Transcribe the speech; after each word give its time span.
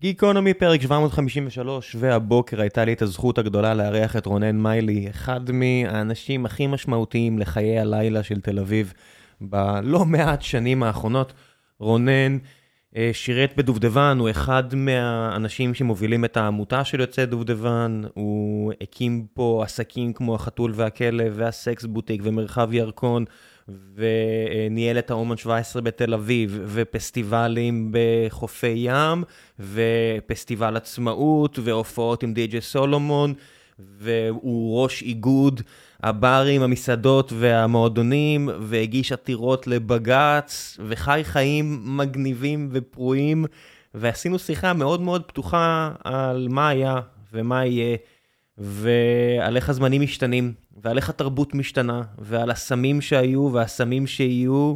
גיקונומי 0.00 0.54
פרק 0.54 0.80
753, 0.80 1.96
והבוקר 1.98 2.60
הייתה 2.60 2.84
לי 2.84 2.92
את 2.92 3.02
הזכות 3.02 3.38
הגדולה 3.38 3.74
לארח 3.74 4.16
את 4.16 4.26
רונן 4.26 4.62
מיילי, 4.62 5.10
אחד 5.10 5.40
מהאנשים 5.50 6.46
הכי 6.46 6.66
משמעותיים 6.66 7.38
לחיי 7.38 7.80
הלילה 7.80 8.22
של 8.22 8.40
תל 8.40 8.58
אביב 8.58 8.92
בלא 9.40 10.04
מעט 10.04 10.42
שנים 10.42 10.82
האחרונות. 10.82 11.32
רונן 11.78 12.38
אה, 12.96 13.10
שירת 13.12 13.52
בדובדבן, 13.56 14.16
הוא 14.20 14.30
אחד 14.30 14.74
מהאנשים 14.74 15.74
שמובילים 15.74 16.24
את 16.24 16.36
העמותה 16.36 16.84
של 16.84 17.00
יוצאי 17.00 17.26
דובדבן, 17.26 18.02
הוא 18.14 18.72
הקים 18.80 19.26
פה 19.34 19.62
עסקים 19.64 20.12
כמו 20.12 20.34
החתול 20.34 20.72
והכלב 20.74 21.32
והסקס 21.36 21.84
בוטיק 21.84 22.20
ומרחב 22.24 22.72
ירקון. 22.72 23.24
וניהל 23.94 24.98
את 24.98 25.10
האומן 25.10 25.36
17 25.36 25.82
בתל 25.82 26.14
אביב, 26.14 26.60
ופסטיבלים 26.66 27.92
בחופי 27.92 28.74
ים, 28.76 29.24
ופסטיבל 29.60 30.76
עצמאות, 30.76 31.58
והופעות 31.62 32.22
עם 32.22 32.34
די.ג'י 32.34 32.60
סולומון, 32.60 33.34
והוא 33.78 34.82
ראש 34.82 35.02
איגוד 35.02 35.60
הברים, 36.02 36.62
המסעדות 36.62 37.32
והמועדונים, 37.36 38.48
והגיש 38.60 39.12
עתירות 39.12 39.66
לבג"ץ, 39.66 40.78
וחי 40.88 41.20
חיים 41.24 41.82
מגניבים 41.84 42.68
ופרועים, 42.72 43.44
ועשינו 43.94 44.38
שיחה 44.38 44.72
מאוד 44.72 45.00
מאוד 45.00 45.22
פתוחה 45.22 45.92
על 46.04 46.48
מה 46.50 46.68
היה 46.68 47.00
ומה 47.32 47.66
יהיה. 47.66 47.96
ועל 48.58 49.56
איך 49.56 49.68
הזמנים 49.68 50.02
משתנים, 50.02 50.52
ועל 50.84 50.96
איך 50.96 51.08
התרבות 51.08 51.54
משתנה, 51.54 52.02
ועל 52.18 52.50
הסמים 52.50 53.00
שהיו 53.00 53.50
והסמים 53.52 54.06
שיהיו, 54.06 54.74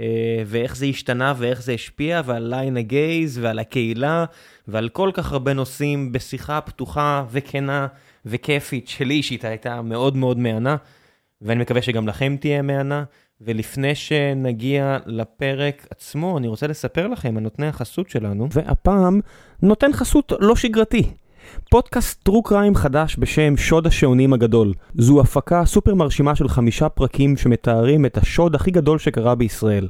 אה, 0.00 0.42
ואיך 0.46 0.76
זה 0.76 0.86
השתנה 0.86 1.34
ואיך 1.36 1.62
זה 1.62 1.72
השפיע, 1.72 2.22
ועל 2.24 2.42
ליין 2.42 2.76
הגייז, 2.76 3.38
ועל 3.38 3.58
הקהילה, 3.58 4.24
ועל 4.68 4.88
כל 4.88 5.10
כך 5.14 5.32
הרבה 5.32 5.52
נושאים 5.52 6.12
בשיחה 6.12 6.60
פתוחה 6.60 7.24
וכנה 7.30 7.86
וכיפית, 8.26 8.88
שלי 8.88 9.14
אישית 9.14 9.44
הייתה 9.44 9.82
מאוד 9.82 10.16
מאוד 10.16 10.38
מהנה, 10.38 10.76
ואני 11.42 11.60
מקווה 11.60 11.82
שגם 11.82 12.08
לכם 12.08 12.36
תהיה 12.40 12.62
מהנה. 12.62 13.04
ולפני 13.44 13.94
שנגיע 13.94 14.98
לפרק 15.06 15.86
עצמו, 15.90 16.38
אני 16.38 16.48
רוצה 16.48 16.66
לספר 16.66 17.08
לכם 17.08 17.36
על 17.36 17.42
נותני 17.42 17.66
החסות 17.66 18.10
שלנו, 18.10 18.48
והפעם 18.52 19.20
נותן 19.62 19.92
חסות 19.92 20.32
לא 20.40 20.56
שגרתי. 20.56 21.12
פודקאסט 21.70 22.22
טרו 22.22 22.42
קריים 22.42 22.74
חדש 22.74 23.16
בשם 23.18 23.56
שוד 23.56 23.86
השעונים 23.86 24.32
הגדול. 24.32 24.72
זו 24.94 25.20
הפקה 25.20 25.64
סופר 25.64 25.94
מרשימה 25.94 26.34
של 26.34 26.48
חמישה 26.48 26.88
פרקים 26.88 27.36
שמתארים 27.36 28.06
את 28.06 28.16
השוד 28.16 28.54
הכי 28.54 28.70
גדול 28.70 28.98
שקרה 28.98 29.34
בישראל. 29.34 29.88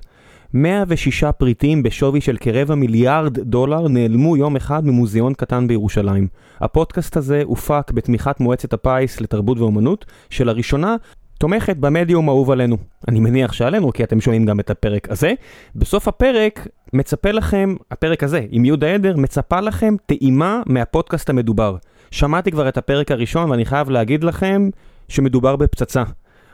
106 0.54 1.24
פריטים 1.24 1.82
בשווי 1.82 2.20
של 2.20 2.36
כרבע 2.40 2.74
מיליארד 2.74 3.38
דולר 3.38 3.88
נעלמו 3.88 4.36
יום 4.36 4.56
אחד 4.56 4.86
ממוזיאון 4.86 5.34
קטן 5.34 5.68
בירושלים. 5.68 6.28
הפודקאסט 6.60 7.16
הזה 7.16 7.42
הופק 7.44 7.90
בתמיכת 7.90 8.40
מועצת 8.40 8.72
הפיס 8.72 9.20
לתרבות 9.20 9.58
ואומנות, 9.58 10.04
שלראשונה 10.30 10.96
תומכת 11.42 11.76
במדיום 11.76 12.28
האהוב 12.28 12.50
עלינו. 12.50 12.76
אני 13.08 13.20
מניח 13.20 13.52
שעלינו, 13.52 13.92
כי 13.92 14.04
אתם 14.04 14.20
שומעים 14.20 14.46
גם 14.46 14.60
את 14.60 14.70
הפרק 14.70 15.10
הזה. 15.10 15.32
בסוף 15.76 16.08
הפרק 16.08 16.68
מצפה 16.92 17.30
לכם, 17.30 17.74
הפרק 17.90 18.22
הזה 18.22 18.40
עם 18.50 18.64
יהודה 18.64 18.94
עדר, 18.94 19.16
מצפה 19.16 19.60
לכם 19.60 19.94
טעימה 20.06 20.62
מהפודקאסט 20.66 21.30
המדובר. 21.30 21.76
שמעתי 22.10 22.50
כבר 22.50 22.68
את 22.68 22.76
הפרק 22.76 23.10
הראשון 23.10 23.50
ואני 23.50 23.64
חייב 23.64 23.90
להגיד 23.90 24.24
לכם 24.24 24.70
שמדובר 25.08 25.56
בפצצה. 25.56 26.02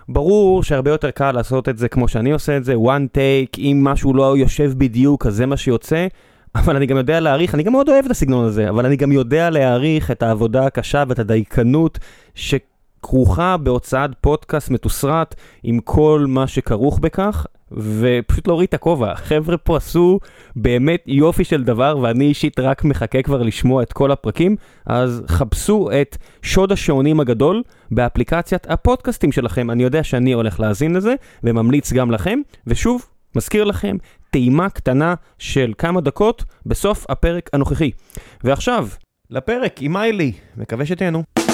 ברור 0.09 0.63
שהרבה 0.63 0.91
יותר 0.91 1.11
קל 1.11 1.33
לעשות 1.33 1.69
את 1.69 1.79
זה 1.79 1.89
כמו 1.89 2.09
שאני 2.09 2.33
עושה 2.33 2.57
את 2.57 2.65
זה, 2.65 2.75
one 2.75 3.17
take, 3.17 3.59
אם 3.59 3.81
משהו 3.85 4.15
לא 4.15 4.37
יושב 4.37 4.73
בדיוק 4.79 5.27
אז 5.27 5.35
זה 5.35 5.47
מה 5.47 5.57
שיוצא, 5.57 6.07
אבל 6.55 6.77
אני 6.77 6.87
גם 6.87 6.97
יודע 6.97 7.21
להעריך, 7.21 7.55
אני 7.55 7.63
גם 7.63 7.73
מאוד 7.73 7.89
אוהב 7.89 8.05
את 8.05 8.11
הסגנון 8.11 8.45
הזה, 8.45 8.69
אבל 8.69 8.87
אני 8.87 8.97
גם 8.97 9.13
יודע 9.13 9.51
להעריך 9.51 10.11
את 10.11 10.23
העבודה 10.23 10.67
הקשה 10.67 11.05
ואת 11.09 11.19
הדייקנות 11.19 11.99
ש... 12.35 12.55
כרוכה 13.03 13.57
בהוצאת 13.57 14.11
פודקאסט 14.21 14.71
מתוסרט 14.71 15.35
עם 15.63 15.81
כל 15.81 16.25
מה 16.29 16.47
שכרוך 16.47 16.99
בכך, 16.99 17.47
ופשוט 17.73 18.47
להוריד 18.49 18.67
את 18.69 18.75
הכובע. 18.75 19.15
חבר'ה 19.15 19.57
פה 19.57 19.77
עשו 19.77 20.21
באמת 20.57 21.03
יופי 21.07 21.45
של 21.45 21.65
דבר, 21.65 21.99
ואני 22.03 22.25
אישית 22.25 22.59
רק 22.59 22.85
מחכה 22.85 23.23
כבר 23.23 23.43
לשמוע 23.43 23.83
את 23.83 23.93
כל 23.93 24.11
הפרקים, 24.13 24.57
אז 24.87 25.23
חפשו 25.29 25.89
את 26.01 26.17
שוד 26.43 26.73
השעונים 26.73 27.21
הגדול 27.21 27.63
באפליקציית 27.91 28.71
הפודקאסטים 28.71 29.33
שלכם. 29.33 29.71
אני 29.71 29.83
יודע 29.83 30.05
שאני 30.05 30.33
הולך 30.33 30.61
להאזין 30.61 30.95
לזה, 30.95 31.15
וממליץ 31.45 31.93
גם 31.93 32.11
לכם, 32.11 32.41
ושוב, 32.67 33.07
מזכיר 33.37 33.65
לכם, 33.65 33.97
טעימה 34.31 34.71
קטנה 34.71 35.15
של 35.39 35.73
כמה 35.79 36.01
דקות 36.01 36.45
בסוף 36.67 37.07
הפרק 37.09 37.51
הנוכחי. 37.53 37.91
ועכשיו, 38.45 38.89
לפרק 39.31 39.83
עם 39.83 39.93
מיילי, 39.93 40.33
מקווה 40.57 40.87
שתהנו. 40.87 41.48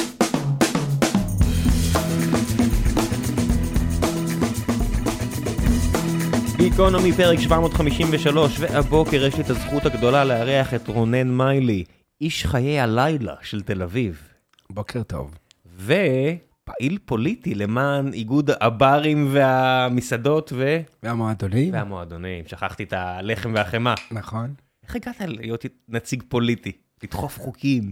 גיקונומי 6.70 7.12
פרק 7.12 7.38
753, 7.38 8.58
והבוקר 8.60 9.25
יש 9.25 9.36
לי 9.36 9.42
את 9.42 9.50
הזכות 9.50 9.86
הגדולה 9.86 10.25
לארח 10.25 10.75
את 10.75 10.88
רונן 10.88 11.36
מיילי, 11.36 11.84
איש 12.20 12.47
חיי 12.47 12.80
הלילה 12.80 13.34
של 13.42 13.62
תל 13.62 13.82
אביב. 13.82 14.28
בוקר 14.70 15.02
טוב. 15.02 15.38
ופעיל 15.76 16.98
פוליטי 17.04 17.54
למען 17.54 18.12
איגוד 18.12 18.50
הברים 18.60 19.28
והמסעדות 19.32 20.52
ו... 20.56 20.80
והמועדונים. 21.02 21.72
והמועדונים, 21.72 22.44
שכחתי 22.47 22.82
את 22.82 22.92
הלחם 22.92 23.52
והחמאה. 23.54 23.94
נכון. 24.10 24.54
איך 24.86 24.96
הגעת 24.96 25.20
להיות 25.20 25.64
נציג 25.88 26.22
פוליטי? 26.28 26.72
לדחוף 27.02 27.38
חוקים? 27.38 27.91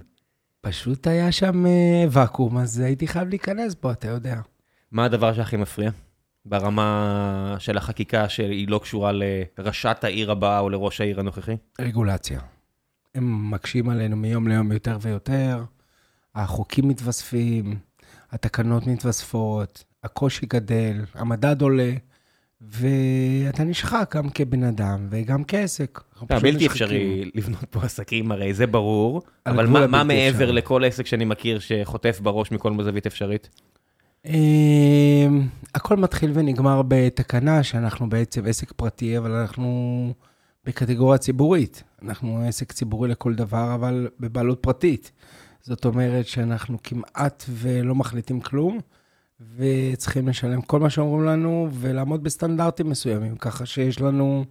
פשוט 0.60 1.06
היה 1.06 1.32
שם 1.32 1.66
אה, 1.66 2.04
ואקום, 2.10 2.58
אז 2.58 2.80
הייתי 2.80 3.06
חייב 3.06 3.28
להיכנס 3.28 3.74
בו, 3.74 3.90
אתה 3.90 4.08
יודע. 4.08 4.40
מה 4.92 5.04
הדבר 5.04 5.34
שהכי 5.34 5.56
מפריע? 5.56 5.90
ברמה 6.44 7.56
של 7.58 7.76
החקיקה 7.76 8.28
שהיא 8.28 8.69
לא 8.69 8.78
קשורה 8.78 9.12
לראשת 9.58 9.98
העיר 10.03 10.30
הבאה 10.30 10.58
או 10.58 10.70
לראש 10.70 11.00
העיר 11.00 11.20
הנוכחי? 11.20 11.56
רגולציה. 11.80 12.41
הם 13.14 13.50
מקשים 13.50 13.88
עלינו 13.88 14.16
מיום 14.16 14.48
ליום 14.48 14.72
יותר 14.72 14.98
ויותר, 15.00 15.64
החוקים 16.34 16.88
מתווספים, 16.88 17.76
התקנות 18.31 18.86
מתווספות, 18.86 19.84
הקושי 20.04 20.47
גדל, 20.47 21.04
המדד 21.14 21.62
עולה, 21.62 21.92
ואתה 22.60 23.64
נשחק 23.64 24.14
גם 24.16 24.31
כבן 24.31 24.64
אדם 24.64 25.06
וגם 25.10 25.44
כעסק. 25.44 26.00
בלתי 26.42 26.66
אפשרי 26.66 27.31
לבנות 27.34 27.64
פה 27.70 27.82
עסקים, 27.82 28.32
הרי 28.32 28.54
זה 28.54 28.66
ברור, 28.66 29.22
אבל 29.47 29.66
מה, 29.66 29.86
מה 29.86 30.04
מעבר 30.04 30.50
לכל 30.50 30.84
עסק 30.84 31.06
שאני 31.06 31.25
מכיר 31.25 31.58
שחוטף 31.58 32.20
בראש 32.20 32.50
מכל 32.50 32.82
זווית 32.82 33.06
אפשרית? 33.06 33.48
אמ, 34.26 35.48
הכל 35.74 35.96
מתחיל 35.96 36.30
ונגמר 36.34 36.82
בתקנה 36.88 37.62
שאנחנו 37.62 38.08
בעצם 38.08 38.46
עסק 38.46 38.72
פרטי, 38.72 39.18
אבל 39.18 39.30
אנחנו 39.30 40.12
בקטגוריה 40.64 41.18
ציבורית. 41.18 41.82
אנחנו 42.02 42.44
עסק 42.48 42.72
ציבורי 42.72 43.08
לכל 43.08 43.34
דבר, 43.34 43.74
אבל 43.74 44.08
בבעלות 44.20 44.58
פרטית. 44.62 45.12
זאת 45.62 45.84
אומרת 45.84 46.26
שאנחנו 46.26 46.78
כמעט 46.82 47.44
ולא 47.48 47.94
מחליטים 47.94 48.40
כלום, 48.40 48.80
וצריכים 49.56 50.28
לשלם 50.28 50.62
כל 50.62 50.80
מה 50.80 50.90
שאומרים 50.90 51.24
לנו 51.24 51.68
ולעמוד 51.72 52.22
בסטנדרטים 52.22 52.90
מסוימים, 52.90 53.36
ככה 53.36 53.66
שיש 53.66 54.00
לנו 54.00 54.44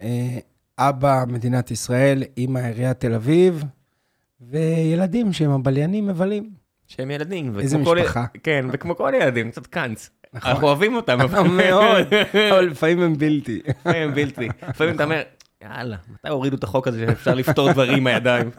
אה, 0.00 0.38
אבא 0.78 1.24
מדינת 1.28 1.70
ישראל, 1.70 2.22
אימא 2.36 2.58
עיריית 2.58 3.00
תל 3.00 3.14
אביב, 3.14 3.64
וילדים 4.40 5.32
שהם 5.32 5.50
הבליינים 5.50 6.06
מבלים. 6.06 6.67
שהם 6.88 7.10
ילדים. 7.10 7.58
איזה 7.58 7.78
משפחה. 7.78 8.24
כן, 8.42 8.66
וכמו 8.72 8.96
כל 8.96 9.12
ילדים, 9.20 9.50
קצת 9.50 9.66
קאנץ. 9.66 10.10
נכון. 10.32 10.50
אנחנו 10.50 10.66
אוהבים 10.66 10.94
אותם. 10.96 11.18
מאוד, 11.50 12.06
אבל 12.52 12.64
לפעמים 12.64 13.00
הם 13.00 13.18
בלתי. 13.18 13.60
לפעמים 13.68 14.08
הם 14.08 14.14
בלתי. 14.14 14.48
לפעמים 14.68 14.94
אתה 14.94 15.04
אומר, 15.04 15.22
יאללה, 15.62 15.96
מתי 16.12 16.28
הורידו 16.28 16.56
את 16.56 16.64
החוק 16.64 16.88
הזה 16.88 17.06
שאפשר 17.06 17.34
לפתור 17.34 17.72
דברים 17.72 17.94
עם 17.94 18.06
הידיים? 18.06 18.50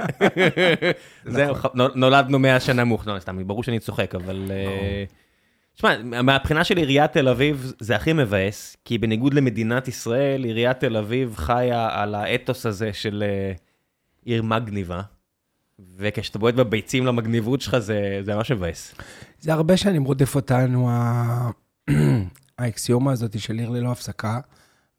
זהו, 1.25 1.51
נכון. 1.51 1.71
נולדנו 1.95 2.39
100 2.39 2.59
שנה 2.59 2.83
מאוחר, 2.83 3.19
סתם, 3.19 3.47
ברור 3.47 3.63
שאני 3.63 3.79
צוחק, 3.79 4.15
אבל... 4.15 4.51
אה, 4.51 5.03
תשמע, 5.75 6.21
מהבחינה 6.23 6.63
של 6.63 6.77
עיריית 6.77 7.13
תל 7.13 7.27
אביב 7.27 7.73
זה 7.79 7.95
הכי 7.95 8.13
מבאס, 8.13 8.77
כי 8.85 8.97
בניגוד 8.97 9.33
למדינת 9.33 9.87
ישראל, 9.87 10.43
עיריית 10.43 10.79
תל 10.79 10.97
אביב 10.97 11.35
חיה 11.35 11.89
על 11.91 12.15
האתוס 12.15 12.65
הזה 12.65 12.93
של 12.93 13.23
אה, 13.27 13.53
עיר 14.25 14.43
מגניבה. 14.43 15.01
וכשאתה 15.97 16.39
בועט 16.39 16.55
בביצים 16.55 17.05
למגניבות 17.05 17.61
שלך 17.61 17.77
זה, 17.77 18.19
זה 18.21 18.35
ממש 18.35 18.51
מבאס. 18.51 18.95
זה 19.39 19.53
הרבה 19.53 19.77
שנים 19.77 20.03
רודף 20.03 20.35
אותנו, 20.35 20.89
האקסיומה 22.59 23.11
הזאת 23.11 23.39
של 23.39 23.53
עיר 23.53 23.69
ללא 23.69 23.91
הפסקה, 23.91 24.39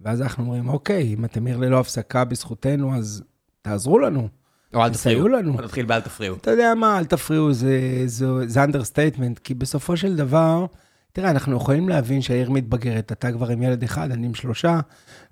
ואז 0.00 0.22
אנחנו 0.22 0.44
אומרים, 0.44 0.68
אוקיי, 0.68 1.14
אם 1.14 1.24
אתם 1.24 1.46
עיר 1.46 1.56
ללא 1.56 1.80
הפסקה 1.80 2.24
בזכותנו, 2.24 2.96
אז 2.96 3.22
תעזרו 3.62 3.98
לנו. 3.98 4.28
או 4.74 4.84
אל 4.84 4.90
תפריעו. 4.90 5.28
לנו. 5.28 5.54
או 5.58 5.60
נתחיל 5.60 5.86
באל 5.86 6.00
תפריעו. 6.00 6.36
אתה 6.36 6.50
יודע 6.50 6.74
מה, 6.74 6.98
אל 6.98 7.04
תפריעו, 7.04 7.52
זה, 7.52 8.02
זה, 8.06 8.26
זה 8.46 8.64
understatement, 8.64 9.40
כי 9.44 9.54
בסופו 9.54 9.96
של 9.96 10.16
דבר, 10.16 10.66
תראה, 11.12 11.30
אנחנו 11.30 11.56
יכולים 11.56 11.88
להבין 11.88 12.22
שהעיר 12.22 12.50
מתבגרת, 12.50 13.12
אתה 13.12 13.32
כבר 13.32 13.48
עם 13.50 13.62
ילד 13.62 13.82
אחד, 13.82 14.10
אני 14.10 14.26
עם 14.26 14.34
שלושה, 14.34 14.80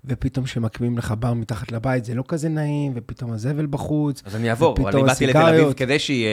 ופתאום 0.05 0.45
כשמקימים 0.45 0.97
לך 0.97 1.13
בר 1.19 1.33
מתחת 1.33 1.71
לבית 1.71 2.05
זה 2.05 2.15
לא 2.15 2.23
כזה 2.27 2.49
נעים, 2.49 2.91
ופתאום 2.95 3.31
הזבל 3.31 3.65
בחוץ. 3.65 4.21
אז 4.25 4.35
אני 4.35 4.49
אעבור, 4.49 4.75
אבל 4.77 4.91
אני 4.91 5.03
באתי 5.03 5.27
לתל. 5.27 5.37
אביב 5.37 5.73
כדי 5.73 5.99
שיהיה, 5.99 6.29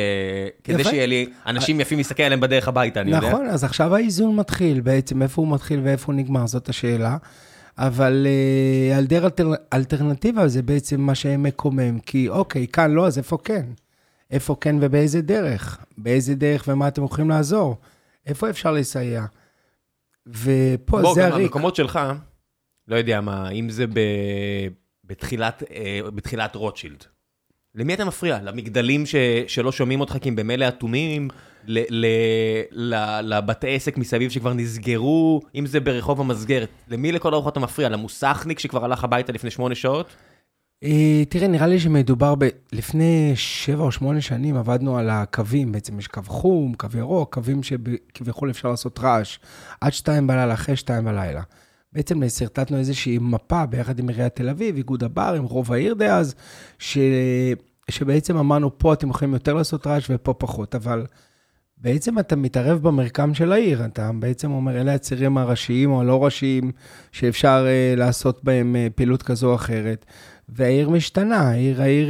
כדי. 0.64 0.84
שיהיה 0.84 1.06
לי 1.06 1.26
אנשים 1.46 1.81
יפים 1.81 1.98
להסתכל 1.98 2.22
עליהם 2.22 2.40
בדרך 2.40 2.69
הביתה, 2.69 3.00
אני 3.00 3.10
יודע. 3.10 3.28
נכון, 3.28 3.46
אז 3.46 3.64
עכשיו 3.64 3.94
האיזון 3.94 4.37
מתחיל, 4.37 4.81
בעצם 4.81 5.22
איפה 5.22 5.43
הוא 5.43 5.52
מתחיל 5.52 5.81
ואיפה 5.84 6.12
הוא 6.12 6.14
נגמר, 6.14 6.46
זאת 6.46 6.69
השאלה. 6.69 7.16
אבל 7.78 8.26
אה, 8.26 8.96
היעדר 8.96 9.25
אלטר, 9.25 9.52
אלטרנטיבה 9.72 10.48
זה 10.48 10.62
בעצם 10.62 11.00
מה 11.00 11.14
שמקומם, 11.14 11.98
כי 11.98 12.28
אוקיי, 12.28 12.66
כאן 12.66 12.90
לא, 12.90 13.06
אז 13.06 13.19
איפה 13.19 13.38
כן? 13.44 13.62
איפה 14.31 14.56
כן 14.60 14.76
ובאיזה 14.81 15.22
דרך? 15.22 15.78
באיזה 15.98 16.34
דרך 16.34 16.64
ומה 16.69 16.88
אתם 16.88 17.04
יכולים 17.04 17.31
לעזור? 17.31 17.76
איפה 18.26 18.50
אפשר 18.50 18.73
לסייע? 18.73 19.25
ופה 20.26 21.02
בוא, 21.02 21.14
זה 21.14 21.26
הריק. 21.26 21.44
המקומות 21.44 21.76
שלך, 21.76 22.00
לא 22.88 22.96
יודע 22.96 23.20
מה, 23.20 23.50
אם 23.50 23.70
זה 23.70 23.87
ב... 23.87 24.00
בתחילת, 25.05 25.62
אה, 25.75 26.00
בתחילת 26.14 26.55
רוטשילד. 26.55 27.05
למי 27.75 27.94
אתה 27.94 28.05
מפריע? 28.05 28.38
למגדלים 28.43 29.06
ש... 29.06 29.14
שלא 29.46 29.73
שומעים 29.73 30.00
אותך 30.00 30.17
כי 30.20 30.28
הם 30.28 30.37
במילא 30.37 30.69
אטומים? 30.69 31.28
ל... 31.67 31.78
ל... 31.90 32.06
ל... 32.70 33.20
לבתי 33.23 33.75
עסק 33.75 33.96
מסביב 33.96 34.31
שכבר 34.31 34.52
נסגרו? 34.52 35.40
אם 35.55 35.67
זה 35.67 35.81
ברחוב 35.81 36.20
המסגרת. 36.20 36.69
למי 36.88 37.12
לכל 37.12 37.34
ארוחות 37.34 37.52
אתה 37.52 37.61
מפריע? 37.61 37.88
למוסכניק 37.88 38.58
שכבר 38.58 38.84
הלך 38.84 39.05
הביתה 39.05 39.32
לפני 39.32 39.50
שמונה 39.50 39.75
שעות? 39.75 40.06
אה, 40.84 41.23
תראה, 41.28 41.49
נראה 41.49 41.67
לי 41.67 41.81
שמדובר 41.81 42.34
ב... 42.38 42.49
לפני 42.73 43.32
שבע 43.34 43.82
או 43.82 43.93
שמונה 43.93 44.20
שנים 44.20 44.56
עבדנו 44.56 44.99
על 44.99 45.11
הקווים, 45.11 45.73
בעצם 45.73 45.99
יש 45.99 46.06
קו 46.06 46.20
חום, 46.26 46.75
קו 46.75 46.88
ירוק, 46.99 47.34
קווים 47.34 47.62
שכביכול 47.62 48.50
אפשר 48.50 48.69
לעשות 48.69 48.99
רעש 48.99 49.38
עד 49.81 49.93
שתיים 49.93 50.26
בלילה, 50.26 50.55
אחרי 50.55 50.76
שתיים 50.76 51.05
בלילה. 51.05 51.43
בעצם 51.93 52.28
שרטטנו 52.28 52.78
איזושהי 52.78 53.19
מפה 53.19 53.67
ביחד 53.67 53.99
עם 53.99 54.08
עיריית 54.08 54.37
תל 54.37 54.49
אביב, 54.49 54.76
איגוד 54.76 55.05
הבר, 55.05 55.34
עם 55.37 55.44
רוב 55.44 55.73
העיר 55.73 55.94
דאז, 55.94 56.34
ש... 56.79 56.99
שבעצם 57.90 58.37
אמרנו, 58.37 58.79
פה 58.79 58.93
אתם 58.93 59.11
יכולים 59.11 59.34
יותר 59.34 59.55
לעשות 59.55 59.87
רעש 59.87 60.06
ופה 60.11 60.34
פחות, 60.34 60.75
אבל 60.75 61.06
בעצם 61.79 62.19
אתה 62.19 62.37
מתערב 62.37 62.82
במרקם 62.82 63.34
של 63.34 63.52
העיר, 63.52 63.84
אתה 63.84 64.11
בעצם 64.19 64.50
אומר, 64.50 64.81
אלה 64.81 64.94
הצירים 64.94 65.38
הראשיים 65.38 65.90
או 65.90 66.00
הלא 66.00 66.25
ראשיים 66.25 66.72
שאפשר 67.12 67.67
uh, 67.67 67.99
לעשות 67.99 68.44
בהם 68.44 68.76
uh, 68.76 68.93
פעילות 68.93 69.22
כזו 69.22 69.50
או 69.50 69.55
אחרת. 69.55 70.06
והעיר 70.48 70.88
משתנה, 70.90 71.50
העיר, 71.50 71.82
העיר, 71.82 72.08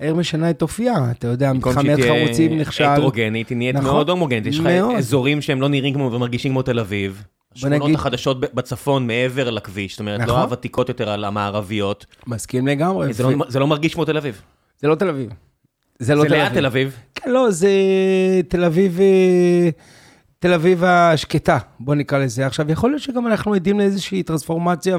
העיר 0.00 0.14
משנה 0.14 0.50
את 0.50 0.62
אופייה, 0.62 0.94
אתה 1.10 1.26
יודע, 1.28 1.52
מתחם 1.52 1.86
יד 1.86 2.00
חרוצים 2.00 2.58
נכשל. 2.58 2.84
הטרוגנית, 2.84 3.48
היא 3.48 3.56
נהיית 3.58 3.76
נכון. 3.76 3.86
מאוד 3.90 4.08
הומוגנית. 4.10 4.46
יש 4.46 4.58
לך. 4.60 4.66
אזורים 4.98 5.40
שהם 5.42 5.60
לא 5.60 5.68
נראים 5.68 5.94
כמו 5.94 6.12
ומרגישים 6.12 6.52
כמו 6.52 6.62
תל 6.62 6.78
אביב. 6.78 7.22
השכונות 7.54 7.82
נגיד- 7.82 7.94
החדשות 7.94 8.40
בצפון 8.54 9.06
מעבר 9.06 9.50
לכביש, 9.50 9.92
זאת 9.92 10.00
אומרת, 10.00 10.20
נכון. 10.20 10.34
לא 10.34 10.40
הוותיקות 10.42 10.88
יותר, 10.88 11.08
על 11.10 11.24
המערביות. 11.24 12.06
מסכים 12.26 12.66
לגמרי. 12.66 13.12
זה 13.12 13.26
ו- 13.26 13.30
לא- 13.30 13.44
זה 13.48 13.58
לא 13.58 13.66
מרגיש 13.66 13.94
כמו 13.94 14.04
תל 14.04 14.16
אביב. 14.16 14.42
זה 14.80 14.88
לא 14.88 14.94
תל 14.94 15.08
אביב. 15.08 15.30
זה 15.98 16.14
לא 16.14 16.22
זה 16.22 16.28
תל 16.28 16.34
ליד 16.34 16.42
אביב. 16.46 16.54
תל 16.60 16.66
אביב. 16.66 16.96
כן, 17.14 17.30
לא, 17.30 17.50
זה 17.50 17.70
תל 18.48 18.64
אביב, 18.64 19.00
אה, 19.00 19.68
תל 20.38 20.52
אביב 20.52 20.84
השקטה, 20.84 21.58
בוא 21.80 21.94
נקרא 21.94 22.18
לזה. 22.18 22.46
עכשיו, 22.46 22.70
יכול 22.70 22.90
להיות 22.90 23.02
שגם 23.02 23.26
אנחנו 23.26 23.54
עדים 23.54 23.78
לאיזושהי 23.78 24.22
טרנספורמציה 24.22 24.98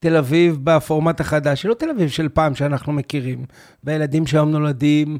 ותל 0.00 0.16
אביב 0.16 0.58
בפורמט 0.64 1.20
החדש, 1.20 1.62
שלא 1.62 1.74
תל 1.74 1.90
אביב 1.90 2.08
של 2.08 2.28
פעם 2.28 2.54
שאנחנו 2.54 2.92
מכירים. 2.92 3.44
והילדים 3.84 4.26
שהיום 4.26 4.50
נולדים, 4.50 5.18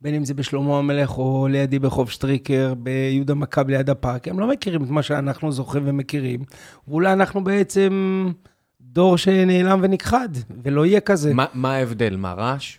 בין 0.00 0.14
אם 0.14 0.24
זה 0.24 0.34
בשלמה 0.34 0.78
המלך 0.78 1.18
או 1.18 1.48
לידי 1.50 1.78
ברחוב 1.78 2.10
שטריקר, 2.10 2.74
ביהודה 2.78 3.34
מכב 3.34 3.68
ליד 3.68 3.90
הפארק, 3.90 4.28
הם 4.28 4.40
לא 4.40 4.48
מכירים 4.48 4.84
את 4.84 4.90
מה 4.90 5.02
שאנחנו 5.02 5.52
זוכרים 5.52 5.82
ומכירים. 5.86 6.40
ואולי 6.88 7.12
אנחנו 7.12 7.44
בעצם 7.44 8.26
דור 8.80 9.18
שנעלם 9.18 9.80
ונכחד, 9.82 10.28
ולא 10.64 10.86
יהיה 10.86 11.00
כזה. 11.00 11.34
מה- 11.34 11.46
מה 11.54 11.74
ההבדל? 11.74 12.16
מה, 12.16 12.32
רעש? 12.32 12.78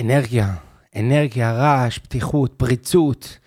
אנרגיה, 0.00 0.54
אנרגיה, 0.96 1.52
רעש, 1.52 1.98
פתיחות, 1.98 2.52
פריצות. 2.56 3.38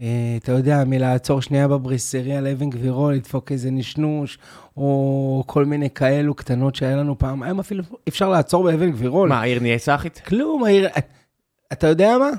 אה, 0.00 0.06
אתה 0.42 0.52
יודע, 0.52 0.84
מלעצור 0.86 1.42
שנייה 1.42 1.68
בבריסריה 1.68 2.40
לאבן 2.40 2.70
גבירול, 2.70 3.14
לדפוק 3.14 3.52
איזה 3.52 3.70
נשנוש, 3.70 4.38
או 4.76 5.44
כל 5.46 5.64
מיני 5.64 5.90
כאלו 5.90 6.34
קטנות 6.34 6.74
שהיה 6.74 6.96
לנו 6.96 7.18
פעם. 7.18 7.42
היום 7.42 7.60
אפילו 7.60 7.84
אפשר 8.08 8.28
לעצור 8.28 8.64
באבן 8.64 8.90
גבירול. 8.90 9.28
מה, 9.28 9.40
העיר 9.40 9.60
נהיה 9.60 9.78
סאחית? 9.78 10.20
כלום, 10.26 10.64
העיר... 10.64 10.88
אתה 11.72 11.86
יודע 11.86 12.18
מה? 12.18 12.30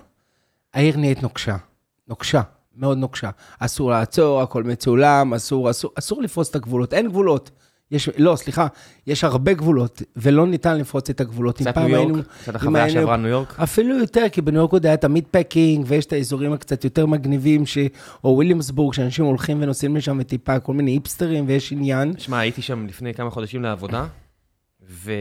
העיר 0.73 0.97
נהיית 0.97 1.23
נוקשה. 1.23 1.55
נוקשה, 2.07 2.41
מאוד 2.75 2.97
נוקשה. 2.97 3.29
אסור 3.59 3.91
לעצור, 3.91 4.41
הכל 4.41 4.63
מצולם, 4.63 5.33
אסור, 5.33 5.69
אסור, 5.69 5.91
אסור 5.99 6.21
לפרוץ 6.21 6.49
את 6.49 6.55
הגבולות. 6.55 6.93
אין 6.93 7.07
גבולות. 7.07 7.51
יש, 7.93 8.09
לא, 8.17 8.35
סליחה, 8.35 8.67
יש 9.07 9.23
הרבה 9.23 9.53
גבולות, 9.53 10.01
ולא 10.15 10.47
ניתן 10.47 10.77
לפרוץ 10.77 11.09
את 11.09 11.21
הגבולות. 11.21 11.57
קצת 11.57 11.77
ניו 11.77 11.87
יורק? 11.89 11.99
היינו- 12.07 12.23
קצת 12.41 12.55
החוויה 12.55 12.89
שעברה 12.89 13.17
ניו 13.17 13.27
יורק? 13.29 13.59
אפילו 13.59 13.97
יותר, 13.97 14.25
כי 14.31 14.41
בניו 14.41 14.59
יורק 14.59 14.71
עוד 14.71 14.85
היה 14.85 14.97
תמיד 14.97 15.23
פקינג, 15.31 15.85
ויש 15.87 16.05
את 16.05 16.13
האזורים 16.13 16.53
הקצת 16.53 16.83
יותר 16.83 17.05
מגניבים, 17.05 17.65
ש... 17.65 17.77
או 18.23 18.29
וויליאמסבורג, 18.29 18.93
שאנשים 18.93 19.25
הולכים 19.25 19.57
ונוסעים 19.61 19.95
לשם 19.95 20.17
וטיפה 20.21 20.59
כל 20.59 20.73
מיני 20.73 20.91
היפסטרים, 20.91 21.43
ויש 21.47 21.71
עניין. 21.71 22.13
שמע, 22.17 22.39
הייתי 22.39 22.61
שם 22.61 22.85
לפני 22.87 23.13
כמה 23.13 23.29
חודשים 23.29 23.63
לעבודה, 23.63 24.05
ו... 24.89 25.11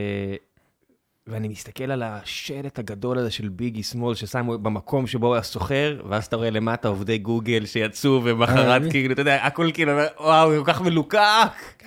ואני 1.26 1.48
מסתכל 1.48 1.90
על 1.90 2.02
השלט 2.02 2.78
הגדול 2.78 3.18
הזה 3.18 3.30
של 3.30 3.48
Biggie 3.48 3.82
Smalls 3.82 4.14
ששמו 4.14 4.58
במקום 4.58 5.06
שבו 5.06 5.26
הוא 5.26 5.34
היה 5.34 5.42
סוחר, 5.42 6.00
ואז 6.08 6.24
אתה 6.26 6.36
רואה 6.36 6.50
למטה 6.50 6.88
עובדי 6.88 7.18
גוגל 7.18 7.66
שיצאו 7.66 8.20
ומחרת 8.24 8.82
אה, 8.82 8.90
כאילו, 8.90 9.12
אתה 9.12 9.20
יודע, 9.22 9.44
הכל 9.46 9.70
כאילו, 9.74 9.92
וואו, 10.20 10.50
כל 10.64 10.72
כך 10.72 10.80
מלוקק. 10.82 11.18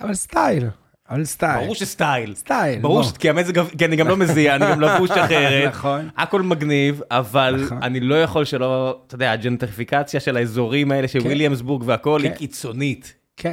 אבל 0.00 0.14
סטייל, 0.14 0.64
אבל 1.10 1.24
סטייל. 1.24 1.60
ברור 1.62 1.74
שסטייל. 1.74 2.34
סטייל. 2.34 2.80
ברור, 2.80 3.02
בוא. 3.02 3.10
ש- 3.10 3.12
כי 3.12 3.30
המזג, 3.30 3.68
כי 3.78 3.84
אני 3.84 3.96
גם 3.96 4.08
לא 4.08 4.16
מזיע, 4.16 4.56
אני 4.56 4.64
גם 4.70 4.80
לבוש 4.80 5.10
אחרת. 5.24 5.68
נכון. 5.68 6.08
הכל 6.16 6.42
מגניב, 6.42 7.00
אבל 7.10 7.60
נכון. 7.64 7.82
אני 7.82 8.00
לא 8.00 8.22
יכול 8.22 8.44
שלא, 8.44 9.00
אתה 9.06 9.14
יודע, 9.14 9.32
הג'נטריפיקציה 9.32 10.20
של 10.20 10.36
האזורים 10.36 10.92
האלה 10.92 11.08
של 11.08 11.20
כן. 11.20 11.26
וויליאמסבורג 11.26 11.90
היא 11.90 11.96
כן. 12.30 12.34
קיצונית. 12.34 13.14
כן. 13.36 13.52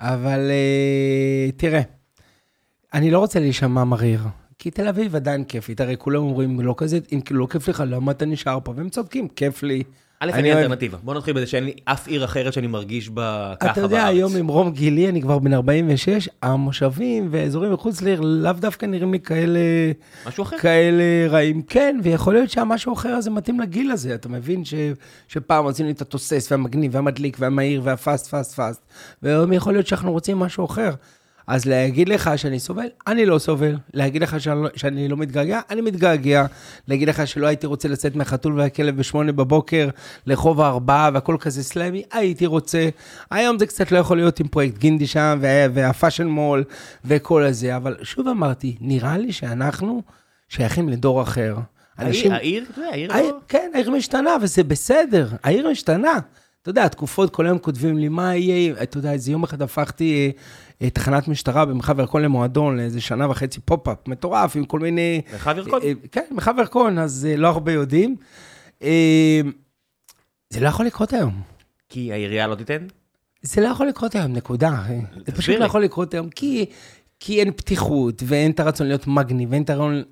אבל 0.00 0.50
אה, 0.50 1.50
תראה, 1.56 1.80
אני 2.94 3.10
לא 3.10 3.18
רוצה 3.18 3.40
להישמע 3.40 3.84
מריר, 3.84 4.20
כי 4.58 4.70
תל 4.70 4.88
אביב 4.88 5.16
עדיין 5.16 5.44
כיפית, 5.44 5.80
הרי 5.80 5.96
כולם 5.98 6.22
אומרים, 6.22 6.60
לא 6.60 6.74
כזה, 6.76 6.98
אם 7.12 7.20
לא 7.30 7.46
כיף 7.50 7.68
לך, 7.68 7.84
למה 7.86 8.12
אתה 8.12 8.24
נשאר 8.26 8.58
פה? 8.64 8.72
והם 8.76 8.88
צודקים, 8.88 9.28
כיף 9.28 9.62
לי. 9.62 9.82
א', 10.20 10.30
אני 10.32 10.48
אוהב- 10.52 10.58
אלטרנטיבה. 10.58 10.98
בוא 11.02 11.14
נתחיל 11.14 11.34
בזה 11.34 11.46
שאין 11.46 11.64
לי 11.64 11.72
אף 11.84 12.08
עיר 12.08 12.24
אחרת 12.24 12.52
שאני 12.52 12.66
מרגיש 12.66 13.08
בה 13.10 13.54
ככה 13.60 13.66
בארץ. 13.66 13.78
אתה 13.78 13.86
יודע, 13.86 14.04
היום 14.06 14.36
עם 14.36 14.46
רום 14.48 14.72
גילי, 14.72 15.08
אני 15.08 15.22
כבר 15.22 15.38
בן 15.38 15.52
46, 15.54 16.28
המושבים 16.42 17.28
ואזורים 17.30 17.72
מחוץ 17.72 18.02
לעיר 18.02 18.20
לאו 18.20 18.52
דווקא 18.52 18.86
נראים 18.86 19.12
לי 19.12 19.20
כאלה, 19.20 19.60
משהו 20.26 20.42
אחר. 20.44 20.58
כאלה 20.58 21.02
רעים. 21.30 21.62
כן, 21.62 22.00
ויכול 22.02 22.34
להיות 22.34 22.50
שהמשהו 22.50 22.92
אחר 22.92 23.08
הזה 23.08 23.30
מתאים 23.30 23.60
לגיל 23.60 23.90
הזה. 23.90 24.14
אתה 24.14 24.28
מבין 24.28 24.64
ש, 24.64 24.74
שפעם 25.28 25.66
רצינו 25.66 25.90
את 25.90 26.00
התוסס 26.02 26.48
והמגניב 26.50 26.94
והמדליק 26.94 27.36
והמהיר 27.40 27.80
וה 27.84 27.96
fast, 27.96 28.26
fast, 28.26 28.54
fast, 28.54 28.82
והיום 29.22 29.52
יכול 29.52 29.72
להיות 29.72 29.86
שאנחנו 29.86 30.12
רוצים 30.12 30.38
משהו 30.38 30.64
אחר. 30.64 30.90
אז 31.46 31.64
להגיד 31.64 32.08
לך 32.08 32.30
שאני 32.36 32.58
סובל? 32.60 32.86
אני 33.06 33.26
לא 33.26 33.38
סובל. 33.38 33.76
להגיד 33.94 34.22
לך 34.22 34.40
שאני, 34.40 34.62
לא- 34.62 34.68
שאני 34.76 35.08
לא 35.08 35.16
מתגעגע? 35.16 35.60
אני 35.70 35.80
מתגעגע. 35.80 36.46
להגיד 36.88 37.08
לך 37.08 37.26
שלא 37.26 37.46
הייתי 37.46 37.66
רוצה 37.66 37.88
לצאת 37.88 38.16
מהחתול 38.16 38.60
והכלב 38.60 38.96
בשמונה 38.96 39.32
בבוקר 39.32 39.88
לרחוב 40.26 40.60
הארבעה 40.60 41.10
והכל 41.14 41.36
כזה 41.40 41.62
slummy? 41.64 42.02
הייתי 42.12 42.46
רוצה. 42.46 42.88
היום 43.30 43.58
זה 43.58 43.66
קצת 43.66 43.92
לא 43.92 43.98
יכול 43.98 44.16
להיות 44.16 44.40
עם 44.40 44.48
פרויקט 44.48 44.78
גינדי 44.78 45.06
שם 45.06 45.38
וה- 45.40 45.66
וה 45.74 45.86
Fashion 45.86 46.26
Mall 46.26 46.64
וכל 47.04 47.42
הזה, 47.42 47.76
אבל 47.76 47.96
שוב 48.02 48.28
אמרתי, 48.28 48.76
נראה 48.80 49.18
לי 49.18 49.32
שאנחנו 49.32 50.02
שייכים 50.48 50.88
לדור 50.88 51.22
אחר. 51.22 51.56
העיר, 51.98 52.32
העיר, 52.34 52.64
העיר 52.92 53.12
העיר, 53.12 53.32
לא... 53.32 53.38
כן, 53.48 53.70
העיר 53.74 53.90
משתנה, 53.90 54.30
וזה 54.42 54.64
בסדר, 54.64 55.28
העיר 55.42 55.70
משתנה. 55.70 56.12
אתה 56.62 56.70
יודע, 56.70 56.84
התקופות, 56.84 57.30
כל 57.34 57.46
היום 57.46 57.58
כותבים 57.58 57.98
לי 57.98 58.08
מה 58.08 58.36
יהיה, 58.36 58.74
אתה 58.82 58.98
יודע, 58.98 59.12
איזה 59.12 59.32
יום 59.32 59.42
אחד 59.42 59.62
הפכתי 59.62 60.14
אה, 60.14 60.30
תחנת 60.78 61.28
משטרה 61.28 61.64
במרחב 61.64 62.00
ירקון 62.00 62.22
למועדון, 62.22 62.76
לאיזה 62.76 63.00
שנה 63.00 63.30
וחצי 63.30 63.60
פופ-אפ 63.60 64.08
מטורף, 64.08 64.56
עם 64.56 64.64
כל 64.64 64.80
מיני... 64.80 65.22
מרחב 65.32 65.58
ירקון. 65.58 65.82
אה, 65.82 65.88
אה, 65.88 65.92
כן, 66.12 66.24
מרחב 66.30 66.54
ירקון, 66.58 66.98
אז 66.98 67.28
אה, 67.30 67.36
לא 67.36 67.48
הרבה 67.48 67.72
יודעים. 67.72 68.16
אה, 68.82 69.40
זה 70.50 70.60
לא 70.60 70.68
יכול 70.68 70.86
לקרות 70.86 71.12
היום. 71.12 71.40
כי 71.88 72.12
העירייה 72.12 72.46
לא 72.46 72.54
תיתן? 72.54 72.86
זה 73.42 73.60
לא 73.60 73.66
יכול 73.68 73.86
לקרות 73.86 74.14
היום, 74.14 74.32
נקודה. 74.32 74.82
זה 75.26 75.32
פשוט 75.32 75.54
לא. 75.58 75.64
יכול 75.64 75.82
לקרות 75.84 76.14
היום, 76.14 76.28
כי, 76.28 76.66
כי 77.20 77.40
אין 77.40 77.52
פתיחות, 77.52 78.22
ואין 78.26 78.50
את 78.50 78.60
הרצון 78.60 78.86
להיות 78.86 79.06
מגניב, 79.06 79.52
ואין 79.52 79.64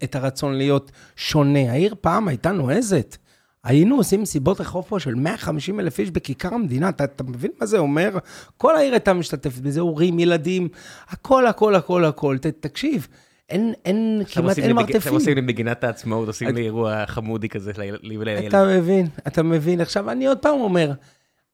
את 0.05 0.17
הרצון 0.17 0.55
להיות 0.55 0.93
שונה. 1.17 1.73
העיר 1.73 1.95
פעם 2.01 2.29
הייתה 2.29 2.53
נועזת. 2.53 3.17
היינו 3.65 3.97
עושים 3.97 4.23
מסיבות 4.23 4.61
רחוב 4.61 4.85
פה 4.89 5.01
של 5.01 5.15
150 5.15 5.81
אלף 5.81 5.99
איש 5.99 6.11
בכיכר 6.11 6.55
המדינה, 6.55 6.89
אתה, 6.89 7.05
אתה 7.05 7.25
מבין 7.25 7.51
מה 7.61 7.67
זה 7.67 7.79
אומר? 7.79 8.19
כל 8.57 8.77
העיר 8.77 8.93
הייתה 8.93 9.13
משתתפת 9.15 9.59
בזה, 9.61 9.81
הורים, 9.81 10.19
ילדים, 10.19 10.69
הכל, 11.09 11.47
הכל, 11.47 11.75
הכל, 11.75 12.05
הכל. 12.05 12.37
ת, 12.41 12.47
תקשיב, 12.47 13.09
אין, 13.51 13.73
אין, 13.85 14.23
כמעט 14.33 14.59
אין 14.59 14.77
בג- 14.77 14.81
עכשיו 14.81 14.93
מרתפים. 14.95 15.13
עושים 15.15 15.35
לי 15.35 15.41
בגינת 15.43 15.85
העצמאות, 15.85 16.27
עושים 16.29 16.49
לי 16.55 16.63
אירוע 16.63 17.07
חמודי 17.07 17.49
כזה 17.49 17.73
לי 18.03 18.19
ולילד. 18.19 18.45
אתה 18.45 18.65
מבין, 18.79 19.07
אתה 19.27 19.43
מבין. 19.43 19.81
עכשיו, 19.81 20.11
אני 20.11 20.27
עוד 20.27 20.39
פעם 20.39 20.61
אומר, 20.61 20.93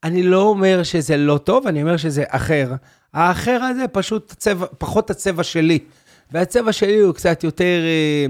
אני 0.05 0.23
לא 0.23 0.43
אומר 0.43 0.83
שזה 0.83 1.17
לא 1.17 1.39
טוב, 1.45 1.67
אני 1.67 1.83
אומר 1.83 1.97
שזה 1.97 2.25
אחר. 2.29 2.73
האחר 3.15 3.61
הזה 3.63 3.89
פשוט 3.89 4.35
צבע, 4.39 4.67
פחות 4.79 5.11
הצבע 5.11 5.43
שלי. 5.43 5.79
והצבע 6.33 6.73
שלי 6.73 6.99
הוא 6.99 7.15
קצת 7.15 7.45
יותר 7.45 7.81
אה, 7.85 8.27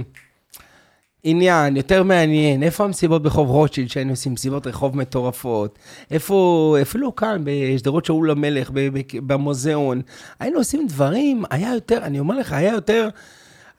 עניין, 1.25 1.77
יותר 1.77 2.03
מעניין. 2.03 2.63
איפה 2.63 2.85
המסיבות 2.85 3.23
ברחוב 3.23 3.51
רוטשילד, 3.51 3.89
שהיינו 3.89 4.11
עושים 4.11 4.33
מסיבות 4.33 4.67
רחוב 4.67 4.97
מטורפות? 4.97 5.79
איפה, 6.11 6.77
אפילו 6.83 7.15
כאן, 7.15 7.43
בשדרות 7.45 8.05
שאול 8.05 8.31
המלך, 8.31 8.71
במוזיאון. 9.15 10.03
היינו 10.41 10.59
עושים 10.59 10.87
דברים, 10.87 11.45
היה 11.51 11.75
יותר, 11.75 11.99
אני 12.03 12.21
אומר 12.21 12.39
לך, 12.39 12.53
היה 12.53 12.73
יותר, 12.73 13.09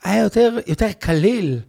היה 0.04 0.24
יותר, 0.24 0.58
יותר 0.68 0.88
קליל. 1.00 1.60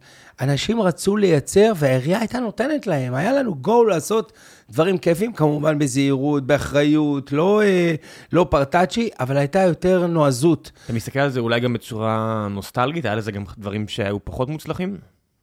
אנשים 0.41 0.81
רצו 0.81 1.17
לייצר, 1.17 1.71
והעירייה 1.75 2.19
הייתה 2.19 2.39
נותנת 2.39 2.87
להם. 2.87 3.13
היה 3.13 3.33
לנו 3.33 3.55
גו 3.55 3.83
לעשות 3.83 4.33
דברים 4.69 4.97
כיפים, 4.97 5.33
כמובן 5.33 5.79
בזהירות, 5.79 6.47
באחריות, 6.47 7.31
לא, 7.31 7.61
אה, 7.61 7.95
לא 8.33 8.47
פרטאצ'י, 8.49 9.09
אבל 9.19 9.37
הייתה 9.37 9.61
יותר 9.61 10.07
נועזות. 10.07 10.71
אתה 10.85 10.93
מסתכל 10.93 11.19
על 11.19 11.29
זה 11.29 11.39
אולי 11.39 11.59
גם 11.59 11.73
בצורה 11.73 12.47
נוסטלגית, 12.49 13.05
היה 13.05 13.15
לזה 13.15 13.31
גם 13.31 13.43
דברים 13.57 13.87
שהיו 13.87 14.25
פחות 14.25 14.49
מוצלחים? 14.49 14.97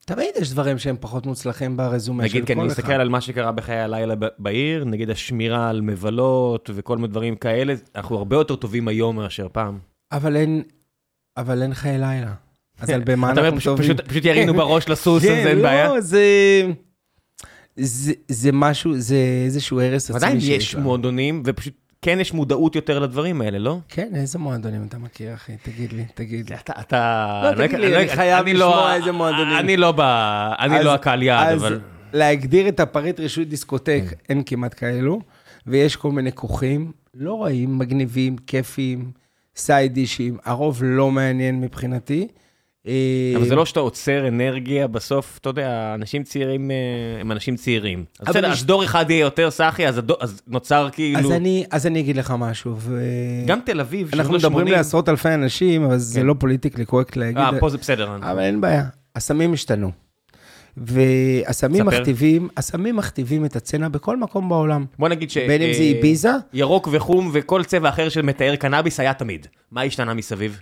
תמיד 0.07 0.29
יש 0.41 0.51
דברים 0.53 0.79
שהם 0.79 0.97
פחות 1.01 1.27
מוצלחים 1.27 1.77
ברזומה 1.77 2.23
של 2.23 2.33
כל 2.33 2.37
אחד. 2.37 2.37
נגיד, 2.43 2.47
כי 2.47 2.61
אני 2.61 2.67
מסתכל 2.67 2.93
על 2.93 3.09
מה 3.09 3.21
שקרה 3.21 3.53
בחיי 3.53 3.79
הלילה 3.81 4.15
בעיר, 4.39 4.85
נגיד 4.85 5.11
השמירה 5.11 5.71
על 5.71 5.81
מבלות 5.81 6.71
וכל 6.75 6.97
מיני 6.97 7.09
דברים 7.09 7.37
כאלה, 7.37 7.75
אנחנו 7.95 8.17
הרבה 8.19 8.37
יותר 8.37 8.57
טובים 8.57 8.89
היום 8.89 9.17
מאשר 9.17 9.47
פעם. 9.53 9.79
אבל 10.13 10.37
אין, 10.37 10.63
אבל 11.37 11.63
אין 11.63 11.75
חיי 11.75 11.99
לילה. 11.99 12.35
אז 12.81 12.91
על 12.91 13.03
במה 13.05 13.31
אנחנו 13.31 13.61
טובים? 13.65 13.97
פשוט- 13.97 14.25
ירינו 14.25 14.55
בראש 14.55 14.89
לסוס, 14.89 15.25
אז 15.25 15.31
אין 15.31 15.63
בעיה. 15.63 15.89
לא, 15.89 16.01
זה... 16.01 16.23
זה, 17.77 18.13
זה 18.29 18.53
משהו, 18.53 18.99
זה 18.99 19.17
איזשהו 19.45 19.81
הרס 19.81 20.05
עצמי 20.11 20.17
עדיין 20.17 20.41
שיש 20.41 20.49
יש 20.49 20.73
שם. 20.73 20.81
מועדונים, 20.81 21.43
ופשוט 21.47 21.75
כן 22.03 22.21
יש 22.21 22.33
מודעות 22.35 22.77
יותר 22.77 22.99
לדברים 22.99 23.41
האלה, 23.41 23.59
לא? 23.59 23.79
כן, 23.89 24.09
איזה 24.15 24.39
מועדונים 24.39 24.85
אתה 24.89 24.99
מכיר, 24.99 25.35
אחי? 25.35 25.53
תגיד 25.63 25.93
לי, 25.93 26.05
תגיד 26.15 26.51
לי. 26.51 26.57
אתה, 26.57 26.73
אתה... 26.81 27.53
לא, 27.57 27.67
תגיד 27.67 27.79
לי, 27.81 27.97
אני 27.97 28.09
חייב 28.09 28.47
לא- 28.47 28.53
לשמוע 28.53 28.95
איזה 28.95 29.13
מועדונים. 29.13 29.57
אני 29.59 29.77
לא 29.77 29.93
ב... 29.93 30.01
אני 30.59 30.79
אז- 30.79 30.85
לא 30.85 30.95
הקהל 30.95 31.23
יעד, 31.23 31.53
אז 31.53 31.61
אבל... 31.61 31.81
להגדיר 32.13 32.69
את 32.69 32.81
הפריט 32.81 33.21
רישוי 33.21 33.45
דיסקוטק, 33.45 34.03
כן. 34.11 34.17
אין 34.29 34.43
כמעט 34.47 34.75
כאלו, 34.77 35.21
ויש 35.67 35.97
כל 35.97 36.11
מיני 36.13 36.33
כוכים, 36.33 36.93
לא 37.15 37.43
רעים, 37.43 37.79
מגניבים, 37.79 38.37
כיפיים, 38.47 39.11
side 39.57 39.95
dish 39.95 40.20
ים, 40.20 40.39
הרוב 40.45 40.81
לא 40.85 41.11
מעניין 41.11 41.61
מבחינתי. 41.61 42.29
אה, 42.87 42.93
אבל 43.37 43.49
זה 43.49 43.55
לא 43.55 43.67
שאתה 43.67 43.81
עוצר 43.81 44.29
אנרגיה, 44.29 44.87
בסוף, 44.87 45.39
אתה 45.41 45.49
יודע, 45.49 45.95
אנשים 45.95 46.23
צעירים 46.23 46.71
אה, 46.71 46.77
הם 47.21 47.33
אנשים 47.33 47.57
צעירים. 47.57 48.05
אז 48.21 48.29
בסדר, 48.29 48.53
אז 48.53 48.65
דור 48.65 48.85
אחד 48.85 49.11
יהיה 49.11 49.21
יותר 49.21 49.51
סאחי, 49.51 49.89
אז 49.89 50.01
נוצר 50.47 50.89
כאילו... 50.93 51.31
אז 51.71 51.87
אני 51.87 52.01
אגיד 52.01 52.17
לך 52.17 52.35
משהו. 52.39 52.77
גם 53.47 53.59
תל 53.65 53.81
אביב, 53.81 54.11
אנחנו 54.15 54.35
מדברים. 54.35 54.67
לעשרות 54.67 55.09
אלפי 55.09 55.35
אנשים, 55.35 55.85
אבל 55.85 55.99
זה 55.99 56.21
כן. 56.21 56.27
לא 56.27 56.35
פוליטיקלי 56.39 56.85
קורקט 56.85 57.17
להגיד, 57.17 57.39
אה, 57.39 57.61
פה 57.61 57.69
זה 57.69 57.79
בסדר. 57.79 58.17
אבל 58.23 58.41
אין 58.41 58.61
בעיה, 58.61 58.85
הסמים 59.17 59.53
השתנו. 59.53 59.91
והסמים. 60.77 61.87
מכתיבים, 61.87 62.49
הסמים 62.57 62.97
מכתיבים 62.97 63.45
את 63.45 63.57
הצצנה 63.57 63.89
בכל 63.89 64.17
מקום 64.17 64.49
בעולם. 64.49 64.85
בוא 64.99 65.09
נגיד 65.09 65.31
ש... 65.31 65.39
בין 65.39 65.63
אם 65.63 65.73
זה 65.73 65.83
אה, 65.83 65.87
איביזה, 65.89 66.31
ירוק 66.53 66.89
וחום 66.93 67.31
וכל 67.33 67.65
צבע 67.65 67.89
אחר 67.89 68.09
שמתאר 68.09 68.57
קנאביס 68.57 69.01
היה 69.01 69.15
תמיד. 69.15 69.47
מה 69.71 69.83
השתנה 69.83 70.15
מסביב? 70.15 70.61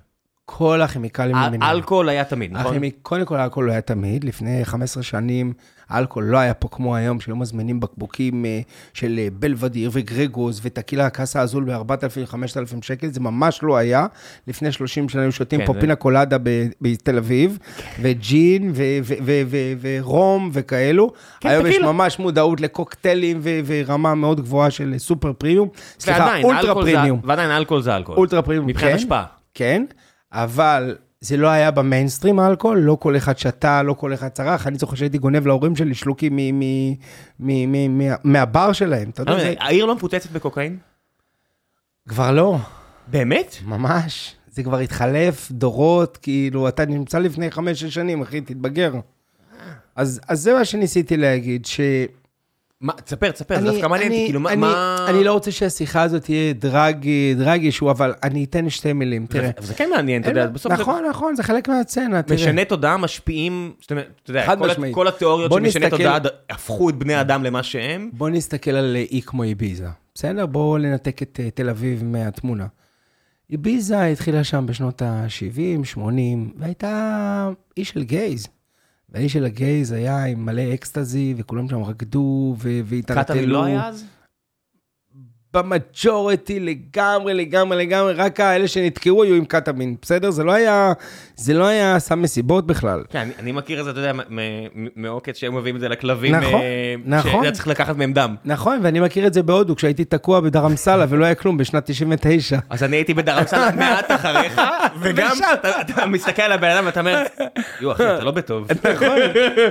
כל 0.50 0.83
הכימיקלים 0.83 1.37
למיניהם. 1.37 1.62
אלכוהול 1.76 2.09
היה 2.09 2.25
תמיד, 2.25 2.52
נכון? 2.52 2.67
הכימי- 2.73 2.90
קודם 3.02 3.25
כל, 3.25 3.37
אלכוהול 3.37 3.67
לא 3.67 3.73
היה 3.73 3.81
תמיד. 3.81 4.25
לפני 4.25 4.64
15 4.64 5.02
שנים, 5.02 5.52
אלכוהול 5.93 6.25
לא 6.28 6.38
היה 6.38 6.55
פה 6.55 6.69
כמו 6.69 6.97
היום, 6.97 7.21
שהיו 7.21 7.37
מזמינים 7.37 7.81
בקבוקים 7.81 8.45
אה, 8.45 8.61
של 8.95 9.19
אה, 9.19 9.28
בלבדיר 9.38 9.90
וגרגוס 9.93 10.61
וטקילה 10.64 11.07
הקאסה 11.07 11.40
הזול 11.40 11.64
ב-4,000-5,000 11.64 12.37
שקל, 12.83 13.09
זה 13.09 13.21
ממש 13.21 13.61
לא 13.62 13.76
היה. 13.76 14.07
לפני 14.47 14.73
30 14.73 15.09
שנה 15.09 15.23
היו 15.23 15.33
שותים 15.33 15.61
כן, 15.61 15.67
פה 15.67 15.73
זה- 15.73 15.81
פינה 15.81 15.95
קולדה 15.95 16.37
בתל 16.83 17.17
אביב, 17.17 17.59
וג'ין 18.02 18.73
ורום 19.81 20.50
וכאלו. 20.52 21.12
כן, 21.40 21.49
היום 21.49 21.67
יש 21.67 21.75
טקילה. 21.75 21.93
ממש 21.93 22.19
מודעות 22.19 22.61
לקוקטיילים 22.61 23.40
ורמה 23.43 24.14
מאוד 24.14 24.40
גבוהה 24.40 24.71
של 24.71 24.95
סופר 24.99 25.33
פרימיום. 25.33 25.69
סליחה, 26.00 26.40
אולטרה 26.43 26.75
פרימיום. 26.75 27.21
ועדיין 27.25 27.50
אלכוהול 27.50 27.83
זה 27.83 27.97
אלכוהול. 27.97 28.19
אולטרה 28.19 28.43
פרימיום, 28.43 28.67
מבחינת 28.67 28.90
כן. 28.90 28.97
השפעה. 28.97 29.25
כן, 29.55 29.85
אבל 30.33 30.97
זה 31.21 31.37
לא 31.37 31.49
היה 31.49 31.71
במיינסטרים 31.71 32.39
האלכוהול, 32.39 32.79
לא 32.79 32.97
כל 33.01 33.17
אחד 33.17 33.39
שתה, 33.39 33.83
לא 33.83 33.93
כל 33.93 34.15
אחד 34.15 34.29
צרח. 34.29 34.67
אני 34.67 34.79
זוכר 34.79 34.97
שהייתי 34.97 35.19
גונב 35.19 35.47
להורים 35.47 35.77
שלי 35.77 35.95
שלוקים 35.95 36.37
מ- 36.37 36.59
מ- 36.61 36.95
מ- 37.41 37.73
מ- 37.73 37.99
מה- 37.99 38.15
מהבר 38.25 38.73
שלהם, 38.73 39.11
אתה 39.11 39.23
יודע, 39.23 39.33
אומר, 39.33 39.55
העיר 39.59 39.85
לא 39.85 39.95
מפוצצת 39.95 40.31
בקוקאין? 40.31 40.79
כבר 42.09 42.31
לא, 42.33 42.57
באמת? 43.07 43.57
ממש. 43.67 44.35
זה 44.51 44.63
כבר 44.63 44.79
התחלף 44.79 45.51
דורות, 45.51 46.17
כאילו, 46.17 46.69
אתה 46.69 46.87
נמצא 46.87 47.19
לפני 47.19 47.51
חמש-שש 47.51 47.95
שנים, 47.95 48.23
אחי, 48.23 48.41
תתבגר. 48.41 48.93
אז, 49.97 50.21
אז 50.29 50.41
זה 50.41 50.55
מה 50.55 50.65
שניסיתי 50.65 51.17
להגיד, 51.17 51.67
ש... 51.67 51.81
מה, 52.81 52.93
תספר, 52.93 53.31
תספר, 53.31 53.61
זה 53.61 53.71
דווקא 53.71 53.87
מעניין 53.87 54.13
אותי, 54.13 54.25
כאילו, 54.25 54.41
מה- 54.41 54.51
אני, 54.53 54.61
מה... 54.61 55.07
אני 55.09 55.25
לא 55.25 55.33
רוצה 55.33 55.51
שהשיחה 55.51 56.03
הזאת 56.03 56.23
תהיה 56.25 56.53
דרג, 56.53 57.07
דרג 57.37 57.63
אישו, 57.63 57.91
אבל 57.91 58.15
אני 58.23 58.45
אתן 58.45 58.71
שתי 58.71 58.93
מילים, 58.93 59.27
תראה. 59.27 59.51
זה- 59.59 59.75
כן 59.75 59.91
מעניין, 59.95 60.23
אתה 60.23 60.31
יודע, 60.31 60.47
בסוף 60.47 60.73
זה 60.77 60.83
נכון, 60.83 61.05
נכון, 61.11 61.37
זה 61.37 61.43
חלק 61.43 61.69
מהסצנה, 61.69 62.23
תראה. 62.23 62.37
משנה 62.41 62.65
תודעה, 62.65 62.97
משפיעים, 62.97 63.73
זאת 63.81 63.91
אומרת, 63.91 64.21
אתה 64.23 64.31
יודע, 64.31 64.57
כל. 64.57 64.69
כל 64.93 65.09
התיאוריות 65.09 65.53
שמשנה 65.53 65.87
נסתכל- 65.87 65.97
תודעה 65.97 66.19
הפכו 66.51 66.91
את 66.91 66.95
בני 66.95 67.15
האדם 67.15 67.45
למה 67.45 67.63
שהם. 67.63 68.11
בוא 68.13 68.31
נסתכל 68.31 68.71
על 68.71 68.97
אי 68.97 69.21
כמו 69.27 69.43
איביזה, 69.43 69.87
בסדר? 70.15 70.47
בואו 70.47 70.79
ננתק 70.79 71.23
את 71.23 71.41
אה, 71.43 71.51
תל 71.51 71.69
אביב 71.71 72.05
מהתמונה. 72.05 72.67
איביזה 73.51 74.05
התחילה 74.05 74.45
שם 74.45 74.67
בשנות 74.69 75.03
ה-70, 75.03 75.85
80, 75.85 76.51
והייתה 76.59 77.49
אי 77.77 77.85
של 77.85 78.03
גייז. 78.03 78.47
והאי 79.09 79.29
של 79.29 79.45
הגייז 79.45 79.93
היה 79.93 80.25
עם 80.25 80.45
מלא 80.45 80.75
אקסטזי, 80.75 81.35
וכולם 81.37 81.69
שם 81.69 81.83
רקדו 81.83 82.57
והתעלתלו. 82.59 83.25
קטאמין 83.25 83.49
לא 83.49 83.65
היה 83.65 83.88
אז? 83.88 84.05
במג'וריטי 85.55 86.61
לגמרי, 86.61 87.35
לגמרי, 87.35 87.87
לגמרי, 87.87 88.12
רק 88.12 88.41
האלה 88.41 88.69
שנתקעו 88.69 89.23
היו 89.23 89.35
עם 89.35 89.45
קטאמין, 89.45 89.97
בסדר? 90.03 90.31
זה 90.31 90.45
לא 90.45 90.53
היה, 90.53 90.93
זה 91.40 91.54
לא 91.54 91.66
היה 91.66 91.99
סם 91.99 92.23
מסיבות 92.23 92.66
בכלל. 92.66 93.02
כן, 93.11 93.28
אני- 93.38 93.52
מכיר 93.52 93.80
את 93.80 93.85
זה, 93.85 93.90
אתה 93.90 94.00
יודע, 94.00 94.12
מעוקץ 94.97 95.37
שהם 95.37 95.57
מביאים 95.57 95.76
את 95.76 95.80
זה 95.80 95.88
לכלבים. 95.88 96.35
נכון, 96.35 96.61
אה, 96.61 96.95
נכון. 97.04 97.45
שאתה 97.45 97.54
צריך 97.54 97.68
לקחת 97.68 97.97
מהם 97.97 98.12
דם. 98.12 98.35
נכון, 98.45 98.80
ואני 98.83 99.00
מכיר 99.00 99.26
את 99.26 99.35
זה 99.35 99.42
בהודו, 99.42 99.76
כשהייתי 99.76 100.04
תקוע 100.04 100.40
בדרמסלה 100.40 101.07
ולא 101.09 101.25
היה 101.25 101.35
כלום 101.35 101.57
בשנת 101.57 101.85
99. 101.87 102.59
אז 102.71 102.83
אני 102.83 102.97
הייתי 102.97 103.14
בדרמסל 103.14 103.68
מעט 103.78 104.11
אחריך, 104.11 104.61
וגם. 105.00 105.37
אתה- 105.52 105.80
אתה 105.80 106.07
מסתכל 106.07 106.42
על 106.42 106.52
הבן 106.52 106.68
אדם 106.71 106.87
ואתה 106.87 107.00
אומר, 107.00 107.23
יו 107.80 107.92
אחי, 107.92 108.02
אתה 108.14 108.25
לא 108.25 108.30
בטוב. 108.30 108.66
נכון. 108.95 109.09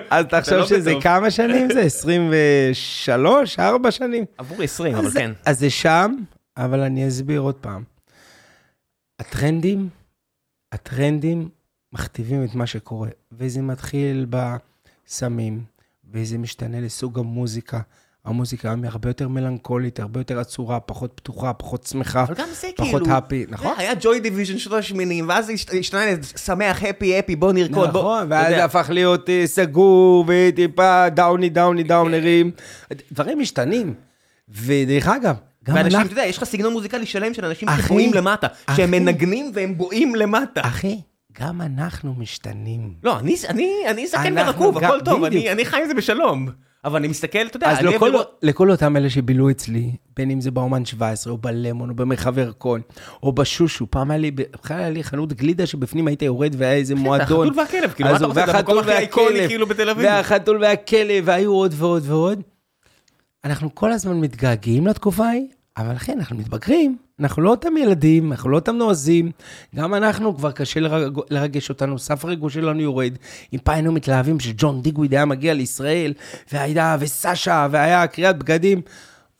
אז 0.10 0.26
לא 0.26 0.30
תחשוב 0.40 0.66
שזה 0.66 0.90
בטוב. 0.90 1.04
כמה 1.04 1.32
שנים 1.32 1.68
זה? 1.74 1.82
23? 1.82 3.60
4 3.60 3.92
שנים? 3.92 4.26
עבורי 4.38 4.66
20, 4.66 4.96
אבל 4.96 5.12
כן. 5.12 5.32
אז 5.46 5.60
זה 5.60 5.70
שם, 5.70 6.16
אבל 6.58 6.80
אני 6.80 7.08
אסביר 7.08 7.40
עוד 7.42 7.56
פעם. 7.56 7.84
הטרנדים, 9.20 9.90
הטרנדים 10.72 11.50
מכתיבים 11.94 12.44
את 12.44 12.56
מה 12.56 12.68
שקורה, 12.68 13.10
וזה 13.32 13.62
מתחיל 13.62 14.26
בסמים, 14.30 15.64
וזה 16.14 16.38
משתנה 16.38 16.82
לסוג 16.82 17.20
המוזיקה. 17.20 17.80
המוזיקה 18.26 18.70
היום 18.70 18.84
היא 18.84 18.90
הרבה 18.92 19.10
יותר 19.10 19.28
מלנכולית, 19.28 20.00
הרבה 20.00 20.20
יותר 20.20 20.40
עצורה, 20.40 20.80
פחות 20.80 21.12
פתוחה, 21.16 21.54
פחות 21.54 21.84
שמחה, 21.88 22.24
אבל 22.24 22.34
גם 22.36 22.48
זה 22.62 22.68
כאילו... 22.76 22.90
פחות 22.90 23.08
הפי, 23.08 23.46
נכון? 23.50 23.74
היה 23.78 23.92
Joy 24.02 24.20
Division 24.20 24.58
שנות 24.58 24.84
ה-80, 24.84 24.96
ואז 25.28 25.46
זה 25.46 25.52
השת- 25.52 25.74
השתנה 25.80 26.02
לשמח, 26.12 26.84
happy, 26.84 27.20
happy, 27.20 27.36
בוא 27.36 27.54
נרקוד, 27.54 27.90
בוא... 27.94 28.00
נכון, 28.02 28.18
אתה 28.28 28.36
ואז. 28.36 28.48
זה 28.48 28.64
הפך 28.64 28.90
להיות 28.94 29.30
אה, 29.30 29.48
סגור 29.48 30.26
וטיפה 30.28 31.10
downy, 31.10 31.50
downy, 31.50 31.84
downer 31.84 32.29
ים. 32.29 32.52
דברים 33.12 33.40
משתנים. 33.40 33.94
ודרך 34.50 35.08
אגב, 35.08 35.36
גם 35.64 35.76
ואנשים, 35.76 36.00
אנחנו... 36.00 36.14
אתה 36.14 36.22
יודע, 36.22 36.30
יש 36.30 36.38
לך 36.38 36.44
סגנון 36.44 36.74
מוזיקלי 36.74 37.06
שלם 37.06 37.34
של 37.34 37.46
אנשים 37.46 37.70
שבוהים 37.86 38.14
למטה, 38.14 38.48
אחי. 38.66 38.76
שהם 38.82 38.92
מנגנים 38.92 39.52
והם 39.54 39.78
בוהים 39.78 40.16
למטה. 40.16 40.62
אחי, 40.62 41.00
גם 41.42 41.62
אנחנו 41.62 42.14
משתנים. 42.14 42.94
לא, 43.04 43.20
אני, 43.20 43.36
אני, 43.50 43.72
אני 43.88 44.08
זקן 44.08 44.38
ורקוב, 44.38 44.78
הכל 44.78 45.02
טוב. 45.02 45.24
אני, 45.24 45.52
אני 45.52 45.66
חי 45.66 45.78
עם 45.82 45.88
זה 45.88 45.94
בשלום. 45.94 46.50
אבל 46.86 47.00
אני 47.00 47.08
מסתכל, 47.08 47.48
אתה 47.48 47.58
יודע, 47.58 47.72
אז 47.72 47.78
אני 47.78 47.88
לכל, 47.88 48.06
אוהב 48.06 48.14
לראות... 48.14 48.40
לכל 48.44 48.72
אותם 48.72 48.98
אלה 48.98 49.10
שבילו 49.10 49.50
אצלי, 49.50 49.92
בין 50.16 50.32
אם 50.32 50.42
זה 50.42 50.52
באומן 50.52 50.86
17, 50.86 51.34
או 51.34 51.38
בלמון, 51.38 51.90
או 51.90 51.96
במרחב 51.96 52.38
ירקון, 52.38 52.82
או 53.24 53.32
בשושו, 53.32 53.88
פעם 53.90 54.12
היה 54.12 54.18
לי, 54.18 54.32
בכלל 54.32 54.78
היה 54.78 54.90
לי 54.90 55.04
חנות 55.04 55.34
גלידה 55.34 55.66
שבפנים 55.66 56.08
היית 56.08 56.22
יורד 56.22 56.56
והיה 56.58 56.74
איזה 56.74 56.96
מועדון. 56.96 57.48
החתול 57.48 57.60
והכלב, 57.60 57.92
כאילו, 57.92 58.10
מה 58.10 58.16
אז 58.16 58.22
אתה 58.22 58.28
רוצה, 58.28 58.46
זה 58.46 58.58
המקום 58.58 58.78
הכי 58.80 58.98
איקוני 58.98 59.48
כאילו 59.48 59.68
בתל 59.68 59.90
אביב. 59.90 60.06
והחתול 60.06 60.62
והכלב, 60.62 61.24
והיו 61.26 61.52
עוד 61.52 61.74
ועוד 61.78 62.04
ועוד. 62.06 62.42
אנחנו 63.46 63.76
כל 63.76 63.92
הזמן 63.92 64.20
מתגעגעים 64.20 64.88
לתקופה 64.88 65.26
ההיא, 65.26 65.48
אבל 65.78 65.96
אחי, 65.96 66.14
אנחנו 66.14 66.36
מתבגרים, 66.38 66.98
אנחנו 67.20 67.42
לא 67.42 67.50
אותם 67.50 67.78
ילדים, 67.78 68.32
אנחנו 68.32 68.50
לא 68.50 68.56
אותם 68.56 68.76
נועזים. 68.76 69.32
גם 69.76 69.94
אנחנו, 69.94 70.38
כבר 70.38 70.52
קשה 70.52 70.80
לרג... 70.80 71.20
לרגש 71.30 71.70
אותנו, 71.70 72.00
סף 72.00 72.26
הריגוש 72.26 72.54
שלנו 72.54 72.82
יורד. 72.82 73.14
אם 73.54 73.60
פעם 73.64 73.76
היינו 73.76 73.92
מתלהבים 73.92 74.40
שג'ון 74.40 74.82
דיגוויד 74.82 75.14
היה 75.14 75.26
מגיע 75.26 75.54
לישראל, 75.54 76.14
והיה, 76.52 76.98
וסשה, 77.00 77.68
והיה 77.72 78.08
קריאת 78.08 78.38
בגדים, 78.38 78.82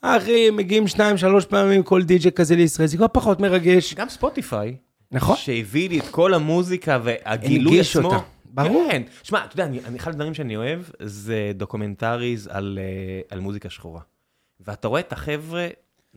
אחי, 0.02 0.50
מגיעים 0.50 0.88
שניים, 0.88 1.18
שלוש 1.18 1.46
פעמים 1.46 1.84
כל 1.84 2.04
די.ג'יי 2.04 2.32
כזה 2.32 2.56
לישראל, 2.56 2.88
זה 2.88 2.98
כבר 2.98 3.08
פחות 3.14 3.40
מרגש. 3.40 3.94
גם 3.94 4.10
Spotify, 4.10 4.76
נכון. 5.12 5.36
שהביא 5.36 5.90
לי 5.90 6.00
את 6.00 6.08
כל 6.12 6.34
המוזיקה 6.34 7.00
והגילוי 7.04 7.80
עצמו. 7.80 8.08
אותה, 8.08 8.20
ברור. 8.46 8.88
כן. 8.92 9.02
שמע, 9.24 9.46
אתה 9.46 9.54
יודע, 9.54 9.66
אני, 9.66 9.80
אני- 9.86 9.98
אחד 9.98 10.12
הדברים 10.12 10.34
שאני 10.34 10.56
אוהב 10.58 10.80
זה 11.04 11.52
documentaries 11.56 12.50
על, 12.52 12.80
אה, 12.82 13.22
על 13.32 13.40
מוזיקה 13.40 13.70
שחורה. 13.70 14.02
ואתה 14.60 14.88
רואה 14.88 15.00
את 15.00 15.14
החבר'ה, 15.14 15.68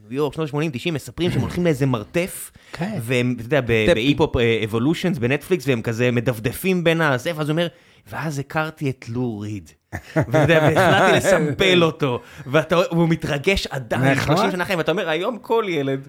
ניו 0.02 0.14
יורק, 0.14 0.34
שנות 0.34 0.54
ה-80, 0.54 0.70
90, 0.72 0.94
מספרים 0.94 1.30
שהם 1.30 1.40
הולכים 1.40 1.64
לאיזה 1.64 1.86
מרתף, 1.86 2.50
כן. 2.72 2.98
והם, 3.02 3.34
אתה 3.36 3.44
יודע. 3.44 3.60
ב 3.60 4.36
Hip-Hop 4.64 4.88
Evolution 4.88 5.18
בנטפליקס, 5.18 5.68
והם 5.68 5.82
כזה 5.82 6.10
מדפדפים 6.10 6.84
בין 6.84 7.00
הזה, 7.00 7.30
ואז 7.36 7.48
הוא 7.48 7.54
אומר, 7.54 7.68
ואז 8.06 8.38
הכרתי 8.38 8.90
את 8.90 9.08
לו 9.08 9.38
ריד. 9.38 9.70
והחלטתי 10.16 11.16
לסמפל 11.16 11.84
אותו, 11.84 12.20
והוא 12.46 13.08
מתרגש 13.08 13.66
עדיין, 13.66 14.18
נכון. 14.18 14.36
30 14.36 14.50
שנה 14.50 14.64
אחרי, 14.64 14.76
ואתה 14.76 14.90
אומר, 14.92 15.08
היום 15.08 15.38
כל 15.38 15.64
ילד, 15.68 16.08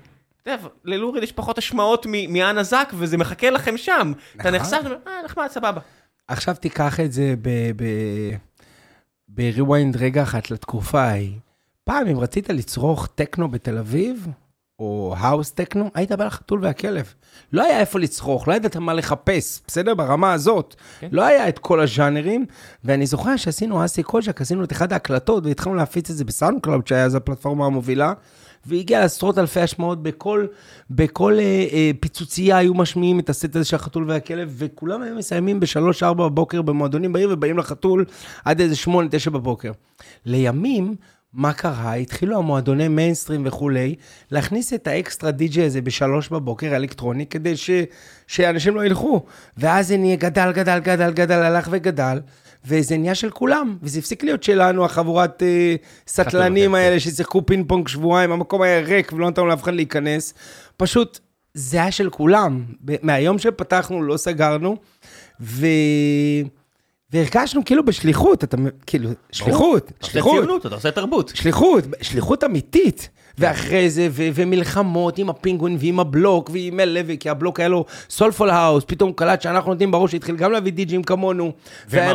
ללוריד 0.86 1.24
יש 1.24 1.32
פחות 1.32 1.58
השמעות 1.58 2.06
מאנה 2.30 2.64
זק, 2.64 2.92
וזה 2.94 3.18
מחכה 3.18 3.50
לכם 3.50 3.78
שם. 3.78 4.14
אתה 4.36 4.52
נכון. 4.52 4.56
נחשף, 4.56 4.82
אה, 5.08 5.12
נחמד, 5.26 5.48
סבבה. 5.50 5.82
עכשיו 6.28 6.56
תיקח 6.56 7.00
את 7.00 7.12
זה 7.12 7.34
ב-rewind 9.30 9.98
רגע 9.98 10.24
אחת 10.24 10.52
לתקופה 10.52 11.02
ההיא. 11.02 11.34
פעם, 11.92 12.08
אם 12.08 12.20
רצית 12.20 12.50
לצרוך 12.50 13.08
טכנו 13.16 13.52
בתל 13.52 13.78
אביב, 13.78 14.28
או 14.80 15.16
האוס 15.18 15.52
טכנו, 15.52 15.92
היית 15.94 16.12
בא 16.12 16.26
לחתול 16.26 16.60
והכלב. 16.64 17.14
לא 17.54 17.64
היה 17.64 17.80
איפה 17.80 18.00
לצרוך, 18.00 18.48
לא 18.48 18.54
ידעת 18.54 18.78
מה 18.78 18.94
לחפש, 18.94 19.62
בסדר? 19.68 19.96
ברמה 19.96 20.34
הזאת. 20.34 20.76
כן. 21.00 21.08
לא 21.12 21.26
היה 21.26 21.50
את 21.50 21.60
כל 21.60 21.80
הז'אנרים, 21.80 22.46
ואני 22.84 23.06
זוכר 23.06 23.36
שעשינו 23.36 23.86
אסי 23.86 24.04
קולשק, 24.04 24.42
עשינו 24.42 24.64
את 24.64 24.72
אחד 24.72 24.94
ההקלטות, 24.94 25.46
והתחלנו 25.46 25.76
להפיץ 25.76 26.10
את 26.10 26.16
זה 26.16 26.26
ב 26.26 26.62
SoundCloud, 26.62 26.88
שהיה 26.88 27.06
אז 27.06 27.16
הפלטפורמה 27.16 27.66
המובילה, 27.66 28.14
והגיע 28.66 29.00
לעשרות 29.00 29.38
אלפי 29.38 29.60
השמעות 29.60 30.04
בכל, 30.04 30.46
בכל 30.90 31.38
אה, 31.40 31.68
אה, 31.72 31.92
פיצוצייה 32.00 32.58
היו 32.58 32.74
משמיעים 32.74 33.20
את 33.20 33.30
הסט 33.30 33.56
הזה 33.56 33.66
של 33.66 33.76
החתול 33.76 34.06
והכלב, 34.10 34.54
וכולם 34.58 35.02
היו 35.02 35.16
מסיימים 35.16 35.60
בשלוש-ארבע 35.60 36.28
בבוקר 36.28 36.62
במועדונים 36.62 37.14
בעיר, 37.14 37.30
ובאים 37.32 37.58
לחתול 37.58 38.06
עד 38.46 38.62
איזה 38.62 38.76
שמונה, 38.76 39.08
תשע 39.12 39.30
בבוקר. 39.30 39.72
לימים, 40.26 40.96
מה 41.34 41.54
קרה? 41.54 41.94
התחילו 41.94 42.38
המועדוני 42.38 42.88
מיינסטרים 42.88 43.44
וכולי, 43.46 43.96
להכניס 44.32 44.74
את 44.74 44.88
האקסטרה 44.88 45.32
די-ג'יי 45.32 45.66
הזה 45.66 45.82
בשלוש 45.82 46.30
בבוקר, 46.30 46.76
אלקטרוני, 46.76 47.26
כדי 47.26 47.58
ש, 47.58 47.70
שאנשים 48.28 48.76
לא 48.76 48.86
ילכו. 48.86 49.26
ואז 49.58 49.88
זה 49.88 49.98
נהיה 49.98 50.16
גדל, 50.16 50.52
גדל, 50.52 50.80
גדל, 50.80 51.12
גדל, 51.12 51.40
הלך 51.40 51.68
וגדל, 51.72 52.20
וזה 52.66 52.98
נהיה 52.98 53.16
של 53.16 53.30
כולם. 53.30 53.78
וזה 53.82 54.00
הפסיק 54.00 54.24
להיות 54.24 54.44
שלנו, 54.44 54.86
החבורת 54.86 55.44
אה, 55.44 55.76
סטלנים 56.08 56.76
האלה 56.76 57.00
ששיחקו 57.00 57.46
פינג 57.46 57.68
פונג 57.68 57.88
שבועיים, 57.88 58.32
המקום 58.32 58.62
היה 58.62 58.80
ריק 58.80 59.14
ולא 59.14 59.30
נתנו 59.30 59.48
לאף 59.48 59.64
אחד 59.64 59.74
להיכנס. 59.74 60.34
פשוט, 60.78 61.20
זה 61.54 61.82
היה 61.82 61.92
של 61.92 62.10
כולם. 62.10 62.64
מהיום 63.02 63.40
שפתחנו, 63.40 64.04
לא 64.04 64.18
סגרנו, 64.18 64.76
ו... 65.42 65.66
והרגשנו 67.14 67.66
כאילו 67.66 67.86
בשליחות, 67.86 68.44
אתה 68.44 68.58
כאילו, 68.86 69.10
שליחות, 69.32 69.86
אתה 69.86 69.94
עושה 70.02 70.12
שליחות. 70.12 70.36
ציונות, 70.36 70.66
אתה 70.66 70.76
עושה 70.76 70.92
תרבות. 70.92 71.32
שליחות, 71.36 71.84
שליחות 72.02 72.44
אמיתית. 72.44 73.10
ואחרי 73.38 73.90
זה, 73.90 74.08
ו- 74.12 74.28
ומלחמות 74.36 75.18
עם 75.18 75.30
הפינגווין 75.30 75.78
ועם 75.80 76.00
הבלוק 76.00 76.50
ועם 76.54 76.80
אלווי, 76.80 77.18
כי 77.20 77.30
הבלוק 77.30 77.60
היה 77.60 77.70
לו 77.70 77.86
soulful 78.10 78.50
house, 78.50 78.84
פתאום 78.88 79.14
קלט 79.14 79.42
שאנחנו 79.42 79.72
נותנים 79.72 79.92
בראש, 79.92 80.14
התחיל 80.14 80.36
גם 80.36 80.52
להביא 80.52 80.72
די.ג'ים 80.72 81.04
כמונו, 81.04 81.52
והיה 81.88 82.14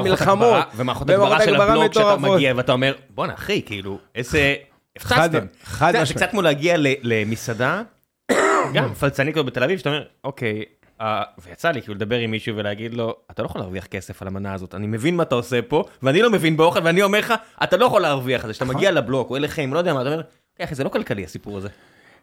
ומערכות. 0.76 1.10
הגברה- 1.10 1.44
של 1.44 1.54
הבלוק 1.60 1.92
שאתה. 1.92 2.16
מגיע 2.16 2.52
ואתה 2.56 2.72
אומר, 2.72 2.94
בואנה 3.14 3.34
אחי, 3.34 3.62
כאילו, 3.66 3.98
איזה... 4.14 4.54
הפצצתם. 4.96 5.46
חד 5.64 5.86
יודע, 5.86 5.98
זה 5.98 6.02
משמעית. 6.02 6.16
קצת 6.22 6.30
כמו 6.30 6.42
להגיע 6.42 6.74
למסעדה, 7.02 7.82
גם 8.74 8.94
פלצנית 8.94 9.36
בתל 9.36 9.62
אביב, 9.64 9.78
שאתה 9.78 9.88
אומר, 9.88 10.02
אוקיי, 10.24 10.62
אה, 11.00 11.22
ויצא 11.46 11.70
לי 11.70 11.82
כאילו 11.82 11.94
לדבר 11.94 12.16
עם 12.18 12.30
מישהו 12.30 12.56
ולהגיד 12.56 12.94
לו, 12.94 13.14
אתה 13.30 13.42
לא 13.42 13.46
יכול 13.46 13.60
להרוויח 13.60 13.86
כסף 13.86 14.22
על 14.22 14.28
המנה 14.28 14.54
הזאת, 14.54 14.74
אני 14.74 14.86
מבין 14.86 15.16
מה 15.16 15.22
אתה 15.22 15.34
עושה 15.34 15.62
פה, 15.62 15.84
ואני 16.02 16.22
לא 16.22 16.30
מבין 16.30 16.56
באוכל, 16.56 16.80
ואני 16.84 17.02
אומר 17.02 17.18
לך, 17.18 17.34
אתה 17.64 17.76
לא 17.76 17.84
יכול 17.86 18.02
להרוויח 18.02 18.44
על 18.44 18.50
זה, 18.50 18.54
שאתה 18.54 18.64
נכון. 18.64 18.76
מגיע 18.76 18.90
לבלוק 18.90 19.30
או 19.30 19.36
אליכם, 19.36 19.74
לא 19.74 19.78
יודע 19.78 19.94
מה, 19.94 20.00
אתה 20.02 20.10
אומר, 20.10 20.22
"אה, 20.60 20.64
אחי, 20.64 20.74
זה 20.74 20.84
לא 20.84 20.88
כלכלי 20.88 21.24
הסיפור 21.24 21.58
הזה. 21.58 21.68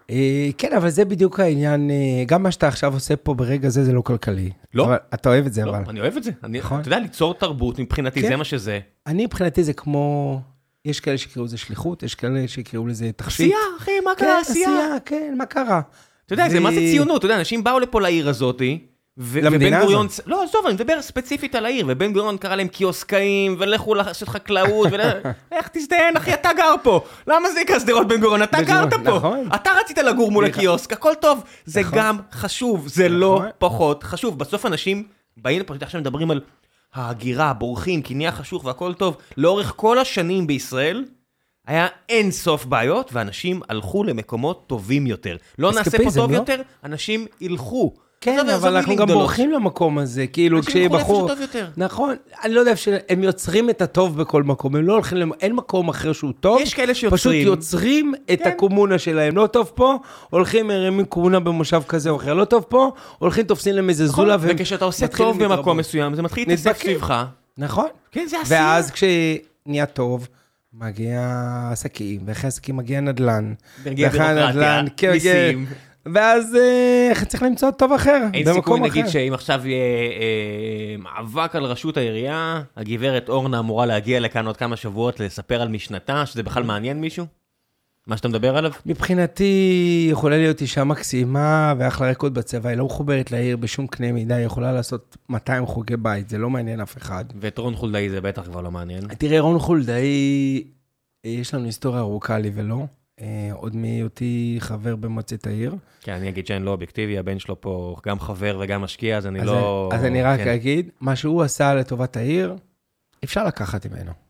אה, 0.09 0.49
כן, 0.57 0.73
אבל 0.77 0.89
זה 0.89 1.05
בדיוק 1.05 1.39
העניין, 1.39 1.89
אה, 1.91 1.95
גם 2.25 2.43
מה 2.43 2.51
שאתה 2.51 2.67
עכשיו 2.67 2.93
עושה 2.93 3.15
פה 3.15 3.33
ברגע 3.33 3.69
זה, 3.69 3.83
זה 3.83 3.93
לא 3.93 4.01
כלכלי. 4.01 4.49
לא. 4.73 4.85
אבל 4.85 4.97
אתה 5.13 5.29
אוהב 5.29 5.45
את 5.45 5.53
זה, 5.53 5.65
לא, 5.65 5.69
אבל. 5.71 5.83
אני 5.89 5.99
אוהב 5.99 6.17
את 6.17 6.23
זה. 6.23 6.31
אני- 6.43 6.59
נכון. 6.59 6.79
אתה 6.79 6.87
יודע, 6.87 6.99
ליצור 6.99 7.33
תרבות 7.33 7.79
מבחינתי, 7.79 8.21
כן. 8.21 8.27
זה 8.27 8.35
מה 8.35 8.43
שזה. 8.43 8.79
אני 9.07 9.25
מבחינתי 9.25 9.63
זה 9.63 9.73
כמו, 9.73 10.39
יש 10.85 10.99
כאלה 10.99 11.17
שיקראו 11.17 11.45
לזה 11.45 11.57
שליחות, 11.57 12.03
יש 12.03 12.15
כאלה 12.15 12.47
שיקראו 12.47 12.87
לזה 12.87 13.11
תכשיט. 13.15 13.45
עשייה, 13.53 13.57
אחי, 13.79 13.91
מה 14.05 14.11
כן, 14.17 14.25
קרה 14.25 14.39
עשייה? 14.41 14.69
עשייה, 14.69 14.99
כן, 15.05 15.35
מה 15.37 15.45
קרה? 15.45 15.81
אתה 16.33 16.41
יודע, 16.41 16.53
זה 16.53 16.59
מה 16.59 16.71
זה 16.71 16.79
ציונות, 16.79 17.17
אתה 17.17 17.25
יודע, 17.25 17.39
אנשים 17.39 17.63
באו 17.63 17.79
לפה 17.79 18.01
לעיר 18.01 18.29
הזאתי, 18.29 18.79
למדינה 19.17 19.79
הזאת. 19.79 20.19
לא, 20.25 20.43
עזוב, 20.43 20.65
אני 20.65 20.73
מדבר 20.73 21.01
ספציפית 21.01 21.55
על 21.55 21.65
העיר, 21.65 21.85
ובן 21.87 22.13
גוריון 22.13 22.37
קרא 22.37 22.55
להם 22.55 22.67
קיוסקאים, 22.67 23.55
ולכו 23.59 23.95
לעשות 23.95 24.29
חקלאות, 24.29 24.87
איך 25.51 25.67
תזדיין, 25.73 26.17
אחי, 26.17 26.33
אתה 26.33 26.49
גר 26.57 26.75
פה. 26.83 27.01
למה 27.27 27.49
זה 27.49 27.59
נקרא 27.61 27.79
שדרות 27.79 28.07
בן 28.07 28.21
גוריון? 28.21 28.43
אתה 28.43 28.61
גרת 28.61 28.93
פה. 28.93 29.17
נכון. 29.17 29.47
אתה 29.55 29.69
רצית 29.79 29.97
לגור 29.97 30.31
מול 30.31 30.47
נכון. 30.47 30.59
הקיוסק, 30.59 30.93
הכל 30.93 31.13
טוב. 31.21 31.43
זה 31.65 31.81
נכון. 31.81 31.99
גם 31.99 32.17
חשוב, 32.31 32.87
זה 32.87 33.09
לא. 33.09 33.41
פחות 33.57 34.03
חשוב. 34.03 34.39
בסוף 34.39 34.65
אנשים 34.65 35.03
באים 35.37 35.59
לפה, 35.59 35.73
עכשיו 35.81 36.01
מדברים 36.01 36.31
על 36.31 36.41
ההגירה, 36.93 37.53
בורחים, 37.53 38.01
כי 38.01 38.13
נהיה 38.13 38.31
חשוך 38.31 38.65
והכל 38.65 38.93
טוב. 38.93 39.17
לאורך 39.37 39.73
כל 39.75 39.99
השנים 39.99 40.47
בישראל, 40.47 41.03
היה 41.67 41.87
אין 42.09 42.31
סוף 42.31 42.65
בעיות, 42.65 43.09
ואנשים 43.13 43.61
הלכו 43.69 44.03
למקומות 44.03 44.63
טובים 44.67 45.07
יותר. 45.07 45.37
לא 45.59 45.71
נעשה 45.71 45.97
פה 45.97 46.11
טוב 46.15 46.31
לא? 46.31 46.35
יותר, 46.35 46.61
אנשים 46.83 47.25
ילכו. 47.41 47.93
כן, 48.21 48.49
אבל 48.49 48.75
אנחנו 48.77 48.95
גם. 48.95 49.07
בורחים 49.07 49.51
למקום 49.51 49.97
הזה, 49.97 50.27
כאילו, 50.27 50.57
אנשים 50.57 50.69
כשיהיה 50.69 50.85
ילכו 50.85 50.97
בחור... 50.97 51.27
שטוב 51.27 51.41
יותר. 51.41 51.67
נכון, 51.77 52.15
אני 52.43 52.53
לא 52.53 52.59
יודע, 52.59 52.73
הם 53.09 53.23
יוצרים 53.23 53.69
את 53.69 53.81
הטוב 53.81 54.21
בכל 54.21 54.43
מקום, 54.43 54.75
הם 54.75 54.83
לא 54.87 54.93
הולכים, 54.93 55.17
למ- 55.17 55.33
אין 55.41 55.53
מקום 55.53 55.89
אחר 55.89 56.13
שהוא 56.13 56.31
טוב. 56.39 56.61
יש 56.61 56.73
כאלה 56.73 56.93
שיוצרים. 56.95 57.17
פשוט 57.17 57.57
יוצרים 57.57 58.13
את 58.33 58.39
כן. 58.43 58.49
הקומונה 58.49 58.99
שלהם. 58.99 59.35
לא 59.35 59.47
טוב 59.47 59.71
פה, 59.75 59.95
הולכים, 60.29 60.67
מרימים 60.67 61.05
קומונה 61.05 61.39
במושב 61.39 61.81
כזה 61.87 62.09
או 62.09 62.15
אחר. 62.15 62.33
לא 62.33 62.45
טוב 62.45 62.65
פה, 62.69 62.91
הולכים, 63.19 63.43
תופסים 63.45 63.75
להם 63.75 63.89
איזה 63.89 64.07
זולה, 64.07 64.35
והם 64.35 64.45
נכון, 64.45 64.55
וכשאתה 64.59 64.85
עושה 64.85 65.07
טוב 65.07 65.43
במקום. 65.43 65.77
מסוים, 65.77 66.15
זה 66.15 66.21
מתחיל 66.21 66.49
נדבקים. 66.49 66.73
סביבך. 66.73 67.23
נכון. 67.57 67.87
כן, 68.11 68.25
זה 68.29 68.41
עשייה. 68.41 68.61
ואז 68.61 68.91
כשנהיה 68.91 69.85
טוב, 69.85 70.27
מגיע 70.73 71.19
עסקים, 71.71 72.21
ואחרי 72.25 72.47
עסקים 72.47 72.77
מגיע 72.77 72.99
נדל"ן. 72.99 73.53
מגיע 73.85 74.09
בירוקרטיה, 74.09 74.47
הנדל"ן, 74.47 74.85
כן, 74.97 75.11
מיסים. 75.11 75.65
ואז 76.05 76.55
אה, 76.55 77.25
צריך 77.25 77.43
למצוא 77.43 77.71
טוב 77.71 77.93
אחר, 77.93 78.27
אין 78.33 78.45
במקום 78.45 78.55
סיכוי, 78.55 78.79
אחר. 78.79 78.89
נגיד, 78.89 79.07
שאם 79.07 79.33
עכשיו 79.33 79.67
יהיה 79.67 80.11
אה, 80.21 80.95
מאבק 80.99 81.55
על 81.55 81.63
ראשות 81.65 81.97
העירייה, 81.97 82.61
הגברת 82.77 83.29
אורנה 83.29 83.59
אמורה 83.59 83.85
להגיע 83.85 84.19
לכאן 84.19 84.47
עוד 84.47 84.57
כמה 84.57 84.75
שבועות 84.75 85.19
לספר 85.19 85.61
על 85.61 85.67
משנתה, 85.67 86.25
שזה 86.25 86.43
בכלל 86.43 86.63
מעניין 86.63 87.01
מישהו? 87.01 87.25
מה 88.07 88.17
שאתה 88.17 88.27
מדבר 88.27 88.57
עליו? 88.57 88.71
מבחינתי, 88.85 90.07
יכולה 90.11 90.37
להיות 90.37 90.61
אישה 90.61 90.83
מקסימה 90.83 91.73
ואחלה 91.77 92.09
רקוד 92.09 92.33
בצבע, 92.33 92.69
היא 92.69 92.77
לא 92.77 92.85
מחוברת 92.85 93.31
לעיר 93.31 93.57
בשום 93.57 93.87
קנה 93.87 94.11
מידה, 94.11 94.35
היא 94.35 94.45
יכולה 94.45 94.71
לעשות 94.71 95.17
200 95.29 95.65
חוגי 95.65 95.97
בית, 95.97 96.29
זה 96.29 96.37
לא 96.37 96.49
מעניין 96.49 96.81
אף 96.81 96.97
אחד. 96.97 97.25
ואת 97.35 97.57
רון 97.57 97.75
חולדאי 97.75 98.09
זה 98.09 98.21
בטח 98.21 98.41
כבר 98.41 98.61
לא 98.61 98.71
מעניין. 98.71 99.07
תראה, 99.07 99.39
רון 99.39 99.59
חולדאי, 99.59 100.63
יש 101.23 101.53
לנו 101.53 101.65
היסטוריה 101.65 101.99
ארוכה 101.99 102.39
לי 102.39 102.51
ולא, 102.53 102.85
אה, 103.21 103.49
עוד 103.53 103.75
מהיותי 103.75 104.57
חבר 104.59 104.95
במועצת 104.95 105.47
העיר. 105.47 105.75
כן, 106.01 106.13
אני 106.13 106.29
אגיד 106.29 106.47
שאני 106.47 106.65
לא 106.65 106.71
אובייקטיבי, 106.71 107.17
הבן 107.17 107.39
שלו 107.39 107.61
פה 107.61 107.95
גם 108.05 108.19
חבר 108.19 108.57
וגם 108.61 108.81
משקיע, 108.81 109.17
אז 109.17 109.27
אני 109.27 109.41
אז 109.41 109.47
לא... 109.47 109.89
אז 109.93 110.05
אני 110.05 110.23
רק 110.23 110.39
כן. 110.39 110.49
אגיד, 110.49 110.89
מה 111.01 111.15
שהוא 111.15 111.41
עשה 111.41 111.73
לטובת 111.75 112.17
העיר, 112.17 112.55
אפשר 113.23 113.45
לקחת 113.47 113.85
ממנו. 113.85 114.22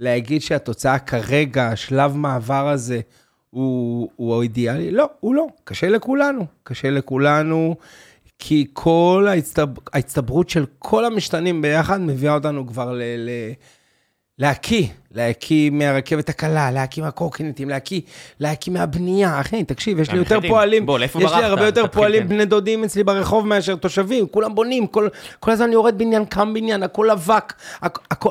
להגיד 0.00 0.42
שהתוצאה 0.42 0.98
כרגע, 0.98 1.66
השלב 1.68 2.16
מעבר 2.16 2.68
הזה, 2.68 3.00
הוא, 3.50 4.08
הוא 4.16 4.38
האידיאלי? 4.38 4.90
לא, 4.90 5.08
הוא 5.20 5.34
לא. 5.34 5.46
קשה 5.64 5.88
לכולנו. 5.88 6.46
קשה 6.62 6.90
לכולנו, 6.90 7.76
כי 8.38 8.66
כל 8.72 9.26
ההצטב... 9.30 9.68
ההצטברות 9.92 10.50
של 10.50 10.64
כל 10.78 11.04
המשתנים 11.04 11.62
ביחד 11.62 12.00
מביאה 12.00 12.34
אותנו 12.34 12.66
כבר 12.66 12.92
ל... 12.92 13.02
ל... 13.02 13.30
להקיא, 14.38 14.86
להקיא 15.10 15.70
מהרכבת 15.70 16.28
הקלה, 16.28 16.70
להקיא 16.70 17.02
מהקורקינטים, 17.02 17.68
להקיא, 17.68 18.00
להקיא 18.40 18.72
מהבנייה. 18.72 19.40
אחי, 19.40 19.64
תקשיב, 19.64 20.00
יש 20.00 20.10
לי 20.10 20.18
יותר. 20.18 20.38
פועלים, 20.48 20.86
בוא, 20.86 20.98
יש 21.00 21.14
לי? 21.14 21.24
הרבה 21.44 21.66
יותר 21.66 21.86
פועלים 21.86 22.22
כן. 22.22 22.28
בני 22.28 22.44
דודים 22.44 22.84
אצלי 22.84 23.04
ברחוב 23.04 23.46
מאשר 23.46 23.76
תושבים, 23.76 24.26
כולם 24.26 24.54
בונים, 24.54 24.86
כל, 24.86 25.08
כל 25.40 25.50
הזמן 25.50 25.72
יורד 25.72 25.98
בניין, 25.98 26.24
קם 26.24 26.54
בניין, 26.54 26.82
הכל 26.82 27.10
אבק, 27.10 27.52
הכ- 27.82 28.00
הכל, 28.10 28.30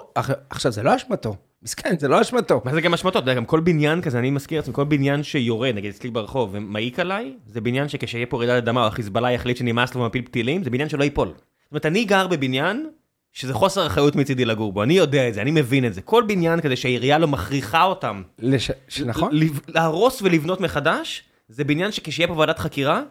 עכשיו, 0.50 0.72
זה 0.72 0.84
לא 0.84 0.96
אשמתו, 0.96 1.36
מסכן, 1.64 1.96
זה 2.00 2.08
לא 2.08 2.22
אשמתו. 2.22 2.62
מה 2.66 2.74
זה 2.74 2.82
גם 2.82 2.94
אשמתות? 2.94 3.24
אתה 3.24 3.32
יודע, 3.32 3.34
גם 3.34 3.46
כל 3.46 3.60
בניין 3.60 4.02
כזה, 4.02 4.20
אני 4.20 4.32
מזכיר 4.32 4.60
לעצמי, 4.60 4.74
כל 4.74 4.84
בניין 4.84 5.24
שיורד, 5.24 5.76
נגיד 5.76 5.94
אצלי 5.94 6.10
ברחוב, 6.10 6.50
ומעיק 6.54 7.00
עליי, 7.00 7.34
זה 7.48 7.62
בניין 7.62 7.90
שכשיהיה 7.90 8.26
פה 8.26 8.38
רעידת 8.38 8.64
אדמה, 8.64 8.82
או 8.82 8.88
החיזבאללה 8.88 9.32
יחליט 9.32 9.58
שנמאס 9.58 9.96
לו 9.96 10.02
ומפיל 10.02 10.22
פתילים, 10.22 10.64
זה 10.64 10.70
בניין 10.70 10.90
שלא 10.90 11.04
ייפול. 11.04 11.28
זאת 11.28 11.72
אומרת, 11.72 11.86
אני 11.86 12.06
גר 12.06 12.28
בבניין 12.28 12.90
שזה 13.34 13.54
חוסר 13.54 13.88
אחריות 13.88 14.16
מצידי 14.16 14.46
לגור 14.46 14.74
בו, 14.74 14.84
אני 14.84 14.94
יודע 14.94 15.28
את 15.28 15.34
זה, 15.34 15.42
אני 15.42 15.52
מבין 15.52 15.86
את 15.86 15.94
זה. 15.94 16.02
כל 16.02 16.24
בניין 16.28 16.62
כזה 16.62 16.76
שהעירייה 16.76 17.18
לא 17.18 17.28
מכריחה 17.28 17.84
אותם. 17.84 18.22
לש... 18.40 18.72
נכון? 19.06 19.32
להרוס 19.68 20.22
ולבנות 20.22 20.62
מחדש, 20.62 21.24
זה 21.50 21.64
בניין 21.64 21.92
שכשיהיה 21.92 22.28
פה 22.28 22.34
ועדת 22.34 22.60
חקירה, 22.60 23.02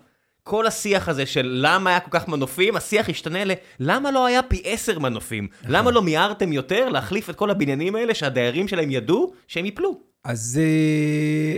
כל 0.48 0.66
השיח 0.66 1.08
הזה 1.08 1.26
של 1.26 1.60
למה 1.62 1.90
היה 1.90 2.00
כל 2.00 2.10
כך 2.10 2.28
מנופים, 2.28 2.76
השיח 2.76 3.08
ישתנה 3.08 3.44
ל... 3.44 3.52
למה 3.80 4.10
לא 4.10 4.26
היה 4.26 4.42
פי 4.42 4.62
עשר 4.64 4.98
מנופים? 4.98 5.48
נכון. 5.60 5.74
למה 5.74 5.90
לא 5.90 6.02
מיהרתם 6.02 6.52
יותר 6.52 6.88
להחליף 6.88 7.30
את 7.30 7.36
כל 7.36 7.50
הבניינים 7.50 7.94
האלה 7.94 8.14
שהדיירים 8.14 8.68
שלהם 8.68 8.90
ידעו 8.90 9.32
שהם 9.48 9.64
ייפלו? 9.64 10.00
אז... 10.24 10.60
אה, 10.62 11.56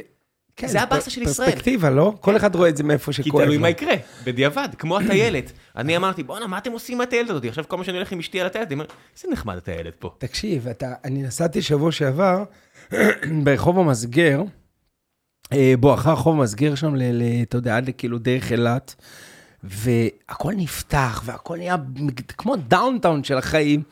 כן, 0.56 0.66
זה 0.66 0.82
הבאסה 0.82 1.10
של 1.10 1.22
ישראל. 1.22 1.50
פרספקטיבה, 1.50 1.90
לא? 1.90 2.14
כל 2.20 2.36
אחד 2.36 2.54
רואה 2.54 2.68
את 2.68 2.76
זה 2.76 2.84
מאיפה 2.84 3.12
כי 3.12 3.22
שכואב 3.22 3.44
תלוי 3.44 3.56
לו. 3.56 3.62
מה 3.62 3.68
יקרה, 3.68 3.94
בדיעבד, 4.24 4.68
כמו 4.78 4.98
הטיילת. 4.98 5.52
אני 5.76 5.96
אמרתי, 5.96 6.22
בואנה, 6.22 6.46
מה 6.46 6.58
אתם 6.58 6.72
עושים 6.72 6.94
עם 6.94 7.00
הטיילת 7.00 7.30
הזאת? 7.30 7.44
עכשיו 7.44 7.64
כל 7.68 7.76
מה 7.76 7.84
שאני 7.84 7.96
הולך 7.96 8.12
עם 8.12 8.18
אשתי 8.18 8.40
על 8.40 8.46
הטיילת, 8.46 8.66
אני 8.66 8.74
אומר, 8.74 8.86
איזה 9.16 9.28
נחמד 9.32 9.56
הטיילת 9.56 9.94
פה. 9.98 10.14
תקשיב, 10.18 10.68
אתה, 10.68 10.92
אני 11.04 11.22
נסעתי 11.22 11.62
שבוע 11.62 11.92
שעבר 11.92 12.44
ברחוב 13.44 13.78
המסגר, 13.78 14.42
בואכה 15.80 16.12
רחוב 16.12 16.38
המסגר 16.40 16.74
שם, 16.74 16.94
אתה 17.42 17.56
יודע, 17.56 17.76
עד 17.76 17.88
לכאילו 17.88 18.18
דרך 18.18 18.52
אילת, 18.52 18.94
והכל 19.64 20.52
נפתח, 20.56 21.22
והכל 21.24 21.56
נהיה 21.56 21.76
כמו 22.38 22.56
downtown 22.56 23.24
של 23.24 23.38
החיים. 23.38 23.82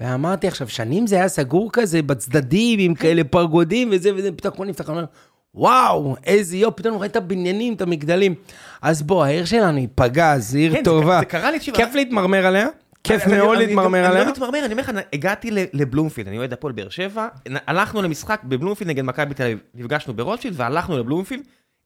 ואמרתי 0.00 0.48
עכשיו, 0.48 0.68
שנים 0.68 1.06
זה 1.06 1.16
היה 1.16 1.28
סגור 1.28 1.70
כזה 1.72 2.02
בצדדים, 2.02 2.78
עם 2.80 2.94
כאלה 2.94 3.24
פרגודים 3.24 3.88
וזה 3.92 4.10
וזה, 4.16 4.32
פתאום 4.32 4.54
הכל 4.54 4.66
נפתח, 4.66 4.88
אני 4.88 4.96
אומר, 4.96 5.06
וואו, 5.54 6.16
איזה 6.24 6.56
יופי, 6.56 6.82
פתאום 6.82 6.94
רואה 6.94 7.06
את 7.06 7.16
הבניינים, 7.16 7.74
את 7.74 7.80
המגדלים. 7.82 8.34
אז 8.82 9.02
בוא, 9.02 9.24
העיר 9.24 9.44
שלנו 9.44 9.78
היא 9.78 9.88
פגז, 9.94 10.54
עיר 10.54 10.72
כן, 10.72 10.78
זה 10.78 10.84
טובה. 10.84 11.16
ק- 11.16 11.20
זה 11.20 11.26
קרה 11.26 11.50
לי, 11.50 11.58
תקשיב, 11.58 11.74
כיף 11.76 11.94
להתמרמר 11.94 12.46
עליה, 12.46 12.66
כיף 13.04 13.22
אני- 13.26 13.36
מאוד 13.36 13.56
אני- 13.58 13.66
להתמרמר 13.66 13.98
אני 13.98 14.06
עליה. 14.06 14.24
לא 14.24 14.30
מתמרמר, 14.30 14.58
אני 14.64 14.72
אומר 14.72 14.82
לך, 14.82 14.90
הגעתי 15.12 15.50
לבלומפילד, 15.72 16.28
אני 16.28 16.38
אוהד 16.38 16.52
הפועל 16.52 16.72
באר 16.72 16.88
שבע, 16.88 17.28
הלכנו 17.66 18.02
למשחק 18.02 18.40
בבלומפילד 18.44 18.90
נגד 18.90 19.04
מכבי 19.04 19.34
תל 19.34 19.42
אביב, 19.42 19.58
נפגשנו 19.74 20.14
ברוטשילד 20.14 20.54
והלכנו 20.60 20.98
לבלומפילד, 20.98 21.42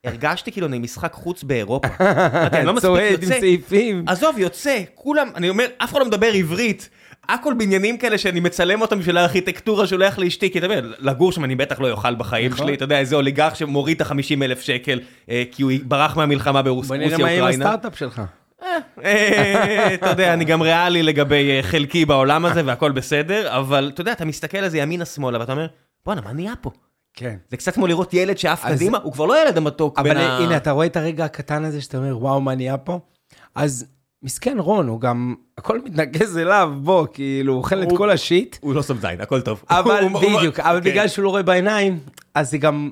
הרגשתי 0.07 0.53
כאילו 0.53 0.67
אני 0.67 0.79
משחק 0.79 1.13
חוץ 1.13 1.43
באירופה. 1.43 1.89
אתה 2.47 2.63
לא 2.63 2.73
מספיק 2.75 2.91
צועד 2.91 3.03
עם 3.23 3.23
יוצא, 3.23 3.41
סעיפים. 3.41 4.05
עזוב, 4.07 4.39
יוצא, 4.39 4.83
כולם, 4.95 5.29
אני 5.35 5.49
אומר, 5.49 5.67
אף 5.79 5.91
אחד 5.93 5.99
לא 6.01 6.07
מדבר 6.07 6.27
עברית. 6.33 6.89
הכל 7.29 7.55
בניינים 7.59 7.99
כאלה 7.99 8.19
שאני 8.19 8.41
מצלם 8.41 8.81
אותם 8.81 8.99
בשביל 8.99 9.17
הארכיטקטורה, 9.17 9.87
שולח 9.87 10.19
לאשתי, 10.19 10.51
כי 10.51 10.59
אתה 10.59 10.67
יודע, 10.67 10.81
לגור 10.99 11.33
שם 11.33 11.45
אני 11.45 11.55
בטח 11.57 11.81
לא 11.81 11.91
אוכל 11.91 12.15
בחיים 12.15 12.51
נכון. 12.51 12.67
שלי, 12.67 12.75
אתה 12.77 12.85
יודע, 12.85 12.99
איזה 12.99 13.17
אוליגרך 13.17 13.57
שמוריד 13.57 14.01
את 14.01 14.11
ה-50 14.11 14.15
אלף 14.43 14.61
שקל, 14.61 15.01
אה, 15.31 15.43
כי 15.53 15.63
הוא 15.63 15.73
ברח 15.85 16.17
מהמלחמה 16.17 16.63
בוא 16.63 16.71
ברוסיה, 16.71 16.97
נראה 16.97 17.19
מה 17.19 17.49
עם. 17.49 17.63
הסטארט-אפ 17.63 17.99
שלך. 17.99 18.23
אה, 19.05 19.95
אתה 19.95 20.11
יודע, 20.11 20.33
אני 20.33 20.45
גם 20.45 20.63
ריאלי 20.63 21.03
לגבי 21.03 21.51
אה, 21.51 21.63
חלקי 21.63 22.05
בעולם 22.05 22.45
הזה 22.45 22.63
והכל 22.65 22.93
בסדר, 22.93 23.59
אבל 23.59 23.91
אתה 23.95 24.01
יודע, 24.01 24.13
אתה 24.13 24.25
מסתכל 24.25 24.59
על 24.59 24.69
זה 24.69 24.79
ימינה-שמאלה 24.79 25.41
ואתה 25.41 25.53
אומר, 25.53 25.67
בואנה, 26.07 26.21
מה 26.21 26.33
נהיה 26.33 26.53
פה? 26.61 26.71
כן. 27.15 27.37
זה 27.51 27.57
קצת 27.57 27.75
כמו 27.75 27.87
לראות 27.87 28.15
ילד 28.15 28.39
שעף 28.39 28.67
קדימה, 28.67 28.99
הוא 29.03 29.13
כבר 29.13 29.27
לא 29.27 29.43
ילד 29.43 29.57
המתוק 29.57 29.99
אבל 29.99 30.17
ה... 30.17 30.39
הנה, 30.39 30.57
אתה 30.57 30.71
רואה 30.71 30.87
את 30.87 30.97
הרגע 30.97 31.25
הקטן 31.25 31.65
הזה 31.65 31.81
שאתה 31.81 31.99
אומר, 31.99 32.19
וואו, 32.19 32.41
מה 32.41 32.55
נהיה 32.55 32.77
פה? 32.77 33.01
אז 33.55 33.87
מסכן 34.23 34.59
רון, 34.59 34.89
הוא 34.89 35.01
גם, 35.01 35.35
הכל 35.59 35.81
מתנקז 35.85 36.39
אליו, 36.39 36.73
בוא, 36.83 37.07
כאילו, 37.13 37.53
הוא 37.53 37.59
אוכל 37.59 37.83
את 37.83 37.89
כל 37.97 38.11
השיט, 38.11 38.57
הוא 38.61 38.75
לא 38.75 38.83
סוף 38.83 39.01
זין, 39.01 39.21
הכל 39.21 39.41
טוב. 39.41 39.65
אבל 39.71 40.05
בדיוק, 40.15 40.61
אבל 40.61 40.81
כן. 40.81 40.91
בגלל 40.91 41.09
שהוא 41.09 41.25
לא 41.25 41.29
רואה 41.29 41.43
בעיניים, 41.43 41.99
אז 42.35 42.51
זה 42.51 42.59
גם, 42.59 42.91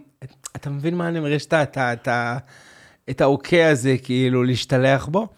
אתה 0.56 0.70
מבין 0.70 0.94
מה 0.94 1.08
אני 1.08 1.18
אומר? 1.18 1.30
יש 1.30 1.46
את 3.10 3.20
האוקיי 3.20 3.64
הזה, 3.64 3.96
כאילו, 4.02 4.44
להשתלח 4.44 5.06
בו, 5.06 5.28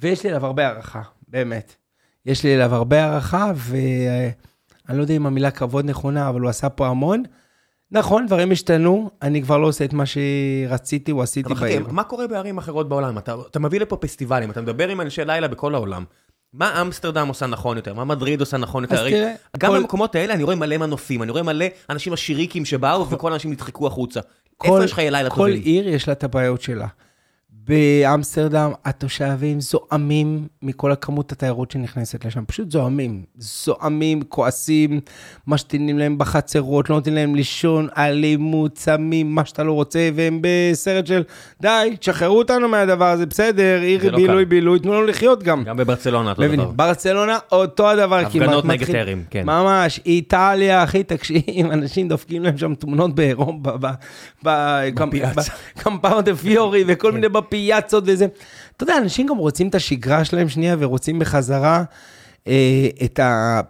ויש 0.00 0.24
לי 0.24 0.30
אליו 0.30 0.46
הרבה 0.46 0.66
הערכה, 0.66 1.02
באמת. 1.28 1.74
יש 2.26 2.44
לי 2.44 2.54
אליו 2.56 2.74
הרבה 2.74 3.04
הערכה, 3.04 3.52
ואני 3.56 4.32
לא 4.98 5.02
יודע 5.02 5.14
אם 5.14 5.26
המילה 5.26 5.50
כבוד 5.50 5.84
נכונה, 5.84 6.28
אבל 6.28 6.40
הוא 6.40 6.50
עשה 6.50 6.68
פה 6.68 6.86
המון. 6.86 7.22
נכון, 7.92 8.26
דברים 8.26 8.50
השתנו, 8.52 9.10
אני 9.22 9.42
כבר 9.42 9.58
לא 9.58 9.66
עושה 9.66 9.84
את 9.84 9.92
מה 9.92 10.04
שרציתי 10.06 11.12
או 11.12 11.22
עשיתי 11.22 11.54
בעיר. 11.54 11.86
מה 11.90 12.04
קורה 12.04 12.26
בערים 12.26 12.58
אחרות 12.58 12.88
בעולם? 12.88 13.18
אתה 13.18 13.34
אתה 13.50 13.58
מביא 13.58 13.80
לפה 13.80 13.96
פסטיבלים, 13.96 14.50
אתה 14.50 14.60
מדבר 14.60 14.88
עם 14.88 15.00
אנשי 15.00 15.24
לילה 15.24 15.48
בכל 15.48 15.74
העולם. 15.74 16.04
מה 16.52 16.80
אמסטרדם 16.82 17.28
עושה 17.28 17.46
נכון 17.46 17.76
יותר? 17.76 17.94
מה 17.94 18.04
מדריד 18.04 18.40
עושה 18.40 18.56
נכון 18.56 18.82
יותר? 18.82 18.98
הרי 18.98 19.10
תראה, 19.10 19.32
גם 19.58 19.70
כל- 19.70 19.78
במקומות 19.80 20.14
האלה 20.14 20.34
אני 20.34 20.42
רואה 20.42 20.56
מלא 20.56 20.76
מנופים, 20.76 21.22
אני 21.22 21.30
רואה 21.30 21.42
מלא 21.42 21.64
אנשים 21.90 22.12
עשיריקים 22.12 22.64
שבאו 22.64 23.10
וכל 23.10 23.32
האנשים 23.32 23.50
נדחקו 23.52 23.86
החוצה. 23.86 24.20
כל- 24.56 24.66
איפה 24.68 24.84
יש 24.84 24.94
חיי 24.94 25.10
לילה 25.10 25.30
כל 25.30 25.36
טובים? 25.36 25.62
עיר 25.62 25.88
יש 25.88 26.08
לה 26.08 26.12
את 26.14 26.24
הבעיות 26.24 26.62
שלה. 26.62 26.86
באמסטרדם 27.68 28.70
התושבים 28.84 29.60
זועמים 29.60 30.46
מכל 30.62 30.92
הכמות 30.92 31.32
התיירות 31.32 31.70
שנכנסת 31.70 32.24
לשם, 32.24 32.44
פשוט 32.46 32.70
זועמים. 32.70 33.22
זועמים, 33.38 34.22
כועסים, 34.22 35.00
משתינים 35.46 35.98
להם 35.98 36.18
בחצרות, 36.18 36.90
לא 36.90 36.96
נותנים 36.96 37.14
להם 37.14 37.34
לישון, 37.34 37.88
אלימות, 37.98 38.78
סמים, 38.78 39.34
מה 39.34 39.44
שאתה 39.44 39.62
לא 39.62 39.72
רוצה, 39.72 40.08
והם 40.14 40.38
בסרט 40.42 41.06
של 41.06 41.22
די, 41.60 41.96
תשחררו 42.00 42.38
אותנו 42.38 42.68
מהדבר 42.68 43.04
הזה, 43.10 43.26
בסדר, 43.26 43.80
עיר 43.82 44.10
לא 44.10 44.16
בילוי 44.16 44.44
קל. 44.44 44.48
בילוי, 44.50 44.78
תנו 44.78 44.92
לנו 44.94 45.06
לחיות 45.06 45.42
גם. 45.42 45.64
גם 45.64 45.76
בברצלונה 45.76 46.30
אותו 46.30 46.42
מבינים? 46.42 46.64
דבר. 46.66 46.74
ברצלונה, 46.76 47.38
אותו 47.52 47.90
הדבר 47.90 48.20
כמעט. 48.20 48.26
הפגנות 48.36 48.64
נגד 48.64 48.86
טרם, 48.86 49.22
כן. 49.30 49.46
ממש, 49.46 50.00
איטליה, 50.06 50.84
אחי, 50.84 51.02
תקשיב, 51.02 51.42
אנשים 51.72 52.08
דופקים 52.08 52.42
להם 52.42 52.58
שם 52.58 52.74
תמונות 52.74 53.14
באירופה, 53.14 53.52
ב- 53.62 53.86
ב- 54.44 54.88
בפיאצה. 54.94 55.52
קמפו 55.78 56.24
דה 56.24 56.34
פיורי 56.36 56.84
וכל 56.86 57.12
מיני 57.12 57.28
בפיאצות 57.50 58.04
וזה. 58.06 58.26
אתה 58.76 58.84
יודע, 58.84 58.98
אנשים 58.98 59.26
גם 59.26 59.36
רוצים 59.36 59.68
את 59.68 59.74
השגרה 59.74 60.24
שלהם 60.24 60.48
שנייה 60.48 60.76
ורוצים 60.78 61.18
בחזרה 61.18 61.84
אה, 62.46 62.88
את 63.04 63.18
ה- 63.18 63.60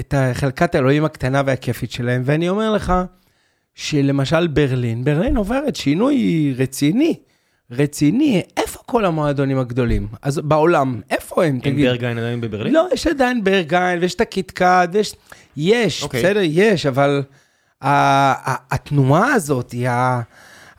את 0.00 0.14
חלקת 0.32 0.74
האלוהים 0.74 1.04
הקטנה 1.04 1.42
והכיפית 1.46 1.90
שלהם, 1.90 2.22
ואני 2.24 2.48
אומר 2.48 2.72
לך, 2.72 2.92
שלמשל 3.74 4.46
ברלין, 4.46 5.04
ברלין 5.04 5.36
עוברת 5.36 5.76
שינוי 5.76 6.16
רציני, 6.58 7.14
רציני, 7.70 8.42
איפה 8.56 8.78
כל 8.86 9.04
המועדונים 9.04 9.58
הגדולים? 9.58 10.06
אז 10.22 10.38
בעולם, 10.38 11.00
איפה 11.10 11.44
הם? 11.44 11.52
אין 11.64 11.72
תגיד. 11.72 11.86
ברגהיין 11.88 12.18
עדיין 12.18 12.40
בברלין? 12.40 12.72
לא, 12.72 12.88
יש 12.92 13.06
עדיין 13.06 13.44
ברגהיין, 13.44 13.98
ויש 14.00 14.14
את 14.14 14.20
הקיטקאט, 14.20 14.88
ויש... 14.92 15.14
יש, 15.56 16.02
אוקיי. 16.02 16.22
בסדר, 16.22 16.40
יש, 16.42 16.86
אבל 16.86 17.22
ה- 17.82 17.88
ה- 18.52 18.74
התנועה 18.74 19.32
הזאת, 19.32 19.74
ה- 19.88 20.20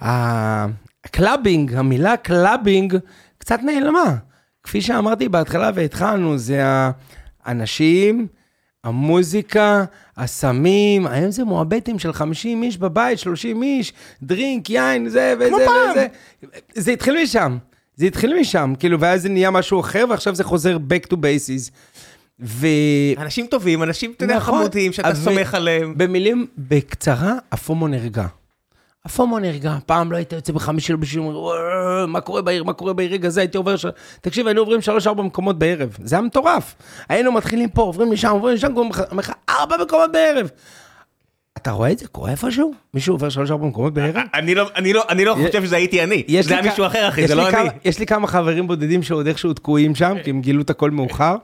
ה- 0.05 0.65
ה 1.05 1.12
clubbing, 1.12 1.73
המילה 1.73 2.17
clubbing, 2.17 2.97
קצת 3.37 3.59
נעלמה. 3.63 4.15
כפי 4.63 4.81
שאמרתי 4.81 5.29
בהתחלה 5.29 5.71
והתחלנו, 5.75 6.37
זה 6.37 6.61
האנשים, 7.43 8.27
המוזיקה, 8.83 9.83
הסמים, 10.17 11.07
היום 11.07 11.31
זה 11.31 11.43
מועבטים 11.43 11.99
של 11.99 12.13
50 12.13 12.63
איש 12.63 12.77
בבית, 12.77 13.19
30 13.19 13.63
איש, 13.63 13.93
דרינק, 14.23 14.69
יין, 14.69 15.09
זה 15.09 15.33
וזה 15.39 15.55
פעם. 15.65 15.91
וזה. 15.91 16.07
זה 16.73 16.91
התחיל 16.91 17.23
משם, 17.23 17.57
זה 17.95 18.05
התחיל 18.05 18.39
משם, 18.39 18.73
כאילו, 18.79 18.99
ואז 18.99 19.21
זה 19.21 19.29
נהיה 19.29 19.51
משהו 19.51 19.79
אחר, 19.79 20.05
ועכשיו 20.09 20.35
זה 20.35 20.43
חוזר 20.43 20.77
back 20.77 21.13
to 21.13 21.15
bases. 21.15 21.71
ו... 22.39 22.67
אנשים 23.17 23.47
טובים, 23.47 23.83
אנשים, 23.83 24.13
אתה 24.17 24.23
יודע, 24.23 24.37
נכון, 24.37 24.59
חמודים, 24.59 24.93
שאתה 24.93 25.15
סומך 25.15 25.53
עליהם. 25.53 25.93
במילים, 25.97 26.47
בקצרה, 26.57 27.33
הפומו 27.51 27.87
נרגע. 27.87 28.25
הפומו 29.05 29.39
נרגע, 29.39 29.75
פעם 29.85 30.11
לא 30.11 30.17
היית 30.17 30.33
יוצא 30.33 30.53
בחמישי 30.53 30.93
אומר, 31.17 31.37
"וואו, 31.39 32.07
מה 32.07 32.21
קורה 32.21 32.41
בעיר, 32.41 32.63
מה 32.63 32.73
קורה 32.73 32.93
בעיר, 32.93 33.11
רגע 33.11 33.29
זה, 33.29 33.41
הייתי 33.41 33.57
עובר, 33.57 33.75
ש... 33.75 33.85
תקשיב, 34.21 34.47
היינו 34.47 34.61
עוברים 34.61 34.81
שלוש-ארבע 34.81 35.23
מקומות 35.23 35.59
בערב, 35.59 35.97
זה 36.03 36.15
היה 36.15 36.21
מטורף. 36.21 36.75
היינו 37.09 37.31
מתחילים 37.31 37.69
פה, 37.69 37.81
עוברים 37.81 38.11
לשם, 38.11 38.29
עוברים 38.29 38.55
לשם, 38.55 38.77
אומר 38.77 38.89
לך, 39.11 39.31
ארבע 39.49 39.75
מקומות 39.81 40.11
בערב. 40.11 40.49
אתה 41.57 41.71
רואה 41.71 41.91
את 41.91 41.99
זה 41.99 42.07
קורה 42.07 42.31
איפשהו? 42.31 42.71
מישהו 42.93 43.13
עובר 43.15 43.29
שלוש-ארבע 43.29 43.67
מקומות 43.67 43.93
בערב? 43.93 44.15
אני 44.33 44.55
לא, 44.55 44.69
אני 44.75 44.93
לא, 44.93 45.03
אני 45.09 45.25
לא 45.25 45.35
חושב 45.47 45.63
שזה 45.65 45.75
הייתי 45.75 46.03
אני. 46.03 46.23
זה 46.41 46.53
היה 46.53 46.61
מישהו 46.63 46.85
אחר, 46.85 47.07
אחי, 47.09 47.27
זה 47.27 47.35
לא 47.35 47.51
כמה- 47.51 47.61
אני. 47.61 47.69
יש 47.85 47.99
לי 47.99 48.05
כמה 48.05 48.27
חברים 48.27 48.67
בודדים 48.67 49.03
שעוד 49.03 49.27
איכשהו 49.27 49.53
תקועים 49.53 49.95
שם, 49.95 50.15
כי 50.23 50.29
הם 50.29 50.41
גילו 50.41 50.61
את 50.61 50.69
הכל 50.69 50.91
מאוחר. 50.91 51.35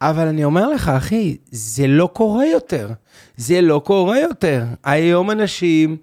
אבל 0.00 0.26
אני 0.26 0.44
אומר 0.44 0.68
לך, 0.68 0.88
אחי, 0.88 1.36
זה 1.50 1.86
לא 1.86 2.08
קורה 2.12 2.46
יותר. 2.46 2.88
זה 3.36 3.60
לא 3.60 3.80
קורה 3.84 4.20
יותר. 4.20 4.64
היום 4.84 5.30
אנשים 5.30 5.96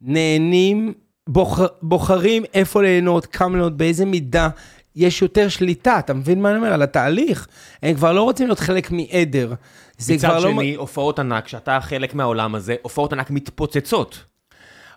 נהנים, 0.00 0.94
בוחר, 1.28 1.66
בוחרים 1.82 2.44
איפה 2.54 2.82
ליהנות, 2.82 3.26
כמה 3.26 3.56
ליהנות, 3.56 3.76
באיזה 3.76 4.04
מידה. 4.04 4.48
יש 4.96 5.22
יותר 5.22 5.48
שליטה, 5.48 5.98
אתה 5.98 6.14
מבין 6.14 6.42
מה 6.42 6.50
אני 6.50 6.58
אומר? 6.58 6.72
על 6.72 6.82
התהליך. 6.82 7.46
הם 7.82 7.94
כבר 7.94 8.12
לא 8.12 8.22
רוצים 8.22 8.46
להיות 8.46 8.60
חלק 8.60 8.90
מעדר. 8.90 9.54
זה 9.98 10.14
מצד 10.14 10.28
כבר 10.28 10.38
לא... 10.38 10.50
שני, 10.50 10.74
הופעות 10.74 11.18
ענק, 11.18 11.48
שאתה 11.48 11.78
חלק 11.80 12.14
מהעולם 12.14 12.54
הזה, 12.54 12.76
הופעות 12.82 13.12
ענק 13.12 13.30
מתפוצצות. 13.30 14.24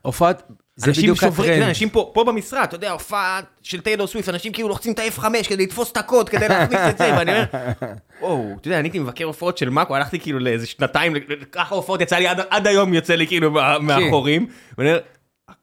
הופעת... 0.01 0.51
זה 0.79 0.87
אנשים 0.89 1.15
שוברים. 1.15 1.63
אנשים 1.63 1.89
פה, 1.89 2.11
פה 2.13 2.23
במשרד, 2.23 2.63
אתה 2.63 2.75
יודע, 2.75 2.91
הופעה 2.91 3.39
של 3.61 3.81
טיילור 3.81 4.07
סוויפט, 4.07 4.29
אנשים 4.29 4.51
כאילו 4.53 4.69
לוחצים 4.69 4.93
את 4.93 4.99
ה-F5 4.99 5.23
כדי 5.49 5.63
לתפוס 5.63 5.91
את 5.91 5.97
הקוד, 5.97 6.29
כדי 6.29 6.47
להכניס 6.49 6.79
את 6.89 6.97
זה, 6.97 7.13
ואני 7.17 7.31
אומר, 7.31 7.45
וואו, 8.21 8.55
אתה 8.61 8.67
יודע, 8.67 8.79
אני 8.79 8.87
הייתי 8.87 8.99
מבקר 8.99 9.23
הופעות 9.25 9.57
של 9.57 9.69
מאקו, 9.69 9.95
הלכתי 9.95 10.19
כאילו 10.19 10.39
לאיזה 10.39 10.65
שנתיים, 10.67 11.13
ככה 11.51 11.75
הופעות 11.75 12.01
יצא 12.01 12.15
לי, 12.15 12.27
עד, 12.27 12.39
עד 12.49 12.67
היום 12.67 12.93
יוצא 12.93 13.15
לי 13.15 13.27
כאילו 13.27 13.51
מה- 13.51 13.79
מהחורים, 13.79 14.47
ואני 14.77 14.89
אומר, 14.89 14.99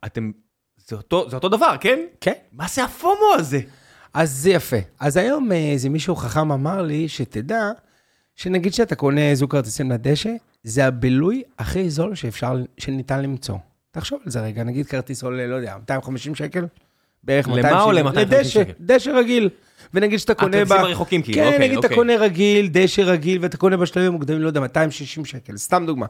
אתם, 0.04 0.30
זה 0.86 0.96
אותו, 0.96 1.30
זה 1.30 1.36
אותו 1.36 1.48
דבר, 1.48 1.74
כן? 1.80 1.98
כן. 2.20 2.32
מה 2.52 2.66
זה 2.68 2.84
הפומו 2.84 3.34
הזה? 3.34 3.60
אז 4.14 4.30
זה 4.30 4.50
יפה. 4.50 4.76
אז 5.00 5.16
היום 5.16 5.52
אה, 5.52 5.56
איזה 5.56 5.88
מישהו 5.88 6.16
חכם 6.16 6.52
אמר 6.52 6.82
לי, 6.82 7.08
שתדע 7.08 7.70
שנגיד 8.36 8.74
שאתה 8.74 8.94
קונה 8.94 9.34
זוג 9.34 9.50
כרטיסים 9.52 9.90
לדשא, 9.90 10.30
זה 10.64 10.86
הבילוי 10.86 11.42
הכי 11.58 11.90
זול 11.90 12.14
שאפשר, 12.14 12.56
שניתן 12.78 13.22
למצוא. 13.22 13.56
תחשוב 13.96 14.20
על 14.24 14.30
זה 14.30 14.40
רגע, 14.40 14.64
נגיד 14.64 14.86
כרטיס 14.86 15.22
עולה, 15.22 15.46
לא 15.46 15.54
יודע, 15.54 15.76
250 15.76 16.34
שקל? 16.34 16.66
בערך 17.24 17.48
למה 17.48 17.56
270. 17.56 17.86
עולה 17.86 18.02
250 18.02 18.38
לדשא, 18.38 18.50
שקל? 18.50 18.72
דשא 18.80 19.10
רגיל. 19.10 19.48
ונגיד 19.94 20.18
שאתה 20.18 20.34
קונה 20.34 20.56
ב... 20.56 20.60
הכרטיסים 20.62 20.86
הרחוקים, 20.86 21.22
כאילו, 21.22 21.38
כן, 21.38 21.46
אוקיי, 21.46 21.58
נגיד 21.58 21.78
אתה 21.78 21.86
אוקיי. 21.86 21.96
קונה 21.96 22.16
רגיל, 22.16 22.68
דשא 22.72 23.00
רגיל, 23.00 23.38
ואתה 23.42 23.56
קונה 23.56 23.76
בשלבים 23.76 24.08
המוקדמים, 24.08 24.42
לא 24.42 24.46
יודע, 24.46 24.60
260 24.60 25.24
שקל, 25.24 25.56
סתם 25.56 25.84
דוגמה. 25.86 26.06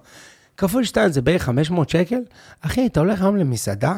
כפול 0.56 0.84
2 0.84 1.12
זה 1.12 1.22
בערך 1.22 1.42
500 1.42 1.88
שקל. 1.88 2.20
אחי, 2.60 2.86
אתה 2.86 3.00
הולך 3.00 3.22
היום 3.22 3.36
למסעדה, 3.36 3.94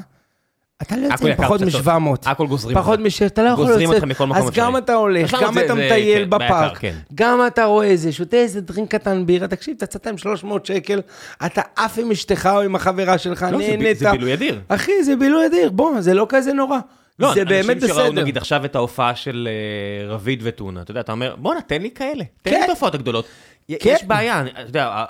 אתה 0.83 0.97
לא 0.97 1.07
יוצא 1.07 1.29
עם 1.29 1.37
פחות 1.37 1.61
קצת. 1.62 1.87
מ-700. 1.87 2.31
הכל 2.31 2.47
גוזרים 2.47 2.77
פחות 2.79 2.99
אותך. 2.99 3.23
מ 3.23 3.27
אתה 3.27 3.43
לא 3.43 3.49
יכול 3.49 3.67
גוזרים 3.67 3.91
לצאת. 3.91 4.03
אותך 4.03 4.11
מכל 4.11 4.27
מקום 4.27 4.43
אז 4.43 4.49
אפשרי. 4.49 4.64
גם 4.64 4.77
אתה 4.77 4.95
הולך, 4.95 5.29
700 5.31 5.55
גם 5.55 5.64
אתה 5.64 5.75
מטייל 5.75 6.25
כן, 6.25 6.31
בפארק, 6.31 6.79
כן. 6.79 6.95
גם 7.14 7.41
אתה 7.47 7.64
רואה 7.64 7.87
איזה, 7.87 8.12
שותה 8.12 8.37
איזה 8.37 8.61
דרינק 8.61 8.91
קטן 8.91 9.27
בירה, 9.27 9.49
תקשיב, 9.49 9.75
אתה 9.77 9.85
יצאת 9.85 10.07
עם 10.07 10.19
300 10.19 10.67
שקל, 10.67 11.01
אתה 11.47 11.62
עף 11.77 11.99
עם 11.99 12.11
אשתך 12.11 12.49
או 12.53 12.61
עם 12.61 12.75
החברה 12.75 13.19
שלך, 13.19 13.47
לא, 13.53 13.59
נהנית. 13.59 13.99
זה 13.99 14.11
בילוי 14.11 14.35
אדיר. 14.35 14.61
אחי, 14.69 15.05
זה 15.05 15.17
בילוי 15.17 15.47
אדיר, 15.47 15.71
בוא, 15.71 16.01
זה 16.01 16.14
לא 16.14 16.27
כזה 16.29 16.53
נורא. 16.53 16.79
לא, 17.19 17.35
זה 17.35 17.45
באמת 17.45 17.77
אנשים 17.77 17.88
שראו 17.88 18.07
בסדר. 18.07 18.23
נגיד 18.23 18.37
עכשיו 18.37 18.64
את 18.64 18.77
ההופעה 18.77 19.14
של 19.14 19.49
אה, 19.51 20.09
רביד 20.12 20.41
וטונה, 20.43 20.83
אתה 20.83 20.91
יודע, 20.91 21.01
אתה 21.01 21.12
אומר, 21.12 21.35
בואנה, 21.38 21.61
תן 21.61 21.83
לי 21.83 21.91
כאלה, 21.91 22.25
תן 22.43 22.51
כן. 22.51 22.57
לי 22.57 22.64
את 22.64 22.69
ההופעות 22.69 22.95
הגדולות. 22.95 23.25
כן. 23.69 23.91
יש 23.95 24.05
בעיה, 24.05 24.43
אתה 24.51 24.61
יודע, 24.61 25.05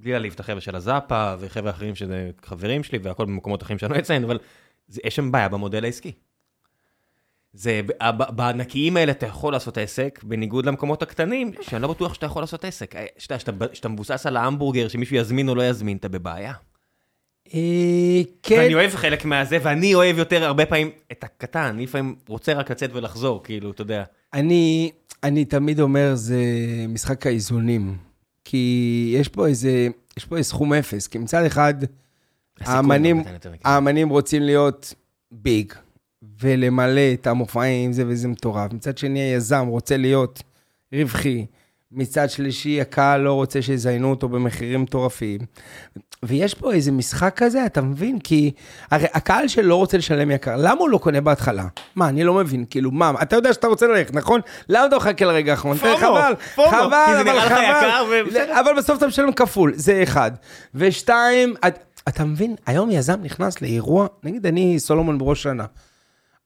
בלי 0.00 0.10
להעליב 0.12 0.32
את 0.32 0.40
החבר'ה 0.40 0.60
של 0.60 0.76
הזאפה 0.76 1.34
וחבר'ה 1.40 1.70
אחרים 1.70 1.94
שזה 1.94 2.30
חברים 2.44 2.82
שלי 2.82 2.98
והכל 2.98 3.24
במקומות 3.24 3.62
אחרים 3.62 3.78
שאני 3.78 3.92
לא 3.92 3.98
אציין, 3.98 4.24
אבל 4.24 4.38
זה- 4.88 5.00
יש 5.04 5.16
שם 5.16 5.32
בעיה 5.32 5.48
במודל 5.48 5.84
העסקי. 5.84 6.12
זה, 7.52 7.80
בענקיים 8.36 8.96
האלה 8.96 9.12
אתה 9.12 9.26
יכול 9.26 9.52
לעשות 9.52 9.78
עסק, 9.78 10.20
בניגוד 10.22 10.66
למקומות 10.66 11.02
הקטנים, 11.02 11.52
שאני 11.60 11.82
לא 11.82 11.88
בטוח 11.88 12.14
שאתה 12.14 12.26
יכול 12.26 12.42
לעשות 12.42 12.64
עסק. 12.64 12.96
אה, 12.96 13.06
שאתה- 13.18 13.38
שאתה 13.38 13.52
שאתה 13.72 13.88
מבוסס 13.88 14.26
על 14.26 14.36
ההמבורגר, 14.36 14.88
שמישהו 14.88 15.16
יזמין 15.16 15.48
או 15.48 15.54
לא 15.54 15.68
יזמין, 15.68 15.96
אתה 15.96 16.08
בבעיה. 16.08 16.52
אה, 17.54 18.20
כן, 18.42 18.56
ואני 18.58 18.74
אוהב 18.74 18.90
חלק 18.96 19.24
מהזה, 19.24 19.58
ואני 19.62 19.94
אוהב 19.94 20.18
יותר 20.18 20.44
הרבה 20.44 20.66
פעמים 20.66 20.90
את 21.12 21.24
הקטן, 21.24 21.60
אני 21.62 21.82
לפעמים 21.82 22.14
רוצה 22.28 22.52
רק 22.52 22.70
לצאת 22.70 22.90
ולחזור, 22.92 23.42
כאילו, 23.44 23.70
אתה 23.70 23.82
יודע. 23.82 24.04
אני, 24.34 24.90
אני 25.22 25.44
תמיד 25.44 25.80
אומר, 25.80 26.14
זה 26.14 26.40
משחק 26.88 27.26
האיזונים. 27.26 27.96
כי 28.48 29.14
יש 29.20 29.28
פה 29.28 29.46
איזה, 29.46 29.88
יש 30.16 30.24
פה 30.24 30.36
איזה 30.36 30.48
סכום 30.48 30.72
אפס. 30.72 31.06
כי 31.06 31.18
מצד 31.18 31.44
אחד, 31.44 31.74
האמנים. 32.60 33.22
האמנים 33.64 34.08
רוצים 34.08 34.42
להיות 34.42 34.94
ביג, 35.32 35.72
ולמלא 36.40 37.12
את 37.14 37.26
המופעים, 37.26 37.92
זה 37.92 38.04
וזה 38.06 38.28
מטורף. 38.28 38.72
מצד 38.72 38.98
שני, 38.98 39.20
היזם 39.20 39.66
רוצה 39.66 39.96
להיות 39.96 40.42
רווחי. 40.92 41.46
מצד 41.96 42.30
שלישי, 42.30 42.80
הקהל 42.80 43.20
לא 43.20 43.32
רוצה 43.32 43.62
שיזיינו 43.62 44.10
אותו 44.10 44.28
במחירים 44.28 44.82
מטורפים. 44.82 45.40
ויש 46.22 46.54
פה 46.54 46.72
איזה 46.72 46.92
משחק 46.92 47.32
כזה, 47.36 47.66
אתה 47.66 47.82
מבין? 47.82 48.18
כי 48.18 48.50
הרי 48.90 49.06
הקהל 49.14 49.48
שלא 49.48 49.74
רוצה 49.76 49.98
לשלם 49.98 50.30
יקר, 50.30 50.56
למה 50.56 50.80
הוא 50.80 50.90
לא 50.90 50.98
קונה 50.98 51.20
בהתחלה? 51.20 51.64
מה, 51.96 52.08
אני 52.08 52.24
לא 52.24 52.34
מבין, 52.34 52.64
כאילו, 52.70 52.90
מה, 52.90 53.12
אתה 53.22 53.36
יודע 53.36 53.52
שאתה 53.52 53.66
רוצה 53.66 53.86
ללכת, 53.86 54.14
נכון? 54.14 54.40
למה 54.68 54.86
אתה 54.86 54.96
מחכה 54.96 55.24
לרגע 55.24 55.50
האחרון? 55.52 55.76
פומו, 55.76 55.96
חבל, 55.96 56.32
פומו, 56.54 56.68
חבל, 56.68 57.04
כי 57.06 57.12
זה 57.14 57.20
אבל 57.20 57.30
נראה 57.32 57.46
לך 57.46 57.52
יקר. 57.52 58.04
ובסדר. 58.22 58.60
אבל 58.60 58.70
בסוף 58.78 58.98
אתה 58.98 59.06
משלם 59.06 59.32
כפול, 59.32 59.72
זה 59.76 60.02
אחד. 60.02 60.30
ושתיים, 60.74 61.54
את- 61.66 61.78
אתה 62.08 62.24
מבין, 62.24 62.54
היום 62.66 62.90
יזם 62.90 63.18
נכנס 63.22 63.62
לאירוע, 63.62 64.06
נגיד 64.22 64.46
אני 64.46 64.78
סולומון 64.78 65.18
בראש 65.18 65.42
שנה. 65.42 65.64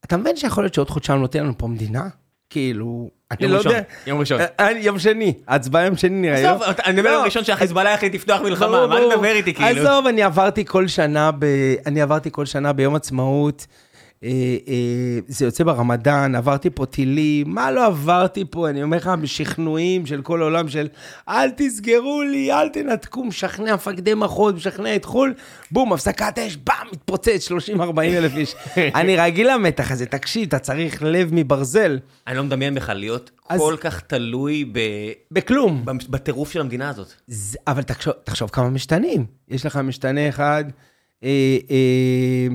אתה 0.05 0.17
מבין 0.17 0.35
שיכול 0.37 0.63
להיות 0.63 0.73
שעוד 0.73 0.89
חודשיים 0.89 1.21
לא 1.21 1.27
תהיה 1.27 1.43
לנו 1.43 1.57
פה 1.57 1.67
מדינה? 1.67 2.07
כאילו, 2.51 3.09
אני 3.31 3.37
יום 3.41 3.51
לא 3.51 3.57
יודע. 3.57 3.81
יום 4.07 4.19
ראשון. 4.19 4.39
אה, 4.41 4.45
אה, 4.59 4.71
יום 4.71 4.99
שני, 4.99 5.33
הצבעה 5.47 5.85
יום 5.85 5.97
שני 5.97 6.09
נראה. 6.21 6.51
עזוב, 6.51 6.63
אתה- 6.63 6.83
אני 6.85 6.93
מדבר 6.93 7.11
לא. 7.11 7.19
על 7.19 7.25
ראשון 7.25 7.43
שהחיזבאללה 7.43 7.93
החליט 7.93 8.15
לפתוח 8.15 8.41
מלחמה, 8.41 8.87
מה 8.87 8.97
אתה. 8.97 9.07
מדבר 9.15 9.31
איתי, 9.31 9.53
כאילו? 9.53 9.81
עזוב, 9.81 10.07
אני 10.07 10.23
עברתי 10.23 10.65
כל 10.65 10.87
שנה, 10.87 11.31
ב... 11.39 11.45
אני 11.85 12.01
עברתי 12.01 12.29
כל 12.31 12.45
שנה 12.45 12.73
ביום 12.73 12.95
עצמאות. 12.95 13.65
אה, 14.23 14.29
אה, 14.67 15.19
זה 15.27 15.45
יוצא 15.45 15.63
ברמדאן, 15.63 16.35
עברתי 16.35 16.69
פה 16.69 16.85
טילים, 16.85 17.49
מה 17.49 17.71
לא 17.71 17.85
עברתי 17.85 18.45
פה, 18.49 18.69
אני 18.69 18.83
אומר 18.83 18.97
לך, 18.97 19.07
בשכנועים 19.21 20.05
של 20.05 20.21
כל 20.21 20.41
העולם 20.41 20.69
של 20.69 20.87
אל 21.29 21.49
תסגרו 21.49 22.21
לי, 22.21 22.53
אל 22.53 22.69
תנתקו, 22.69 23.23
משכנע 23.23 23.75
מפקדי 23.75 24.13
מחוז, 24.13 24.53
משכנע 24.53 24.95
את 24.95 25.05
חו"ל, 25.05 25.33
בום, 25.71 25.93
הפסקת 25.93 26.39
אש, 26.39 26.57
באם, 26.57 26.87
מתפוצץ, 26.93 27.51
30-40 27.51 27.99
אלף 27.99 28.35
איש. 28.35 28.55
אני 28.95 29.17
רגיל 29.17 29.53
למתח 29.53 29.91
הזה, 29.91 30.05
תקשיב, 30.05 30.47
אתה 30.47 30.59
צריך 30.59 31.03
לב 31.03 31.29
מברזל. 31.33 31.99
אני 32.27 32.37
לא 32.37 32.43
מדמיין 32.43 32.75
בכלל 32.75 32.97
להיות 32.97 33.31
כל 33.57 33.75
כך 33.79 34.01
תלוי 34.01 34.65
ב- 34.71 35.11
בכלום. 35.31 35.85
בטירוף 36.09 36.51
של 36.51 36.61
המדינה 36.61 36.89
הזאת. 36.89 37.13
אבל 37.67 37.83
תחשוב, 37.83 38.13
תחשוב 38.23 38.49
כמה 38.49 38.69
משתנים. 38.69 39.25
יש 39.49 39.65
לך 39.65 39.77
משתנה 39.77 40.29
אחד, 40.29 40.63
אה, 41.23 41.57
אה, 41.71 42.47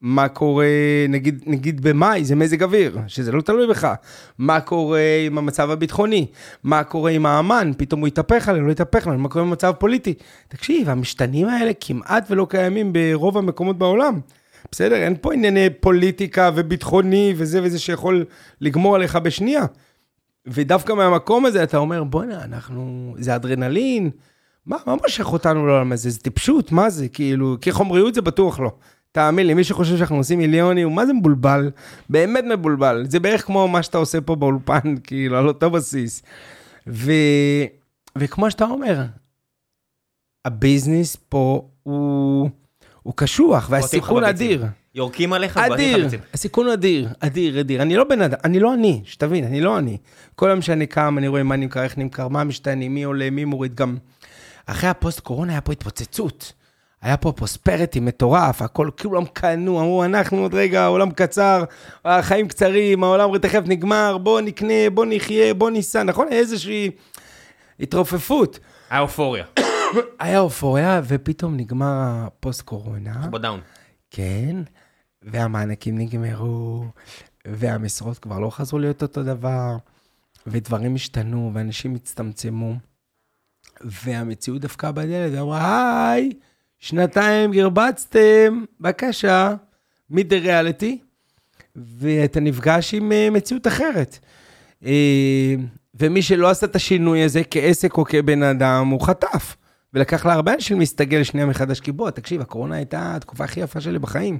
מה 0.00 0.28
קורה, 0.28 0.66
נגיד, 1.08 1.44
נגיד 1.46 1.80
במאי, 1.80 2.24
זה 2.24 2.36
מזג 2.36 2.62
אוויר, 2.62 2.98
שזה 3.06 3.32
לא 3.32 3.40
תלוי 3.40 3.66
בך. 3.66 3.94
מה 4.38 4.60
קורה 4.60 5.00
עם 5.26 5.38
המצב 5.38 5.70
הביטחוני? 5.70 6.26
מה 6.62 6.84
קורה 6.84 7.10
עם 7.10 7.26
האמן? 7.26 7.72
פתאום 7.76 8.00
הוא 8.00 8.08
יתהפך 8.08 8.48
עלינו, 8.48 8.66
לא 8.66 8.72
יתהפך 8.72 9.06
עלינו, 9.06 9.22
מה 9.22 9.28
קורה 9.28 9.44
עם 9.44 9.48
המצב 9.48 9.68
הפוליטי? 9.68 10.14
תקשיב, 10.48 10.88
המשתנים 10.88 11.48
האלה 11.48 11.72
כמעט 11.80 12.26
ולא 12.30 12.46
קיימים 12.50 12.92
ברוב 12.92 13.38
המקומות 13.38 13.78
בעולם. 13.78 14.20
בסדר? 14.72 14.96
אין 14.96 15.14
פה 15.20 15.34
ענייני 15.34 15.70
פוליטיקה 15.80 16.50
וביטחוני 16.54 17.34
וזה 17.36 17.60
וזה 17.62 17.78
שיכול 17.78 18.24
לגמור 18.60 18.94
עליך 18.94 19.16
בשנייה. 19.16 19.64
ודווקא 20.46 20.92
מהמקום 20.92 21.46
הזה 21.46 21.62
אתה 21.62 21.76
אומר, 21.76 22.04
בואנה, 22.04 22.44
אנחנו, 22.44 23.14
זה 23.18 23.34
אדרנלין, 23.34 24.10
מה, 24.66 24.76
מה 24.86 24.94
מושך 25.02 25.32
אותנו 25.32 25.66
לעולם 25.66 25.92
הזה? 25.92 26.10
זה 26.10 26.18
טיפשות, 26.20 26.72
מה 26.72 26.90
זה? 26.90 27.08
כאילו, 27.08 27.56
כי 27.60 27.72
חומריות 27.72 28.14
זה 28.14 28.22
בטוח 28.22 28.60
לא. 28.60 28.72
תאמין 29.16 29.46
לי, 29.46 29.54
מי 29.54 29.64
שחושב 29.64 29.96
שאנחנו 29.96 30.16
עושים 30.16 30.38
מיליונים, 30.38 30.94
מה 30.94 31.06
זה 31.06 31.12
מבולבל? 31.12 31.70
באמת 32.10 32.44
מבולבל. 32.44 33.04
זה 33.08 33.20
בערך 33.20 33.44
כמו 33.44 33.68
מה 33.68 33.82
שאתה 33.82 33.98
עושה 33.98 34.20
פה 34.20 34.36
באולפן, 34.36 34.96
כאילו, 35.04 35.36
על 35.38 35.48
אותו 35.48 35.70
בסיס. 35.70 36.22
ו... 36.86 37.12
וכמו 38.16 38.50
שאתה 38.50 38.64
אומר, 38.64 39.02
הביזנס 40.44 41.16
פה 41.28 41.68
הוא, 41.82 42.50
הוא 43.02 43.14
קשוח, 43.16 43.66
והסיכון. 43.70 44.24
אדיר. 44.24 44.64
יורקים 44.94 45.32
עליך, 45.32 45.56
בועטים 45.56 45.74
לך 45.74 45.80
אדיר, 45.80 46.04
ביצים. 46.04 46.20
הסיכון 46.34 46.66
הוא 46.66 46.74
אדיר, 46.74 47.08
אדיר, 47.20 47.60
אדיר. 47.60 47.82
אני 47.82 47.96
לא 47.96 48.04
בן 48.04 48.20
אדם, 48.20 48.38
אני 48.44 48.60
לא 48.60 48.74
אני, 48.74 49.02
שתבין, 49.04 49.44
אני 49.44 49.60
לא 49.60 49.78
אני. 49.78 49.96
כל 50.34 50.46
יום 50.50 50.62
שאני 50.62 50.86
קם, 50.86 51.18
אני 51.18 51.28
רואה 51.28 51.42
מה 51.42 51.56
נמכר, 51.56 51.82
איך 51.82 51.98
נמכר, 51.98 52.28
מה 52.28 52.44
משתנה, 52.44 52.88
מי 52.88 53.02
עולה, 53.02 53.30
מי 53.30 53.44
מוריד. 53.44 53.74
גם 53.74 53.96
אחרי 54.66 54.90
הפוסט 54.90 55.20
קורונה 55.20 55.52
היה 55.52 55.60
פה 55.60 55.72
התפוצצות. 55.72 56.52
היה 57.02 57.16
פה 57.16 57.32
prosperity 57.32 58.00
מטורף, 58.00 58.62
הכל 58.62 58.90
כולם 59.02 59.24
קנו, 59.32 59.80
אמרו, 59.80 60.04
אנחנו 60.04 60.38
עוד 60.38 60.54
רגע, 60.54 60.82
העולם 60.82 61.10
קצר, 61.10 61.64
החיים 62.04 62.48
קצרים, 62.48 63.04
העולם 63.04 63.38
תכף 63.38 63.62
נגמר, 63.66 64.18
בוא 64.18 64.40
נקנה, 64.40 64.90
בוא 64.94 65.06
נחיה, 65.08 65.54
בוא 65.54 65.70
ניסע, 65.70 66.02
נכון? 66.02 66.28
איזושהי 66.30 66.90
התרופפות. 67.80 68.58
היה 68.90 69.00
אופוריה, 69.00 69.44
היה 70.20 70.40
אופוריה, 70.40 71.00
ופתאום 71.04 71.56
נגמר 71.56 72.24
הפוסט 72.26 72.62
קורונה. 72.62 73.28
ב 73.30 73.35
down. 73.35 73.60
כן, 74.10 74.56
והמענקים 75.22 75.98
נגמרו, 75.98 76.84
והמשרות 77.46 78.18
כבר 78.18 78.38
לא 78.38 78.50
חזרו 78.50 78.78
להיות 78.78 79.02
אותו 79.02 79.22
דבר, 79.22 79.76
ודברים 80.46 80.94
השתנו, 80.94 81.50
ואנשים 81.54 81.94
הצטמצמו, 81.94 82.74
והמציאות 83.80 84.60
דפקה 84.60 84.92
בדלת, 84.92 85.32
ואמרה, 85.32 86.10
היי, 86.10 86.32
שנתיים 86.78 87.52
גרבצתם, 87.52 88.64
בבקשה, 88.80 89.54
מיד 90.10 90.32
ריאליטי, 90.32 90.98
ואתה 91.76 92.40
נפגש 92.40 92.94
עם 92.94 93.12
אה, 93.12 93.30
מציאות 93.30 93.66
אחרת. 93.66 94.18
אה, 94.84 95.54
ומי 95.94 96.22
שלא 96.22 96.50
עשה 96.50 96.66
את 96.66 96.76
השינוי 96.76 97.22
הזה 97.22 97.42
כעסק 97.50 97.96
או 97.96 98.04
כבן 98.04 98.42
אדם, 98.42 98.88
הוא 98.88 99.00
חטף. 99.00 99.56
ולקח 99.94 100.26
להרבה 100.26 100.54
אנשים 100.54 100.78
להסתגל 100.78 101.22
שנייה 101.22 101.46
מחדש, 101.46 101.80
כי 101.80 101.92
בוא, 101.92 102.10
תקשיב, 102.10 102.40
הקורונה 102.40 102.76
הייתה 102.76 103.16
התקופה 103.16 103.44
הכי 103.44 103.60
יפה 103.60 103.80
שלי 103.80 103.98
בחיים. 103.98 104.38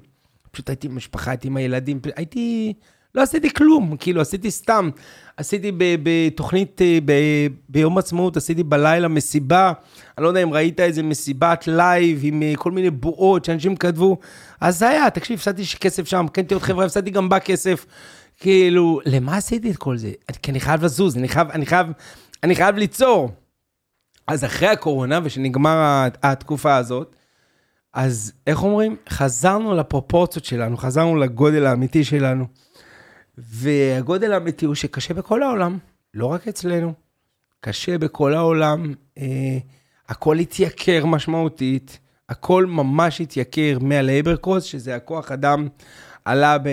פשוט 0.51 0.69
הייתי 0.69 0.87
עם 0.87 0.97
משפחה, 0.97 1.31
הייתי 1.31 1.49
עם 1.49 1.57
הילדים, 1.57 2.01
הייתי... 2.17 2.75
לא 3.17 3.23
עשיתי 3.23 3.55
כלום, 3.55 3.97
כאילו, 3.97 4.21
עשיתי 4.21 4.51
סתם. 4.51 4.91
עשיתי 5.37 5.73
בתוכנית, 5.79 6.83
אה, 6.83 6.99
ב- 7.05 7.47
ביום 7.69 7.99
עצמאות, 7.99 8.37
עשיתי 8.37 8.63
בלילה 8.63 9.09
מסיבה. 9.09 9.73
אני 10.19 10.25
לא 10.25 10.29
יודע 10.29 10.43
אם 10.43 10.53
ראית 10.53 10.81
איזה 10.81 11.03
מסיבת 11.03 11.65
live 11.67 12.21
עם 12.23 12.43
אה, 12.43 12.53
כל 12.57 12.71
מיני 12.71 12.91
בועות 12.91 13.45
שאנשים 13.45 13.77
כתבו. 13.77 14.19
אז 14.61 14.79
זה 14.79 14.89
היה, 14.89 15.11
תקשיב, 15.11 15.39
הפסדתי 15.39 15.63
כסף 15.81 16.07
שם, 16.07 16.27
קניתי 16.33 16.55
עוד 16.55 16.63
חברה, 16.63 16.85
הפסדתי 16.85 17.11
גם 17.11 17.29
בה 17.29 17.39
כסף. 17.39 17.87
כאילו, 18.41 19.01
למה 19.07 19.37
עשיתי 19.37 19.71
את 19.71 19.77
כל 19.77 19.97
זה? 19.97 20.11
כי 20.43 20.51
אני 20.51 20.61
חייב 20.61 20.85
לזוז, 20.85 21.17
אני 21.17 21.29
חייב, 21.29 21.51
אני 21.51 21.67
חייב, 21.67 21.87
אני 22.43 22.57
חייב 22.57 22.77
ליצור. 22.77 23.31
אז 24.27 24.45
אחרי 24.45 24.69
הקורונה, 24.69 25.21
ושנגמר 25.25 26.09
התקופה 26.23 26.77
הזאת, 26.77 27.17
אז 27.95 28.33
איך 28.47 28.63
אומרים? 28.63 28.97
חזרנו 29.09 29.75
לפרופורציות 29.75 30.45
שלנו, 30.45 30.77
חזרנו 30.77 31.17
לגודל 31.17 31.67
האמיתי 31.67 32.05
שלנו. 32.05 32.47
והגודל 33.39 34.33
האמיתי 34.33 34.67
הוא 34.67 34.75
שקשה 34.75 35.15
בכל 35.15 35.43
העולם, 35.43 35.79
לא 36.15 36.27
רק 36.27 36.49
אצלנו. 36.49 36.93
קשה 37.61 37.99
בכל 37.99 38.35
העולם, 38.35 38.95
אה, 39.19 39.59
הכל 40.09 40.39
התייקר 40.39 41.07
משמעותית, 41.07 41.99
הכל 42.29 42.67
ממש 42.67 43.21
התייקר 43.21 43.79
מהלייבר 43.81 44.37
קוסט, 44.37 44.67
שזה 44.67 44.97
הכוח 44.97 45.33
אדם 45.33 45.69
עלה 46.27 46.59
ב... 46.59 46.69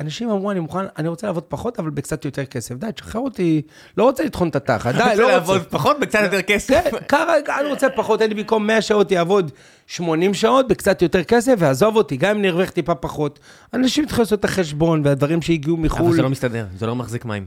אנשים 0.00 0.30
אמרו, 0.30 0.50
אני 0.50 0.60
מוכן, 0.60 0.78
אני 0.98 1.08
רוצה 1.08 1.26
לעבוד 1.26 1.42
פחות, 1.42 1.78
אבל 1.78 1.90
בקצת 1.90 2.24
יותר 2.24 2.44
כסף. 2.44 2.74
די, 2.74 2.86
תשחרר 2.94 3.20
אותי, 3.20 3.62
לא 3.96 4.04
רוצה 4.04 4.24
לטחון 4.24 4.48
את 4.48 4.56
התחת, 4.56 4.94
די, 4.94 4.98
לא 4.98 5.04
רוצה. 5.04 5.22
רוצה 5.22 5.32
לעבוד 5.32 5.62
פחות 5.62 6.00
בקצת 6.00 6.18
יותר 6.22 6.42
כסף. 6.42 6.84
כן, 6.90 6.96
ככה, 7.08 7.60
אני 7.60 7.68
רוצה 7.68 7.90
פחות, 7.90 8.22
אני 8.22 8.34
במקום 8.34 8.66
100 8.66 8.82
שעות 8.82 9.10
יעבוד 9.10 9.50
80 9.86 10.34
שעות 10.34 10.68
בקצת 10.68 11.02
יותר 11.02 11.24
כסף, 11.24 11.54
ועזוב 11.58 11.96
אותי, 11.96 12.16
גם 12.16 12.36
אם 12.36 12.42
נרוויח 12.42 12.70
טיפה 12.70 12.94
פחות. 12.94 13.38
אנשים 13.74 14.06
צריכים 14.06 14.22
לעשות 14.22 14.40
את 14.40 14.44
החשבון, 14.44 15.02
והדברים 15.04 15.42
שהגיעו 15.42 15.76
אבל 15.76 15.84
מחו"ל, 15.84 16.12
זה 16.12 16.22
לא 16.22 16.30
מסתדר, 16.30 16.66
זה 16.76 16.86
לא 16.86 16.96
מחזיק 16.96 17.24
מים. 17.24 17.46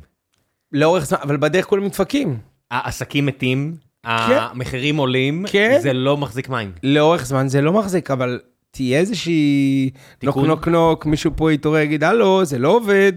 לאורך 0.71 1.05
זמן, 1.05 1.17
אבל 1.21 1.37
בדרך 1.37 1.65
כולם 1.65 1.83
נדפקים. 1.83 2.37
העסקים 2.71 3.25
מתים, 3.25 3.75
המחירים 4.03 4.97
עולים, 4.97 5.45
כן. 5.47 5.77
זה 5.81 5.93
לא 5.93 6.17
מחזיק 6.17 6.49
מים. 6.49 6.71
לאורך 6.83 7.25
זמן 7.25 7.47
זה 7.47 7.61
לא 7.61 7.73
מחזיק, 7.73 8.11
אבל 8.11 8.39
תהיה 8.75 8.99
איזושהי 8.99 9.89
נוק. 10.23 10.37
נוק 10.37 10.67
נוק, 10.67 11.05
מישהו 11.05 11.31
פה 11.35 11.53
יתעורר, 11.53 11.79
יגיד, 11.79 12.03
הלו, 12.03 12.45
זה 12.45 12.59
לא 12.59 12.69
עובד, 12.69 13.13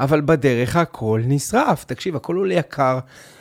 אבל 0.00 0.20
בדרך 0.20 0.76
הכל 0.76 1.20
נשרף. 1.24 1.84
תקשיב, 1.84 2.16
הכל 2.16 2.36
עולה 2.36 2.54
יקר. 2.54 2.98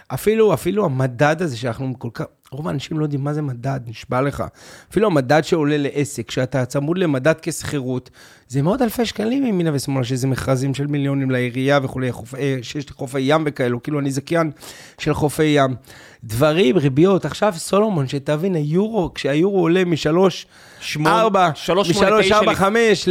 אפילו, 0.08 0.54
אפילו 0.54 0.86
המדד 0.86 1.36
הזה 1.40 1.58
שאנחנו 1.58 1.94
כל 2.00 2.10
כך, 2.14 2.26
רוב 2.52 2.68
האנשים 2.68 3.00
לא 3.00 3.06
יודעים 3.06 3.24
מה 3.24 3.34
זה 3.34 3.42
מדד, 3.42 3.80
נשבע 3.86 4.22
לך. 4.22 4.44
אפילו 4.92 5.08
המדד 5.08 5.42
שעולה 5.44 5.78
לעסק, 5.78 6.28
כשאתה 6.28 6.66
צמוד 6.66 6.98
למדד 6.98 7.34
כשכירות, 7.42 8.10
זה 8.48 8.62
מאות 8.62 8.82
אלפי 8.82 9.06
שקלים 9.06 9.46
ימינה 9.46 9.70
ושמאלה, 9.74 10.04
שזה 10.04 10.28
מכרזים 10.28 10.74
של 10.74 10.88
מיליונים 10.88 11.32
לעירייה 11.32 11.80
וכולי, 11.84 12.12
חופ, 12.12 12.36
אה, 12.36 12.58
שיש 12.62 12.90
לי 12.90 12.96
חופי 12.96 13.20
ים 13.20 13.44
וכאלו, 13.46 13.84
כאילו 13.84 14.00
אני 14.00 14.12
זכיין 14.12 14.52
של 14.98 15.14
חופי 15.14 15.44
ים. 15.44 15.76
דברים, 16.24 16.78
ריביות, 16.78 17.26
עכשיו 17.26 17.54
סולומון, 17.58 18.08
שתבין, 18.08 18.56
היורו, 18.56 19.14
כשהיורו 19.14 19.60
עולה 19.60 19.86
משלוש, 19.86 20.46
שמונה- 20.82 21.22
ארבע, 21.22 21.50
שלוש 21.56 21.88
שמונה 21.88 22.08
משלוש 22.08 22.26
תשע 22.26 22.36
ארבע 22.38 22.52
לפ- 22.52 22.58
חמש 22.58 23.10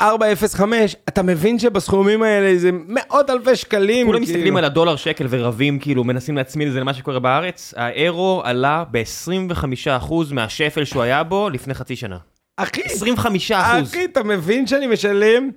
לארבע 0.00 0.32
אפס 0.32 0.54
חמש, 0.54 0.96
אתה 1.08 1.22
מבין 1.22 1.58
שבסכומים 1.58 2.22
האלה 2.22 2.58
זה 2.58 2.70
מאות 2.88 3.30
אלפי 3.30 3.56
שקלים. 3.56 4.06
כולם 4.06 4.18
כאילו. 4.18 4.32
מסתכלים 4.34 4.56
על 4.56 4.64
הדולר 4.64 4.96
שקל 4.96 5.26
ורבים, 5.30 5.78
כאילו 5.78 6.04
מנסים 6.04 6.36
להצמיד 6.36 6.66
את 6.68 6.72
זה 6.74 6.80
למה 6.80 6.94
שקורה 6.94 7.18
בארץ. 7.18 7.74
האירו 7.76 8.42
עלה 8.44 8.84
ב-25% 8.90 10.12
מהשפל 10.32 10.84
שהוא 10.84 11.02
היה 11.02 11.22
בו 11.22 11.50
לפני 11.50 11.74
חצי 11.74 11.96
שנה. 11.96 12.16
אחי, 12.56 12.80
25%. 12.82 13.54
אחי, 13.82 14.04
אתה 14.04 14.22
מבין 14.22 14.66
שאני 14.66 14.86
משלם? 14.86 15.50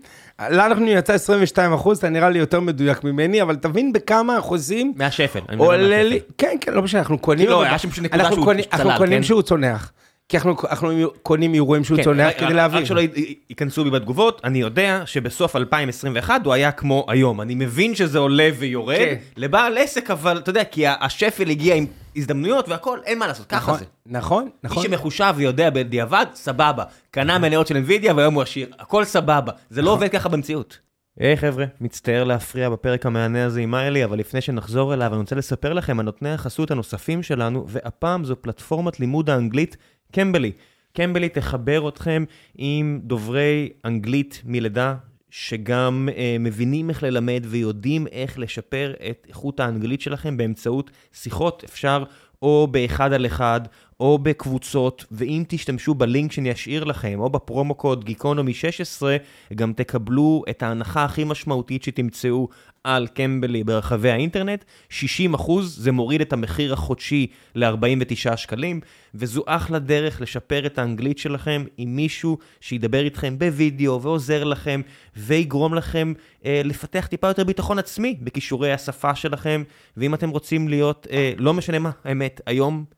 לנו 0.50 0.88
יצא 0.88 1.14
22 1.14 1.74
אחוז, 1.74 1.98
אתה 1.98 2.10
נראה 2.10 2.30
לי 2.30 2.40
יותר 2.40 2.60
מדויק 2.60 3.04
ממני, 3.04 3.42
אבל 3.42 3.56
תבין 3.56 3.94
בכמה 3.94 4.40
אחוזים 4.40 4.94
מהשפל. 4.96 5.40
עולה. 5.58 6.04
לי, 6.04 6.20
כן, 6.38 6.56
כן, 6.62 6.74
לא 6.74 6.82
משנה, 6.82 7.00
אנחנו 7.02 7.18
קונים, 7.18 7.50
אבל- 7.52 7.66
היה 7.66 7.78
שם 7.78 7.90
נקודה 8.02 8.24
אנחנו 8.24 8.36
שהוא 8.36 8.46
צלל, 8.54 8.82
אנחנו 8.82 8.98
קונים 8.98 9.20
כן? 9.20 9.24
שהוא 9.24 9.42
צונח. 9.42 9.92
כי 10.30 10.38
אנחנו 10.38 10.56
אנחנו 10.70 10.90
קונים 11.24 11.54
אירועים 11.54 11.84
שהוא 11.84 11.98
כן, 11.98 12.04
צונח 12.04 12.28
רק- 12.28 12.40
כדי 12.40 12.54
להעביר. 12.54 12.80
רק 12.80 12.86
שלא 12.86 13.02
ייכנסו 13.50 13.84
בי 13.84 13.90
בתגובות, 13.90 14.42
אני 14.44 14.60
יודע 14.60 15.02
שבסוף 15.06 15.56
2021 15.56 16.46
הוא 16.46 16.54
היה 16.54 16.72
כמו 16.72 17.06
היום. 17.08 17.42
אני 17.42 17.56
מבין 17.56 17.96
שזה 17.96 18.18
עולה 18.20 18.50
ויורד 18.58 18.98
כן. 18.98 19.16
לבעל 19.38 19.78
עסק, 19.78 20.12
אבל 20.12 20.38
אתה 20.38 20.50
יודע, 20.50 20.64
כי 20.64 20.84
השפל 20.88 21.50
הגיע 21.50 21.76
עם 21.76 21.86
הזדמנויות 22.16 22.70
והכל, 22.70 23.00
אין 23.06 23.20
מה 23.20 23.28
לעשות, 23.28 23.46
ככה 23.48 23.58
נכון, 23.72 23.80
זה. 23.80 23.86
נכון, 24.06 24.44
מי 24.44 24.50
נכון. 24.64 24.84
שמחושב 24.84 25.34
ויודע 25.38 25.70
בדיעבד, 25.70 26.26
סבבה. 26.34 26.84
קנה 27.12 27.40
מניות 27.40 27.68
של 27.68 27.84
NVIDIA 27.88 28.14
והיום 28.16 28.34
הוא 28.34 28.42
עשיר, 28.44 28.68
הכל 28.80 29.04
סבבה. 29.04 29.52
זה 29.70 29.82
לא 29.82 29.92
עובד 29.92 30.08
ככה 30.08 30.30
במציאות. 30.30 30.80
היי 31.20 31.38
חבר'ה, 31.38 31.66
מצטער 31.82 32.24
להפריע 32.24 32.70
בפרק 32.70 33.06
המהנה 33.06 33.46
הזה 33.46 33.60
עם 33.62 33.72
מיילי, 33.72 34.04
אבל 34.04 34.20
לפני 34.20 34.42
שנחזור 34.42 34.94
אליו, 34.94 35.12
אני 35.14 35.22
רוצה 35.22 35.36
לספר 35.36 35.74
לכם 35.74 36.00
על 36.00 36.06
נותני 36.06 36.30
החסות 36.34 36.72
הנוספים 36.72 37.24
שלנו, 37.24 37.66
והפעם 37.68 38.26
זו 38.26 38.36
פלטפורמת 38.42 39.00
לימוד 39.00 39.30
האנגלית 39.30 39.78
קמבלי. 40.12 40.52
קמבלי 40.94 41.30
תחבר 41.30 41.90
אתכם 41.90 42.24
עם 42.58 43.00
דוברי 43.04 43.70
אנגלית 43.86 44.42
מלידה, 44.46 44.96
שגם 45.30 46.10
אה, 46.18 46.38
מבינים 46.40 46.90
איך 46.90 47.04
ללמד 47.04 47.44
ויודעים 47.46 48.08
איך 48.08 48.40
לשפר 48.40 48.94
את 49.10 49.26
איכות 49.30 49.60
האנגלית 49.60 50.02
שלכם 50.02 50.38
באמצעות 50.38 50.92
שיחות. 51.14 51.64
אפשר 51.64 52.04
או 52.42 52.68
באחד 52.72 53.14
על 53.14 53.26
אחד, 53.26 53.62
או 54.00 54.18
בקבוצות, 54.18 55.06
ואם 55.12 55.44
תשתמשו 55.48 55.94
בלינק 55.94 56.32
שאני 56.32 56.52
אשאיר 56.52 56.84
לכם, 56.84 57.20
או 57.20 57.30
בפרומו 57.30 57.76
קוד 57.76 58.06
גיקונומי 58.06 58.54
16, 58.54 59.18
גם 59.56 59.74
תקבלו 59.74 60.44
את 60.50 60.64
ההנחה 60.64 61.06
הכי 61.06 61.24
משמעותית 61.24 61.84
שתמצאו 61.84 62.48
על 62.84 63.08
קמבלי 63.08 63.64
ברחבי 63.64 64.10
האינטרנט. 64.10 64.66
60 64.90 65.34
אחוז, 65.34 65.78
זה 65.80 65.92
מוריד 65.92 66.22
את 66.22 66.34
המחיר 66.34 66.74
החודשי 66.74 67.28
ל-49 67.56 68.38
שקלים, 68.38 68.80
וזו 69.16 69.44
אחלה 69.46 69.80
דרך 69.80 70.22
לשפר 70.22 70.66
את 70.66 70.80
האנגלית 70.80 71.18
שלכם 71.18 71.64
עם 71.78 71.96
מישהו 71.96 72.38
שידבר 72.62 73.04
איתכם 73.04 73.40
בווידאו 73.40 74.02
ועוזר 74.02 74.44
לכם, 74.44 74.82
ויגרום 75.16 75.74
לכם 75.74 76.14
אה, 76.46 76.62
לפתח 76.64 77.08
טיפה 77.08 77.28
יותר 77.28 77.44
ביטחון 77.44 77.80
עצמי 77.80 78.18
בכישורי 78.22 78.74
השפה 78.74 79.16
שלכם, 79.16 79.64
ואם 79.98 80.14
אתם 80.14 80.30
רוצים 80.30 80.68
להיות, 80.68 81.08
אה, 81.12 81.34
לא 81.38 81.54
משנה 81.54 81.80
מה, 81.80 81.92
האמת, 82.04 82.42
היום 82.46 82.97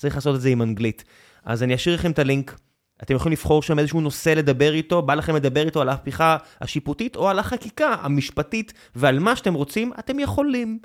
צריך 0.00 0.14
לעשות 0.14 0.36
את 0.36 0.40
זה 0.40 0.48
עם 0.48 0.62
אנגלית. 0.62 1.04
אז 1.44 1.62
אני 1.62 1.74
אשאיר 1.74 1.94
לכם 1.94 2.10
את 2.10 2.18
הלינק. 2.18 2.58
אתם 3.02 3.14
יכולים 3.14 3.32
לבחור 3.32 3.62
שם 3.62 3.78
איזשהו 3.78 4.00
נושא 4.00 4.28
לדבר 4.30 4.72
איתו, 4.74 5.02
בא 5.02 5.14
לכם 5.14 5.36
לדבר 5.36 5.66
איתו 5.66 5.80
על 5.82 5.88
ההפיכה 5.88 6.36
השיפוטית 6.60 7.16
או 7.16 7.28
על 7.28 7.38
החקיקה 7.38 7.96
המשפטית, 8.02 8.72
ועל 8.94 9.18
מה 9.18 9.36
שאתם 9.36 9.54
רוצים, 9.54 9.92
אתם 9.98 10.18
יכולים. 10.18 10.78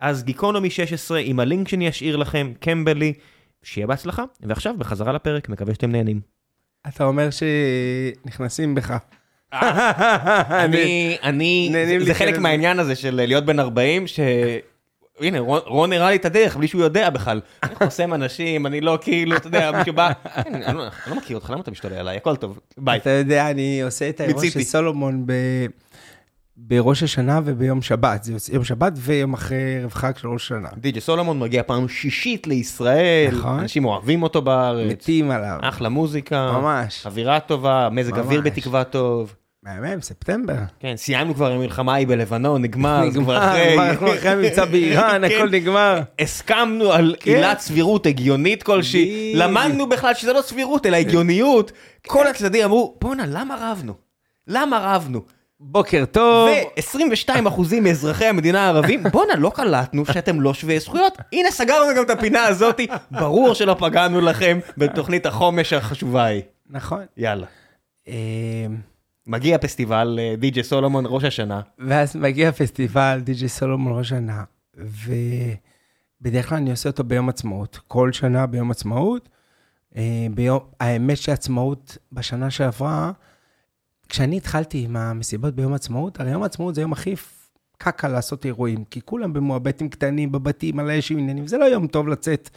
אז 0.00 0.24
גיקונומי 0.24 0.70
16 0.70 1.18
עם 1.18 1.40
הלינק 1.40 1.68
שאני 1.68 1.88
אשאיר 1.88 2.16
לכם, 2.16 2.52
קמברלי, 2.60 3.12
שיהיה 3.62 3.86
בהצלחה. 3.86 4.24
ועכשיו 4.40 4.74
בחזרה 4.78 5.12
לפרק, 5.12 5.48
מקווה 5.48 5.74
שאתם 5.74 5.92
נהנים. 5.92 6.20
אתה 6.88 7.04
אומר 7.04 7.28
שנכנסים 7.30 8.74
בך. 8.74 8.96
אני, 9.52 11.16
אני, 11.22 11.68
נהנים 11.72 12.04
זה- 12.04 12.14
חלק. 12.14 12.38
מהעניין 12.38 12.78
הזה 12.78 12.96
של 12.96 13.14
להיות 13.14 13.44
בן 13.44 13.60
40, 13.60 14.06
ש... 14.06 14.20
הנה, 15.22 15.38
רון- 15.66 15.92
הראה 15.92 16.10
לי 16.10 16.16
את 16.16 16.24
הדרך 16.24 16.56
בלי 16.56 16.68
שהוא 16.68 16.82
יודע 16.82 17.10
בכלל. 17.10 17.40
אני 17.62 17.74
חוסם 17.74 18.14
אנשים, 18.14 18.66
אני 18.66 18.80
לא 18.80 18.98
כאילו, 19.00 19.36
אתה 19.36 19.46
יודע, 19.46 19.70
מישהו 19.78 19.92
בא, 19.94 20.12
"כן, 20.44 20.54
אני 20.54 20.74
לא- 20.76 20.82
אני 20.82 20.90
לא 21.10 21.16
מכיר 21.16 21.36
אותך, 21.36 21.50
למה 21.50 21.60
אתה 21.60 21.70
משתולל 21.70 21.94
עליי? 21.94 22.16
הכל 22.16 22.36
טוב, 22.36 22.58
ביי. 22.78 22.98
אתה 22.98 23.10
יודע, 23.10 23.50
אני 23.50 23.82
עושה 23.82 24.08
את 24.08 24.20
האירוע 24.20 24.42
של. 24.50 24.62
סולומון 24.62 25.26
ב... 25.26 25.32
בראש 26.56 27.02
השנה 27.02 27.40
וביום 27.44 27.82
שבת. 27.82 28.24
זה 28.24 28.54
יום 28.54 28.64
שבת 28.64 28.92
ויום 28.96 29.34
אחרי 29.34 29.56
ערב 29.80 29.92
חג 29.92 30.12
של 30.16 30.28
ראש 30.28 30.44
השנה. 30.44 30.68
די.ג'י 30.76 31.00
סולומון 31.00 31.38
מגיע 31.38 31.62
פעם 31.62 31.88
שישית 31.88 32.46
לישראל, 32.46 33.34
נכון. 33.38 33.58
אנשים 33.58 33.84
אוהבים 33.84 34.22
אותו 34.22 34.42
בארץ, 34.42 34.90
מתים 34.92 35.30
עליו. 35.30 35.58
אחלה 35.62 35.88
מוזיקה, 35.88 36.52
ממש. 36.52 37.06
אווירה 37.06 37.40
טובה, 37.40 37.88
מזג 37.92 38.18
אוויר. 38.18 38.40
בתקווה 38.40 38.84
טוב. 38.84 39.34
מהמם, 39.62 40.00
ספטמבר. 40.00 40.54
כן, 40.80 40.96
סיימנו 40.96 41.34
כבר, 41.34 41.52
המלחמה 41.52 41.94
היא 41.94 42.06
בלבנון, 42.06 42.62
נגמר, 42.62 43.04
נגמר, 43.04 43.36
אנחנו 43.90 44.14
אחרי 44.14 44.30
המבצע 44.30 44.64
באיראן, 44.64 45.22
כן. 45.28 45.34
הכל 45.36 45.50
נגמר. 45.50 46.00
הסכמנו 46.18 46.92
על 46.92 47.14
כן. 47.20 47.30
עילת 47.30 47.60
סבירות 47.60 48.06
הגיונית 48.06 48.62
כלשהי. 48.62 49.32
למדנו 49.36 49.88
בכלל 49.88 50.14
שזה 50.14 50.32
לא 50.32 50.42
סבירות 50.42 50.86
אלא 50.86 50.96
הגיוניות. 50.96 51.72
כל 52.06 52.26
הצדדים 52.26 52.64
אמרו, 52.64 52.96
בואנה, 53.00 53.24
למה 53.26 53.56
רבנו? 53.60 53.94
למה 54.48 54.94
רבנו? 54.94 55.22
בוקר 55.60 56.04
טוב. 56.12 56.48
ו-22% 56.48 57.60
מאזרחי 57.82 58.24
המדינה 58.24 58.60
הערבים, 58.66 59.02
בואנה, 59.12 59.34
לא 59.34 59.50
קלטנו 59.54 60.06
שאתם 60.06 60.40
לא 60.40 60.54
שווי 60.54 60.80
זכויות. 60.80 61.18
הנה, 61.32 61.50
סגרנו 61.50 61.96
גם 61.96 62.02
את 62.02 62.10
הפינה 62.10 62.44
הזאתי, 62.44 62.86
ברור 63.10 63.54
שלא 63.54 63.76
פגענו 63.78 64.20
לכם 64.20 64.58
בתוכנית 64.76 65.26
החומש 65.26 65.72
החשובה 65.72 66.24
ההיא. 66.24 66.42
נכון. 66.70 67.04
יאללה. 67.16 67.46
מגיע 69.26 69.58
פסטיבל 69.58 70.18
אה, 70.20 70.34
די.ג'י 70.36 70.62
סולומון, 70.62 71.04
ראש 71.06 71.24
השנה. 71.24 71.60
ואז 71.78 72.16
מגיע 72.16 72.52
פסטיבל 72.52 73.20
די.ג'י 73.24 73.48
סולומון 73.48 73.98
ראש 73.98 74.08
שנה, 74.08 74.44
ובדרך 74.74 76.48
כלל 76.48 76.58
אני 76.58 76.70
עושה 76.70 76.88
אותו 76.88 77.04
ביום 77.04 77.28
עצמאות. 77.28 77.80
כל 77.88 78.12
שנה 78.12 78.46
ביום 78.46 78.70
עצמאות. 78.70 79.28
אה, 79.96 80.26
ביום, 80.34 80.60
האמת 80.80 81.16
שעצמאות 81.16 81.98
בשנה 82.12 82.50
שעברה, 82.50 83.12
כשאני 84.08 84.36
התחלתי 84.36 84.84
עם 84.84 84.96
המסיבות 84.96 85.54
ביום 85.54 85.72
עצמאות, 85.72 86.20
הרי 86.20 86.30
יום 86.30 86.42
העצמאות 86.42 86.74
זה 86.74 86.80
יום 86.80 86.92
הכי 86.92 87.14
קקה 87.78 88.08
לעשות 88.08 88.44
אירועים, 88.44 88.84
כי 88.84 89.00
כולם 89.04 89.32
במועבטים 89.32 89.88
קטנים, 89.88 90.32
בבתים, 90.32 90.78
על 90.78 90.90
עם 91.10 91.18
עניינים, 91.18 91.46
זה 91.46 91.58
לא 91.58 91.64
יום 91.64 91.86
טוב 91.86 92.08
לצאת 92.08 92.50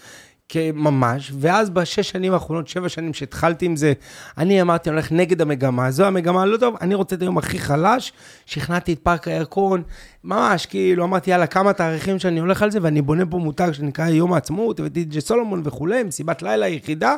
כממש, 0.50 1.32
ואז 1.40 1.70
בשש 1.70 2.10
שנים 2.10 2.34
האחרונות, 2.34 2.68
שבע 2.68 2.90
שנים 2.90 3.14
שהתחלתי 3.14 3.66
עם 3.66 3.76
זה, 3.76 3.94
אני 4.38 4.62
אמרתי, 4.62 4.90
אני 4.90 4.96
הולך 4.96 5.12
נגד 5.12 5.42
המגמה, 5.42 5.92
זו 5.92 6.06
המגמה 6.06 6.46
לא 6.46 6.58
טוב, 6.58 6.76
אני 6.82 6.96
רוצה 6.96 7.16
את 7.16 7.22
היום 7.22 7.38
הכי 7.38 7.60
חלש, 7.60 8.14
שכנעתי 8.46 8.94
את 8.94 9.00
פארק 9.00 9.28
הירקון, 9.28 9.84
ממש, 10.24 10.66
כאילו, 10.66 11.04
אמרתי, 11.04 11.32
יאללה, 11.32 11.48
כמה 11.48 11.74
תאריכים 11.74 12.20
שאני 12.20 12.40
הולך 12.40 12.62
על 12.62 12.72
זה, 12.72 12.80
ואני 12.82 13.02
בונה 13.02 13.26
פה 13.26 13.38
מותג 13.38 13.72
שנקרא 13.72 14.08
יום 14.08 14.34
העצמאות, 14.34 14.80
ודי.ג'י 14.80 15.22
סולומון 15.22 15.62
וכולי, 15.66 16.04
מסיבת 16.04 16.42
לילה 16.42 16.68
יחידה, 16.68 17.16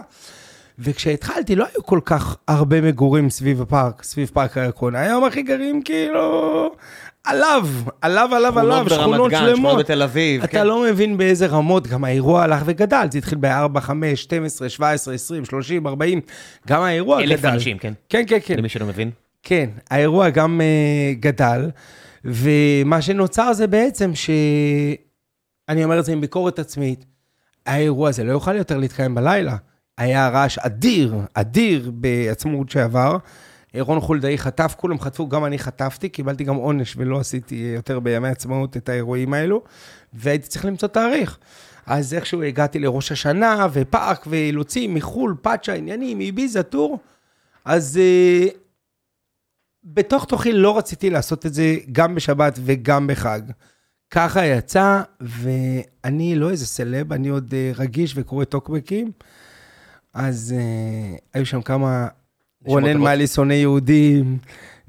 וכשהתחלתי 0.80 1.56
לא 1.56 1.66
היו 1.74 1.84
כל 1.84 2.00
כך 2.06 2.38
הרבה 2.48 2.82
מגורים 2.82 3.30
סביב 3.30 3.62
הפארק, 3.62 4.04
סביב 4.04 4.30
פארק 4.34 4.58
הירקון. 4.58 4.96
היום 4.96 5.24
הכי 5.24 5.42
גרים 5.42 5.82
כאילו 5.82 6.72
עליו, 7.28 7.68
עליו, 8.02 8.36
עליו, 8.36 8.60
עליו, 8.60 8.86
שכונות 8.90 9.32
שלמות. 9.32 9.56
שכונות 9.58 9.80
בתל 9.80 10.02
אביב. 10.02 10.44
אתה 10.44 10.52
כן. 10.52 10.68
לא 10.68 10.84
מבין 10.90 11.18
באיזה 11.18 11.46
רמות, 11.48 11.88
גם 11.88 12.04
האירוע 12.04 12.44
הלך 12.44 12.64
וגדל, 12.66 13.08
זה 13.12 13.18
התחיל 13.18 13.38
ב-4, 13.42 13.80
5, 13.80 14.24
12, 14.24 14.70
17, 14.70 15.14
20, 15.14 15.46
30, 15.46 15.88
40, 15.88 16.22
גם 16.68 16.82
האירוע 16.82 17.22
גדל. 17.22 17.32
אלף 17.32 17.46
אנשים, 17.46 17.78
כן. 17.78 17.94
כן, 18.10 18.24
כן, 18.28 18.38
כן. 18.46 18.58
למי 18.58 18.70
שלא 18.70 18.86
מבין. 18.86 19.12
כן, 19.44 19.70
האירוע 19.90 20.30
גם 20.30 20.62
uh, 20.62 21.20
גדל, 21.20 21.70
ומה 22.26 23.02
שנוצר 23.02 23.54
זה 23.54 23.68
בעצם 23.68 24.16
ש... 24.16 24.30
אני 25.70 25.84
אומר 25.84 26.00
את 26.00 26.06
זה 26.06 26.12
עם 26.12 26.22
ביקורת 26.22 26.60
עצמית, 26.60 27.06
האירוע 27.66 28.10
הזה 28.10 28.24
לא 28.24 28.32
יוכל 28.32 28.56
יותר 28.56 28.78
להתקיים 28.78 29.16
בלילה. 29.16 29.56
היה 29.98 30.30
רעש 30.30 30.58
אדיר, 30.58 31.16
אדיר 31.34 31.92
בעצמאות 31.94 32.70
שעבר. 32.70 33.18
רון 33.76 34.00
חולדאי 34.00 34.38
חטף, 34.38 34.76
כולם 34.78 35.00
חטפו, 35.00 35.30
גם 35.30 35.46
אני 35.46 35.60
חטפתי, 35.60 36.10
קיבלתי 36.10 36.44
גם 36.44 36.56
עונש 36.56 36.94
ולא 36.98 37.20
עשיתי 37.20 37.72
יותר 37.76 38.00
בימי 38.00 38.28
עצמאות 38.28 38.78
את 38.78 38.90
האירועים 38.90 39.34
האלו, 39.34 39.64
והייתי 40.14 40.48
צריך 40.48 40.66
למצוא 40.66 40.88
תאריך. 40.88 41.38
אז 41.86 42.14
איכשהו 42.14 42.44
הגעתי 42.44 42.80
לראש 42.80 43.12
השנה, 43.12 43.68
ופארק, 43.74 44.26
ואילוצים 44.30 44.94
מחו"ל, 44.94 45.36
פאצ'ה, 45.42 45.74
עניינים, 45.74 46.20
איביזה, 46.20 46.64
טור. 46.64 47.00
אז 47.66 48.00
uh, 48.00 48.54
בתוך 49.84 50.26
תוכי 50.26 50.54
לא 50.54 50.78
רציתי 50.78 51.10
לעשות 51.10 51.46
את 51.46 51.54
זה 51.54 51.76
גם 51.92 52.16
בשבת 52.16 52.60
וגם 52.66 53.08
בחג. 53.08 53.42
ככה 54.12 54.46
יצא, 54.46 55.02
ואני 55.22 56.36
לא 56.36 56.52
איזה 56.52 56.66
סלב, 56.66 57.14
אני 57.14 57.28
עוד 57.28 57.54
uh, 57.54 57.80
רגיש 57.80 58.14
וקורא 58.16 58.46
טוקבקים. 58.46 59.12
אז 60.14 60.56
uh, 60.58 61.22
היו 61.34 61.46
שם 61.46 61.62
כמה 61.62 62.08
רונן 62.66 63.28
שונא 63.28 63.54
יהודים, 63.54 64.38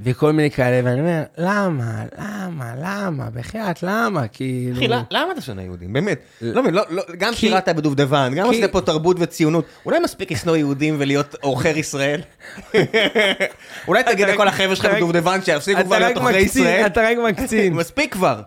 וכל 0.00 0.32
מיני 0.32 0.50
כאלה, 0.50 0.80
ואני 0.90 1.00
אומר, 1.00 1.22
למה, 1.38 2.04
למה, 2.18 2.72
למה, 2.82 3.30
בחייאת, 3.34 3.82
למה, 3.82 4.28
כאילו... 4.28 4.76
אחי, 4.76 4.88
למה- 4.88 5.32
אתה 5.32 5.40
שונא 5.40 5.60
יהודים? 5.60 5.92
באמת. 5.92 6.18
לא 6.40 6.62
מבין, 6.62 6.74
לא- 6.74 6.82
לא- 6.90 7.02
גם 7.18 7.34
שירת 7.34 7.68
בדובדבן, 7.68 8.32
גם 8.36 8.50
עשית 8.50 8.72
פה 8.72 8.80
תרבות 8.80 9.16
וציונות. 9.20 9.64
אולי 9.86 9.98
מספיק 10.00 10.32
לשנוא 10.32 10.56
יהודים 10.56 10.96
ולהיות 10.98 11.34
עוכר 11.40 11.76
ישראל? 11.78 12.20
אולי 13.88 14.02
תגיד 14.02 14.28
לכל 14.28 14.48
החבר'ה 14.48 14.76
שלך 14.76 14.86
בדובדבן 14.96 15.38
שיפסיקו 15.44 15.80
כבר 15.84 15.96
אתה 15.96 16.04
להיות 16.06 16.16
רק 16.18 16.22
עוכרי 16.22 16.38
ישראל? 16.40 16.86
אתה 16.86 17.00
רק 17.02 17.16
מקצין. 17.28 17.72
מספיק 17.80 18.12
כבר. 18.12 18.40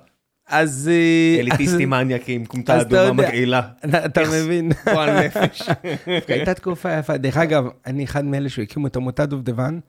אז... 0.52 0.90
אה, 0.94 1.40
אליטיסטים 1.40 1.94
אז- 1.94 2.00
מניאקים, 2.04 2.46
כומתה 2.46 2.82
אדומה. 2.82 3.14
מגעילה. 3.14 3.70
אתה- 4.06 4.22
מבין. 4.44 4.72
גועל 4.94 5.26
נפש. 5.26 5.62
הייתה 6.28 6.54
תקופה 6.54 6.92
יפה. 6.98 7.18
דרך 7.18 7.38
אגב, 7.38 7.64
אני 7.86 8.04
אחד 8.04 8.26
מאלה 8.26 8.50
שהקימו 8.50 8.88
את 8.88 8.96
עמותת 8.96 9.30
דובדבן, 9.30 9.80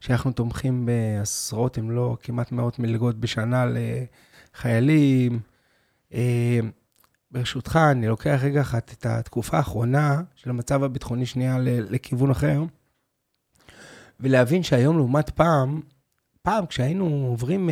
שאנחנו 0.00 0.32
תומכים 0.32 0.86
בעשרות, 0.86 1.78
אם 1.78 1.90
לא 1.90 2.16
כמעט 2.22 2.52
מאות 2.52 2.78
מלגות 2.78 3.16
בשנה 3.20 3.66
לחיילים. 4.54 5.40
אה, 6.14 6.58
ברשותך, 7.30 7.78
אני 7.90 8.08
לוקח 8.08 8.40
רגע 8.42 8.60
אחת 8.60 8.92
את 8.98 9.06
התקופה 9.06 9.56
האחרונה 9.56 10.22
של 10.34 10.50
המצב 10.50 10.84
הביטחוני 10.84 11.26
שנייה 11.26 11.56
לכיוון 11.60 12.30
אחר, 12.30 12.62
ולהבין 14.20 14.62
שהיום 14.62 14.96
לעומת 14.96 15.30
פעם, 15.30 15.80
פעם 16.42 16.66
כשהיינו 16.66 17.26
עוברים 17.28 17.70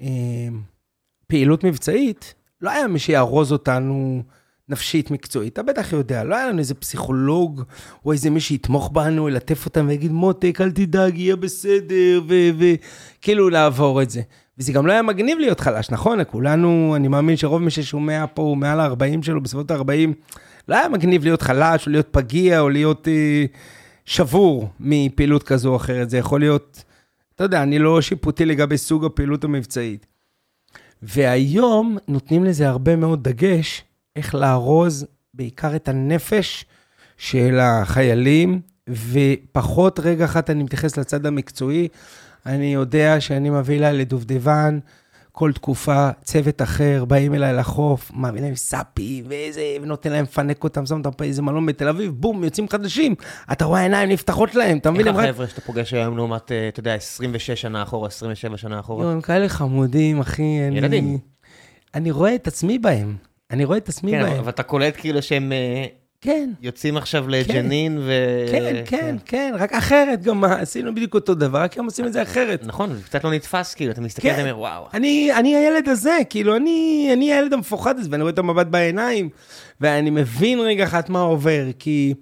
אה, 0.00 0.08
פעילות 1.30 1.64
מבצעית, 1.64 2.34
לא 2.60 2.70
היה 2.70 2.86
מי 2.86 2.98
שיארוז 2.98 3.52
אותנו 3.52 4.22
נפשית 4.68 5.10
מקצועית. 5.10 5.52
אתה 5.52 5.62
בטח 5.62 5.92
יודע, 5.92 6.24
לא 6.24 6.36
היה 6.36 6.48
לנו 6.48 6.58
איזה 6.58 6.74
פסיכולוג 6.74 7.62
או 8.04 8.12
איזה 8.12 8.30
מי 8.30 8.40
שיתמוך 8.40 8.90
בנו, 8.92 9.28
ילטף 9.28 9.66
אותם 9.66 9.86
ויגיד, 9.88 10.12
מותק, 10.12 10.58
אל 10.60 10.70
תדאג, 10.70 11.18
יהיה 11.18 11.36
בסדר, 11.36 12.22
וכאילו 12.58 13.50
לעבור 13.50 14.02
את 14.02 14.10
זה. 14.10 14.20
וזה 14.58 14.72
גם 14.72 14.86
לא 14.86 14.92
היה 14.92 15.02
מגניב 15.02 15.38
להיות 15.38 15.60
חלש, 15.60 15.90
נכון? 15.90 16.18
לכולנו, 16.18 16.92
אני 16.96 17.08
מאמין 17.08 17.36
שרוב 17.36 17.62
מי 17.62 17.70
ששומע 17.70 18.24
פה 18.34 18.42
הוא 18.42 18.56
מעל 18.56 18.80
ה-40 18.80 19.22
שלו, 19.22 19.40
בסביבות 19.40 19.70
ה-40, 19.70 20.10
לא 20.68 20.76
היה 20.76 20.88
מגניב 20.88 21.24
להיות 21.24 21.42
חלש, 21.42 21.86
או 21.86 21.92
להיות 21.92 22.08
פגיע, 22.10 22.60
או 22.60 22.68
להיות 22.68 23.08
אה, 23.08 23.44
שבור 24.04 24.68
מפעילות 24.80 25.42
כזו 25.42 25.68
או 25.70 25.76
אחרת. 25.76 26.10
זה 26.10 26.18
יכול 26.18 26.40
להיות, 26.40 26.84
אתה 27.34 27.44
יודע, 27.44 27.62
אני 27.62 27.78
לא 27.78 28.00
שיפוטי 28.00 28.44
לגבי 28.44 28.78
סוג 28.78 29.04
הפעילות 29.04 29.44
המבצעית. 29.44 30.06
והיום 31.02 31.98
נותנים 32.08 32.44
לזה 32.44 32.68
הרבה 32.68 32.96
מאוד 32.96 33.28
דגש, 33.28 33.84
איך 34.16 34.34
לארוז 34.34 35.06
בעיקר 35.34 35.76
את 35.76 35.88
הנפש 35.88 36.64
של 37.16 37.58
החיילים, 37.62 38.60
ופחות 38.88 40.00
רגע 40.00 40.24
אחת 40.24 40.50
אני 40.50 40.62
מתייחס 40.62 40.96
לצד 40.96 41.26
המקצועי. 41.26 41.88
אני 42.46 42.74
יודע 42.74 43.20
שאני 43.20 43.50
מביא 43.50 43.80
לה 43.80 43.92
לדובדבן, 43.92 44.78
כל 45.40 45.52
תקופה 45.52 46.08
צוות 46.24 46.62
אחר, 46.62 47.04
באים 47.04 47.34
אליי 47.34 47.52
לחוף, 47.54 48.10
מעביר 48.14 48.42
להם 48.42 48.54
סאפי 48.54 49.22
ואיזה, 49.28 49.62
ונותן 49.82 50.12
להם 50.12 50.22
לפנק 50.24 50.64
אותם, 50.64 50.86
שם 50.86 50.98
אותם 50.98 51.10
באיזה 51.18 51.42
מלון 51.42 51.66
בתל 51.66 51.88
אביב, 51.88 52.12
בום, 52.12 52.44
יוצאים 52.44 52.68
חדשים. 52.68 53.14
אתה 53.52 53.64
רואה 53.64 53.80
העיניים 53.80 54.08
נפתחות 54.08 54.54
להם, 54.54 54.78
אתה 54.78 54.90
מבין? 54.90 55.06
איך. 55.08 55.16
החבר'ה 55.16 55.46
שאתה 55.48 55.60
פוגש 55.60 55.94
היום 55.94 56.16
לעומת, 56.16 56.52
אה, 56.52 56.68
אתה 56.68 56.80
יודע, 56.80 56.94
26 56.94 57.50
שנה 57.50 57.82
אחורה, 57.82 58.08
27 58.08 58.56
שנה 58.56 58.80
אחורה? 58.80 59.04
יואו, 59.04 59.12
הם 59.12 59.20
כאלה 59.20 59.48
חמודים, 59.48 60.20
אחי. 60.20 60.42
אני- 60.68 60.78
ילדים. 60.78 61.18
אני 61.94 62.10
רואה 62.10 62.34
את 62.34 62.46
עצמי 62.46 62.78
בהם. 62.78 63.16
אני 63.50 63.64
רואה 63.64 63.78
את 63.78 63.88
עצמי 63.88 64.10
כן, 64.10 64.22
בהם. 64.22 64.38
אבל 64.38 64.48
אתה 64.48 64.62
קולט 64.62 64.94
כאילו 64.98 65.22
שהם 65.22 65.52
אה, 65.52 65.84
כן, 66.22 66.50
יוצאים 66.60 66.96
עכשיו 66.96 67.28
לג'נין 67.28 67.98
ו... 67.98 68.12
כן, 68.50 68.82
כן, 68.86 69.16
כן, 69.24 69.54
רק 69.58 69.72
אחרת 69.72 70.22
גם, 70.22 70.44
עשינו 70.44 70.94
בדיוק 70.94 71.14
אותו 71.14 71.34
דבר, 71.34 71.58
רק 71.58 71.78
הם 71.78 71.84
עושים 71.84 72.06
את 72.06 72.12
זה 72.12 72.22
אחרת. 72.22 72.66
נכון, 72.66 72.94
זה 72.94 73.02
קצת 73.02 73.24
לא 73.24 73.32
נתפס, 73.32 73.74
כאילו, 73.74 73.92
אתה 73.92 74.00
מסתכל 74.00 74.22
כן. 74.22 74.28
ואתה 74.28 74.42
אומר, 74.42 74.58
וואו. 74.58 74.86
אני, 74.94 75.32
אני 75.34 75.56
הילד 75.56 75.88
הזה, 75.88 76.18
כאילו, 76.30 76.56
אני, 76.56 77.10
אני 77.12 77.32
הילד 77.32 77.52
המפוחד 77.52 77.98
הזה, 77.98 78.08
ואני 78.10 78.22
רואה 78.22 78.32
את 78.32 78.38
המבט 78.38 78.66
בעיניים, 78.66 79.28
ואני 79.80 80.10
מבין 80.10 80.60
רגע 80.60 80.84
אחת 80.84 81.08
מה 81.08 81.20
עובר, 81.20 81.64
כי 81.78 82.14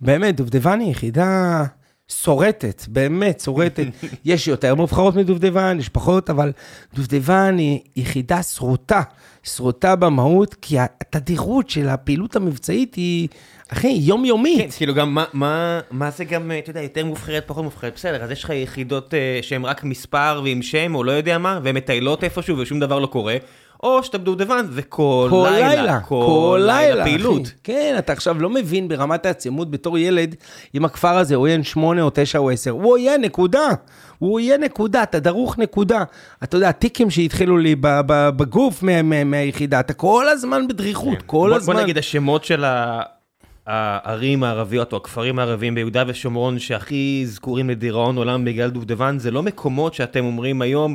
באמת, 0.00 0.36
דובדבן 0.36 0.80
היא 0.80 0.90
יחידה 0.90 1.64
שורטת, 2.08 2.82
באמת 2.88 3.40
שורטת. 3.40 3.86
יש 4.24 4.48
יותר 4.48 4.74
מובחרות 4.74 5.16
מדובדבן, 5.16 5.76
יש 5.80 5.88
פחות, 5.88 6.30
אבל 6.30 6.52
דובדבן 6.94 7.58
היא 7.58 7.80
יחידה 7.96 8.42
שרוטה, 8.42 9.02
שרוטה 9.42 9.96
במהות, 9.96 10.54
כי 10.54 10.76
התדירות 10.78 11.70
של 11.70 11.88
הפעילות 11.88 12.36
המבצעית 12.36 12.94
היא, 12.94 13.28
אחי, 13.68 13.88
יומיומית. 13.88 14.60
כן, 14.60 14.76
כאילו 14.76 14.94
גם 14.94 15.14
מה, 15.14 15.24
מה, 15.32 15.80
מה 15.90 16.10
זה 16.10 16.24
גם, 16.24 16.50
אה, 16.50 16.58
אתה 16.58 16.70
יודע, 16.70 16.82
יותר 16.82 17.04
מובחרת, 17.04 17.44
פחות 17.46 17.64
מובחרת, 17.64 17.94
בסדר, 17.94 18.22
אז 18.22 18.30
יש 18.30 18.44
לך 18.44 18.50
יחידות 18.50 19.14
אה, 19.14 19.38
שהן 19.42 19.64
רק 19.64 19.84
מספר 19.84 20.40
ועם 20.44 20.62
שם, 20.62 20.94
או 20.94 21.04
לא 21.04 21.12
יודע 21.12 21.38
מה, 21.38 21.60
והן 21.62 21.76
מטיילות 21.76 22.24
איפשהו 22.24 22.58
ושום 22.58 22.80
דבר 22.80 22.98
לא 22.98 23.06
קורה, 23.06 23.36
או 23.82 24.02
שאתה 24.02 24.18
בדובדבן 24.18 24.66
וכל 24.70 25.26
כל 25.30 25.48
לילה, 25.52 25.68
לילה, 25.74 26.00
כל 26.00 26.62
לילה 26.66 27.04
פעילות. 27.04 27.42
אחי. 27.46 27.52
כן, 27.64 27.94
אתה 27.98 28.12
עכשיו 28.12 28.40
לא 28.42 28.50
מבין 28.50 28.88
ברמת 28.88 29.26
העצימות 29.26 29.70
בתור 29.70 29.98
ילד, 29.98 30.34
אם 30.74 30.84
הכפר 30.84 31.16
הזה 31.16 31.34
הוא 31.34 31.42
עוין 31.42 31.62
8 31.64 32.02
או 32.02 32.10
9 32.14 32.38
או 32.38 32.50
10, 32.50 32.70
הוא 32.70 32.98
יהיה 32.98 33.18
נקודה. 33.18 33.68
הוא 34.18 34.40
יהיה 34.40 34.58
נקודה, 34.58 35.02
אתה 35.02 35.20
דרוך 35.20 35.58
נקודה. 35.58 36.04
אתה 36.42 36.56
יודע, 36.56 36.68
הטיקים 36.68 37.10
שהתחילו 37.10 37.58
לי 37.58 37.74
בגוף 38.36 38.82
מה- 38.82 39.02
מה- 39.02 39.24
מהיחידה, 39.24 39.80
אתה 39.80 39.92
כל 39.92 40.28
הזמן 40.28 40.68
בדריכות, 40.68 41.18
כל 41.26 41.38
כן. 41.44 41.48
בוא, 41.48 41.56
הזמן. 41.56 41.74
בוא 41.74 41.82
נגיד 41.82 41.98
השמות 41.98 42.44
של 42.44 42.64
ה- 42.64 43.02
הערים 43.66 44.44
הערביות 44.44 44.92
או 44.92 44.96
הכפרים 44.96 45.38
הערביים 45.38 45.74
ביהודה 45.74 46.04
ושומרון 46.06 46.58
שהכי 46.58 47.22
זכורים 47.26 47.70
לדיראון 47.70 48.16
עולם 48.16 48.44
בגלל 48.44 48.70
דובדבן, 48.70 49.18
זה 49.18 49.30
לא 49.30 49.42
מקומות 49.42 49.94
שאתם 49.94 50.24
אומרים 50.24 50.62
היום, 50.62 50.94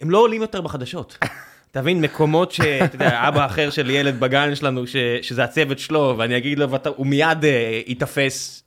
הם 0.00 0.10
לא 0.10 0.18
עולים 0.18 0.42
יותר 0.42 0.60
בחדשות. 0.60 1.18
אתה 1.70 1.80
מבין, 1.80 2.00
מקומות 2.00 2.52
שאתה 2.52 2.94
יודע, 2.94 3.28
אבא 3.28 3.46
אחר 3.46 3.70
של 3.70 3.90
ילד 3.90 4.20
בגן 4.20 4.54
שלנו, 4.54 4.86
ש, 4.86 4.96
שזה 5.22 5.44
הצוות 5.44 5.78
שלו, 5.78 6.14
ואני 6.18 6.36
אגיד 6.36 6.58
לו, 6.58 6.66
הוא 6.96 7.06
מיד 7.06 7.44
אה, 7.44 7.80
ייתפס, 7.86 8.64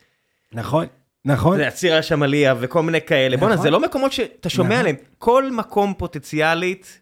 נכון, 0.53 0.85
נכון. 1.25 1.57
זה 1.57 1.67
הציר 1.67 1.95
השמליה 1.95 2.55
וכל 2.59 2.83
מיני 2.83 3.01
כאלה. 3.01 3.37
בואנה, 3.37 3.53
נכון. 3.53 3.63
זה 3.63 3.69
לא 3.69 3.79
מקומות 3.79 4.11
שאתה 4.11 4.49
שומע 4.49 4.69
נכון. 4.69 4.79
עליהם. 4.79 4.95
כל 5.17 5.51
מקום 5.51 5.93
פוטנציאלית, 5.97 6.99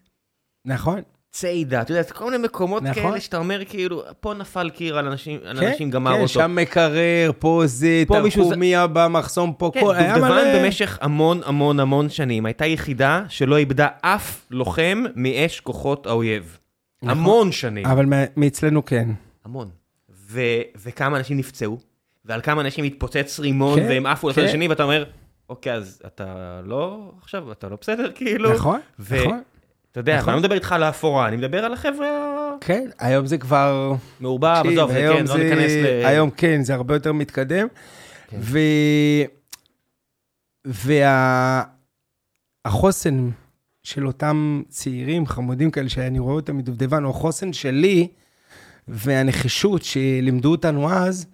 נכון. 0.64 1.02
צידה, 1.32 1.82
אתה 1.82 1.92
יודע, 1.92 2.02
זה 2.02 2.14
כל 2.14 2.24
מיני 2.24 2.38
מקומות 2.44 2.82
נכון. 2.82 3.02
כאלה 3.02 3.20
שאתה 3.20 3.36
אומר, 3.38 3.64
כאילו, 3.64 4.02
פה 4.20 4.34
נפל 4.34 4.70
קיר 4.70 4.98
על 4.98 5.06
אנשים, 5.06 5.40
על 5.44 5.60
כן, 5.60 5.66
אנשים 5.66 5.90
גמר 5.90 6.10
כן, 6.14 6.16
אותו. 6.16 6.28
שם 6.28 6.54
מקרר, 6.54 7.30
פה 7.38 7.62
זה, 7.66 8.02
פה 8.06 8.20
מישהו 8.20 8.42
זה- 8.44 8.48
תרקומיה 8.50 8.86
במחסום, 8.86 9.52
פה 9.58 9.70
כן, 9.74 9.80
כל... 9.80 9.94
היה 9.94 10.14
דובדבן 10.18 10.34
מלא. 10.34 10.62
במשך 10.64 10.98
המון 11.00 11.40
המון 11.44 11.80
המון 11.80 12.08
שנים 12.08 12.46
הייתה 12.46 12.66
יחידה 12.66 13.22
שלא 13.28 13.56
איבדה 13.56 13.88
אף 14.00 14.46
לוחם 14.50 15.04
מאש 15.16 15.60
כוחות 15.60 16.06
האויב. 16.06 16.58
נכון. 17.02 17.18
המון 17.18 17.52
שנים. 17.52 17.86
אבל 17.86 18.06
מאצלנו 18.36 18.84
כן. 18.84 19.08
המון. 19.44 19.68
ו- 20.30 20.40
וכמה 20.82 21.16
אנשים 21.18 21.36
נפצעו, 21.36 21.78
ועל 22.24 22.40
כמה 22.40 22.60
אנשים 22.62 22.84
התפוצץ 22.84 23.40
רימון 23.40 23.80
כן, 23.80 23.86
והם 23.88 24.06
עפו 24.06 24.28
לצד 24.28 24.40
כן. 24.40 24.46
השני, 24.48 24.68
ואתה 24.68 24.82
אומר, 24.82 25.04
אוקיי, 25.48 25.72
אז 25.74 26.02
אתה 26.06 26.24
לא, 26.64 27.12
עכשיו, 27.22 27.52
אתה 27.52 27.68
לא 27.68 27.76
בסדר, 27.80 28.10
כאילו. 28.14 28.54
נכון, 28.54 28.80
ו- 28.98 29.20
נכון. 29.20 29.42
אתה 29.92 30.00
יודע, 30.00 30.16
נכון. 30.16 30.28
ואני 30.28 30.36
לא 30.36 30.42
מדבר 30.42 30.54
איתך 30.54 30.72
על 30.72 30.82
האפורה, 30.82 31.28
אני 31.28 31.36
מדבר 31.36 31.64
על 31.64 31.72
החבר'ה 31.72 32.30
כן, 32.60 32.88
היום 32.98 33.26
זה 33.26 33.38
כבר... 33.38 33.94
המעורבב, 34.20 34.56
תקשיב, 34.62 34.72
עזוב, 34.72 34.92
זה 34.92 34.98
כן, 35.00 35.24
לא 35.26 35.36
ניכנס 35.36 35.70
ל... 35.70 36.06
היום 36.06 36.30
כן, 36.30 36.62
זה 36.62 36.74
הרבה 36.74 36.94
יותר 36.94 37.12
מתקדם. 37.12 37.66
כן. 38.28 38.38
והחוסן 42.66 43.30
של 43.82 44.06
אותם 44.06 44.62
צעירים 44.68 45.26
חמודים 45.26 45.70
כאלה, 45.70 45.88
שאני 45.88 46.18
רואה 46.18 46.34
אותם 46.34 46.58
מדובדבן, 46.58 47.04
או 47.04 47.10
החוסן 47.10 47.52
שלי, 47.52 48.08
והנחישות 48.88 49.82
שלימדו 49.82 50.50
אותנו 50.50 50.92
אז, 50.92 51.26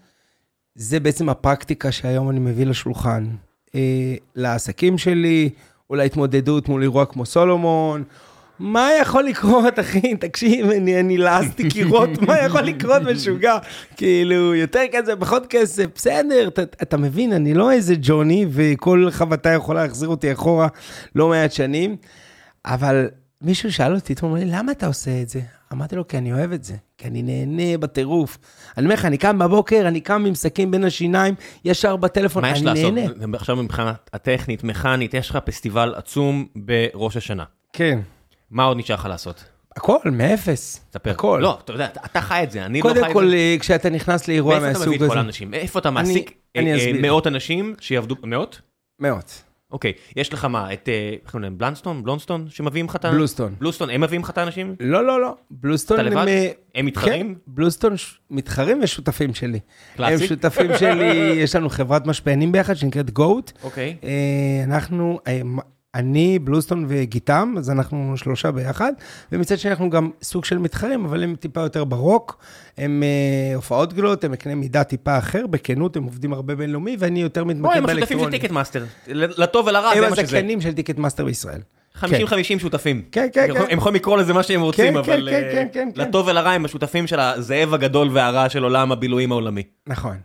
זה 0.74 1.00
בעצם 1.00 1.28
הפרקטיקה 1.28 1.92
שהיום 1.92 2.30
אני 2.30 2.40
מביא 2.40 2.66
לשולחן. 2.66 3.26
אה, 3.74 4.14
לעסקים 4.34 4.98
שלי, 4.98 5.50
או 5.90 5.94
להתמודדות 5.94 6.68
מול 6.68 6.82
אירוע 6.82 7.06
כמו 7.06 7.26
סולומון. 7.26 8.04
מה 8.58 8.88
יכול 9.00 9.24
לקרות, 9.24 9.78
אחי? 9.78 10.16
תקשיב, 10.16 10.70
אני, 10.70 11.00
אני 11.00 11.18
לעסתי 11.18 11.68
קירות, 11.68 12.22
מה 12.22 12.38
יכול 12.38 12.60
לקרות, 12.60 13.02
משוגע? 13.02 13.58
כאילו, 13.96 14.54
יותר 14.54 14.80
כסף, 14.92 15.12
פחות 15.18 15.46
כסף, 15.46 15.86
בסדר, 15.94 16.48
אתה, 16.48 16.62
אתה 16.62 16.96
מבין, 16.96 17.32
אני 17.32 17.54
לא 17.54 17.72
איזה 17.72 17.94
ג'וני, 18.00 18.46
וכל 18.50 19.08
חבטה 19.10 19.50
יכולה 19.50 19.82
להחזיר 19.82 20.08
אותי 20.08 20.32
אחורה 20.32 20.68
לא 21.14 21.28
מעט 21.28 21.52
שנים, 21.52 21.96
אבל 22.64 23.08
מישהו 23.42 23.72
שאל 23.72 23.94
אותי, 23.94 24.12
אתמול, 24.12 24.32
אמר 24.32 24.40
לי, 24.40 24.50
למה 24.50 24.72
אתה 24.72 24.86
עושה 24.86 25.22
את 25.22 25.28
זה? 25.28 25.40
אמרתי 25.72 25.96
לו, 25.96 26.08
כי 26.08 26.18
אני 26.18 26.32
אוהב 26.32 26.52
את 26.52 26.64
זה, 26.64 26.74
כי 26.98 27.08
אני 27.08 27.22
נהנה 27.22 27.78
בטירוף. 27.78 28.38
אני 28.76 28.84
אומר 28.84 28.94
לך, 28.94 29.04
אני 29.04 29.18
קם 29.18 29.38
בבוקר, 29.38 29.88
אני 29.88 30.00
קם 30.00 30.24
עם 30.26 30.34
שקים 30.34 30.70
בין 30.70 30.84
השיניים, 30.84 31.34
ישר 31.64 31.96
בטלפון, 31.96 32.42
מה 32.42 32.50
אני 32.50 32.58
יש 32.58 32.64
לעשות? 32.64 32.94
נהנה. 32.94 33.36
עכשיו 33.36 33.56
מבחינה 33.56 33.92
הטכנית, 34.12 34.64
מכנית, 34.64 35.14
יש 35.14 35.30
לך 35.30 35.36
פסטיבל 35.44 35.94
עצום 35.96 36.46
בראש 36.56 37.16
השנה. 37.16 37.44
כן, 37.72 37.98
מה 38.50 38.64
עוד 38.64 38.76
נשאר 38.76 38.94
לך 38.96 39.06
לעשות? 39.06 39.44
הכל, 39.76 39.98
מאפס. 40.12 40.80
תספר. 40.90 41.10
הכל. 41.10 41.38
לא, 41.42 41.58
אתה 41.64 41.72
יודע, 41.72 41.88
אתה- 42.04 42.20
חי 42.20 42.40
את 42.42 42.50
זה, 42.50 42.64
אני 42.66 42.78
לא 42.78 42.84
חי 42.84 42.90
את 42.90 42.94
קודם 42.94 43.08
זה. 43.08 43.14
כל, 43.14 43.34
אה, 43.34 43.56
כשאתה 43.60 43.90
נכנס 43.90 44.28
לאירוע 44.28 44.54
מאיפה 44.54 44.70
אתה 44.70 44.78
מהסוג 44.78 44.94
מביא 44.94 45.04
את 45.06 45.10
כל 45.10 45.16
הזה, 45.18 45.20
האנשים? 45.20 45.54
איפה 45.54 45.78
אתה 45.78 45.90
מעסיק 45.90 46.32
אה. 46.56 46.62
מאות 47.02 47.26
אנשים 47.26 47.74
שיעבדו, 47.80 48.14
מאות? 48.24 48.60
מאות. 49.00 49.42
אוקיי, 49.72 49.92
יש 50.16 50.32
לך 50.32 50.44
מה, 50.44 50.72
את, 50.72 50.88
אה, 50.88 50.94
איך 51.22 51.30
קוראים 51.30 51.42
להם, 51.42 51.58
בלנסטון? 51.58 52.02
בלונסטון? 52.02 52.46
שמביאים 52.50 52.86
לך 52.86 52.96
את 52.96 53.04
ה... 53.04 53.10
בלוסטון. 53.10 53.54
בלוסטון, 53.58 53.90
הם 53.90 54.00
מביאים 54.00 54.22
לך 54.22 54.30
את 54.30 54.38
האנשים? 54.38 54.74
לא, 54.80 55.04
לא, 55.06 55.20
לא. 55.20 55.34
בלוסטון 55.50 56.00
אתה 56.00 56.08
לבד? 56.08 56.16
הם... 56.16 56.28
הם 56.74 56.86
מתחרים? 56.86 57.34
כן, 57.34 57.40
בלוסטון 57.46 57.96
ש- 57.96 58.18
מתחרים 58.30 58.80
ושותפים 58.82 59.34
שלי. 59.34 59.60
קלאסי. 59.96 60.12
הם 60.22 60.28
שותפים 60.28 60.70
שלי, 60.78 61.06
יש 61.42 61.56
לנו 61.56 61.68
חברת 61.70 62.06
משפיענים 62.06 62.52
ביחד 62.52 62.74
שנקראת 62.74 63.10
גוט. 63.10 63.52
אוקיי. 63.62 63.96
אנחנו, 64.64 65.18
אני, 65.96 66.38
בלוסטון 66.38 66.84
וגיתם, 66.88 67.54
אז 67.58 67.70
אנחנו 67.70 68.14
שלושה 68.16 68.50
ביחד, 68.50 68.92
ומצד 69.32 69.58
שני 69.58 69.70
אנחנו 69.70 69.90
גם 69.90 70.10
סוג 70.22 70.44
של 70.44 70.58
מתחרים, 70.58 71.04
אבל 71.04 71.22
הם 71.22 71.34
טיפה 71.40 71.60
יותר 71.60 71.84
ברוק, 71.84 72.38
הם 72.78 73.02
אה, 73.02 73.54
הופעות 73.56 73.92
גדולות, 73.92 74.24
הם 74.24 74.32
בקנה 74.32 74.54
מידה 74.54 74.84
טיפה 74.84 75.18
אחר, 75.18 75.46
בכנות, 75.46 75.96
הם 75.96 76.04
עובדים 76.04 76.32
הרבה 76.32 76.54
בינלאומי, 76.54 76.96
ואני 76.98 77.22
יותר 77.22 77.44
מתמקד 77.44 77.76
הם 77.76 77.84
השותפים 77.84 78.06
של 78.06 78.14
באלקטרוני. 78.16 78.38
טיקט 78.38 78.50
מאסטר. 78.52 78.84
לטוב 79.08 79.66
ולרע, 79.66 79.88
הם 79.88 80.00
זה 80.00 80.08
מה 80.08 80.16
שזה. 80.16 80.22
הזכיינים 80.22 80.60
של 80.60 80.74
Ticketmaster 80.74 81.24
בישראל. 81.24 81.60
50-50 82.00 82.04
שותפים. 82.58 83.02
כן, 83.12 83.28
כן, 83.32 83.46
הם 83.50 83.54
כן. 83.56 83.64
הם 83.70 83.78
יכולים 83.78 83.94
לקרוא 83.96 84.18
לזה 84.18 84.32
מה 84.32 84.42
שהם 84.42 84.60
רוצים, 84.60 84.92
כן, 84.92 84.96
אבל 84.96 85.28
כן, 85.30 85.36
אה, 85.36 85.52
כן, 85.52 85.68
כן, 85.72 85.88
כן. 85.94 86.02
לטוב 86.02 86.26
ולרע 86.26 86.50
הם 86.50 86.64
השותפים 86.64 87.06
של 87.06 87.20
הזאב 87.20 87.74
הגדול 87.74 88.08
והרע 88.12 88.48
של 88.48 88.62
עולם 88.62 88.92
הבילויים 88.92 89.32
העולמי. 89.32 89.62
נכון. 89.86 90.16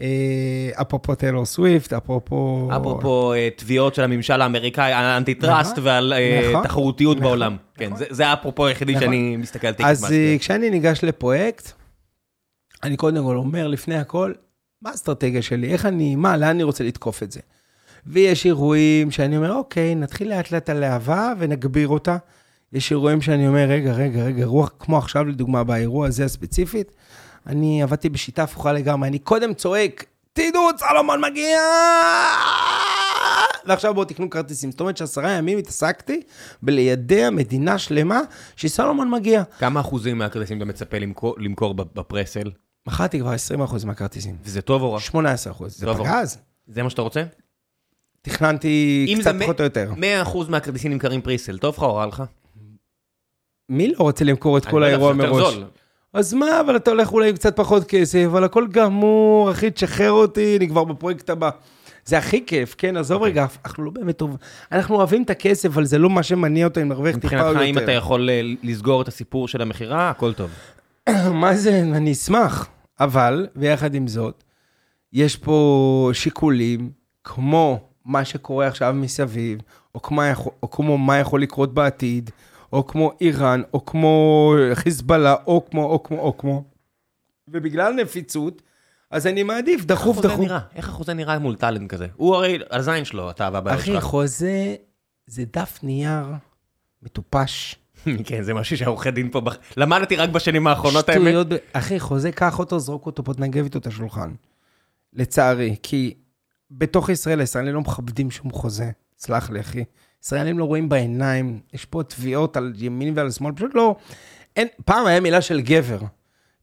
אה, 0.00 0.70
אפרופו 0.80 1.14
טיילור 1.14 1.44
סוויפט, 1.46 1.92
אפרופו... 1.92 2.68
אפרופו 2.76 3.32
אה, 3.32 3.48
תביעות 3.56 3.94
של 3.94 4.02
הממשל 4.02 4.40
האמריקאי 4.40 4.92
על 4.92 5.04
ה 5.04 5.34
antitrust 5.34 5.72
נכון, 5.72 5.84
ועל 5.84 6.12
אה, 6.12 6.48
נכון, 6.50 6.64
תחרותיות 6.64 7.16
נכון, 7.16 7.28
בעולם. 7.28 7.56
כן, 7.74 7.90
זה- 8.10 8.26
האפרופו 8.28 8.66
היחידי. 8.66 9.00
שאני 9.00 9.36
מסתכל 9.36 9.72
Ticket 9.72 9.88
אז 9.88 10.06
כשאני 10.38 10.70
ניגש 10.70 11.04
לפרויקט, 11.04 11.72
אני 12.82 12.96
קודם 12.96 13.24
כל 13.24 13.36
אומר 13.36 13.68
לפני 13.68 13.96
הכל, 13.96 14.32
מה 14.82 14.90
האסטרטגיה 14.90 15.42
שלי? 15.42 15.72
איך 15.72 15.86
אני, 15.86 16.14
מה, 16.16 16.36
לאן 16.36 16.48
אני 16.48 16.62
רוצה 16.62 16.84
לתקוף 16.84 17.22
את 17.22 17.32
זה? 17.32 17.40
ויש 18.06 18.46
אירועים 18.46 19.10
שאני 19.10 19.36
אומר, 19.36 19.54
אוקיי, 19.54 19.94
נתחיל 19.94 20.28
לאט 20.28 20.50
לאט 20.50 20.70
הלהבה 20.70 21.32
ונגביר 21.38 21.88
אותה. 21.88 22.16
יש 22.72 22.90
אירועים 22.90 23.20
שאני 23.20 23.48
אומר, 23.48 23.64
רגע, 23.68 23.92
רגע, 23.92 24.24
רגע, 24.24 24.44
רוח, 24.44 24.70
כמו 24.78 24.98
עכשיו 24.98 25.24
לדוגמה, 25.24 25.64
באירוע 25.64 26.06
הזה 26.06 26.24
הספציפית, 26.24 26.92
אני 27.46 27.82
עבדתי 27.82 28.08
בשיטה 28.08 28.42
הפוכה 28.42 28.72
לגמרי, 28.72 29.08
אני 29.08 29.18
קודם 29.18 29.54
צועק, 29.54 30.04
תדעו, 30.32 30.68
סלומון 30.78 31.20
מגיע! 31.24 31.58
ועכשיו 33.66 33.94
בואו 33.94 34.04
תקנו 34.04 34.30
כרטיסים. 34.30 34.70
זאת 34.70 34.80
אומרת 34.80 34.96
שעשרה 34.96 35.30
ימים 35.30 35.58
התעסקתי 35.58 36.20
בליידע 36.62 37.30
מדינה 37.30 37.78
שלמה 37.78 38.20
שסלומון 38.56 39.10
מגיע. 39.10 39.42
כמה 39.58 39.80
אחוזים 39.80 40.18
מהכרטיסים 40.18 40.56
אתה 40.56 40.64
מצפה 40.64 40.98
למכור- 40.98 41.34
למכור 41.38 41.74
בפרסל? 41.74 42.50
מכרתי 42.86 43.20
כבר 43.20 43.32
20% 43.32 43.84
מהכרטיסים. 43.84 44.36
וזה 44.44 44.60
טוב 44.62 44.82
או 44.82 44.92
רע? 44.92 44.98
18%. 45.00 45.68
זה 45.68 45.86
טוב, 45.86 45.98
פגז. 46.06 46.38
זה 46.66 46.82
מה 46.82 46.90
שאתה 46.90 47.02
רוצה? 47.02 47.22
תכננתי 48.22 49.06
אם 49.08 49.18
קצת 49.20 49.34
זה 49.38 49.44
פחות 49.44 49.60
או 49.60 49.64
יותר. 49.64 49.92
100% 50.24 50.36
מהכרטיסים 50.48 50.92
נמכרים 50.92 51.22
פריסל, 51.22 51.58
טוב 51.58 51.74
לך 51.76 51.82
או 51.82 51.94
רע 51.94 52.06
לך? 52.06 52.22
מי 53.68 53.88
לא 53.88 53.94
רוצה 53.98 54.24
למכור 54.24 54.58
את 54.58 54.66
כל 54.66 54.78
לא 54.78 54.84
האירוע 54.86 55.12
זה 55.12 55.18
מראש? 55.18 55.54
אז 56.14 56.34
מה, 56.34 56.60
אבל 56.60 56.76
אתה 56.76 56.90
הולך 56.90 57.12
אולי 57.12 57.28
עם 57.28 57.34
קצת 57.34 57.56
פחות 57.56 57.84
כסף, 57.84 58.24
אבל 58.26 58.44
הכל 58.44 58.66
גמור, 58.70 59.50
אחי, 59.50 59.70
תשחרר 59.70 60.10
אותי, 60.10 60.56
אני 60.56 60.68
כבר 60.68 60.84
בפרויקט 60.84 61.30
הבא. 61.30 61.50
זה 62.04 62.18
הכי 62.18 62.46
כיף, 62.46 62.74
כן, 62.78 62.96
עזוב 62.96 63.16
אוקיי. 63.16 63.30
רגע, 63.30 63.46
אנחנו 63.64 63.84
לא 63.84 63.90
באמת 63.90 64.16
טוב. 64.16 64.36
אנחנו 64.72 64.96
אוהבים 64.96 65.22
את 65.22 65.30
הכסף, 65.30 65.68
אבל 65.68 65.84
זה 65.84 65.98
לא 65.98 66.10
מה 66.10 66.22
שמניע 66.22 66.66
אותו 66.66 66.80
אם 66.80 66.88
נרוויח 66.88 67.16
טיפה 67.16 67.40
או 67.40 67.50
מבחינתך, 67.50 67.68
אם 67.68 67.74
אתה 67.74 67.82
יותר. 67.82 67.92
יכול 67.92 68.30
אה, 68.30 68.40
לסגור 68.62 69.02
את 69.02 69.08
הסיפור 69.08 69.48
של 69.48 69.62
המכירה, 69.62 70.10
הכל 70.10 70.32
טוב. 70.32 70.50
מה 71.42 71.54
זה, 71.54 71.80
אני 71.80 72.12
אשמח. 72.12 72.68
אבל, 73.00 73.46
ויחד 73.56 73.94
עם 73.94 74.08
זאת, 74.08 74.44
יש 75.12 75.36
פה 75.36 76.10
שיקולים, 76.12 76.90
כמו 77.24 77.80
מה 78.04 78.24
שקורה 78.24 78.66
עכשיו 78.66 78.92
מסביב, 78.96 79.58
או 79.94 80.02
כמו, 80.02 80.22
או 80.62 80.70
כמו 80.70 80.98
מה 80.98 81.18
יכול 81.18 81.42
לקרות 81.42 81.74
בעתיד, 81.74 82.30
או 82.72 82.86
כמו 82.86 83.12
איראן, 83.20 83.62
או 83.74 83.84
כמו 83.84 84.54
חיזבאללה, 84.74 85.34
או 85.46 85.64
כמו, 85.70 85.84
או 85.84 86.02
כמו, 86.02 86.18
או 86.20 86.38
כמו. 86.38 86.64
ובגלל 87.48 87.92
נפיצות, 87.92 88.62
אז 89.10 89.26
אני 89.26 89.42
מעדיף 89.42 89.84
דחוף 89.84 90.16
איך 90.16 90.24
החוזה 90.24 90.28
דחוף. 90.28 90.40
נראה? 90.40 90.60
איך 90.76 90.88
החוזה 90.88 91.14
נראה 91.14 91.38
מול 91.38 91.56
טאלנט 91.56 91.90
כזה? 91.90 92.06
הוא 92.16 92.34
הרי, 92.34 92.58
הזין 92.70 93.04
שלו, 93.04 93.30
אתה 93.30 93.48
והבעיה 93.52 93.76
אחי, 93.76 93.86
שלך. 93.86 94.04
חוזה 94.04 94.74
זה 95.26 95.44
דף 95.52 95.78
נייר 95.82 96.26
מטופש. 97.02 97.76
כן, 98.26 98.42
זה 98.42 98.54
משהו 98.54 98.76
שהעורכי 98.76 99.10
דין 99.10 99.30
פה, 99.30 99.40
בח- 99.40 99.56
למדתי 99.76 100.16
רק 100.16 100.30
בשנים 100.30 100.66
האחרונות 100.66 101.08
האמת. 101.08 101.20
שטויות. 101.20 101.46
אחי, 101.72 102.00
חוזה, 102.00 102.32
קח 102.32 102.58
אותו, 102.58 102.78
זרוק 102.78 103.06
אותו 103.06 103.24
פה, 103.24 103.34
תנגב 103.34 103.64
איתו 103.64 103.78
את 103.78 103.86
השולחן. 103.86 104.30
לצערי, 105.12 105.76
כי 105.82 106.14
בתוך 106.70 107.08
ישראל, 107.08 107.40
הישראלים 107.40 107.74
לא 107.74 107.80
מכבדים 107.80 108.30
שום 108.30 108.50
חוזה. 108.50 108.90
סלח 109.18 109.50
לי, 109.50 109.60
אחי. 109.60 109.84
ישראלים 110.24 110.58
לא 110.58 110.64
רואים 110.64 110.88
בעיניים, 110.88 111.60
יש 111.72 111.84
פה 111.84 112.02
תביעות 112.02 112.56
על 112.56 112.72
ימין 112.76 113.12
ועל 113.16 113.30
שמאל, 113.30 113.52
פשוט 113.52 113.74
לא... 113.74 113.96
אין, 114.56 114.68
פעם 114.84 115.06
היה 115.06 115.20
מילה 115.20 115.40
של 115.40 115.60
גבר, 115.60 115.98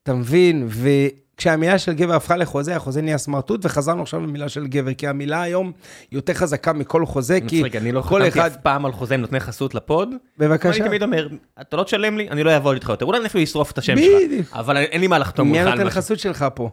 אתה 0.04 0.14
מבין? 0.14 0.68
וכשהמילה 0.70 1.80
של 1.80 1.94
גבר 1.94 2.14
הפכה 2.14 2.38
לחוזה, 2.38 2.76
החוזה 2.76 3.02
נהיה 3.02 3.18
סמרטוט, 3.18 3.66
וחזרנו 3.66 4.02
עכשיו 4.02 4.20
למילה 4.20 4.50
של 4.50 4.68
גבר, 4.68 4.94
כי 4.94 5.08
המילה 5.08 5.42
היום 5.42 5.72
יותר 6.12 6.34
חזקה 6.34 6.74
מכל 6.74 7.06
חוזה, 7.06 7.40
כי 7.48 7.60
מצחיק, 7.60 7.76
אני 7.76 7.92
לא 7.92 8.02
כל 8.02 8.22
חתמתי 8.22 8.40
אחד... 8.40 8.52
אף 8.52 8.58
פעם 8.58 8.86
על 8.86 8.92
חוזה 8.92 9.14
עם 9.14 9.22
נותני 9.22 9.40
חסות 9.40 9.76
לפוד. 9.76 10.10
בבקשה. 10.38 10.70
אני 10.70 10.88
תמיד 10.88 11.04
אומר, 11.04 11.28
אתה 11.62 11.78
לא 11.78 11.84
תשלם 11.84 12.18
לי, 12.18 12.30
אני 12.30 12.44
לא 12.44 12.52
אעבוד 12.52 12.74
איתך 12.74 12.90
יותר. 12.90 13.06
אולי 13.06 13.20
אני 13.20 13.28
אפילו 13.28 13.44
אשרוף 13.44 13.72
את 13.72 13.78
השם 13.78 13.96
שלך. 13.98 14.54
אבל 14.54 14.78
אין 14.78 15.02
לי 15.02 15.08
מה 15.08 15.20
לחתום 15.20 15.52
מי 15.52 15.58
מולך 15.58 15.72
הנותן 15.72 15.88
משהו. 15.88 16.02
חסות 16.02 16.20
שלך 16.20 16.46
פה? 16.56 16.70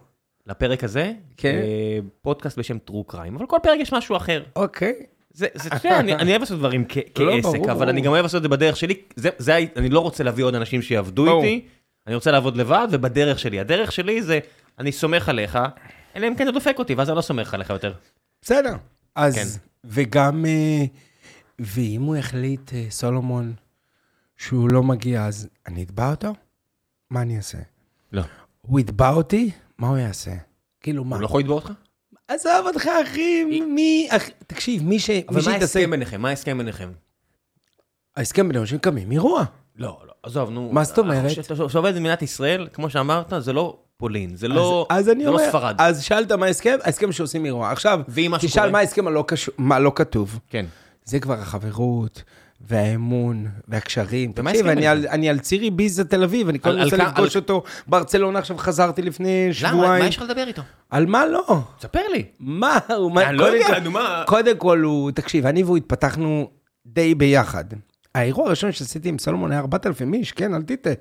לפרק 0.47 0.84
הזה, 0.84 1.12
כן. 1.37 1.49
אה, 1.55 1.99
פודקאסט 2.22 2.59
בשם 2.59 2.78
טרו 2.78 3.05
קריים, 3.05 3.37
אבל 3.37 3.47
כל 3.47 3.57
פרק 3.62 3.80
יש 3.80 3.93
משהו 3.93 4.16
אחר. 4.16 4.43
אוקיי. 4.57 4.93
זה, 5.37 5.47
זה, 5.55 5.68
אתה 5.68 5.89
יודע, 5.89 6.01
אני, 6.01 6.14
אני 6.14 6.30
אוהב 6.30 6.41
לעשות 6.41 6.59
דברים 6.59 6.84
כ- 6.89 6.97
לא, 7.18 7.32
כעסק, 7.43 7.59
אבל. 7.70 7.89
אני 7.89 8.01
גם 8.01 8.12
אוהב 8.12 8.22
לעשות 8.22 8.37
את 8.39 8.43
זה 8.43 8.49
בדרך 8.49 8.76
שלי. 8.76 8.95
זה, 9.16 9.28
זה, 9.39 9.57
ה- 9.57 9.59
אני 9.76 9.89
לא 9.89 10.01
רוצה 10.01 10.24
להביא 10.24 10.45
עוד 10.45 10.55
אנשים 10.55 10.82
שיעבדו. 10.82 11.43
איתי, 11.43 11.64
אני 12.07 12.14
רוצה 12.14 12.30
לעבוד 12.30 12.57
לבד 12.57 12.89
ובדרך 12.91 13.39
שלי. 13.39 13.61
הדרך 13.61 13.93
שלי 13.93 14.22
זה, 14.22 14.39
אני 14.78 14.93
סומך 14.93 15.28
עליך, 15.28 15.59
אלא 16.16 16.28
אם 16.28 16.34
כן 16.37 16.45
אתה 16.45 16.53
דופק 16.53 16.78
אותי, 16.78 16.95
ואז 16.95 17.09
אני 17.11 17.16
לא 17.16 17.22
סומך 17.22 17.55
עליך 17.55 17.70
יותר. 17.70 17.93
בסדר. 18.43 18.76
אז, 19.14 19.34
כן. 19.34 19.47
וגם, 19.84 20.47
אה, 20.47 20.84
ואם 21.59 22.03
הוא 22.03 22.16
יחליט, 22.16 22.72
אה, 22.74 22.87
סולומון, 22.91 23.53
שהוא 24.37 24.68
לא 24.72 24.82
מגיע, 24.82 25.26
אז 25.26 25.49
אני 25.66 25.82
אתבע 25.82 26.11
אותו? 26.11 26.32
מה 27.11 27.22
אני 27.22 27.37
אעשה? 27.37 27.59
לא. 28.12 28.22
הוא 28.62 28.80
יתבע 28.80 29.11
אותי? 29.11 29.51
מה 29.78 29.89
הוא 29.89 29.99
יעשה? 29.99 30.32
כאילו, 30.80 31.05
מה? 31.05 31.16
הוא 31.16 31.20
לא 31.22 31.26
יכול 31.26 31.41
לתבוע 31.41 31.55
אותך? 31.57 31.70
עזוב 32.28 32.66
אותך, 32.66 32.88
אחי, 33.02 33.44
מי, 33.44 34.08
תקשיב, 34.46 34.82
מי 34.82 34.98
ש... 34.98 35.10
אבל 35.10 35.40
מה. 35.46 35.52
ההסכם 35.52 35.90
ביניכם? 35.90 36.20
מה 36.20 36.28
ההסכם 36.28 36.58
ביניכם? 36.58 36.88
ההסכם 38.16 38.48
בינינו 38.48 38.66
שקמים 38.66 39.12
אירוע. 39.12 39.44
לא, 39.76 39.98
לא, 40.06 40.12
עזוב, 40.22 40.50
נו. 40.50 40.72
מה 40.72 40.84
זאת 40.84 40.98
אומרת? 40.98 41.30
כשאתה 41.30 41.54
במדינת 41.92 42.22
ישראל, 42.22 42.68
כמו 42.72 42.90
שאמרת, 42.90 43.32
זה 43.38 43.52
לא 43.52 43.78
פולין, 43.96 44.36
זה 44.36 44.48
לא, 44.48 44.86
אז, 44.90 44.98
אז 44.98 45.04
זה 45.04 45.14
לא 45.14 45.28
אומר, 45.28 45.48
ספרד. 45.48 45.74
אז 45.78 46.02
שאלת 46.02 46.32
מה 46.32 46.46
ההסכם? 46.46 46.76
ההסכם 46.82 47.12
שעושים 47.12 47.44
אירוע. 47.44 47.70
עכשיו, 47.70 48.00
תשאל? 48.40 48.70
מה 48.70 48.78
ההסכם 48.78 49.06
הלא 49.06 49.24
מה 49.58 49.78
לא 49.78 49.92
כתוב. 49.94 50.38
כן. 50.48 50.66
זה 51.04 51.20
כבר 51.20 51.34
החברות, 51.34 52.22
והאמון, 52.68 53.46
והקשרים. 53.68 54.32
תקשיב, 54.32 54.66
אני? 54.66 54.86
על- 54.86 55.06
אני 55.06 55.28
על 55.28 55.38
צירי 55.38 55.70
ביזה 55.70 56.04
תל 56.04 56.22
אביב, 56.24 56.48
אני 56.48 56.58
כל 56.60 56.70
כ- 56.90 56.92
לפגוש 56.92 57.36
אותו 57.36 57.62
ברצלונה, 57.86 58.38
עכשיו 58.38 58.58
חזרתי 58.58 59.02
לפני 59.02 59.44
למה? 59.46 59.52
שבועיים. 59.54 60.02
מה 60.02 60.08
יש 60.08 60.16
לך 60.16 60.22
לדבר 60.22 60.44
איתו? 60.48 60.62
על 60.90 61.06
מה 61.06 61.26
לא? 61.26 61.60
ספר 61.80 62.00
לי. 62.12 62.24
מה? 62.40 62.78
הוא... 62.96 63.20
אני 63.20 63.36
לא 63.36 63.44
יודע, 63.44 63.78
נו 63.80 63.90
מה... 63.90 64.22
קודם 64.26 64.56
כל 64.56 64.80
הוא, 64.80 65.10
תקשיב, 65.10 65.46
אני 65.46 65.62
והוא 65.62 65.76
התפתחנו 65.76 66.50
די 66.86 67.14
ביחד. 67.14 67.64
האירוע 68.14 68.46
הראשון 68.46 68.72
שעשיתי 68.72 69.08
עם 69.08 69.18
סלומון 69.18 69.50
היה 69.52 69.60
4,000 69.60 70.14
איש, 70.14 70.32
כן, 70.32 70.54
אל 70.54 70.62
תטעה. 70.62 70.92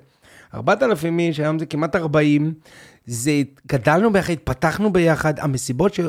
4,000 0.54 1.18
איש, 1.18 1.40
היום 1.40 1.58
זה 1.58 1.66
כמעט 1.66 1.96
40. 1.96 2.54
זה, 3.06 3.32
גדלנו 3.66 4.12
ביחד, 4.12 4.32
התפתחנו 4.32 4.92
ביחד, 4.92 5.34
המסיבות 5.40 5.94
ש... 5.94 6.00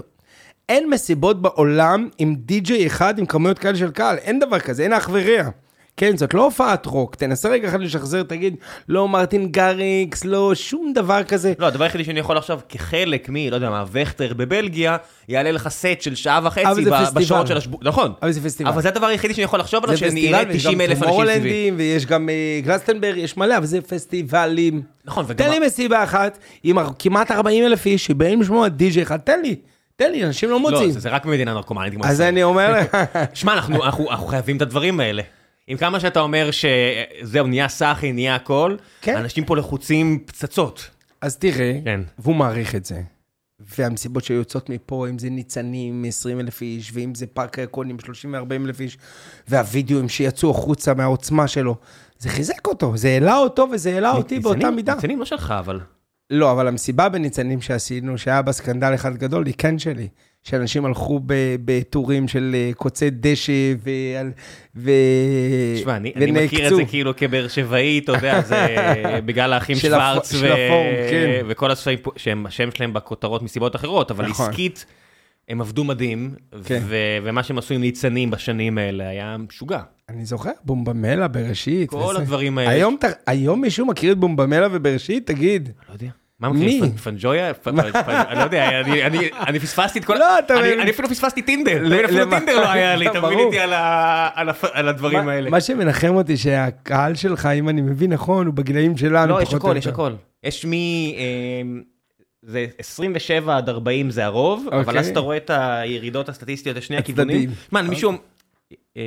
אין 0.70 0.90
מסיבות 0.90 1.42
בעולם 1.42 2.10
עם 2.18 2.36
די-ג'יי 2.36 2.88
אחד 2.88 3.20
עם 3.20 3.26
כמויות 3.26 3.60
כאלה 3.60 3.78
של 3.78 3.92
קהל, 3.92 4.18
אין 4.18 4.40
דבר 4.40 4.60
כזה, 4.60 4.84
אין 4.84 4.94
אח 4.94 5.10
ורע. 5.12 5.50
כן, 5.98 6.18
זאת 6.18 6.34
לא 6.34 6.44
הופעת 6.44 6.86
רוק, 6.86 7.16
תנסה 7.16 7.50
רגע 7.50 7.68
אחד 7.68 7.82
לשחזר, 7.82 8.24
תגיד, 8.24 8.56
לא 8.90 9.08
מרטין 9.08 9.52
גריקס, 9.52 10.26
לא 10.26 10.56
שום 10.56 10.94
דבר 10.94 11.24
כזה. 11.24 11.54
לא, 11.60 11.66
הדבר 11.66 11.84
היחידי 11.84 12.04
שאני 12.04 12.20
יכול 12.20 12.38
עכשיו, 12.38 12.60
כחלק 12.70 13.30
מ, 13.30 13.36
לא 13.36 13.56
יודע 13.56 13.70
מה, 13.70 13.86
וכטר 13.92 14.34
בבלגיה, 14.34 14.98
יעלה 15.28 15.52
לך 15.52 15.68
סט 15.68 16.02
של 16.02 16.16
שעה 16.16 16.40
וחצי 16.44 16.86
ב-. 16.86 17.14
בשעות 17.14 17.48
של 17.48 17.58
השבוע, 17.58 17.80
נכון. 17.84 18.12
אבל 18.22 18.32
זה 18.32 18.42
פסטיבל. 18.42 18.70
אבל 18.70 18.82
זה 18.82 18.90
הדבר 18.90 19.06
היחידי 19.06 19.34
שאני 19.34 19.44
יכול 19.44 19.60
לחשוב 19.60 19.84
עליו, 19.84 19.98
שאני 19.98 20.28
אראה 20.28 20.46
פסטיבל, 20.46 20.54
ויש 20.54 20.64
90 20.64 20.74
גם 20.74 20.82
אלף 20.82 21.04
אנשים 21.04 21.26
סביבי. 21.26 21.72
ויש 21.78 22.06
גם 22.06 22.30
אה, 22.30 22.60
גלסטנברג, 22.64 23.18
יש 23.18 23.38
מלא, 23.38 23.58
אבל 23.58 23.66
זה 23.66 23.82
פסטיבלים. 23.82 24.82
נכון, 25.06 25.26
וגם... 25.28 25.46
תן 25.48 25.52
לי 25.52 25.60
מסיבה 25.60 26.04
אחת 26.04 26.38
עם 26.64 26.78
כמעט 27.00 27.32
40 27.32 27.66
אלף 27.66 27.86
איש 27.86 28.06
שבאים 28.06 28.42
לשמוע 28.42 28.68
די.ג'יי 28.68 29.04
אחד, 29.04 29.18
תן 29.18 29.42
לי, 29.42 29.56
תן 29.98 30.12
לי, 30.12 30.26
אנשים 30.26 30.50
לא 30.50 30.56
לא, 30.56 30.62
מוצאים. 30.62 30.92
זה 30.92 31.00
זה 31.00 31.10
רק 31.10 31.26
במדינה 31.26 31.54
נרקומנית 31.54 31.94
אז. 32.04 32.22
אני 32.22 32.44
אומר 32.44 32.80
לך, 32.80 32.98
שמע, 33.34 33.54
אנחנו 33.54 34.28
חייבים 34.28 34.58
את 34.58 34.62
הדברים 34.62 35.00
האלה. 35.00 35.24
עם 35.68 35.78
כמה 35.78 36.00
שאתה 36.00 36.20
אומר 36.20 36.50
שזהו, 36.52 37.48
נהיה 37.48 37.68
סאחי, 37.68 38.12
נהיה 38.12 38.36
הכל, 38.36 38.76
כן. 39.02 39.18
אנשים 39.18 39.46
פה 39.46 39.58
לחוצים 39.58 40.20
פצצות. 40.26 40.90
אז 41.22 41.38
תראה, 41.38 41.80
כן. 41.86 42.02
והוא 42.20 42.36
מעריך 42.36 42.76
את 42.76 42.86
זה. 42.86 43.02
והמסיבות 43.78 44.24
שיוצאות 44.24 44.70
מפה, 44.70 45.08
אם 45.10 45.20
זה 45.20 45.30
ניצנים, 45.30 46.06
20 46.08 46.40
אלף 46.40 46.62
איש, 46.62 46.92
ואם 46.94 47.16
זה 47.16 47.28
פארק 47.28 47.60
הירקונים, 47.60 48.00
30 48.00 48.34
ו-40 48.34 48.66
אלף 48.66 48.80
איש, 48.80 48.98
והווידאוים 49.48 50.10
שיצאו 50.10 50.52
החוצה 50.52 50.94
מהעוצמה 50.94 51.48
שלו, 51.48 51.76
זה 52.20 52.30
חיזק 52.30 52.68
אותו, 52.68 52.98
זה 52.98 53.08
העלה 53.08 53.38
אותו 53.38 53.68
וזה 53.72 53.94
העלה 53.94 54.12
אותי 54.12 54.40
באותה 54.40 54.72
מידה. 54.72 54.96
ניצנים 54.96 55.20
לא 55.20 55.26
שלך, 55.26 55.54
אבל. 55.60 55.80
לא, 56.30 56.52
אבל 56.52 56.68
המסיבה 56.68 57.10
בניצנים 57.10 57.62
שעשינו, 57.62 58.18
שהיה 58.18 58.42
בה 58.42 58.52
סקנדל 58.52 58.94
אחד 58.96 59.16
גדול, 59.16 59.46
היא 59.46 59.54
כן 59.58 59.80
שלי. 59.80 60.08
שאנשים 60.44 60.86
הלכו 60.86 61.20
בטורים 61.66 62.28
של 62.28 62.56
אה, 62.56 62.72
קוצי 62.76 63.10
דשא 63.10 63.74
ועל... 63.84 64.32
ו... 64.76 64.92
תשמע, 65.76 65.96
אני 65.96 66.14
אני 66.16 66.46
מכיר 66.46 66.68
את 66.68 66.76
זה 66.76 66.86
כאילו 66.86 67.16
כבאר 67.16 67.48
שבעי, 67.48 68.00
אתה 68.00 68.12
יודע, 68.12 68.42
זה 68.42 68.76
בגלל 69.26 69.54
האחים 69.54 69.76
שוורץ 69.76 70.34
ו- 70.34 70.38
הפורום, 70.38 70.86
כן. 71.10 71.46
וכל 71.48 71.72
הספרים 71.72 71.98
שהם 72.16 72.46
השם 72.46 72.72
שלהם 72.72 72.94
בכותרות 72.94 73.44
מסיבות 73.44 73.76
אחרות, 73.76 74.12
אבל 74.12 74.26
נכון. 74.26 74.50
עסקית, 74.50 74.86
הם 75.50 75.62
עבדו 75.62 75.84
מדהים, 75.84 76.32
כן. 76.66 76.80
ו- 76.88 76.96
ומה 77.24 77.44
שהם 77.44 77.58
עשו 77.58 77.74
עם 77.74 77.82
ניצנים 77.82 78.32
בשנים 78.32 78.78
האלה 78.78 79.10
היה 79.10 79.36
משוגע. 79.38 79.80
אני 80.10 80.26
זוכר, 80.26 80.52
בומבמלה, 80.64 81.28
בראשית. 81.28 81.90
כל 81.90 81.98
וזה. 81.98 82.20
הדברים 82.22 82.58
האלה. 82.58 82.70
היום, 82.70 82.98
ת- 83.00 83.06
היום 83.28 83.62
מישהו 83.62 83.86
מכיר 83.86 84.14
את 84.14 84.18
בומבמלה 84.18 84.68
ובראשית? 84.72 85.28
תגיד. 85.28 85.70
לא 85.90 85.94
יודע. 85.94 86.08
מה 86.40 86.50
מי? 86.50 86.80
מכיר? 86.82 86.92
פ- 86.98 87.00
פנג'ויה? 87.00 87.52
אני 87.68 87.76
לא 88.40 88.44
יודע, 88.44 88.70
אני- 89.48 89.60
פספסתי 89.60 90.00
את 90.00 90.06
כל... 90.06 90.14
לא, 90.16 90.40
אתה 90.40 90.54
מבין. 90.60 90.80
אני 90.80 90.90
אפילו 90.92 91.10
פספסתי 91.10 91.42
טינדר, 91.42 92.06
אפילו 92.06 92.30
טינדר 92.30 92.56
לא 92.62 92.72
היה 92.72 92.96
לי, 92.96 93.08
אתה 93.12 93.22
מבין. 93.22 93.40
איתי 93.40 93.60
על 94.74 94.88
הדברים 94.90 95.28
האלה. 95.28 95.50
מה 95.50 95.62
שמנחם 95.62 96.16
אותי 96.16 96.38
שהקהל 96.38 97.16
שלך, 97.16 97.46
אם 97.46 97.70
אני 97.70 97.82
מבין 97.82 98.14
נכון, 98.14 98.46
הוא 98.48 98.54
בגילאים 98.54 98.98
שלנו. 98.98 99.34
לא, 99.34 99.42
יש 99.42 99.48
פחות 99.48 99.60
הכל, 99.62 99.72
או 99.72 99.78
יש 99.78 99.86
יותר. 99.86 99.96
הכל. 100.02 100.12
יש 100.44 100.66
מ... 100.66 100.72
זה 102.48 102.66
27 102.78 103.58
עד 103.58 103.70
40 103.70 104.10
זה 104.12 104.26
הרוב, 104.26 104.68
אבל 104.72 104.80
אוקיי. 104.80 105.00
אז 105.00 105.08
אתה 105.08 105.20
רואה 105.20 105.38
את 105.38 105.50
הירידות 105.54 106.30
הסטטיסטיות 106.30 106.78
לשני. 106.78 106.98
הכיוונים. 106.98 107.50
מה, 107.72 107.82
מישהו... 107.82 108.12
אה, 108.98 109.04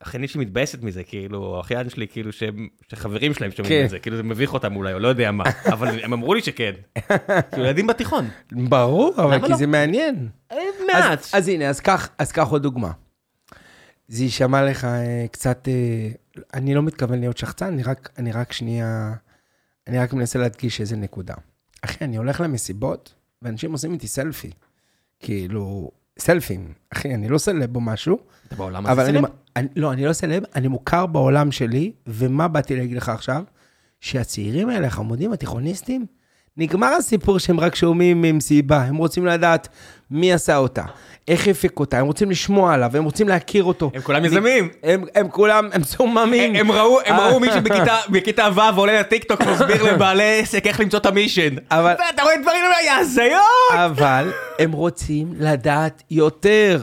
האחיינית 0.00 0.30
שלי 0.30 0.40
מתבאסת 0.44 0.82
מזה, 0.82 1.02
כאילו, 1.04 1.56
האחיין 1.56 1.88
שלי, 1.90 2.08
כאילו, 2.08 2.32
שהם- 2.32 2.68
שחברים 2.92 3.34
שלהם 3.34 3.50
שומעים 3.50 3.78
כן. 3.80 3.84
את 3.84 3.90
זה, 3.90 3.98
כאילו 3.98 4.16
זה 4.16 4.22
מביך 4.22 4.52
אותם 4.54 4.76
אולי, 4.76 4.92
או 4.92 4.98
לא 4.98 5.08
יודע 5.08 5.30
מה, 5.30 5.44
אבל 5.74 6.00
הם 6.04 6.12
אמרו 6.12 6.34
לי 6.34 6.42
שכן. 6.42 6.72
כאילו, 7.50 7.64
ילדים 7.66 7.86
בתיכון. 7.86 8.28
ברור, 8.52 9.14
אבל 9.16 9.40
כי 9.46 9.50
לא? 9.52 9.56
זה 9.56 9.66
מעניין. 9.66 10.28
אה, 10.52 10.56
אז- 10.56 10.82
מעט. 10.86 11.26
אז 11.32 11.48
הנה, 11.48 11.68
אז 11.68 11.80
קח 11.80 12.08
אז 12.18 12.32
קח 12.32 12.48
עוד 12.48 12.62
דוגמה. 12.62 12.90
זה 14.08 14.24
יישמע 14.24 14.62
לך 14.64 14.84
אה, 14.84 15.26
קצת, 15.32 15.68
אה, 15.68 16.08
אני 16.54 16.74
לא 16.74 16.82
מתכוון 16.82 17.20
להיות 17.20 17.38
שחצן, 17.38 17.66
אני 17.66 17.82
רק, 17.82 18.10
אני 18.18 18.32
רק 18.32 18.52
שנייה, 18.52 19.12
אני 19.88 19.98
רק 19.98 20.12
מנסה 20.12 20.38
להדגיש 20.38 20.80
איזה 20.80 20.96
נקודה. 20.96 21.34
אחי, 21.82 22.04
אני 22.04 22.16
הולך 22.16 22.40
למסיבות, 22.40 23.14
ואנשים 23.42 23.72
עושים 23.72 23.92
איתי 23.92 24.06
סלפי. 24.08 24.50
כאילו, 25.20 25.90
סלפים. 26.18 26.72
אחי, 26.90 27.14
אני 27.14 27.28
לא 27.28 27.38
סלב 27.38 27.76
או 27.76 27.80
משהו, 27.80 28.18
אתה 28.46 28.56
בעולם 28.56 28.86
הזה 28.86 29.06
אני, 29.06 29.18
סלב? 29.18 29.24
אני, 29.56 29.68
לא, 29.76 29.92
אני 29.92 30.04
לא 30.04 30.12
סלב, 30.12 30.42
אני 30.54 30.68
מוכר 30.68 31.06
בעולם 31.06 31.52
שלי, 31.52 31.92
ומה 32.06 32.48
באתי 32.48 32.76
להגיד 32.76 32.96
לך 32.96 33.08
עכשיו? 33.08 33.42
שהצעירים 34.00 34.68
האלה, 34.68 34.86
החמודים, 34.86 35.32
התיכוניסטים, 35.32 36.06
נגמר 36.56 36.86
הסיפור 36.98 37.38
שהם 37.38 37.60
רק 37.60 37.74
שומעים 37.74 38.22
ממסיבה, 38.22 38.82
הם 38.82 38.96
רוצים 38.96 39.26
לדעת 39.26 39.68
מי 40.10 40.32
עשה 40.32 40.56
אותה, 40.56 40.82
איך 41.28 41.48
הפיק 41.48 41.80
אותה, 41.80 41.98
הם 41.98 42.06
רוצים 42.06 42.30
לשמוע 42.30 42.74
עליו, 42.74 42.96
הם 42.96 43.04
רוצים 43.04 43.28
להכיר 43.28 43.64
אותו. 43.64 43.90
הם 43.94 44.00
כולם 44.02 44.24
יזמים. 44.24 44.68
הם, 44.82 45.04
הם 45.14 45.28
כולם, 45.28 45.68
הם 45.72 45.84
סוממים. 45.84 46.56
הם 46.56 46.72
ראו, 46.72 46.98
הם 47.06 47.14
אה. 47.14 47.28
ראו 47.28 47.40
מישהו 47.40 47.60
בכיתה, 47.62 47.98
בכיתה 48.12 48.48
ו' 48.54 48.60
עולה 48.76 49.00
לטיקטוק 49.00 49.40
ומסביר 49.40 49.82
לבעלי 49.94 50.40
עסק 50.40 50.66
איך 50.66 50.80
למצוא 50.80 50.98
את 50.98 51.06
המישן. 51.06 51.54
אבל- 51.70 51.94
ואתה 52.06 52.22
רואה 52.22 52.34
דברים 52.42 52.64
יא 52.86 52.92
הזיות! 52.92 53.40
אבל 53.74 54.32
הם 54.58 54.72
רוצים 54.72 55.32
לדעת 55.38 56.02
יותר. 56.10 56.80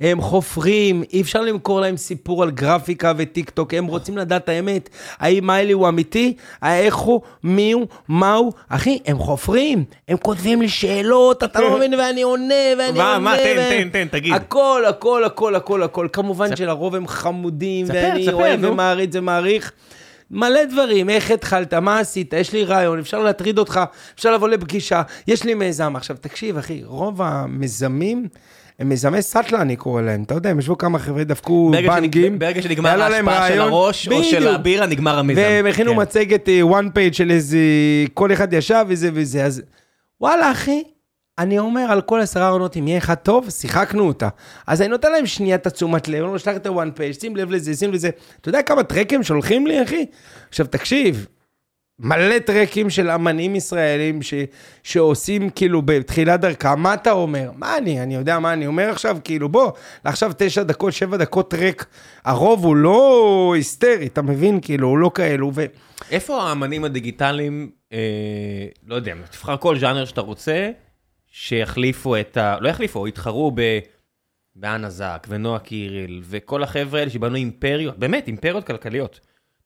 הם 0.00 0.20
חופרים, 0.20 1.02
אי 1.12 1.20
אפשר 1.20 1.40
למכור 1.42 1.80
להם 1.80 1.96
סיפור 1.96 2.42
על 2.42 2.50
גרפיקה 2.50 3.12
וטיק 3.16 3.50
טוק, 3.50 3.74
הם 3.74 3.86
רוצים 3.86 4.18
לדעת 4.18 4.44
את 4.44 4.48
האמת. 4.48 4.88
האם 5.18 5.46
מיילי 5.46 5.72
הוא 5.72 5.88
אמיתי? 5.88 6.36
איך 6.64 6.96
הוא? 6.96 7.20
מי 7.44 7.72
הוא? 7.72 7.86
מה 8.08 8.34
הוא? 8.34 8.52
אחי, 8.68 8.98
הם 9.06 9.18
חופרים, 9.18 9.84
הם 10.08 10.16
כותבים 10.16 10.62
לי 10.62 10.68
שאלות, 10.68 11.44
אתה 11.44 11.60
לא 11.60 11.76
מבין, 11.76 11.94
ואני 11.94 12.22
עונה, 12.22 12.54
ואני 12.78 12.98
מה, 12.98 13.14
עונה. 13.14 13.18
מה, 13.18 13.36
תן, 13.36 13.56
ו- 13.58 13.70
תן, 13.70 13.88
תן, 13.88 14.08
תגיד. 14.10 14.34
הכל, 14.34 14.82
הכל, 14.88 15.24
הכל, 15.24 15.54
הכל, 15.54 15.82
הכל. 15.82 16.08
כמובן 16.12 16.56
שלרוב 16.56 16.94
הם 16.94 17.06
חמודים, 17.06 17.86
ואני 17.88 18.32
אוהב. 18.32 18.60
ומעריץ 18.64 19.10
ומעריך. 19.14 19.72
מלא 20.30 20.64
דברים, 20.64 21.10
איך 21.10 21.30
התחלת, 21.30 21.74
מה 21.74 21.98
עשית, 21.98 22.32
יש 22.32 22.52
לי 22.52 22.64
רעיון, 22.64 22.98
אפשר 22.98 23.22
להטריד 23.22 23.58
אותך, 23.58 23.80
אפשר 24.14 24.34
לבוא 24.34 24.48
לפגישה, 24.48 25.02
יש 25.28 25.44
לי 25.44 25.54
מיזם. 25.54 25.96
עכשיו, 25.96 26.16
תקשיב, 26.20 26.58
אחי, 26.58 26.82
רוב 26.84 27.22
המיזמים, 27.22 28.28
הם 28.78 28.88
מיזמי 28.88 29.22
סאטלה, 29.22 29.62
אני 29.62 29.76
קורא 29.76 30.02
להם. 30.02 30.22
אתה 30.22 30.34
יודע, 30.34 30.50
הם 30.50 30.58
ישבו 30.58 30.78
כמה 30.78 30.98
חבר'ה, 30.98 31.24
דפקו 31.24 31.70
בנגים. 31.86 32.38
ברגע 32.38 32.62
שנגמר 32.62 33.02
ההשפעה 33.02 33.48
של. 33.48 33.60
הראש 33.60 34.08
או 34.08 34.24
של. 34.24 34.48
הבירה, 34.48 34.86
נגמר 34.86 35.18
המיזם. 35.18 35.40
והם 35.40 35.66
הכינו 35.66 35.92
כן. 35.92 36.00
מצגת 36.00 36.48
אה, 36.48 36.60
one 36.62 36.86
page 36.86 37.12
של 37.12 37.30
איזה, 37.30 37.58
כל 38.14 38.32
אחד 38.32 38.52
ישב 38.52 38.84
וזה 38.88 39.10
וזה, 39.12 39.44
אז 39.44 39.62
וואלה 40.20 40.52
אחי, 40.52 40.82
אני 41.38 41.58
אומר 41.58 41.80
על 41.80 42.00
כל 42.00 42.20
עשרה 42.20 42.48
עונות, 42.48 42.76
אם 42.76 42.88
יהיה 42.88 42.98
אחד 42.98 43.14
טוב, 43.14 43.50
שיחקנו 43.50 44.06
אותה. 44.06 44.28
אז 44.66 44.82
אני 44.82 44.88
נותן 44.88 45.12
להם 45.12 45.26
שנייה 45.26 45.56
את 45.56 45.66
התשומת 45.66 46.08
לב, 46.08 46.14
אני 46.14 46.26
אומר, 46.26 46.38
שלח 46.38 46.56
את 46.56 46.66
ה-one 46.66 46.98
page, 46.98 47.20
שים 47.20 47.36
לב 47.36 47.50
לזה, 47.50 47.74
שים 47.74 47.92
לזה. 47.92 48.10
אתה 48.40 48.48
יודע 48.48 48.62
כמה 48.62 48.82
טרקים 48.82 49.22
שולחים 49.22 49.66
לי, 49.66 49.82
אחי? 49.82 50.06
עכשיו, 50.48 50.66
תקשיב, 50.66 51.26
מלא 52.00 52.38
טרקים 52.38 52.90
של 52.90 53.10
אמנים 53.10 53.56
ישראלים 53.56 54.22
ש, 54.22 54.34
שעושים 54.82 55.50
כאילו 55.50 55.82
בתחילת 55.82 56.40
דרכם, 56.40 56.80
מה 56.80 56.94
אתה 56.94 57.12
אומר? 57.12 57.50
מה 57.56 57.78
אני, 57.78 58.02
אני 58.02 58.14
יודע 58.14 58.38
מה 58.38 58.52
אני 58.52 58.66
אומר 58.66 58.90
עכשיו? 58.90 59.18
כאילו 59.24 59.48
בוא, 59.48 59.72
עכשיו 60.04 60.32
תשע 60.38 60.62
דקות, 60.62 60.92
שבע 60.92 61.16
דקות 61.16 61.50
טרק, 61.50 61.86
הרוב 62.24 62.64
הוא 62.64 62.76
לא 62.76 63.52
היסטרי, 63.56 64.06
אתה 64.06 64.22
מבין? 64.22 64.60
כאילו, 64.60 64.88
הוא 64.88 64.98
לא 64.98 65.10
כאלו, 65.14 65.50
ו... 65.54 65.64
איפה 66.10 66.42
האמנים 66.42 66.84
הדיגיטליים, 66.84 67.70
אה, 67.92 68.66
לא 68.86 68.94
יודע, 68.94 69.14
תבחר 69.30 69.56
כל 69.56 69.78
ז'אנר 69.78 70.04
שאתה 70.04 70.20
רוצה, 70.20 70.70
שיחליפו 71.30 72.16
את 72.16 72.36
ה... 72.36 72.56
לא 72.60 72.68
יחליפו, 72.68 73.08
יתחרו 73.08 73.52
ב... 73.54 73.78
באנה 74.56 74.90
זק 74.90 75.26
ונועה 75.30 75.58
קיריל 75.58 76.22
וכל 76.24 76.62
החבר'ה 76.62 77.00
האלה 77.00 77.10
שבנו 77.10 77.36
אימפריות, 77.36 77.98
באמת 77.98 78.26
אימפריות 78.26 78.66
כלכליות. 78.66 79.20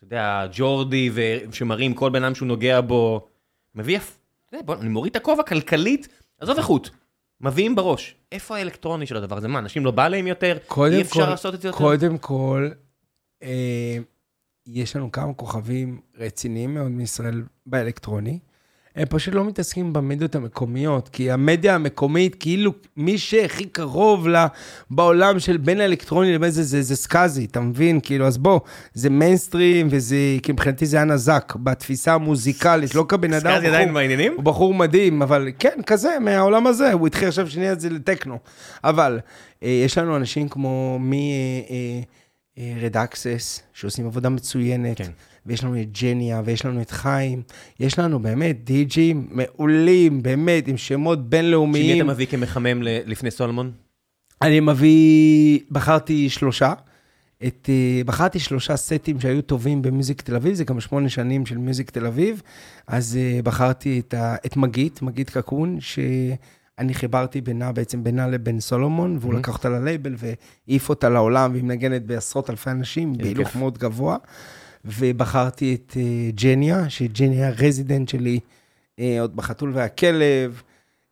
אתה 0.05 0.15
יודע, 0.15 0.47
ג'ורדי 0.53 1.11
שמראים 1.53 1.95
כל 1.95 2.11
בן 2.11 2.25
אדם 2.25 2.35
שהוא 2.35 2.49
נוגע 2.49 2.81
בו, 2.81 3.29
מביא, 3.75 3.97
אתה 3.97 4.07
יודע, 4.57 4.67
בוא, 4.67 4.75
אני 4.75 4.89
מוריד 4.89 5.11
את 5.11 5.17
הכובע 5.17 5.43
כלכלית, 5.43 6.09
עזוב 6.41 6.57
איכות, 6.57 6.91
מביאים 7.41 7.75
בראש. 7.75 8.15
איפה 8.33 8.57
האלקטרוני 8.57 9.07
של 9.07 9.17
הדבר 9.17 9.37
הזה? 9.37 9.49
מה, 9.49 9.59
אנשים 9.59 9.85
לא 9.85 9.91
בא 9.91 10.09
להם 10.09 10.27
יותר? 10.27 10.59
אי 10.93 11.01
אפשר 11.03 11.25
כל- 11.25 11.31
לעשות 11.31 11.55
את 11.55 11.61
זה 11.61 11.69
יותר? 11.69 11.79
קודם 11.79 12.19
כל, 12.19 12.69
אה, 13.43 13.97
יש 14.67 14.97
לנו 14.97 15.13
כמה 15.13 15.35
כוכבים 15.35 16.01
רציניים 16.19 16.75
מאוד 16.75 16.91
מישראל 16.91 17.43
באלקטרוני. 17.67 18.39
הם 18.97 19.05
פשוט 19.09 19.35
לא 19.35 19.45
מתעסקים 19.45 19.93
במדיות 19.93 20.35
המקומיות, 20.35 21.09
כי 21.09 21.31
המדיה 21.31 21.75
המקומית, 21.75 22.37
כאילו 22.41 22.73
מי 22.97 23.19
שהכי 23.19 23.65
קרוב 23.65 24.29
לה 24.29 24.47
בעולם 24.91 25.39
של 25.39 25.57
בין 25.57 25.81
האלקטרוני 25.81 26.35
לבין 26.35 26.51
זה, 26.51 26.63
זה, 26.63 26.83
זה 26.83 26.97
סקאזי, 26.97 27.45
אתה 27.45 27.61
מבין? 27.61 28.01
כאילו, 28.03 28.27
אז 28.27 28.39
בוא, 28.39 28.61
זה 28.95 29.11
מיינסטרים 29.11 29.89
וזה, 29.91 30.17
כי 30.43 30.53
מבחינתי 30.53 30.87
זה 30.87 30.97
היה 30.97 31.05
נזק 31.05 31.53
בתפיסה 31.57 32.15
המוזיקלית, 32.15 32.95
לא 32.95 33.05
כבן 33.09 33.33
אדם, 33.33 33.51
סקאזי 33.51 33.67
עדיין 33.67 33.95
בעניינים? 33.95 34.33
הוא 34.37 34.45
בחור 34.45 34.75
מדהים, 34.75 35.23
אבל 35.23 35.49
כן, 35.59 35.79
כזה, 35.87 36.19
מהעולם 36.21 36.67
הזה, 36.67 36.93
הוא 36.93 37.07
התחיל 37.07 37.29
עכשיו 37.29 37.51
שנייה 37.51 37.73
את 37.73 37.81
זה 37.81 37.91
לטכנו. 37.91 38.39
אבל 38.85 39.21
אה, 39.63 39.69
יש 39.69 39.99
לנו 39.99 40.17
אנשים 40.17 40.49
כמו 40.49 40.99
מי... 41.01 41.33
אה, 41.71 41.77
אה, 42.59 42.75
Red 42.81 42.97
Axes, 42.97 43.63
שעושים 43.73 44.07
עבודה 44.07 44.29
מצוינת, 44.29 44.99
כן. 44.99 45.11
ויש 45.47 45.65
לנו 45.65 45.81
את 45.81 45.99
ג'ניה, 46.03 46.43
ויש 46.45 46.65
לנו 46.67 46.81
את 46.83 46.91
חיים, 46.91 47.43
יש 47.81 47.99
לנו 47.99 48.19
באמת 48.19 48.65
די-ג'ים 48.65 49.27
מעולים, 49.31 50.23
באמת, 50.23 50.69
עם 50.69 50.77
שמות 50.77 51.19
שמי 51.19 51.29
בינלאומיים. 51.29 51.97
אתה 52.05 52.15
מביא 52.15 52.27
כמחמם 52.27 52.83
ל- 52.83 52.99
לפני 53.07 53.31
סולומון? 53.31 53.71
אני 54.43 54.61
מביא, 54.61 55.59
בחרתי 55.71 56.29
שלושה. 56.29 56.73
את, 57.47 57.69
אה, 57.73 58.03
בחרתי 58.07 58.39
שלושה 58.39 58.77
סטים 58.77 59.21
שהיו 59.21 59.43
טובים 59.43 59.83
במיוזיק 59.83 60.21
תל 60.21 60.37
אביב, 60.37 60.55
זה 60.55 60.65
גם 60.65 60.81
שמונה 60.81 61.09
שנים 61.09 61.47
של 61.47 61.59
מיוזיק 61.59 61.91
תל 61.91 62.07
אביב, 62.07 62.43
אז 62.87 63.17
אה, 63.21 63.41
בחרתי 63.45 64.01
את, 64.09 64.15
ה, 64.15 64.37
את 64.47 64.57
מגית, 64.57 65.03
מגית 65.03 65.31
קקון, 65.31 65.79
שאני 65.81 66.95
חיברתי 66.95 67.41
בינה, 67.41 67.73
בעצם 67.73 68.05
בינה 68.05 68.27
לבין 68.29 68.61
סולומון, 68.61 69.19
והוא 69.21 69.35
Mhm. 69.35 69.37
לקח 69.37 69.53
אותה 69.55 69.69
ללייבל 69.69 70.15
והעיף 70.19 70.89
אותה 70.89 71.09
לעולם, 71.09 71.51
והיא 71.53 71.65
מנגנת 71.65 72.07
בעשרות 72.07 72.51
אלפי 72.51 72.71
אנשים, 72.71 73.13
בהילוך. 73.17 73.57
מאוד 73.57 73.79
גבוה. 73.79 74.17
ובחרתי 74.85 75.75
את 75.75 75.97
אה, 75.97 76.31
ג'ניה, 76.31 76.91
שג'ניה 76.91 77.49
הרזידנט 77.49 78.09
שלי, 78.09 78.41
אה, 78.99 79.21
עוד 79.21 79.37
בחתול 79.37 79.71
והכלב, 79.75 80.63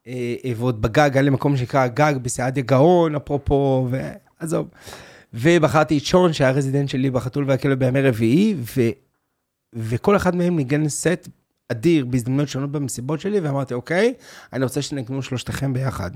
אה, 0.07 0.35
ועוד 0.57 0.83
בגג, 0.83 1.11
היה 1.13 1.23
לי 1.23 1.31
מקום 1.31 1.57
שנקרא 1.57 1.81
הגג 1.81 2.15
בסעדיה 2.23 2.63
גאון, 2.63 3.15
אפרופו, 3.15 3.89
ועזוב. 3.91 4.69
ובחרתי 5.35 5.99
את 5.99 6.05
שון, 6.05 6.33
שהיה 6.33 6.51
רזידנט 6.51 6.89
שלי 6.89 7.11
בחתול 7.11 7.45
והכלב 7.49 7.79
בימי 7.79 8.03
רביעי, 8.03 8.55
ו... 8.59 8.81
וכל 9.73 10.17
אחד 10.17 10.37
מהם 10.37 10.57
ניגן 10.57 10.89
סט 10.89 11.29
אדיר 11.69 12.05
בהזדמנויות 12.05 12.49
שונות 12.49 12.73
במסיבות 12.73 13.21
שלי, 13.21 13.41
ואמרתי, 13.41 13.75
אוקיי, 13.75 14.15
אני 14.53 14.65
רוצה 14.65 14.83
שתנגנו 14.83 15.23
שלושתכם 15.23 15.73
ביחד. 15.73 16.11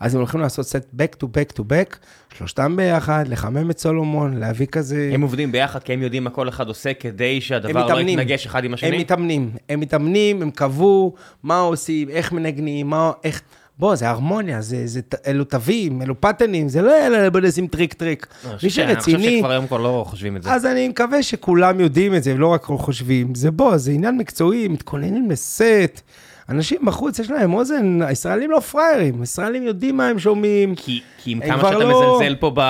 אז 0.00 0.14
הם 0.14 0.20
הולכים 0.20 0.40
לעשות 0.40 0.66
סט 0.66 0.76
back 0.76 1.16
to 1.22 1.26
back 1.26 1.58
to 1.58 1.60
back, 1.60 1.96
שלושתם 2.38 2.76
ביחד, 2.76 3.24
לחמם 3.28 3.70
את 3.70 3.78
סולומון, 3.78 4.36
להביא 4.36 4.66
כזה... 4.66 5.10
הם 5.14 5.20
עובדים 5.22 5.52
ביחד 5.52 5.82
כי 5.82 5.92
הם 5.92 6.02
יודעים 6.02 6.24
מה 6.24 6.30
כל 6.30 6.48
אחד 6.48 6.68
עושה 6.68 6.94
כדי 6.94 7.40
שהדבר 7.40 7.86
לא. 7.86 8.00
יתנגש 8.00 8.46
אחד 8.46 8.64
עם 8.64 8.70
הם 8.70 8.74
השני? 8.74 8.98
מתאמנים, 8.98 9.50
הם 9.68 9.80
מתאמנים, 9.80 10.42
הם 10.42 10.50
קבעו 10.50 11.14
מה 11.42 11.58
עושים, 11.58 12.08
איך 12.08 12.32
מנגנים, 12.32 12.86
מה, 12.90 13.12
איך... 13.24 13.42
בוא, 13.78 13.94
זה 13.94 14.08
הרמוניה, 14.08 14.60
זה, 14.60 14.86
זה, 14.86 15.00
אלו 15.26 15.44
תווים, 15.44 16.02
אלו 16.02 16.20
פאטרנים, 16.20 16.68
זה 16.68 16.82
לא 16.82 16.90
יאללה, 17.02 17.30
בוא 17.30 17.40
נשים 17.40 17.66
טריק 17.66 17.94
טריק. 17.94 18.26
אני 18.44 18.52
מי 18.52 18.56
חושב 18.56 18.68
ש- 18.70 18.78
אני 18.78 18.96
חושב 18.96 19.10
שרציני, 19.12 19.36
שכבר 19.38 19.50
היום 19.50 19.66
כבר 19.66 19.78
לא 19.78 20.04
חושבים 20.08 20.36
את 20.36 20.42
זה. 20.42 20.52
אז 20.52 20.66
אני 20.66 20.88
מקווה 20.88 21.22
שכולם 21.22 21.80
יודעים 21.80 22.14
את 22.14 22.22
זה, 22.22 22.34
ולא 22.34 22.46
רק 22.46 22.62
חושבים. 22.64 23.34
זה 23.34 23.50
בוא, 23.50 23.76
זה 23.76 23.90
עניין 23.90 24.16
מקצועי, 24.16 24.68
מתכוננים 24.68 25.30
לסט. 25.30 26.02
אנשים 26.48 26.80
בחוץ, 26.84 27.18
יש 27.18 27.30
להם 27.30 27.54
אוזן, 27.54 28.02
הישראלים 28.02 28.50
לא 28.50 28.60
פראיירים, 28.60 29.20
הישראלים 29.20 29.62
יודעים 29.62 29.96
מה 29.96 30.08
הם 30.08 30.18
שומעים. 30.18 30.74
כי, 30.74 31.00
כי 31.18 31.32
עם 31.32 31.40
כמה 31.40 31.58
שאתה 31.58 31.78
לא- 31.78 32.16
מזלזל 32.16 32.36
פה, 32.36 32.52
ב, 32.54 32.60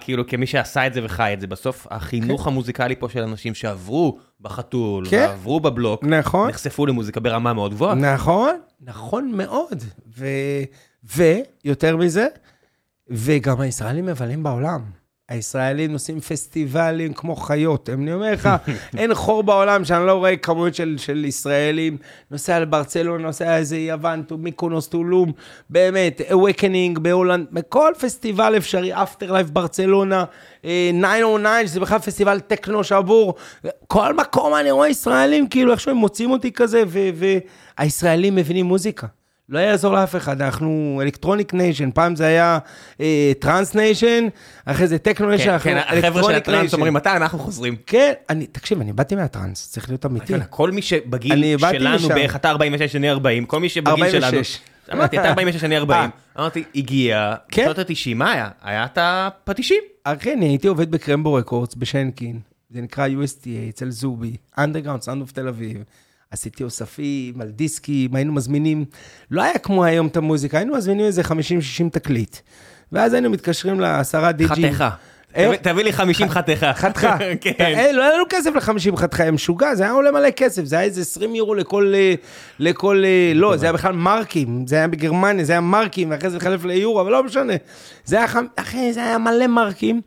כאילו, 0.00 0.26
כמי 0.26 0.46
שעשה 0.46 0.86
את 0.86 0.94
זה 0.94 1.00
וחי 1.04 1.30
את 1.34 1.40
זה, 1.40 1.46
בסוף 1.46 1.86
החינוך 1.90 2.46
המוזיקלי 2.46 2.96
פה 2.96 3.08
של 3.08 3.22
אנשים 3.22 3.54
שעברו 3.54 4.18
בחתול, 4.40 5.06
כן. 5.10 5.26
ועברו 5.28 5.60
בבלוק, 5.60 6.04
נכון, 6.04 6.48
נחשפו 6.48 6.86
למוזיקה 6.86 7.20
ברמה 7.20 7.52
מאוד 7.52 7.74
גבוהה. 7.74 7.94
נכון, 7.94 8.58
נכון 8.80 9.32
מאוד. 9.34 9.82
ו... 10.18 10.26
ויותר 11.16 11.96
מזה, 11.96 12.26
וגם 13.10 13.60
הישראלים 13.60 14.06
מבלים 14.06 14.42
בעולם. 14.42 14.80
הישראלים 15.28 15.92
עושים 15.92 16.20
פסטיבלים 16.20 17.12
כמו 17.12 17.36
חיות. 17.36 17.90
אני 17.90 18.12
אומר 18.12 18.32
לך, 18.32 18.48
אין 18.98 19.14
חור 19.14 19.42
בעולם 19.42 19.84
שאני 19.84 20.06
לא 20.06 20.12
רואה 20.12 20.36
כמויות 20.36 20.74
של, 20.74 20.94
של 20.98 21.24
ישראלים. 21.24 21.96
נוסע 22.30 22.60
לברצלונה, 22.60 23.22
נוסע 23.22 23.56
איזה 23.56 23.78
יוון, 23.78 24.24
מיקונוס, 24.38 24.88
טולום, 24.88 25.32
באמת, 25.70 26.20
Awakenings 26.32 26.98
בהולנד, 26.98 27.46
בכל 27.52 27.92
פסטיבל 28.00 28.56
אפשרי, 28.56 29.02
Afterlife 29.02 29.50
ברצלונה, 29.52 30.24
אה, 30.64 30.90
909, 31.02 31.66
שזה 31.66 31.80
בכלל 31.80 31.98
פסטיבל 31.98 32.40
טכנו 32.40 32.84
שבור. 32.84 33.34
כל 33.86 34.14
מקום 34.14 34.54
אני 34.54 34.70
רואה 34.70 34.88
ישראלים, 34.88 35.48
כאילו, 35.48 35.72
איכשהו 35.72 35.90
הם 35.90 35.96
מוצאים 35.96 36.30
אותי 36.30 36.52
כזה, 36.52 36.82
והישראלים 37.78 38.34
מבינים 38.34 38.66
מוזיקה. 38.66 39.06
לא 39.48 39.58
יעזור 39.58 39.94
לאף 39.94 40.16
אחד, 40.16 40.42
אנחנו 40.42 41.00
electronic 41.02 41.54
nation, 41.54 41.90
פעם 41.90 42.16
זה 42.16 42.26
היה 42.26 42.58
אה, 43.00 43.32
trance 43.38 43.74
nation, 43.74 44.24
אחרי 44.64 44.86
זה 44.86 44.98
techno 44.98 45.28
nation, 45.28 45.58
כן, 45.58 45.80
כן, 45.88 45.98
החבר'ה 45.98 46.22
של 46.22 46.34
הטראנס 46.34 46.60
ניישן. 46.60 46.76
אומרים, 46.76 46.94
מתי 46.94 47.10
אנחנו 47.10 47.38
חוזרים? 47.38 47.76
כן, 47.86 48.12
אני, 48.30 48.46
תקשיב, 48.46 48.80
אני 48.80 48.92
באתי 48.92 49.14
מהטראנס, 49.14 49.70
צריך 49.70 49.88
להיות 49.88 50.06
אמיתי. 50.06 50.34
כל 50.50 50.70
מי 50.70 50.82
שבגיל 50.82 51.58
שלנו. 51.58 52.08
בערך 52.08 52.36
אתה 52.36 52.50
46, 52.50 52.96
אני 52.96 53.10
40, 53.10 53.46
כל 53.46 53.60
מי 53.60 53.68
שבגיל 53.68 54.10
שלנו, 54.10 54.24
46. 54.26 54.58
אמרתי, 54.92 55.20
אתה 55.20 55.28
46, 55.28 55.64
אני 55.64 55.76
40, 55.76 56.00
אה. 56.00 56.08
אמרתי, 56.38 56.64
הגיע, 56.74 57.34
כן. 57.48 57.62
בשנות 57.62 57.78
ה-90, 57.78 58.14
מה 58.14 58.32
היה? 58.32 58.48
היה 58.62 58.84
את 58.84 58.98
הפטישים. 59.00 59.82
אחי, 60.04 60.32
אני 60.32 60.46
הייתי 60.46 60.66
עובד 60.68 60.90
בקרמבו 60.90 61.34
Records 61.34 61.74
בשנקין, 61.74 62.40
זה 62.70 62.80
נקרא 62.80 63.08
USTA 63.08 63.68
אצל 63.68 63.90
זובי, 63.90 64.36
Underground 64.58 65.02
Sound 65.02 65.22
of 65.22 65.32
תל 65.32 65.48
אביב. 65.48 65.84
עשיתי 66.34 66.64
אוספים 66.64 67.40
על 67.40 67.48
דיסקים, 67.48 68.14
היינו 68.14 68.32
מזמינים, 68.32 68.84
לא 69.30 69.42
היה 69.42 69.58
כמו 69.58 69.84
היום 69.84 70.06
את 70.06 70.16
המוזיקה, 70.16 70.58
היינו 70.58 70.76
מזמינים 70.76 71.06
איזה 71.06 71.22
50-60 71.22 71.30
תקליט. 71.92 72.36
ואז 72.92 73.12
היינו 73.12 73.30
מתקשרים 73.30 73.80
לעשרה 73.80 74.32
די.ג'י. 74.32 74.48
חתיכה. 74.48 74.90
איך? 75.34 75.60
תביא- 75.62 75.84
לי 75.84 75.92
50 75.92 76.28
חתיכה. 76.28 76.72
חתיכה. 76.74 77.16
כן. 77.40 77.52
אה, 77.60 77.92
לא 77.92 78.02
היה 78.02 78.14
לנו 78.14 78.24
כסף 78.30 78.50
ל-50 78.54 78.96
חתיכה, 78.96 79.24
אתה 79.24 79.34
משוגע, 79.34 79.74
זה 79.74 79.82
היה 79.82 79.92
עולה 79.92 80.10
מלא 80.10 80.30
כסף, 80.30 80.64
זה 80.64 80.76
היה 80.76 80.84
איזה 80.84 81.00
20 81.00 81.34
יורו 81.34 81.54
לכל, 81.54 81.92
אה, 81.96 82.14
לכל, 82.58 83.02
אה, 83.04 83.32
לא, 83.34 83.56
זה 83.56 83.66
היה 83.66 83.72
בכלל 83.72 83.92
מרקים, 83.92 84.66
זה 84.66 84.76
היה 84.76 84.88
בגרמניה, 84.88 85.44
זה 85.44 85.52
היה 85.52 85.60
מרקים, 85.60 86.10
ואחרי 86.10 86.30
זה 86.30 86.36
התחלף 86.36 86.64
ליורו, 86.64 87.00
אבל 87.00 87.10
לא 87.12 87.22
משנה. 87.24 87.52
זה 88.04 88.16
היה, 88.16 88.26
חמ- 88.28 88.38
אחי, 88.56 88.92
זה 88.92 89.02
היה 89.04 89.18
מלא 89.18 89.46
מרקים. 89.46 90.00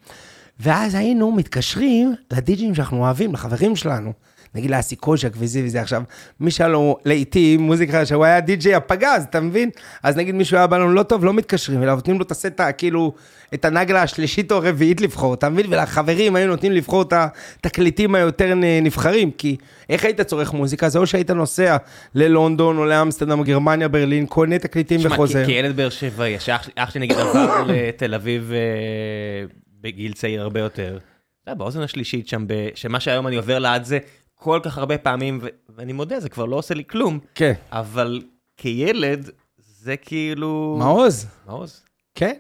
ואז 0.60 0.96
היינו 0.96 1.32
מתקשרים 1.32 2.16
לדיג'ים 2.34 2.76
שאנחנו 2.76 2.98
אוהבים, 2.98 3.34
לחברים 3.34 3.76
שלנו. 3.76 4.14
נגיד 4.56 4.72
לאסי 4.72 4.96
קוז'ק 4.96 5.34
וזה 5.38 5.62
וזה. 5.66 5.82
עכשיו, 5.82 6.04
מי 6.40 6.52
שהיה 6.52 6.68
לו 6.70 6.98
לעיתים 7.06 7.62
מוזיקה 7.62 8.06
שהוא 8.06 8.26
היה 8.26 8.40
די.ג'יי 8.40 8.76
הפגז, 8.76 9.24
אתה 9.30 9.40
מבין? 9.40 9.70
אז 10.04 10.18
נגיד 10.18 10.36
מישהו 10.36 10.58
היה 10.58 10.68
בא 10.68 10.78
לנו 10.78 10.94
לא 10.94 11.04
טוב, 11.04 11.26
לא 11.26 11.34
מתקשרים 11.34 11.84
אליו, 11.84 11.96
נותנים 11.96 12.18
לו 12.18 12.26
את 12.26 12.32
הסט, 12.32 12.60
ה- 12.60 12.72
כאילו, 12.72 13.14
את 13.54 13.66
הנגלה 13.66 14.02
השלישית 14.02 14.52
או 14.52 14.58
הרביעית 14.58 15.02
לבחור, 15.02 15.34
אתה 15.34 15.50
מבין? 15.50 15.66
ולחברים 15.74 16.36
היו 16.36 16.48
נותנים 16.48 16.72
לבחור 16.72 17.02
את 17.02 17.14
התקליטים 17.14 18.16
היותר 18.16 18.54
נבחרים, 18.82 19.32
כי 19.32 19.56
איך 19.90 20.06
היית 20.06 20.22
צורך 20.22 20.54
מוזיקה? 20.54 20.90
זה 20.90 21.00
או 21.00 21.08
שהיית 21.08 21.32
נוסע 21.32 21.78
ללונדון 22.16 22.78
או 22.78 22.86
לאמסטרדם 22.86 23.44
גרמניה, 23.44 23.88
ברלין, 23.88 24.26
קונה 24.26 24.60
תקליטים 24.60 25.00
שמע, 25.00 25.14
וחוזר. 25.14 25.46
כי- 25.46 25.52
כילד 25.54 25.76
באר 25.76 25.90
שבעי, 25.90 26.40
שאח 26.40 26.70
אח 26.76 26.90
שלי 26.92 27.02
נגיד 27.02 27.18
עבר 27.18 27.64
לתל 27.68 28.14
אביב 28.14 28.52
אה, 28.54 28.58
בגיל 29.82 30.14
צעיר 30.14 30.42
הרבה 30.42 30.60
יותר. 30.60 30.98
יודע, 31.48 31.58
באוזן 31.58 31.82
השלישית 31.82 32.28
שם, 32.28 32.46
שמה 32.76 33.00
שהיום 33.00 33.28
אני 33.28 33.36
עובר 33.36 33.60
ליד 33.60 33.84
זה 33.84 33.98
כל 34.40 34.60
כך 34.64 34.78
הרבה 34.78 34.98
פעמים, 34.98 35.40
ו- 35.42 35.48
ואני 35.78 35.94
מודה, 35.94 36.20
זה 36.20 36.30
כבר 36.30 36.46
לא 36.46 36.56
עושה 36.56 36.74
לי 36.74 36.84
כלום, 36.90 37.20
כן. 37.36 37.54
אבל 37.72 38.22
כילד, 38.58 39.30
זה 39.58 39.96
כאילו... 39.98 40.76
מעוז, 40.80 41.26
מעוז. 41.48 41.84
כן. 42.16 42.34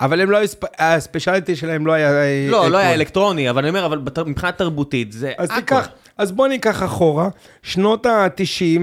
אבל 0.00 0.20
הם 0.20 0.30
לא 0.30 0.38
הספיישליטי 0.78 1.56
שלהם 1.56 1.86
לא 1.86 1.92
היה... 1.92 2.10
לא, 2.50 2.70
לא 2.70 2.76
היה 2.78 2.94
אלקטרוני. 2.94 2.94
אלקטרוני, 2.94 3.50
אבל 3.50 3.58
אני 3.62 3.68
אומר, 3.68 3.86
אבל 3.86 3.98
בת- 3.98 4.18
מבחינה 4.18 4.52
תרבותית, 4.52 5.12
זה 5.12 5.32
אז. 5.38 5.50
תיקח, 5.50 5.88
אז 6.18 6.32
בוא 6.32 6.48
ניקח 6.48 6.82
אחורה, 6.82 7.28
שנות 7.62 8.06
ה-90, 8.06 8.80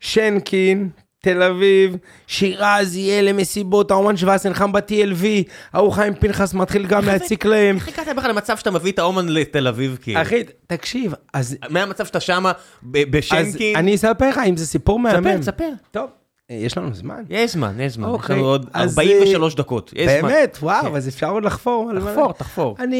שנקין, 0.00 0.90
תל 1.26 1.42
אביב, 1.42 1.96
שירז 2.26 2.96
יהיה 2.96 3.22
למסיבות, 3.22 3.90
האומן 3.90 4.16
שוואס 4.16 4.46
נלחם 4.46 4.72
ב-TLV, 4.72 5.24
ההוא 5.72 5.92
חיים 5.92 6.14
פנחס 6.14 6.54
מתחיל 6.54 6.86
גם 6.86 7.04
להציק 7.04 7.44
להם. 7.44 7.76
איך 7.76 7.88
הגעת 7.88 8.16
בכלל 8.16 8.30
למצב 8.30 8.56
שאתה 8.56 8.70
מביא 8.70 8.92
את 8.92 8.98
האומן 8.98 9.28
לתל 9.28 9.66
אביב, 9.68 9.98
כאילו? 10.02 10.22
אחי, 10.22 10.42
תקשיב, 10.66 11.12
אז, 11.32 11.56
מהמצב 11.70 12.04
שאתה 12.06 12.20
שמה 12.20 12.52
ב- 12.82 12.96
אז 12.96 13.04
בשנקין? 13.10 13.76
אני 13.76 13.94
אספר 13.94 14.28
לך 14.28 14.40
אם 14.48 14.56
זה 14.56 14.66
סיפור 14.66 14.98
מהמם. 14.98 15.42
ספר, 15.42 15.42
ספר. 15.42 15.68
טוב, 15.90 16.10
יש 16.50 16.78
לנו 16.78 16.94
זמן. 16.94 17.22
יש 17.30 17.52
זמן, 17.52 17.80
יש 17.80 17.92
זמן. 17.92 18.08
יש 18.08 18.14
אוקיי, 18.14 18.36
לנו 18.36 18.44
עוד 18.44 18.70
אז, 18.72 18.98
43 18.98 19.54
דקות. 19.54 19.92
יש 19.96 20.10
זמן. 20.20 20.28
באמת, 20.28 20.58
וואו, 20.62 20.82
כן. 20.90 20.94
אז 20.96 21.08
אפשר 21.08 21.30
עוד 21.30 21.44
לחפור. 21.44 21.90
תחפור, 22.00 22.32
תחפור. 22.32 22.76
אני, 22.78 22.96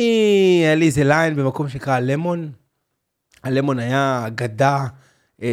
היה 0.65 0.75
לי 0.75 0.87
איזה 0.87 1.05
ליין 1.05 1.37
במקום 1.37 1.69
שנקרא 1.69 1.93
הלמון. 1.95 2.51
הלמון 3.45 3.79
היה 3.79 4.25
אגדה 4.27 4.85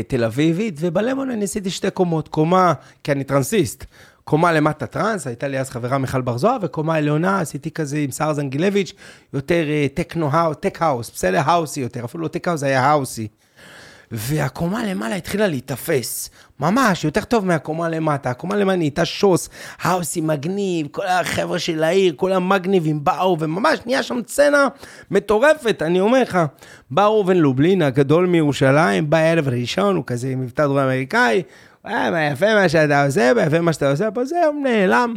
תל 0.08 0.24
אביבית, 0.24 0.76
ובלמון 0.80 1.30
אני 1.30 1.44
עשיתי 1.44 1.70
שתי 1.70 1.92
קומות. 1.92 2.28
קומה, 2.28 2.74
כי 3.04 3.12
אני 3.12 3.24
טרנסיסט. 3.24 3.86
קומה 4.24 4.54
למטה 4.54 4.86
טרנס, 4.86 5.28
הייתה 5.28 5.48
לי 5.48 5.60
אז 5.60 5.70
חברה 5.70 5.98
מיכל 5.98 6.22
בר 6.22 6.38
זוהר, 6.38 6.58
וקומה 6.62 6.96
עליונה 6.96 7.40
עשיתי 7.40 7.72
כזה 7.72 7.98
עם 7.98 8.12
סער 8.12 8.34
זנגילביץ', 8.34 8.94
יותר 9.34 9.70
אה, 9.70 9.88
טכנו 9.94 10.30
האוס, 10.32 10.58
טק 10.60 10.82
האוס, 10.82 11.12
בסדר? 11.12 11.42
האוסי 11.46 11.80
יותר, 11.80 12.06
אפילו 12.06 12.24
לא 12.24 12.28
טק 12.28 12.48
האוס, 12.48 12.64
היה 12.64 12.82
האוסי. 12.82 13.28
והקומה 14.12 14.86
למעלה 14.86 15.16
התחילה 15.16 15.48
להיתפס. 15.48 16.30
ממש, 16.60 17.04
יותר 17.04 17.22
טוב 17.22 17.46
מהקומה 17.46 17.90
למטה. 17.90 18.30
הקומה 18.30 18.56
למעלה 18.56 18.78
נהייתה 18.78 19.06
שוס, 19.06 19.50
האוסי 19.82 20.22
מגניב, 20.22 20.88
כל 20.92 21.08
החבר'ה 21.08 21.60
של 21.60 21.84
העיר, 21.84 22.14
כל 22.16 22.32
המגניבים 22.32 23.04
באו, 23.04 23.38
וממש 23.40 23.80
נהיה 23.86 24.04
שם 24.04 24.20
סצנה 24.28 24.68
מטורפת, 25.12 25.82
אני 25.82 26.00
אומר 26.00 26.22
לך. 26.22 26.40
בא 26.92 27.06
ראובן 27.06 27.38
לובלין, 27.38 27.82
הגדול 27.82 28.26
מירושלים, 28.26 29.10
בא 29.10 29.18
ערב 29.18 29.48
ראשון, 29.48 29.96
הוא 29.96 30.04
כזה 30.08 30.36
מבטא 30.36 30.64
דרום 30.64 30.78
אמריקאי, 30.78 31.44
אה, 31.86 32.12
מה 32.12 32.26
יפה 32.26 32.54
מה 32.56 32.70
שאתה 32.70 33.06
עושה, 33.06 33.32
יפה 33.46 33.62
מה 33.62 33.74
שאתה 33.74 33.92
עושה 33.92 34.12
פה, 34.12 34.26
זהו, 34.26 34.54
נעלם. 34.64 35.16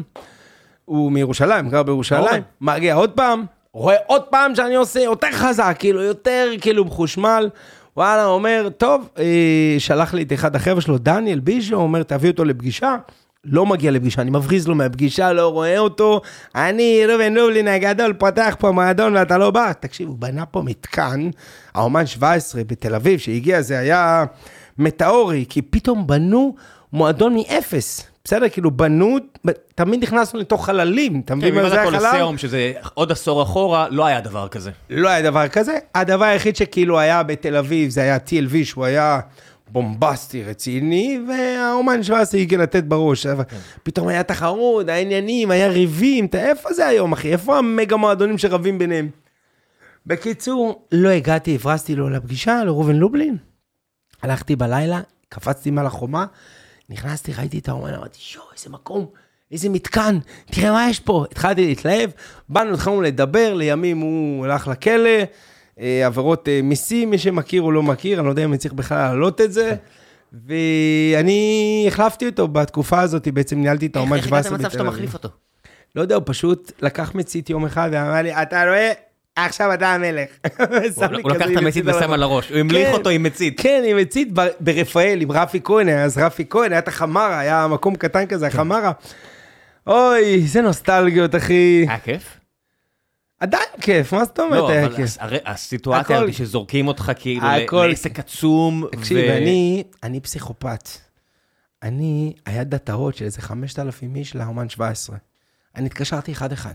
הוא 0.84 1.12
מירושלים, 1.12 1.68
גר 1.68 1.82
בירושלים, 1.82 2.22
אורן. 2.22 2.40
מגיע 2.60 2.94
עוד 2.94 3.10
פעם, 3.10 3.44
רואה 3.72 3.96
עוד 4.06 4.22
פעם 4.22 4.54
שאני 4.54 4.74
עושה 4.74 5.00
יותר 5.00 5.32
חזק, 5.32 5.76
כאילו, 5.78 6.02
יותר 6.02 6.48
כאילו 6.60 6.84
מחושמל. 6.84 7.48
וואלה, 7.96 8.26
אומר, 8.26 8.68
טוב, 8.76 9.08
אה, 9.18 9.76
שלח 9.78 10.14
לי 10.14 10.22
את 10.22 10.32
אחד 10.32 10.56
החבר'ה 10.56 10.80
שלו, 10.80 10.98
דניאל 10.98 11.40
ביז'ו, 11.40 11.76
אומר, 11.76 12.02
תביא 12.02 12.30
אותו 12.30 12.44
לפגישה. 12.44 12.96
לא 13.44 13.66
מגיע 13.66 13.90
לפגישה, 13.90 14.22
אני 14.22 14.30
מבריז 14.30 14.68
לו 14.68 14.74
מהפגישה, 14.74 15.32
לא 15.32 15.48
רואה 15.48 15.78
אותו. 15.78 16.20
אני, 16.54 17.06
ראובן 17.06 17.34
לובלין 17.34 17.68
הגדול, 17.68 18.12
פותח 18.12 18.56
פה 18.58 18.70
מועדון 18.70 19.16
ואתה 19.16 19.38
לא 19.38 19.50
בא. 19.50 19.72
תקשיב, 19.80 20.08
הוא 20.08 20.16
בנה 20.18 20.46
פה 20.46 20.62
מתקן, 20.62 21.30
האומן 21.74 22.06
17 22.06 22.64
בתל 22.64 22.94
אביב, 22.94 23.18
שהגיע, 23.18 23.62
זה 23.62 23.78
היה 23.78 24.24
מטאורי, 24.78 25.44
כי 25.48 25.62
פתאום 25.62 26.06
בנו 26.06 26.54
מועדון 26.92 27.34
מאפס. 27.34 28.02
בסדר, 28.26 28.48
כאילו 28.48 28.70
בנו, 28.70 29.16
תמיד 29.74 30.02
נכנסנו 30.02 30.40
לתוך 30.40 30.66
חללים, 30.66 31.20
אתה 31.24 31.34
כן, 31.34 31.38
מבין 31.38 31.54
מה 31.54 31.62
מלבד 31.62 31.74
זה 31.74 31.82
החלל? 31.82 31.96
הקולוסיאום, 31.96 32.38
שזה 32.38 32.72
עוד 32.94 33.12
עשור 33.12 33.42
אחורה, 33.42 33.88
לא 33.90 34.06
היה 34.06 34.20
דבר 34.20 34.48
כזה. 34.48 34.70
לא 34.90 35.08
היה 35.08 35.22
דבר 35.22 35.48
כזה. 35.48 35.78
הדבר 35.94 36.24
היחיד 36.24 36.56
שכאילו 36.56 36.98
היה 36.98 37.22
בתל 37.22 37.56
אביב, 37.56 37.90
זה 37.90 38.00
היה 38.00 38.16
TLV, 38.16 38.64
שהוא 38.64 38.84
היה 38.84 39.20
בומבסטי, 39.68 40.44
רציני, 40.44 41.20
והאומן 41.28 42.02
17 42.02 42.40
הגיע 42.40 42.58
לתת 42.58 42.84
בראש. 42.84 43.26
אבל 43.26 43.44
פתאום 43.82 44.08
היה 44.08 44.22
תחרות, 44.22 44.88
היה 44.88 44.98
עניינים, 44.98 45.50
היה 45.50 45.68
ריבים, 45.68 46.28
איפה 46.34 46.72
זה 46.72 46.86
היום, 46.86 47.12
אחי? 47.12 47.32
איפה 47.32 47.58
המגה 47.58 47.96
מועדונים 47.96 48.38
שרבים 48.38 48.78
ביניהם? 48.78 49.08
בקיצור, 50.06 50.86
לא 50.92 51.08
הגעתי, 51.08 51.54
הברזתי 51.54 51.94
לו 51.94 52.08
לפגישה, 52.08 52.64
לראובן 52.64 52.96
לובלין. 52.96 53.36
הלכתי 54.22 54.56
בלילה, 54.56 55.00
קפצתי 55.28 55.70
מעל 55.70 55.86
החומה, 55.86 56.26
נכנסתי, 56.90 57.32
ראיתי 57.32 57.58
את 57.58 57.68
האומן, 57.68 57.94
אמרתי, 57.94 58.18
שואו, 58.20 58.44
איזה 58.56 58.70
מקום, 58.70 59.06
איזה 59.52 59.68
מתקן, 59.68 60.18
תראה 60.50 60.72
מה 60.72 60.90
יש 60.90 61.00
פה. 61.00 61.24
התחלתי 61.30 61.66
להתלהב, 61.66 62.10
באנו, 62.48 62.74
התחלנו 62.74 63.02
לדבר, 63.02 63.54
לימים 63.54 63.98
הוא 63.98 64.44
הלך 64.44 64.68
לכלא, 64.68 65.10
אה, 65.80 66.06
עבירות 66.06 66.48
אה, 66.48 66.60
מיסים, 66.62 67.10
מי 67.10 67.18
שמכיר 67.18 67.62
או 67.62 67.72
לא 67.72 67.82
מכיר, 67.82 68.18
אני 68.18 68.26
לא 68.26 68.30
יודע 68.30 68.44
אם 68.44 68.50
אני 68.50 68.58
צריך 68.58 68.74
בכלל 68.74 68.98
להעלות 68.98 69.40
את 69.40 69.52
זה. 69.52 69.76
ואני 70.32 71.84
החלפתי 71.88 72.26
אותו 72.26 72.48
בתקופה 72.48 73.00
הזאת, 73.00 73.28
בעצם 73.28 73.60
ניהלתי 73.60 73.86
את 73.86 73.96
האומן 73.96 74.22
17 74.22 74.36
איך 74.36 74.46
הגעת 74.46 74.60
למצב 74.60 74.72
שאתה 74.72 74.82
בתל 74.82 74.88
מחליף 74.88 75.10
אביב. 75.10 75.14
אותו? 75.14 75.28
לא 75.96 76.02
יודע, 76.02 76.14
הוא 76.14 76.22
פשוט 76.26 76.72
לקח 76.82 77.14
מצית 77.14 77.50
יום 77.50 77.64
אחד 77.64 77.90
ואמר 77.92 78.22
לי, 78.22 78.42
אתה 78.42 78.64
רואה, 78.64 78.92
עכשיו 79.36 79.74
אתה 79.74 79.88
המלך. 79.94 80.28
הוא 81.22 81.30
לקח 81.30 81.46
את 81.52 81.56
המצית 81.56 81.84
ושם 81.86 82.12
על 82.12 82.22
הראש, 82.22 82.48
הוא 82.50 82.58
המליך 82.58 82.88
כן. 82.88 82.92
אותו 82.94 83.10
עם 83.10 83.22
מצית. 83.22 83.60
כן, 83.60 83.82
עם 83.86 83.96
מצית 83.96 84.28
ברפאל, 84.60 85.18
עם 85.22 85.32
רפי 85.32 85.60
כהן, 85.64 85.88
אז 85.88 86.18
רפי 86.18 86.44
כהן, 86.50 86.72
היה 86.72 86.78
את 86.78 86.88
החמרה, 86.88 87.38
היה 87.38 87.66
מקום 87.66 87.94
קטן 87.96 88.26
כזה, 88.26 88.50
כן. 88.50 88.56
החמרה. 88.56 88.92
אוי, 89.86 90.34
איזה 90.34 90.60
נוסטלגיות, 90.62 91.34
אחי. 91.34 91.86
היה 91.88 91.98
כיף? 91.98 92.40
עדיין 93.40 93.68
כיף, 93.80 94.12
מה 94.14 94.24
זאת 94.24 94.38
אומרת 94.40 94.52
לא, 94.58 94.68
היה 94.70 94.86
אבל 94.86 94.96
כיף? 94.96 95.04
הס- 95.04 95.18
הרי 95.20 95.38
הסיטואציה 95.46 96.16
הזאת 96.18 96.34
שזורקים 96.34 96.88
אותך 96.88 97.12
כאילו 97.18 97.46
לעסק 97.72 98.18
עצום. 98.18 98.84
תקשיב, 98.92 99.18
אני 100.02 100.20
פסיכופת. 100.20 100.88
אני, 101.82 102.32
היה 102.46 102.64
דאטאות 102.64 103.16
של 103.16 103.24
איזה 103.24 103.42
5,000 103.42 104.16
איש 104.16 104.36
לאומן 104.36 104.68
17. 104.68 105.16
אני 105.76 105.86
התקשרתי 105.86 106.32
אחד-אחד. 106.32 106.74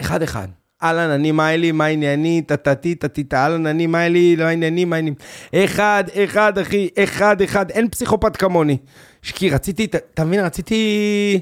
אחד-אחד. 0.00 0.48
אהלן, 0.82 1.10
אני 1.10 1.32
מיילי, 1.32 1.72
מה 1.72 1.86
ענייני, 1.86 2.42
טטטי, 2.46 2.94
טטטה, 2.94 3.42
אהלן, 3.42 3.66
אני 3.66 3.86
מיילי, 3.86 4.36
לא 4.36 4.44
ענייני, 4.44 4.84
מה 4.84 4.96
ענייני. 4.96 5.16
אחד, 5.54 6.04
אחד, 6.24 6.58
אחי, 6.58 6.88
אחד, 6.98 7.42
אחד, 7.42 7.70
אין 7.70 7.88
פסיכופת 7.88 8.36
כמוני. 8.36 8.76
כי 9.22 9.50
רציתי, 9.50 9.84
אתה 9.84 10.24
מבין, 10.24 10.40
רציתי... 10.40 11.40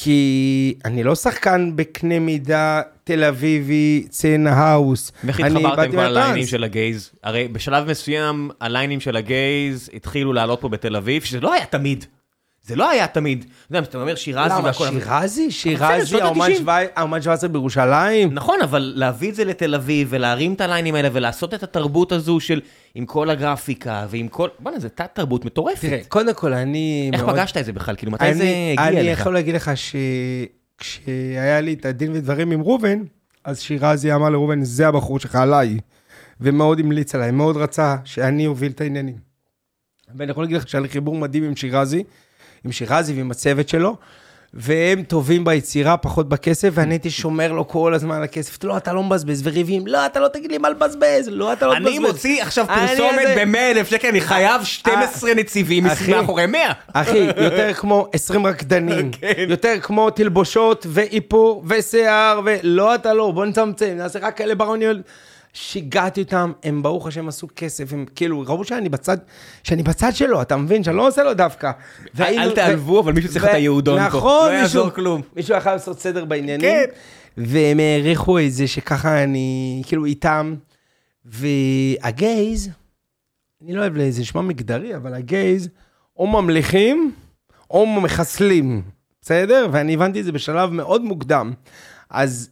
כי 0.00 0.74
אני 0.84 1.02
לא 1.02 1.14
שחקן 1.14 1.72
בקנה 1.76 2.18
מידה 2.18 2.80
תל 3.04 3.24
אביבי, 3.24 4.06
צנע 4.08 4.52
האוס. 4.52 5.12
ואיך 5.24 5.40
התחברתם 5.40 5.90
כבר 5.90 6.08
לליינים. 6.08 6.46
של 6.46 6.64
הגייז? 6.64 7.10
הרי 7.22 7.48
בשלב 7.48 7.90
מסוים 7.90 8.50
הליינים 8.60 9.00
של 9.00 9.16
הגייז 9.16 9.90
התחילו 9.94 10.32
לעלות 10.32 10.60
פה 10.60 10.68
בתל 10.68 10.96
אביב, 10.96 11.22
שזה 11.22 11.40
לא 11.40 11.52
היה 11.52 11.64
תמיד. 11.66 12.04
זה 12.68 12.76
לא 12.76 12.90
היה 12.90 13.06
תמיד. 13.06 13.38
אתה 13.68 13.76
יודע, 13.78 13.88
אתה 13.88 13.98
אומר 13.98 14.14
שירזי 14.14 14.54
למה, 14.54 14.64
והכל. 14.64 14.86
אבל- 14.86 15.00
שירזי? 15.00 15.50
שירזי, 15.50 16.20
האומן 16.20 16.50
ה-90. 16.50 16.58
שבע- 16.58 16.78
האומן 16.96 17.22
17 17.22 17.48
בירושלים? 17.48 18.32
נכון, 18.34 18.58
אבל 18.62 18.92
להביא 18.96 19.30
את 19.30 19.34
זה 19.34 19.44
לתל 19.44 19.74
אביב 19.74 20.08
ולהרים 20.10 20.52
את 20.54 20.60
הליינים 20.60 20.94
האלה 20.94 21.08
ולעשות 21.12 21.54
את 21.54 21.62
התרבות 21.62 22.12
הזו 22.12 22.40
של 22.40 22.60
עם 22.94 23.06
כל 23.06 23.30
הגרפיקה 23.30 24.06
ועם 24.10 24.28
כל... 24.28 24.48
בוא'נה, 24.60 24.78
זה 24.78 24.88
תת 24.88 25.08
תרבות 25.12 25.44
מטורפת. 25.44 25.80
תראה, 25.80 25.98
קודם 26.08 26.34
כל, 26.34 26.52
אני 26.52 27.10
איך 27.12 27.22
מאוד... 27.22 27.34
פגשת 27.34 27.56
את 27.56 27.64
זה 27.64 27.72
בכלל? 27.72 27.96
כאילו, 27.96 28.12
מתי 28.12 28.34
זה 28.34 28.42
אני, 28.42 28.76
הגיע 28.78 29.00
אני 29.00 29.12
לך? 29.12 29.20
יכול 29.20 29.34
להגיד 29.34 29.54
לך 29.54 29.70
שכשהיה 30.78 31.60
לי 31.60 31.72
את 31.74 31.84
הדין 31.84 32.12
ודברים 32.12 32.50
עם 32.50 32.62
ראובן, 32.62 32.98
אז 33.44 33.60
שירזי 33.60 34.14
אמר 34.14 34.28
לראובן, 34.30 34.64
זה 34.64 34.88
הבחור 34.88 35.18
שלך 35.20 35.34
עליי, 35.34 35.78
ומאוד 36.40 36.80
המליץ 36.80 37.14
עליי, 37.14 37.30
מאוד 37.30 37.56
רצה 37.56 37.96
שאני 38.04 38.46
אוביל 38.46 38.72
את 38.72 38.80
העניינים. 38.80 39.28
ואני 40.16 40.30
יכול 40.30 40.44
להגיד 40.44 40.56
לך 40.56 40.68
שהיה 40.68 40.82
לי 40.82 40.88
חיבור 40.88 41.14
מדהים 41.16 41.44
עם 41.44 41.56
שירזי, 41.56 42.04
עם 42.64 42.72
שירזי 42.72 43.14
ועם 43.14 43.30
הצוות 43.30 43.68
שלו, 43.68 43.96
והם 44.54 45.02
טובים 45.02 45.44
ביצירה, 45.44 45.96
פחות 45.96 46.28
בכסף, 46.28 46.68
ואני 46.72 46.94
הייתי 46.94 47.10
שומר 47.10 47.52
לו 47.52 47.68
כל 47.68 47.94
הזמן 47.94 48.16
על 48.16 48.22
הכסף. 48.22 48.64
לא, 48.64 48.76
אתה 48.76 48.92
לא 48.92 49.02
מבזבז, 49.02 49.40
וריבים, 49.44 49.86
לא, 49.86 50.06
אתה 50.06 50.20
לא 50.20 50.28
תגיד 50.28 50.50
לי 50.50 50.58
מה 50.58 50.70
לבזבז, 50.70 51.28
לא, 51.28 51.52
אתה 51.52 51.66
לא 51.66 51.72
מבזבז. 51.74 51.88
אני 51.88 51.98
מוציא 51.98 52.42
עכשיו 52.42 52.66
פרסומת 52.66 53.20
הזה- 53.24 53.44
ב-100 53.46 53.58
אלף 53.58 53.90
שקל, 53.90 54.08
אני 54.08 54.20
חייב 54.20 54.64
12 54.64 55.34
נציבים 55.34 55.86
אחי. 55.86 56.10
מאחורי 56.10 56.46
100. 56.46 56.60
אחי, 56.92 57.18
יותר 57.18 57.72
כמו 57.74 58.06
20 58.12 58.46
רקדנים, 58.46 59.10
כן. 59.20 59.32
יותר 59.48 59.74
כמו 59.82 60.10
תלבושות 60.10 60.86
ואיפור 60.88 61.64
ושיער, 61.68 62.40
ולא 62.44 62.94
אתה 62.94 63.14
לא, 63.14 63.30
בוא 63.30 63.44
נצמצם, 63.46 63.94
נעשה 63.96 64.18
רק 64.22 64.36
כאלה 64.36 64.54
בראוניות. 64.54 64.96
שיגעתי 65.60 66.22
אותם, 66.22 66.52
הם 66.62 66.82
ברוך 66.82 67.06
השם 67.06 67.28
עשו 67.28 67.48
כסף, 67.56 67.92
הם 67.92 68.04
כאילו 68.14 68.40
ראו 68.46 68.64
שאני 68.64 68.88
בצד, 68.88 69.16
שאני 69.62 69.82
בצד 69.82 70.10
שלו, 70.14 70.42
אתה 70.42 70.56
מבין? 70.56 70.84
שאני 70.84 70.96
לא 70.96 71.08
עושה 71.08 71.22
לו 71.22 71.34
דווקא. 71.34 71.70
והיינו- 72.14 72.42
אל 72.42 72.54
תעלבו, 72.54 73.00
אבל 73.00 73.12
מישהו 73.12 73.30
צריך 73.32 73.44
את 73.44 73.50
ו- 73.50 73.54
היהודון 73.54 74.00
פה. 74.00 74.06
נכון, 74.06 74.48
לא 74.48 74.54
יעזור 74.54 74.84
מישהו- 74.84 74.94
כלום. 74.96 75.22
מישהו 75.36 75.56
יכול 75.56 75.72
לעשות 75.72 76.00
סדר 76.00 76.24
בעניינים. 76.24 76.70
כן. 76.70 76.84
והם 77.36 77.80
העריכו 77.80 78.38
את 78.38 78.52
זה 78.52 78.66
שככה 78.66 79.22
אני, 79.24 79.82
כאילו 79.86 80.04
איתם. 80.04 80.54
והגייז, 81.24 82.70
אני 83.64 83.74
לא 83.74 83.80
אוהב 83.80 84.10
זה 84.10 84.20
נשמע 84.20 84.40
מגדרי, 84.40 84.96
אבל 84.96 85.14
הגייז, 85.14 85.68
או 86.16 86.26
ממליכים, 86.26 87.12
או 87.70 87.86
מחסלים, 87.86 88.82
בסדר? 89.22 89.68
ואני 89.72 89.94
הבנתי 89.94 90.20
את 90.20 90.24
זה 90.24 90.32
בשלב 90.32 90.70
מאוד 90.70 91.02
מוקדם. 91.04 91.52
אז 92.10 92.50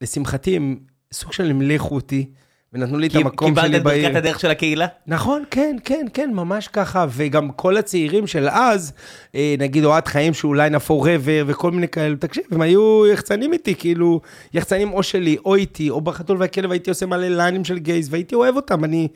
לשמחתי, 0.00 0.56
הם 0.56 0.76
סוג 1.12 1.32
של 1.32 1.50
המליכו 1.50 1.94
אותי, 1.94 2.26
ונתנו 2.72 2.98
לי 2.98 3.06
את 3.06 3.14
המקום 3.14 3.48
קיבלת 3.48 3.66
שלי 3.66 3.76
את 3.76 3.82
בעיר. 3.82 4.04
ברכת 4.04 4.16
הדרך 4.16 4.40
של 4.40 4.50
הקהילה? 4.50 4.86
נכון, 5.06 5.44
כן, 5.50 5.76
כן, 5.84 6.06
כן, 6.14 6.30
ממש 6.34 6.68
ככה. 6.68 7.06
וגם 7.10 7.50
כל 7.50 7.76
הצעירים 7.76 8.26
של 8.26 8.48
אז, 8.48 8.92
אה, 9.34 9.54
נגיד 9.58 9.84
אוהד 9.84 10.08
חיים 10.08 10.34
שהוא 10.34 10.56
ליין 10.56 10.78
פוראבר 10.78 11.44
וכל 11.46 11.70
מיני 11.70 11.88
כאלו, 11.88 12.16
תקשיב, 12.16 12.44
הם 12.50 12.60
היו 12.60 13.06
יחצנים 13.06 13.52
איתי, 13.52 13.74
כאילו, 13.74 14.20
יחצנים 14.54 14.92
או 14.92 15.02
שלי, 15.02 15.36
או 15.44 15.54
איתי, 15.54 15.90
או 15.90 16.00
בחתול 16.00 16.36
והכלב, 16.40 16.70
הייתי 16.70 16.90
עושה 16.90 17.06
מלא 17.06 17.28
ליינים 17.28 17.64
של 17.64 17.78
גייז, 17.78 18.08
והייתי 18.12 18.34
אוהב 18.34 18.56
אותם, 18.56 18.84
אני... 18.84 19.08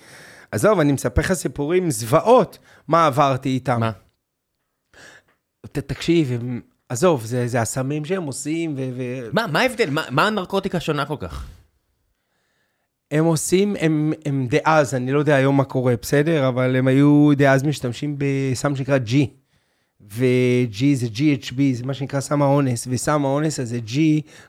עזוב, 0.53 0.81
אני 0.81 0.93
מספר 0.93 1.21
לך 1.23 1.33
סיפורים, 1.33 1.91
זוועות, 1.91 2.59
מה 2.89 3.07
עברתי 3.07 3.49
איתם. 3.49 3.81
מה? 3.81 3.91
ת, 5.73 5.79
תקשיב, 5.79 6.33
הם... 6.33 6.61
עזוב, 6.89 7.25
זה, 7.25 7.47
זה 7.49 7.61
הסמים 7.61 8.05
שהם 8.05 8.23
עושים, 8.23 8.75
ו... 8.77 8.81
ו... 8.97 9.03
מה, 9.33 9.47
מה 9.47 9.61
ההבדל? 9.61 9.91
מה- 9.91 10.07
מה 10.11 10.27
הנרקוטיקה 10.27 10.81
שונה 10.81 11.05
כל 11.05 11.17
כך? 11.21 11.47
הם 13.13 13.25
עושים, 13.25 13.77
הם, 13.81 14.13
הם 14.27 14.47
דאז, 14.51 14.95
אני 14.95 15.13
לא 15.13 15.19
יודע 15.19 15.35
היום 15.35 15.57
מה 15.57 15.65
קורה, 15.65 15.95
בסדר? 16.03 16.49
אבל 16.49 16.77
הם 16.77 16.87
היו 16.87 17.31
דאז 17.37 17.65
משתמשים 17.65 18.17
בסם 18.19 18.77
שנקרא 18.77 18.99
G. 19.07 19.13
ו-G 20.13 20.85
זה 20.95 21.07
GHB, 21.07 21.57
זה 21.73 21.85
מה 21.85 21.95
שנקרא 21.95 22.21
סם 22.21 22.43
האונס, 22.43 22.89
וסם 22.91 23.25
האונס 23.25 23.61
הזה, 23.61 23.79
G, 23.87 23.99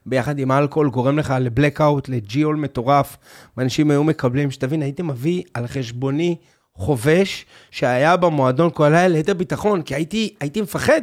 ביחד 0.05 0.39
עם 0.39 0.51
האלכוהול, 0.51 0.89
גורם 0.89 1.19
לך 1.19 1.33
לבלקאוט, 1.39 2.09
לג'יול 2.09 2.55
מטורף, 2.55 3.17
ואנשים 3.57 3.91
היו 3.91 4.03
מקבלים, 4.03 4.51
שתבין, 4.51 4.81
הייתי 4.81 5.01
מביא 5.03 5.43
על 5.53 5.67
חשבוני 5.67 6.35
חובש 6.75 7.45
שהיה 7.71 8.17
במועדון 8.17 8.69
כל 8.73 8.83
הלילה 8.83 9.07
ליתר 9.07 9.33
ביטחון, 9.33 9.81
כי 9.81 9.95
הייתי, 9.95 10.35
הייתי 10.39 10.61
מפחד. 10.61 11.01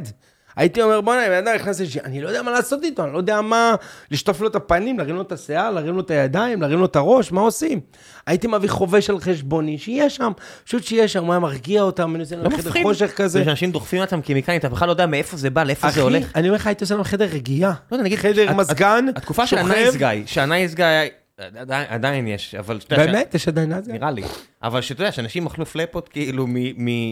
הייתי 0.56 0.82
אומר, 0.82 1.00
בוא'נה, 1.00 1.26
אם 1.26 1.32
אדם 1.32 1.54
נכנס 1.54 1.80
לג'ים, 1.80 2.02
אני 2.04 2.20
לא 2.20 2.28
יודע 2.28 2.42
מה 2.42 2.50
לעשות 2.50 2.82
איתו, 2.82 3.04
אני 3.04 3.12
לא 3.12 3.18
יודע 3.18 3.40
מה, 3.40 3.74
לשטוף 4.10 4.40
לו 4.40 4.48
את 4.48 4.54
הפנים, 4.54 4.98
להרים 4.98 5.16
לו 5.16 5.22
את 5.22 5.32
השיער, 5.32 5.70
להרים 5.70 5.94
לו 5.94 6.00
את 6.00 6.10
הידיים, 6.10 6.62
להרים 6.62 6.78
לו 6.78 6.84
את 6.86 6.96
הראש, 6.96 7.32
מה 7.32 7.40
עושים? 7.40 7.80
הייתי 8.26 8.46
מביא 8.46 8.68
חובש 8.68 9.10
על 9.10 9.20
חשבוני, 9.20 9.78
שיהיה 9.78 10.10
שם, 10.10 10.32
פשוט 10.64 10.84
שיהיה 10.84 11.08
שם, 11.08 11.24
הוא 11.24 11.32
היה 11.32 11.40
מרגיע 11.40 11.82
אותם, 11.82 12.10
מנסה 12.10 12.36
לא 12.36 12.42
לחדר 12.42 12.56
מפחיד. 12.56 12.82
חושך 12.82 13.12
כזה. 13.16 13.44
שאנשים 13.44 13.72
דוחפים 13.72 14.00
לעצמם 14.00 14.20
כימיקלים, 14.22 14.58
אתה 14.58 14.68
בכלל 14.68 14.88
לא 14.88 14.92
יודע 14.92 15.06
מאיפה 15.06 15.36
זה 15.36 15.50
בא, 15.50 15.64
לאיפה 15.64 15.90
זה 15.90 16.02
הולך. 16.02 16.32
אני 16.34 16.48
אומר 16.48 16.56
לך, 16.56 16.66
הייתי 16.66 16.84
עושה 16.84 16.94
להם 16.94 17.04
חדר 17.04 17.24
רגיעה. 17.24 17.72
לא 17.92 17.98
חדר 18.16 18.52
מזגן, 18.52 19.06
התקופה 19.16 19.46
של 19.46 19.56
שוכב. 19.56 19.70
הנייס 19.70 19.96
גיא, 19.96 20.08
שהנייס 20.26 20.74
גיא, 20.74 20.84
עדיין- 21.58 21.86
עדיין 21.88 22.26
יש, 22.26 22.54
אבל 22.54 22.80
שאתה 22.80 22.96
באמת? 22.96 23.34
יש 23.34 23.48
עדיין 23.48 23.82
זה? 23.82 23.92
נראה 23.92 24.10
לי. 24.10 24.22
אבל 24.62 24.80
שאתה 24.80 25.00
יודע, 25.02 25.12
שאנשים 25.12 25.46
אכלו 25.46 25.66
פלאפות 25.66 26.08
כאילו 26.08 26.46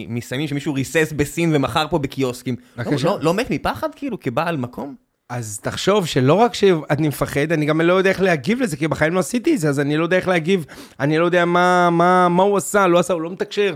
מסמים 0.08 0.48
שמישהו 0.48 0.74
ריסס 0.74 1.12
בסין 1.16 1.56
ומכר 1.56 1.86
פה 1.90 1.98
בקיוסקים. 1.98 2.56
לא-. 2.76 2.84
לא- 3.04 3.18
לא 3.22 3.34
מת 3.34 3.50
מפחד 3.50 3.88
כאילו 3.96 4.20
כבעל 4.20 4.56
מקום? 4.56 4.94
אז 5.30 5.60
תחשוב 5.62 6.06
שלא 6.06 6.34
רק 6.34 6.54
שאני 6.54 7.08
מפחד, 7.08 7.52
אני 7.52 7.66
גם 7.66 7.80
לא 7.80 7.92
יודע 7.92 8.10
איך 8.10 8.20
להגיב 8.20 8.60
לזה, 8.60 8.76
כי 8.76 8.88
בחיים 8.88 9.14
לא 9.14 9.20
עשיתי 9.20 9.54
את 9.54 9.58
זה, 9.60 9.68
אז 9.68 9.80
אני 9.80 9.96
לא 9.96 10.02
יודע 10.02 10.16
איך 10.16 10.28
להגיב, 10.28 10.64
אני 11.00 11.18
לא 11.18 11.24
יודע 11.24 11.44
מה, 11.44 11.90
מה, 11.90 12.28
מה 12.28 12.42
הוא 12.42 12.56
עשה, 12.56 12.86
לא 12.86 12.98
עשה, 12.98 13.14
הוא 13.14 13.22
לא 13.22 13.30
מתקשר. 13.30 13.74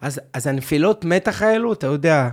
אז, 0.00 0.20
אז 0.32 0.46
הנפילות 0.46 1.04
מתח 1.04 1.42
האלו, 1.42 1.72
אתה 1.72 1.86
יודע, 1.86 2.28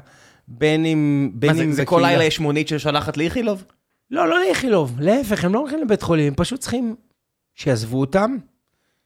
בין 0.48 0.86
אם... 0.86 1.32
בין 1.34 1.50
מה 1.52 1.58
זה- 1.58 1.64
אם 1.64 1.72
זה 1.72 1.86
כל 1.86 1.96
בקהילה- 1.96 2.12
לילה 2.12 2.24
יש 2.24 2.40
מונית 2.40 2.68
ששולחת 2.68 3.18
לאיכילוב? 3.18 3.64
לא, 4.12 4.28
לא 4.30 4.40
לאיכילוב, 4.40 4.96
להפך, 5.00 5.46
הם 5.46 5.54
לא 5.54 5.60
הולכים 5.60 5.82
לבית 5.82 6.02
חולים, 6.02 6.28
הם 6.28 6.34
פשוט 6.38 6.60
צריכים 6.60 6.96
שיעזבו 7.62 8.00
אותם, 8.00 8.38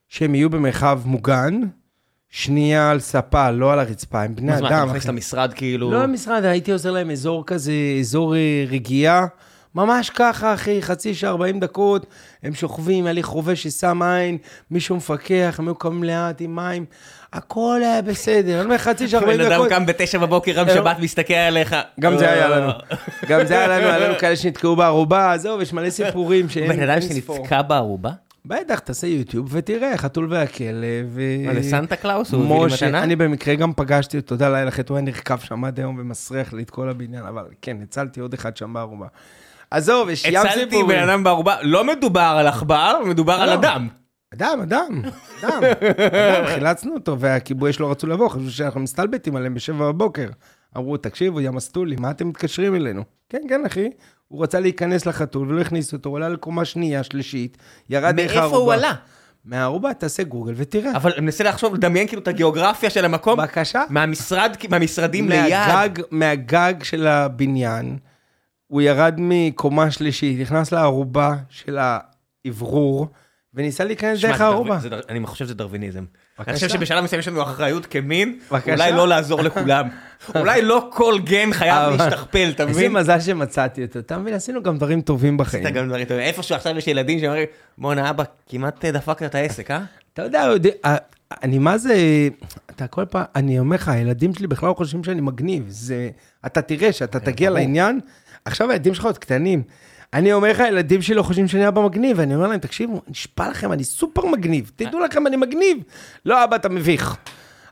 שהם 0.07 0.35
יהיו 0.35 0.49
במרחב 0.49 1.01
מוגן, 1.05 1.61
שנייה 2.29 2.91
על 2.91 2.99
ספה, 2.99 3.51
לא 3.51 3.73
על 3.73 3.79
הרצפה, 3.79 4.21
הם 4.21 4.35
בני 4.35 4.53
אז 4.53 4.61
מה, 4.61 4.67
אתה 4.67 4.77
אדם. 4.77 4.87
מכניס 4.87 5.03
אחי. 5.03 5.11
למשרד 5.11 5.53
כאילו... 5.53 5.91
לא 5.91 6.03
למשרד, 6.03 6.45
הייתי 6.45 6.71
עוזר 6.71 6.91
להם 6.91 7.11
אזור 7.11 7.45
כזה, 7.45 7.73
אזור 7.99 8.35
אה, 8.35 8.65
רגיעה. 8.67 9.25
ממש 9.75 10.09
ככה, 10.09 10.53
אחי, 10.53 10.81
חצי 10.81 11.13
שעה, 11.13 11.29
40 11.29 11.59
דקות, 11.59 12.05
הם 12.43 12.53
שוכבים, 12.53 13.05
היה 13.05 13.13
לי 13.13 13.23
חובש 13.23 13.63
ששם 13.63 14.01
עין, 14.01 14.37
מישהו 14.71 14.95
מפקח, 14.95 15.55
הם 15.59 15.67
היו 15.67 15.75
קמים 15.75 16.03
לאט 16.03 16.41
עם 16.41 16.55
מים, 16.55 16.85
הכל 17.33 17.81
היה 17.83 18.01
בסדר. 18.01 18.55
אני 18.55 18.65
אומר, 18.65 18.77
חצי 18.77 19.07
שעה, 19.07 19.21
40 19.21 19.37
בן 19.37 19.45
אדם 19.45 19.55
דקות. 19.55 19.69
קם 19.69 19.85
בתשע 19.85 20.17
בבוקר 20.17 20.51
רב 20.55 20.67
שבת 20.67 20.99
מסתכל 20.99 21.33
עליך. 21.33 21.75
גם 21.99 22.17
זה 22.17 22.31
היה. 22.31 22.49
לנו. 22.49 22.71
גם 23.27 23.45
זה 23.45 23.57
היה 23.57 23.67
לנו, 23.67 23.87
היה 23.89 23.99
לנו 23.99 24.19
כאלה 24.19 24.35
שנתקעו 24.35 24.75
בארובה, 24.75 25.33
עזוב, 25.33 25.61
יש 25.61 25.73
מלא 25.73 25.89
סיפורים 25.89 26.49
שאין 26.49 26.75
בן 26.75 26.89
אדם. 26.89 27.01
שנתקע 27.01 27.61
בארובה? 27.61 28.11
בטח, 28.47 28.79
תעשה 28.79 29.07
יוטיוב 29.07 29.47
ותראה, 29.51 29.97
חתול 29.97 30.27
והכלב. 30.33 31.05
ו- 31.07 31.45
מה, 31.45 31.53
לסנטה 31.53 31.95
קלאוס? 31.95 32.33
הוא 32.33 32.43
הביא 32.43 32.67
לי 32.67 32.73
מתנה? 32.73 33.03
אני 33.03 33.15
במקרה 33.15 33.55
גם 33.55 33.73
פגשתי 33.73 34.17
אותו, 34.17 34.27
תודה 34.27 34.49
לאל, 34.49 34.67
אחרי 34.67 34.83
הוא 34.89 34.97
היה 34.97 35.05
נרקב 35.05 35.37
שם 35.37 35.65
עד 35.65 35.79
היום 35.79 35.97
ומסריח 35.99 36.53
לי 36.53 36.63
את 36.63 36.69
כל 36.69 36.89
הבניין, 36.89 37.25
אבל 37.25 37.45
כן, 37.61 37.77
הצלתי 37.83 38.19
עוד 38.19 38.33
אחד 38.33 38.57
שם 38.57 38.73
בארובה. 38.73 39.07
עזוב, 39.71 40.09
יש 40.09 40.25
ים 40.25 40.35
הצלתי 40.35 40.59
סיפורים. 40.59 40.87
בן 40.87 41.09
אדם 41.09 41.23
בארובה, 41.23 41.55
לא 41.61 41.83
מדובר 41.83 42.35
על 42.39 42.47
עכבר, 42.47 43.01
מדובר 43.05 43.33
על 43.33 43.49
לא. 43.49 43.53
אדם. 43.53 43.87
אדם, 44.33 44.59
אדם, 44.61 45.01
אדם, 45.43 45.63
אדם, 46.03 46.45
חילצנו 46.47 46.93
אותו, 46.93 47.19
והכיבוי 47.19 47.69
אש 47.69 47.79
לא 47.79 47.91
רצו 47.91 48.07
לבוא, 48.07 48.29
חשבו 48.29 48.49
שאנחנו 48.51 48.79
מסתלבטים 48.79 49.35
עליהם 49.35 49.53
בשבע 49.53 49.91
בבוקר. 49.91 50.27
אמרו, 50.77 50.97
תקשיבו, 50.97 51.41
יא 51.41 51.49
מסטולי, 51.49 51.95
מה 51.99 52.11
אתם 52.11 52.27
מתקשרים 52.27 52.75
אלינו? 52.75 53.03
כן, 53.29 53.41
כן, 53.49 53.65
אחי. 53.65 53.89
הוא 54.27 54.43
רצה 54.43 54.59
להיכנס 54.59 55.05
לחתול 55.05 55.49
ולא 55.49 55.61
הכניסו 55.61 55.97
אותו, 55.97 56.09
הוא 56.09 56.17
עלה 56.17 56.29
לקומה 56.29 56.65
שנייה, 56.65 57.03
שלישית, 57.03 57.57
ירד 57.89 58.15
דרך 58.15 58.31
הערובה. 58.31 58.47
מאיפה 58.47 58.57
הוא 58.57 58.73
עלה? 58.73 58.93
מהערובה, 59.45 59.93
תעשה 59.93 60.23
גוגל 60.23 60.53
ותראה. 60.55 60.95
אבל 60.95 61.11
אני 61.11 61.21
מנסה 61.21 61.43
לחשוב, 61.43 61.75
לדמיין 61.75 62.07
כאילו 62.07 62.21
את 62.21 62.27
הגיאוגרפיה 62.27 62.89
של 62.89 63.05
המקום. 63.05 63.37
בבקשה. 63.37 63.83
מהמשרד, 63.89 64.55
מהמשרדים 64.69 65.29
ליד. 65.29 65.41
מהגג, 65.49 66.03
מהגג 66.11 66.73
של 66.83 67.07
הבניין, 67.07 67.97
הוא 68.67 68.81
ירד 68.81 69.15
מקומה 69.17 69.91
שלישית, 69.91 70.39
נכנס 70.39 70.71
לערובה 70.71 71.35
של 71.49 71.77
האוורור, 72.45 73.07
וניסה 73.55 73.83
להיכנס 73.83 74.21
דרך 74.21 74.41
דר- 74.89 74.99
אני 75.09 75.25
חושב 75.25 75.45
שזה 75.45 75.53
דרוויניזם. 75.53 76.03
אני 76.47 76.53
חושב 76.55 76.69
שבשלב 76.69 77.03
מסוים 77.03 77.19
יש 77.19 77.27
לנו 77.27 77.43
אחריות 77.43 77.85
כמין. 77.85 78.39
אולי 78.51 78.91
לא 78.91 79.07
לעזור 79.07 79.41
לכולם. 79.41 79.87
אולי 80.35 80.61
לא 80.61 80.89
כל 80.93 81.15
גן 81.23 81.53
חייב 81.53 81.75
להשתכפל, 81.93 82.49
אתה 82.55 82.63
איזה 82.63 82.79
מבין? 82.79 82.91
מזל 82.93 83.19
שמצאתי 83.19 83.83
אותו, 83.83 83.99
אתה 83.99 84.17
מבין? 84.17 84.33
עשינו 84.33 84.63
גם 84.63 84.77
דברים 84.77 85.01
טובים 85.01 85.37
בחיים. 85.37 85.63
אתה 85.67 85.71
גם 85.71 85.87
דברים 85.87 86.05
טובים. 86.05 86.23
איפשהו 86.23 86.55
עכשיו 86.55 86.77
יש 86.77 86.87
ילדים 86.87 87.19
שאומרים, 87.19 87.45
בואנה 87.77 88.09
אבא, 88.09 88.23
כמעט 88.49 88.85
דפקת 88.85 89.23
את 89.25 89.35
העסק, 89.35 89.71
אה? 89.71 89.81
אתה 90.13 90.21
יודע, 90.21 90.47
אה, 90.85 90.95
אני 91.43 91.57
מה 91.57 91.77
זה, 91.77 91.95
אתה 92.69 92.87
כל 92.87 93.05
פעם, 93.05 93.23
אני 93.35 93.59
אומר 93.59 93.75
לך, 93.75 93.87
הילדים 93.89 94.33
שלי 94.33 94.47
בכלל 94.47 94.69
לא 94.69 94.73
חושבים 94.73 95.03
שאני 95.03 95.21
מגניב. 95.21 95.65
זה, 95.67 96.09
אתה 96.45 96.61
תראה 96.61 96.91
שאתה 96.93 97.19
תגיע 97.19 97.49
ברור. 97.49 97.59
לעניין, 97.59 97.99
עכשיו 98.45 98.71
הילדים 98.71 98.93
שלך 98.93 99.05
עוד 99.05 99.17
קטנים. 99.17 99.63
אני 100.15 100.33
אומר 100.33 100.51
לך, 100.51 100.59
הילדים 100.59 101.01
שלי 101.01 101.15
לא 101.15 101.23
חושבים 101.23 101.47
שאני 101.47 101.67
אבא 101.67 101.81
מגניב, 101.81 102.19
ואני 102.19 102.35
אומר 102.35 102.47
להם, 102.47 102.59
תקשיבו, 102.59 103.01
נשבע 103.07 103.49
לכם, 103.49 103.71
אני 103.71 103.83
סופר 103.83 104.25
מגניב, 104.25 104.71
תדעו 104.75 104.99
לכם, 104.99 105.27
אני 105.27 105.35
מגניב. 105.35 105.77
לא, 106.25 106.43
אבא, 106.43 106.55
אתה 106.55 106.69
מביך. 106.69 107.15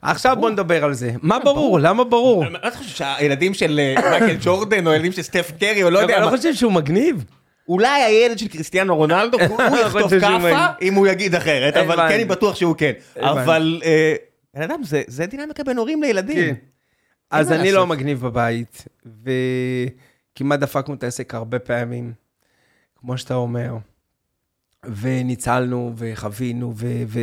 עכשיו 0.01 0.37
בוא 0.39 0.49
נדבר 0.49 0.83
על 0.83 0.93
זה. 0.93 1.11
מה 1.21 1.39
ברור? 1.39 1.79
למה 1.79 2.03
ברור? 2.03 2.49
מה 2.49 2.57
אתה 2.67 2.77
חושב 2.77 2.89
שהילדים 2.95 3.53
של 3.53 3.79
אה, 3.79 4.09
מייקל 4.19 4.35
ג'ורדן, 4.41 4.87
או 4.87 4.91
הילדים 4.91 5.11
של 5.11 5.21
סטף 5.21 5.51
קרי, 5.59 5.83
או 5.83 5.89
לא 5.89 5.99
יודע 5.99 6.19
מה, 6.19 6.25
לא 6.31 6.37
חושב 6.37 6.53
שהוא 6.53 6.71
מגניב? 6.71 7.25
אולי 7.67 8.01
הילד 8.03 8.39
של 8.39 8.47
קריסטיאנו 8.47 8.95
רונלדו, 8.95 9.37
הוא 9.49 9.61
אני 9.61 9.79
יכתוב 9.79 10.19
כאפה. 10.19 10.65
אם 10.81 10.93
הוא 10.93 11.07
יגיד 11.07 11.35
אחרת, 11.35 11.77
אבל. 11.77 11.95
כן, 11.95 12.15
אני 12.15 12.25
בטוח 12.25 12.55
שהוא 12.55 12.75
כן. 12.77 12.91
אבל, 13.19 13.81
אה, 13.85 14.15
בן 14.53 14.61
אדם, 14.61 14.79
זה- 15.07 15.25
דינמיקה 15.25 15.63
בין 15.63 15.77
הורים 15.77 16.01
לילדים. 16.03 16.37
כן. 16.37 16.53
אז 17.31 17.51
אני? 17.51 17.71
לא 17.71 17.87
מגניב 17.87 18.21
בבית, 18.21 18.85
וכמעט 20.35 20.59
דפקנו 20.59 20.93
את 20.93 21.03
העסק 21.03 21.33
הרבה 21.33 21.59
פעמים, 21.59 22.13
כמו 23.05 23.17
שאתה 23.17 23.35
אומר, 23.35 23.77
וניצלנו, 24.85 25.93
וחווינו, 25.95 26.73
ו... 26.75 27.03
ו... 27.07 27.19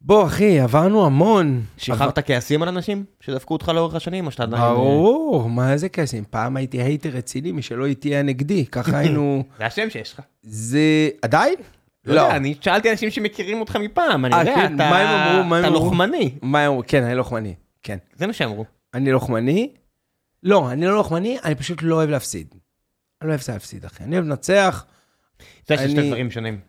בוא, 0.00 0.26
אחי, 0.26 0.60
עברנו 0.60 1.06
המון. 1.06 1.62
שחררת 1.76 2.18
כעסים 2.18 2.62
על 2.62 2.68
אנשים 2.68 3.04
שדפקו 3.20 3.54
אותך 3.54 3.68
לאורך 3.68 3.94
השנים, 3.94 4.26
או 4.26 4.30
שאתה 4.30 4.42
עדיין... 4.42 4.62
ברור, 4.62 5.50
מה 5.50 5.72
איזה 5.72 5.88
כסים? 5.88 6.24
פעם 6.30 6.56
הייתי 6.56 6.82
הייטר 6.82 7.08
רציני, 7.08 7.52
מי 7.52 7.62
שלא 7.62 7.86
איתי 7.86 8.08
היה 8.08 8.22
נגדי, 8.22 8.66
ככה 8.66 8.98
היינו... 8.98 9.44
זה 9.58 9.66
השם 9.66 9.90
שיש 9.90 10.12
לך. 10.12 10.20
זה... 10.42 11.08
עדיין? 11.22 11.54
לא 12.04 12.20
יודע, 12.20 12.36
אני 12.36 12.54
שאלתי 12.60 12.90
אנשים 12.90 13.10
שמכירים 13.10 13.60
אותך 13.60 13.76
מפעם, 13.76 14.24
אני 14.24 14.34
אה, 14.34 14.40
יודע, 14.40 14.54
כן, 14.54 14.76
מה 14.76 14.98
הם 14.98 15.36
אמרו? 15.36 15.44
מה 15.48 15.60
אתה? 15.60 15.68
לוחמני. 15.70 16.30
מה 16.42 16.60
הם 16.60 16.70
אמרו? 16.70 16.82
כן, 16.86 17.02
אני 17.02 17.14
לוחמני, 17.14 17.54
כן. 17.82 17.98
זה 18.16 18.26
מה 18.26 18.32
שאמרו. 18.32 18.64
אני 18.94 19.12
לוחמני? 19.12 19.70
לא, 20.42 20.72
אני 20.72 20.86
לא 20.86 20.94
לוחמני, 20.94 21.38
אני 21.44 21.54
פשוט 21.54 21.78
לא 21.82 21.94
אוהב 21.94 22.10
להפסיד. 22.10 22.54
אני 23.22 23.28
לא 23.28 23.34
אוהב 23.34 23.40
להפסיד, 23.48 23.84
אחי. 23.84 24.04
אני 24.04 24.16
אוהב 24.16 24.26
לנצח, 24.26 24.84
אתה 25.64 25.74
יודע 25.74 25.88
שני 25.88 26.08
דברים 26.08 26.30
שונים. 26.30 26.60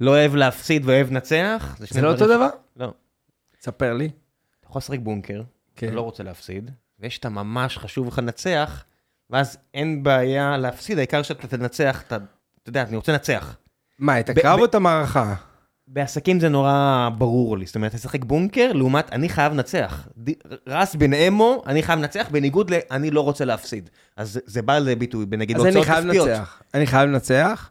לא 0.00 0.10
אוהב 0.10 0.34
להפסיד 0.34 0.84
ואוהב 0.84 1.10
לנצח, 1.10 1.74
שני 1.76 1.86
זה 1.90 2.02
לא 2.02 2.12
אותו 2.12 2.26
דבר? 2.26 2.48
לא. 2.76 2.94
ספר 3.60 3.92
לי. 3.92 4.10
אתה 4.60 4.68
יכול 4.68 4.78
לשחק 4.78 4.98
בונקר, 4.98 5.42
כן. 5.76 5.86
אתה 5.86 5.96
לא 5.96 6.00
רוצה 6.00 6.22
להפסיד, 6.22 6.70
ויש 7.00 7.18
את 7.18 7.24
הממש 7.24 7.78
חשוב 7.78 8.08
לך 8.08 8.18
לנצח, 8.18 8.84
ואז 9.30 9.58
אין 9.74 10.02
בעיה 10.02 10.56
להפסיד, 10.56 10.98
העיקר 10.98 11.22
שאתה 11.22 11.48
תנצח, 11.48 12.02
אתה 12.02 12.16
יודע, 12.66 12.82
אני 12.82 12.96
רוצה 12.96 13.12
לנצח. 13.12 13.56
מה, 13.98 14.20
את 14.20 14.28
הקרב 14.28 14.58
או 14.58 14.64
את 14.64 14.74
המערכה? 14.74 15.34
בעסקים 15.88 16.40
זה 16.40 16.48
נורא 16.48 17.08
ברור 17.18 17.58
לי, 17.58 17.66
זאת 17.66 17.74
אומרת, 17.76 17.90
אתה 17.90 17.96
משחק 17.96 18.24
בונקר, 18.24 18.72
לעומת 18.72 19.12
אני 19.12 19.28
חייב 19.28 19.52
לנצח. 19.52 20.08
רס 20.66 20.94
בן 20.94 21.14
אמו, 21.14 21.62
אני 21.66 21.82
חייב 21.82 21.98
לנצח, 21.98 22.28
בניגוד 22.32 22.70
ל... 22.70 22.78
אני 22.90 23.10
לא 23.10 23.20
רוצה 23.20 23.44
להפסיד. 23.44 23.90
אז 24.16 24.40
זה- 24.46 24.62
בא 24.62 24.78
לביטוי, 24.78 25.26
בנגיד, 25.26 25.56
אז 25.56 25.66
אני 25.66 25.84
חייב 25.84 26.04
כספיות. 26.04 26.28
לנצח. 26.28 26.62
אני 26.74 26.86
חייב 26.86 27.08
לנצח, 27.10 27.70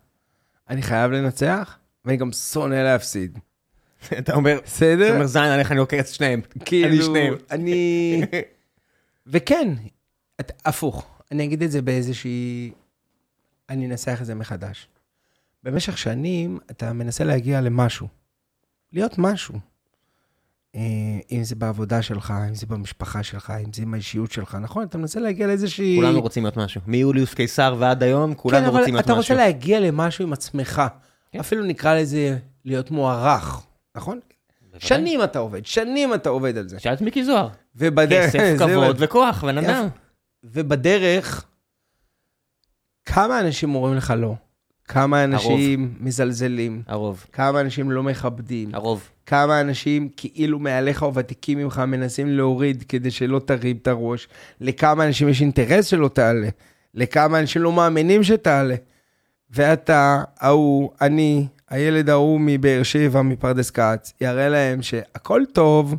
אני 0.70 0.82
חייב 0.82 1.12
לנצח, 1.12 1.78
ואני 2.06 2.18
גם 2.18 2.32
שונא 2.32 2.76
להפסיד. 2.76 3.40
אתה 4.20 4.34
אומר, 4.34 4.54
אתה 4.58 4.62
בסדר? 4.66 5.14
אומר, 5.14 5.26
זין 5.26 5.44
עליך, 5.44 5.72
אני 5.72 5.80
עוקץ 5.80 6.00
את 6.10 6.14
שניהם. 6.16 6.40
אני 6.56 6.66
כאילו, 6.66 7.06
שניהם. 7.06 7.34
אני... 7.52 8.22
וכן, 9.28 9.68
את- 10.40 10.52
הפוך, 10.66 11.06
אני 11.32 11.44
אגיד 11.44 11.64
את 11.64 11.72
זה 11.72 11.82
באיזושהי... 11.82 12.72
אני 13.70 13.86
אנסח 13.86 14.18
את 14.22 14.26
זה 14.26 14.36
מחדש. 14.36 14.88
במשך 15.64 15.98
שנים 15.98 16.60
אתה 16.72 16.94
מנסה 16.94 17.24
להגיע 17.24 17.62
למשהו, 17.62 18.08
להיות 18.94 19.18
משהו. 19.18 19.56
אה, 20.76 20.82
אם 21.32 21.44
זה 21.44 21.56
בעבודה 21.56 22.02
שלך, 22.02 22.34
אם 22.50 22.56
זה 22.56 22.66
במשפחה 22.66 23.24
שלך, 23.24 23.54
אם 23.66 23.74
זה 23.74 23.82
עם 23.82 23.94
האישיות 23.94 24.32
שלך, 24.32 24.58
נכון? 24.62 24.84
אתה 24.84 24.98
מנסה 24.98 25.20
להגיע 25.20 25.48
לאיזושהי... 25.48 25.96
כולנו 25.96 26.22
רוצים 26.22 26.44
להיות 26.44 26.58
משהו. 26.58 26.82
מיוליוס 26.88 27.34
קיסר 27.34 27.76
ועד 27.80 28.04
היום, 28.04 28.34
כן, 28.34 28.40
כולנו 28.40 28.68
אבל 28.68 28.80
רוצים 28.80 28.94
להיות 28.94 29.06
אתה 29.06 29.14
משהו. 29.14 29.34
רוצה 29.34 29.46
להגיע 29.46 29.80
למשהו 29.80 30.26
עם 30.26 30.34
עצמך. 30.34 30.82
כן. 31.32 31.40
אפילו 31.40 31.64
נקרא 31.66 31.96
לזה 31.96 32.38
להיות 32.66 32.92
מוערך, 32.92 33.66
נכון? 33.96 34.20
בוודאי. 34.62 34.88
שנים 34.88 35.24
אתה 35.24 35.40
עובד, 35.40 35.66
שנים 35.66 36.14
אתה 36.14 36.30
עובד 36.30 36.58
על 36.58 36.68
זה. 36.68 36.80
שאל 36.80 36.94
את 36.94 37.02
מיקי 37.02 37.24
זוהר. 37.26 37.50
ובדרך... 37.76 38.34
כסף, 38.36 38.56
כבוד 38.60 38.96
וכוח, 39.00 39.44
בן 39.44 39.58
אדם. 39.58 39.88
ובדרך, 40.44 41.46
כמה 43.06 43.40
אנשים 43.40 43.76
אומרים 43.76 43.96
לך 43.96 44.14
לא? 44.18 44.36
כמה 44.94 45.24
אנשים 45.24 45.94
מזלזלים, 46.00 46.82
הרוב. 46.88 47.26
כמה 47.32 47.62
אנשים 47.62 47.92
לא 47.92 48.04
מכבדים, 48.04 48.70
הרוב. 48.74 49.10
כמה 49.26 49.62
אנשים 49.62 50.10
כאילו 50.18 50.60
מעליך 50.60 51.04
או 51.04 51.14
ותיקים 51.14 51.58
ממך 51.58 51.80
מנסים 51.88 52.30
להוריד 52.30 52.84
כדי 52.90 53.12
שלא 53.12 53.40
תרים 53.40 53.78
את 53.82 53.88
הראש, 53.88 54.28
לכמה 54.62 55.06
אנשים 55.06 55.30
יש 55.30 55.42
אינטרס 55.42 55.86
שלא 55.86 56.08
תעלה, 56.08 56.48
לכמה 56.94 57.40
אנשים 57.40 57.62
לא 57.62 57.72
מאמינים 57.72 58.24
שתעלה. 58.24 58.76
ואתה, 59.52 60.24
ההוא, 60.40 60.90
אני, 61.02 61.48
הילד 61.70 62.10
ההוא 62.10 62.40
מבאר 62.42 62.84
שבע, 62.84 63.22
מפרדס 63.22 63.70
כץ, 63.70 64.14
יראה 64.22 64.50
להם 64.50 64.82
שהכל 64.82 65.42
טוב, 65.54 65.96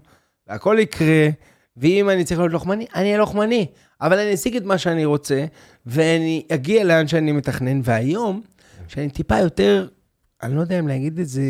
והכל 0.49 0.77
יקרה, 0.81 1.29
ואם 1.77 2.11
אני 2.11 2.25
צריך 2.25 2.41
להיות 2.41 2.53
לוחמני, 2.53 2.87
אני 2.95 3.05
אהיה 3.05 3.19
לוחמני. 3.19 3.67
אבל 4.01 4.19
אני 4.19 4.35
אשיג 4.35 4.57
את 4.57 4.65
מה 4.65 4.79
שאני 4.79 5.05
רוצה, 5.05 5.45
ואני 5.87 6.43
אגיע 6.53 6.85
לאן 6.85 7.09
שאני 7.09 7.33
מתכנן. 7.33 7.81
והיום, 7.85 8.41
שאני 8.89 9.11
טיפה 9.11 9.39
יותר, 9.39 9.89
אני 10.43 10.57
לא 10.57 10.61
יודע 10.61 10.79
אם 10.79 10.89
להגיד 10.89 11.19
את 11.19 11.29
זה, 11.29 11.43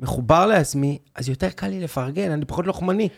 מחובר 0.00 0.46
לעצמי, 0.46 0.98
אז 1.14 1.28
יותר 1.28 1.50
קל 1.50 1.68
לי 1.68 1.80
לפרגן, 1.80 2.30
אני 2.30 2.44
פחות 2.44 2.66
לוחמני. 2.66 3.08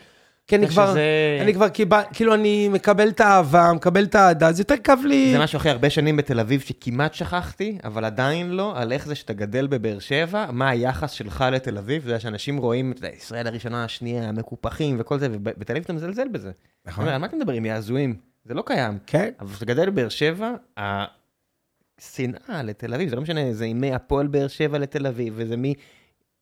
כי 0.47 0.55
אני 0.55 0.67
כבר, 0.67 0.91
שזה- 0.91 1.37
אני 1.41 1.53
כבר 1.53 1.69
קיבל, 1.69 2.01
כאילו 2.13 2.33
אני 2.33 2.69
מקבל 2.69 3.09
את 3.09 3.19
האהבה, 3.19 3.73
מקבל 3.73 4.03
את 4.03 4.15
האהדה, 4.15 4.47
אז 4.47 4.59
יותר 4.59 4.75
כאב 4.83 4.99
לי. 5.05 5.31
זה 5.31 5.39
משהו 5.39 5.57
אחרי 5.57 5.71
הרבה 5.71 5.89
שנים 5.89 6.17
בתל 6.17 6.39
אביב 6.39 6.61
שכמעט 6.61 7.13
שכחתי, 7.13 7.77
אבל 7.83 8.05
עדיין 8.05 8.49
לא, 8.51 8.73
על 8.77 8.91
איך 8.91 9.05
זה 9.07 9.15
שאתה 9.15 9.33
גדל 9.33 9.67
בבאר 9.67 9.99
שבע, 9.99 10.45
מה 10.51 10.69
היחס 10.69 11.11
שלך 11.11 11.45
לתל 11.51 11.77
אביב, 11.77 12.03
זה 12.05 12.19
שאנשים 12.19 12.57
רואים 12.57 12.91
את 12.91 13.03
ישראל 13.17 13.47
הראשונה, 13.47 13.83
השנייה, 13.83 14.29
המקופחים 14.29 14.95
וכל 14.99 15.19
זה, 15.19 15.27
ובתל 15.31 15.73
אביב 15.73 15.83
אתה 15.83 15.93
מזלזל 15.93 16.27
בזה. 16.27 16.51
נכון. 16.85 17.07
על 17.07 17.17
מה 17.17 17.25
אתם 17.27 17.37
מדברים, 17.37 17.65
יא 17.65 17.73
הזויים? 17.73 18.15
זה 18.45 18.53
לא 18.53 18.63
קיים. 18.65 18.97
כן. 19.07 19.29
אבל 19.39 19.49
כשאתה 19.49 19.65
גדל 19.65 19.89
בבאר 19.89 20.09
שבע, 20.09 20.51
השנאה 22.01 22.63
לתל 22.63 22.93
אביב, 22.93 23.09
זה 23.09 23.15
לא 23.15 23.21
משנה, 23.21 23.53
זה 23.53 23.67
מהפועל 23.75 24.27
באר 24.27 24.47
שבע 24.47 24.77
לתל 24.77 25.07
אביב, 25.07 25.33
וזה 25.37 25.55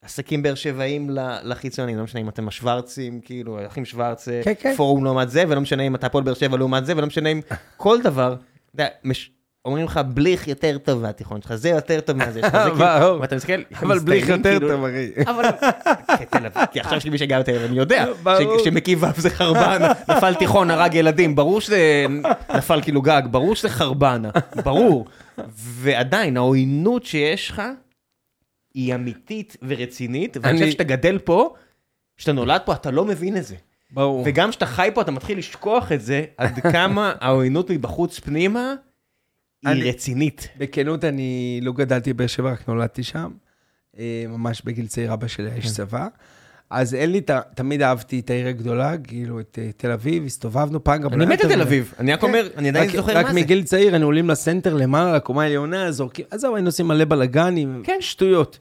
מעסקים 0.03 0.43
באר 0.43 0.55
שבעים 0.55 1.09
לחיצונים, 1.43 1.97
לא 1.97 2.03
משנה 2.03 2.21
אם 2.21 2.29
אתם 2.29 2.47
השוורצים, 2.47 3.19
כאילו, 3.21 3.59
האחים 3.59 3.85
שוורץ, 3.85 4.27
כן, 4.43 4.53
כן. 4.59 4.73
פורום 4.77 5.03
לעומת 5.03 5.29
זה, 5.29 5.43
ולא 5.47 5.61
משנה 5.61 5.83
אם 5.83 5.95
אתה 5.95 6.07
הפועל 6.07 6.23
באר 6.23 6.33
שבע 6.33 6.57
לעומת 6.57 6.85
זה, 6.85 6.93
ולא 6.97 7.07
משנה 7.07 7.29
אם 7.29 7.41
כל 7.77 8.01
דבר, 8.03 8.33
אתה 8.35 8.43
יודע, 8.83 8.87
מש- 9.03 9.31
אומרים 9.65 9.85
לך, 9.85 9.99
בליך 10.13 10.47
יותר 10.47 10.77
טוב 10.77 11.01
מהתיכון 11.01 11.41
שלך, 11.41 11.55
זה 11.55 11.69
יותר 11.69 11.99
טוב 12.01 12.17
מהזה 12.17 12.41
שלך, 12.41 12.51
זה 12.51 12.69
כאילו. 12.77 13.19
ואתה 13.21 13.35
מסתכל, 13.35 13.53
אבל 13.81 13.99
בליך 13.99 14.29
מסתיימים, 14.29 14.37
יותר 14.45 14.59
כאילו, 14.59 14.69
טוב, 14.69 14.85
אחי. 14.85 15.09
אבל, 15.31 15.43
כי 16.17 16.25
תל 16.25 16.45
אביב- 16.45 16.65
כי 16.71 16.79
עכשיו 16.79 17.01
שמי 17.01 17.17
שגר 17.17 17.39
בתל 17.39 17.51
אביב, 17.55 17.67
אני 17.69 17.77
יודע, 17.77 18.05
ברור. 18.23 18.59
ש- 18.59 18.63
שמקיף 18.63 18.99
ו' 19.03 19.21
זה 19.21 19.29
חרבן, 19.29 19.81
נפל 20.09 20.33
תיכון, 20.35 20.71
הרג 20.71 20.93
ילדים, 20.95 21.35
ברור 21.35 21.61
שזה 21.61 22.05
נפל 22.55 22.81
כאילו 22.81 23.01
גג, 23.01 23.21
ברור 23.31 23.55
שזה 23.55 23.69
חרבנה, 23.69 24.29
ברור. 24.63 25.05
ועדיין, 25.57 26.37
העוינות 26.37 27.05
שיש 27.05 27.49
לך, 27.51 27.61
היא 28.73 28.95
אמיתית 28.95 29.57
ורצינית, 29.61 30.37
ואני 30.37 30.49
אני- 30.49 30.59
חושב 30.59 30.71
שאתה 30.71 30.83
גדל 30.83 31.19
פה, 31.19 31.53
כשאתה 32.17 32.31
נולד 32.31 32.61
פה, 32.65 32.73
אתה 32.73 32.91
לא 32.91 33.05
מבין 33.05 33.37
את 33.37 33.43
זה. 33.45 33.55
ברור. 33.91 34.23
וגם 34.25 34.49
כשאתה 34.49 34.65
חי 34.65 34.89
פה, 34.93 35.01
אתה 35.01 35.11
מתחיל 35.11 35.37
לשכוח 35.37 35.91
את 35.91 36.01
זה, 36.01 36.25
עד 36.37 36.59
כמה 36.73 37.13
העוינות 37.19 37.69
מבחוץ 37.71 38.19
פנימה, 38.19 38.73
היא 39.65 39.71
אני- 39.71 39.89
רצינית. 39.89 40.47
בכנות, 40.57 41.03
אני 41.03 41.59
לא 41.61 41.71
גדלתי 41.71 42.13
בבאר 42.13 42.27
שבע, 42.27 42.51
רק 42.51 42.67
נולדתי 42.67 43.03
שם. 43.03 43.31
אה, 43.97 44.25
ממש 44.29 44.61
בגיל 44.61 44.87
צעיר, 44.87 45.13
אבא 45.13 45.27
שלי 45.27 45.45
היה 45.47 45.55
איש 45.55 45.71
צבא. 45.71 46.07
אז 46.69 46.95
אין 46.95 47.11
לי, 47.11 47.21
ת- 47.21 47.31
תמיד 47.55 47.81
אהבתי 47.81 48.19
את 48.19 48.29
העיר 48.29 48.47
הגדולה, 48.47 48.97
כאילו 48.97 49.39
את 49.39 49.59
אה, 49.61 49.69
תל 49.77 49.91
אביב, 49.91 50.25
הסתובבנו 50.25 50.83
פעם 50.83 51.01
גם... 51.01 51.13
אני 51.13 51.19
לא 51.19 51.25
מת 51.25 51.41
את 51.45 51.51
תל. 51.51 51.61
אביב, 51.61 51.93
אני 51.99 52.13
רק 52.13 52.21
כן. 52.21 52.27
אומר, 52.27 52.47
אני 52.57 52.69
עדיין 52.69 52.89
רק- 52.89 52.95
זוכר 52.95 53.17
רק 53.17 53.25
מה 53.25 53.33
זה. 53.33 53.39
מגיל 53.39 53.63
צעיר, 53.63 53.89
היינו 53.93 54.05
עולים 54.05 54.29
לסנטר 54.29 54.73
למעלה, 54.73 55.15
לקומה 55.15 55.43
העליונה, 55.43 55.91
זורקים, 55.91 56.25
עזוב, 56.31 56.55
היינו 56.55 56.67
עושים 56.67 56.87
מלא 56.87 57.05
בלאגנים, 57.05 57.81
כן. 57.85 57.97
שטויות. 57.99 58.57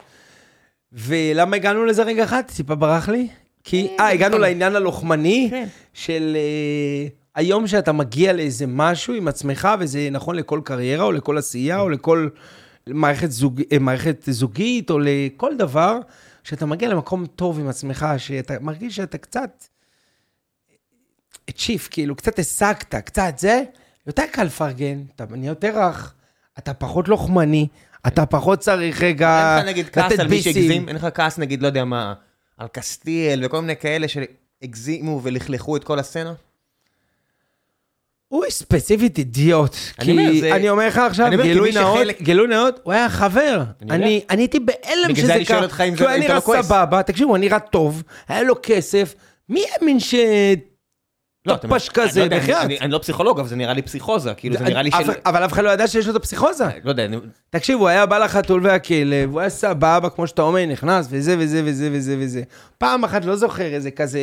ולמה 0.93 1.57
הגענו 1.57 1.85
לזה 1.85 2.03
רגע 2.03 2.25
אחד? 2.25 2.43
טיפה 2.57 2.75
ברח 2.75 3.09
לי. 3.09 3.29
כי, 3.65 3.89
אה, 4.01 4.09
הגענו 4.09 4.39
לעניין 4.39 4.77
הלוחמני, 4.77 5.47
כן. 5.51 5.67
של 5.95 6.37
אה, 6.37 7.07
היום 7.35 7.67
שאתה 7.67 7.93
מגיע 7.93 8.33
לאיזה 8.33 8.65
משהו 8.69 9.15
עם 9.15 9.29
עצמך, 9.29 9.69
וזה 9.79 10.09
נכון 10.11 10.37
לכל 10.37 10.61
קריירה, 10.65 11.05
או 11.05 11.13
לכל 11.13 11.39
עשייה, 11.39 11.81
או 11.81 11.89
לכל 11.89 12.29
מערכת, 12.89 13.31
זוג, 13.31 13.63
אה, 13.73 13.79
מערכת 13.79 14.25
זוגית, 14.27 14.91
או 14.91 14.99
לכל 15.03 15.57
דבר, 15.59 15.99
שאתה 16.45 16.67
מגיע 16.67 16.89
למקום 16.89 17.27
טוב 17.27 17.61
עם 17.61 17.69
עצמך, 17.69 18.07
שאתה 18.19 18.55
מרגיש 18.61 18.97
שאתה 18.97 19.19
קצת 19.19 19.65
צ'יף, 21.51 21.89
כאילו, 21.91 22.17
קצת 22.17 22.39
השגת, 22.39 22.95
קצת 22.95 23.35
זה, 23.39 23.63
יותר 24.07 24.25
קל 24.33 24.45
לפרגן, 24.45 25.03
אתה 25.17 25.25
נהיה 25.31 25.51
יותר 25.51 25.79
רך, 25.79 26.15
אתה 26.59 26.75
פחות 26.75 27.09
לוחמני, 27.09 27.69
אתה 28.07 28.27
פחות 28.27 28.59
צריך 28.59 29.03
רגע 29.03 29.57
אין 29.57 29.65
לך 29.65 29.71
נגיד 29.71 29.89
כעס 29.89 30.13
לתת 30.13 30.21
על 30.21 30.29
מי 30.29 30.37
ביסים. 30.37 30.53
שהגזים, 30.53 30.89
אין 30.89 30.97
לך 30.97 31.07
כעס 31.15 31.39
נגיד, 31.39 31.63
לא 31.63 31.67
יודע 31.67 31.85
מה, 31.85 32.15
על 32.59 32.69
קסטיאל 32.69 33.47
וכל 33.47 33.61
מיני 33.61 33.77
כאלה 33.77 34.07
שהגזימו 34.09 35.21
ולכלכו 35.23 35.77
את 35.77 35.85
כל 35.85 35.99
הסצנה? 35.99 36.35
הוא 38.33 38.45
ספציפית 38.49 39.19
אידיוט. 39.19 39.77
כי 40.01 40.53
אני 40.53 40.71
אומר 40.71 40.87
לך 40.87 40.99
עכשיו, 40.99 41.31
גילוי 42.23 42.49
נאות, 42.49 42.81
הוא 42.83 42.93
היה 42.93 43.09
חבר. 43.09 43.63
אני 43.91 44.25
הייתי 44.29 44.61
בהלם 44.61 45.15
שזה 45.17 45.35
אם 45.35 45.45
כי 45.97 46.03
הוא 46.03 46.09
היה 46.09 46.19
נראה 46.19 46.35
לא. 46.35 46.63
סבבה, 46.63 47.03
תקשיבו, 47.03 47.31
הוא 47.31 47.39
נראה 47.39 47.59
טוב, 47.59 48.03
היה 48.29 48.43
לו 48.43 48.55
כסף, 48.63 49.15
מי 49.49 49.65
האמין 49.73 50.01
ש... 50.01 50.15
לא, 51.47 51.57
טופש 51.57 51.89
כזה, 51.89 52.21
לא 52.21 52.37
בחייאת. 52.37 52.71
אני 52.81 52.93
לא 52.93 52.99
פסיכולוג, 52.99 53.41
אבל 53.41 53.49
זה 53.49 53.57
נראה 53.57 53.73
לי 53.73 53.83
פסיכוזה, 53.83 54.35
כאילו 54.35 54.57
זה 54.57 54.65
נראה 54.65 54.83
לי 54.83 54.91
של... 54.91 55.13
אבל 55.27 55.45
אף 55.45 55.53
אחד 55.53 55.65
לא 55.65 55.71
ידע 55.71 55.87
שיש 55.87 56.07
לו 56.07 56.11
את 56.11 56.17
הפסיכוזה. 56.17 56.67
לא 56.85 56.91
יודע, 56.91 57.07
תקשיב, 57.51 57.79
הוא 57.79 57.89
היה 57.89 58.07
בא 58.07 58.19
לחתול 58.19 58.67
והכלב, 58.67 59.31
הוא 59.31 59.41
היה 59.41 59.51
סבבה, 59.51 60.11
כמו 60.11 60.27
שאתה 60.27 60.43
אומר, 60.43 60.67
נכנס, 60.67 61.07
וזה 61.11 61.37
וזה 61.39 61.63
וזה 61.65 61.89
וזה 61.93 62.17
וזה. 62.19 62.43
פעם 62.79 63.05
אחת, 63.05 63.25
לא 63.25 63.37
זוכר, 63.37 63.75
איזה 63.75 63.91
כזה... 63.91 64.19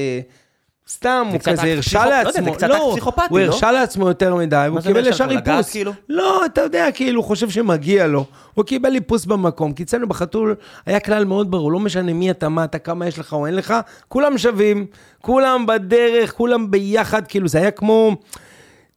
סתם, 0.89 1.27
הוא 1.31 1.39
כזה 1.43 1.61
הרשה 1.61 2.05
לא 2.05 2.11
לעצמו. 2.11 2.91
פסיכופתי, 2.91 3.21
הוא 3.29 3.39
לא? 3.39 3.45
הרשה 3.45 3.71
לעצמו 3.71 4.07
יותר 4.07 4.35
מדי, 4.35 4.65
אומר 4.69 4.81
קיבל 4.81 5.07
ישר 5.07 5.27
איפוס. 5.31 5.71
כאילו? 5.71 5.91
לא, 6.09 6.45
אתה 6.45 6.61
יודע, 6.61 6.87
כאילו, 6.93 7.21
הוא 7.21 7.27
חושב 7.27 7.49
שמגיע 7.49 8.07
לו. 8.07 8.25
הוא 8.53 8.65
קיבל 8.65 8.95
איפוס 8.95 9.25
במקום, 9.25 9.73
כי 9.73 9.83
אצלנו 9.83 10.07
בחתול 10.07 10.55
היה 10.85 10.99
כלל 10.99 11.25
מאוד 11.25 11.51
ברור, 11.51 11.71
לא 11.71 11.79
משנה 11.79 12.13
מי 12.13 12.31
אתה, 12.31 12.49
מה 12.49 12.63
אתה, 12.63 12.79
כמה 12.79 13.07
יש 13.07 13.19
לך 13.19 13.33
או 13.33 13.45
אין 13.45 13.55
לך, 13.55 13.73
כולם 14.07 14.37
שווים, 14.37 14.85
כולם 15.21 15.65
בדרך, 15.65 16.31
כולם 16.31 16.71
ביחד, 16.71 17.27
כאילו, 17.27 17.47
זה 17.47 17.57
היה 17.57 17.71
כמו... 17.71 18.15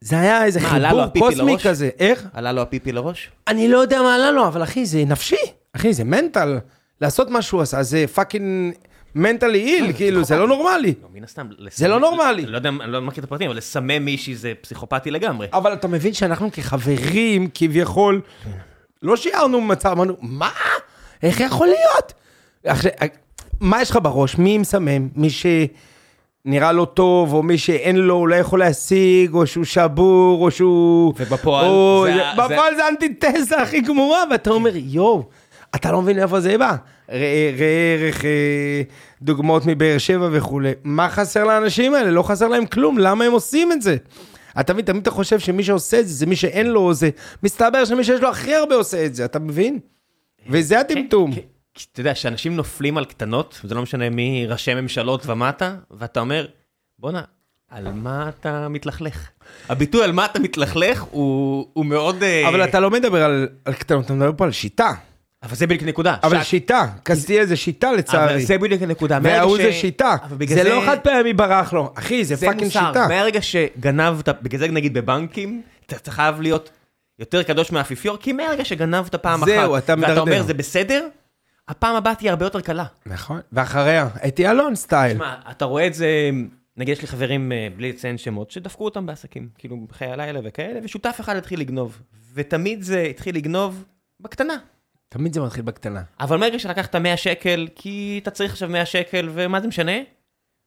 זה 0.01 0.21
היה 0.21 0.45
איזה 0.45 0.61
חיבור 0.61 1.07
קוסמי? 1.19 1.57
כזה. 1.63 1.91
איך? 1.99 2.27
עלה 2.33 2.53
לו 2.53 2.63
הפיפי 2.63 2.93
לראש? 2.93 3.31
אני 3.49 3.69
לא 3.69 3.79
יודע 3.79 4.03
מה 4.03 4.15
עלה 4.15 4.31
לו, 4.31 4.47
אבל 4.47 4.63
אחי, 4.63 4.87
זה 4.87 5.05
נפשי. 5.07 5.37
אחי, 5.77 5.93
זה 5.93 6.05
מנטל. 6.05 6.59
לעשות 7.01 7.31
מה 7.31 7.43
שהוא 7.43 7.61
עשה, 7.61 7.83
זה 7.83 8.05
fucking 8.15 8.75
mentally 9.15 9.59
ill, 9.59 9.93
כאילו, 9.93 10.25
זה 10.25 10.37
לא 10.37 10.49
נורמלי. 10.49 10.95
לא, 11.03 11.09
מן 11.15 11.25
הסתם. 11.25 11.47
זה 11.71 11.89
לא 11.89 12.01
נורמלי. 12.01 12.47
לא 12.47 12.57
יודע, 12.57 12.69
אני 12.69 12.93
לא 12.93 13.01
מכיר 13.01 13.21
את 13.21 13.25
הפרטים, 13.25 13.51
אבל 13.51 13.57
לסמם 13.59 14.05
מישהי 14.05 14.35
זה 14.37 14.53
פסיכופתי 14.61 15.11
לגמרי. 15.11 15.47
אבל 15.53 15.73
אתה 15.73 15.89
מבין 15.89 16.13
שאנחנו 16.13 16.53
כחברים, 16.53 17.49
כביכול, 17.55 18.21
לא 19.03 19.17
שיערנו 19.17 19.61
מצב, 19.61 19.91
אמרנו, 19.91 20.17
מה? 20.21 20.51
איך 21.23 21.41
יכול 21.41 21.67
להיות? 21.67 22.13
עכשיו, 22.65 22.91
מה 23.61 23.83
יש 23.83 23.91
לך 23.91 23.99
בראש? 24.03 24.39
מי 24.39 24.59
מסמם? 24.59 25.09
מי 25.17 25.29
שנראה 25.31 26.73
לו 26.73 26.85
טוב, 26.85 27.33
או 27.33 27.43
מי 27.43 27.59
שאין 27.59 27.97
לו, 27.97 28.27
לא 28.27 28.35
יכול 28.35 28.59
להשיג, 28.59 29.35
או 29.35 29.47
שהוא 29.47 29.65
שבור, 29.65 30.45
או 30.45 30.51
שהוא... 30.51 31.15
ובפועל 31.19 31.67
או... 31.67 32.05
זה 32.09 32.15
זה... 32.15 32.43
בפועל 32.43 32.75
זה 32.77 32.89
אנטיתזה 32.89 33.63
הכי 33.63 33.81
גמורה, 33.81 34.25
ואתה 34.31 34.51
אומר, 34.51 34.71
יואו, 34.75 35.29
אתה 35.75 35.93
לא 35.93 36.03
מבין 36.03 36.19
איפה 36.19 36.41
זה 36.41 36.59
בא. 36.59 36.77
ראה 37.09 37.51
ערך 37.99 38.25
אה, 38.25 38.83
דוגמאות 39.23 39.63
מבאר 39.67 39.99
שבע 39.99 40.29
וכולי. 40.33 40.73
מה 40.85 41.09
חסר 41.09 41.45
לאנשים 41.45 41.95
האלה? 41.95 42.11
לא 42.11 42.23
חסר 42.23 42.49
להם 42.49 42.67
כלום, 42.67 42.99
למה 42.99 43.25
הם 43.25 43.33
עושים 43.33 43.73
את 43.73 43.83
זה? 43.83 43.97
אתה 44.61 44.73
מבין, 44.73 44.85
תמיד 44.85 45.03
אתה 45.03 45.11
חושב 45.11 45.39
שמי 45.39 45.65
שעושה 45.65 46.01
את 46.01 46.09
זה, 46.09 46.15
זה 46.15 46.27
מי 46.27 46.37
שאין 46.37 46.67
לו, 46.67 46.95
זה... 46.95 47.11
מסתבר 47.43 47.85
שמי 47.85 48.05
שיש 48.05 48.21
לו 48.21 48.29
הכי 48.29 48.55
הרבה 48.55 48.75
עושה 48.75 49.07
את 49.07 49.15
זה, 49.15 49.25
אתה 49.25 49.39
מבין? 49.39 49.79
וזה 50.49 50.81
הטמטום. 50.81 51.35
כן, 51.35 51.41
כי 51.75 51.87
אתה 51.93 52.01
יודע, 52.01 52.15
שאנשים 52.15 52.57
נופלים 52.57 52.99
על 52.99 53.05
קטנות, 53.05 53.61
וזה 53.65 53.75
לא 53.75 53.83
משנה 53.83 54.11
מי 54.11 54.47
ראשי 54.49 54.75
ממשלות 54.75 55.27
ומטה, 55.27 55.75
ואתה 55.91 56.21
אומר, 56.21 56.47
בואנה, 56.99 57.23
על 57.71 57.93
מה 57.93 58.29
אתה 58.29 58.69
מתלכלך? 58.69 59.31
הביטוי 59.69 60.05
על 60.05 60.13
מה 60.13 60.25
אתה 60.25 60.39
מתלכלך 60.39 61.03
הוא 61.03 61.67
הוא 61.73 61.87
מאוד... 61.87 62.23
אה, 62.23 62.49
אבל 62.49 62.65
אתה 62.65 62.81
לא 62.81 62.91
מדבר 62.91 63.25
על, 63.25 63.49
על 63.65 63.75
קטנות, 63.75 64.05
אתה 64.05 64.15
מדבר 64.15 64.33
פה 64.37 64.45
על 64.45 64.53
שיטה. 64.53 64.93
אבל 65.43 65.57
זה 65.57 65.67
בדיוק 65.67 65.83
הנקודה. 65.83 66.17
אבל 66.23 66.43
שיטה, 66.43 66.87
קסטיה 67.03 67.47
זה 67.47 67.57
שיטה 67.57 67.89
אבל 67.89 67.97
לצערי. 67.99 68.47
זה 68.47 68.59
בדיוק 68.59 68.83
הנקודה. 68.83 69.19
מהרגע 69.21 69.39
וההוא 69.39 69.57
זה 69.57 69.73
שיטה. 69.73 70.17
אבל 70.23 70.37
בגלל 70.37 70.57
זה 70.57 70.69
לא 70.69 70.83
חד 70.87 70.99
פעמי 71.03 71.33
ברח 71.33 71.73
לו. 71.73 71.93
אחי, 71.95 72.25
זה 72.25 72.35
זה 72.35 72.47
fucking 72.47 72.65
מוסר. 72.65 72.89
שיטה. 72.89 73.09
מהרגע 73.09 73.43
שגנבת, 73.43 74.29
בגלל 74.43 74.61
זה 74.61 74.69
נגיד 74.69 74.95
בבנקים, 74.95 75.63
אתה 75.87 76.11
חייב 76.11 76.41
להיות 76.41 76.71
יותר 77.19 77.43
קדוש 77.43 77.73
מהאפיפיור, 77.73 78.17
כי 78.17 78.33
מהרגע 78.33 78.65
שגנבת 78.65 79.15
פעם 79.15 79.43
אחת, 79.43 79.53
זהו, 79.53 79.79
אתה 79.79 79.97
מדרדר. 79.97 80.11
ואתה 80.11 80.21
אומר 80.21 80.43
זה 80.43 80.55
בסדר, 80.55 81.09
הפעם 81.69 81.97
הבאה 81.97 82.15
תהיה 82.15 82.31
הרבה 82.31 82.47
יותר 82.47 82.61
קלה. 82.61 82.85
נכון. 83.07 83.41
ואחריה, 83.53 84.09
אתי 84.29 84.51
אלון 84.51 84.75
style. 84.75 85.13
תשמע, 85.13 85.35
אתה 85.51 85.65
רואה 85.65 85.87
את 85.87 85.95
זה, 85.95 86.31
נגיד 86.77 86.93
יש 86.93 87.03
לי 87.03 87.09
חברים, 87.09 87.53
אה, 87.53 87.69
בלי 87.77 87.93
לציין 87.93 88.19
שמות, 88.19 88.51
שדפקו 88.51 88.85
אותם 88.85 89.07
בעסקים, 89.07 89.49
כאילו 89.59 89.77
בחיי 89.89 90.09
הלילה 90.09 90.41
וכאלה, 90.45 90.81
ושותף 90.85 91.17
אחד 91.21 91.37
התחיל 91.37 91.61
לגנוב. 91.61 92.03
ותמיד 92.35 92.83
זה 92.83 93.03
התחיל 93.03 93.37
לגנוב 93.37 93.85
בקטנה. 94.21 94.57
תמיד 95.13 95.33
זה 95.35 95.41
מתחיל 95.41 95.63
בקטנה. 95.63 96.03
אבל 96.21 96.37
מרגע 96.37 96.59
שלקחת 96.59 96.97
100 96.97 97.17
שקל, 97.17 97.69
כי 97.75 98.19
אתה 98.23 98.31
צריך 98.31 98.53
עכשיו 98.53 98.69
100 98.69 98.87
שקל, 98.87 99.29
ומה 99.33 99.61
זה 99.61 99.69
משנה? 99.69 99.93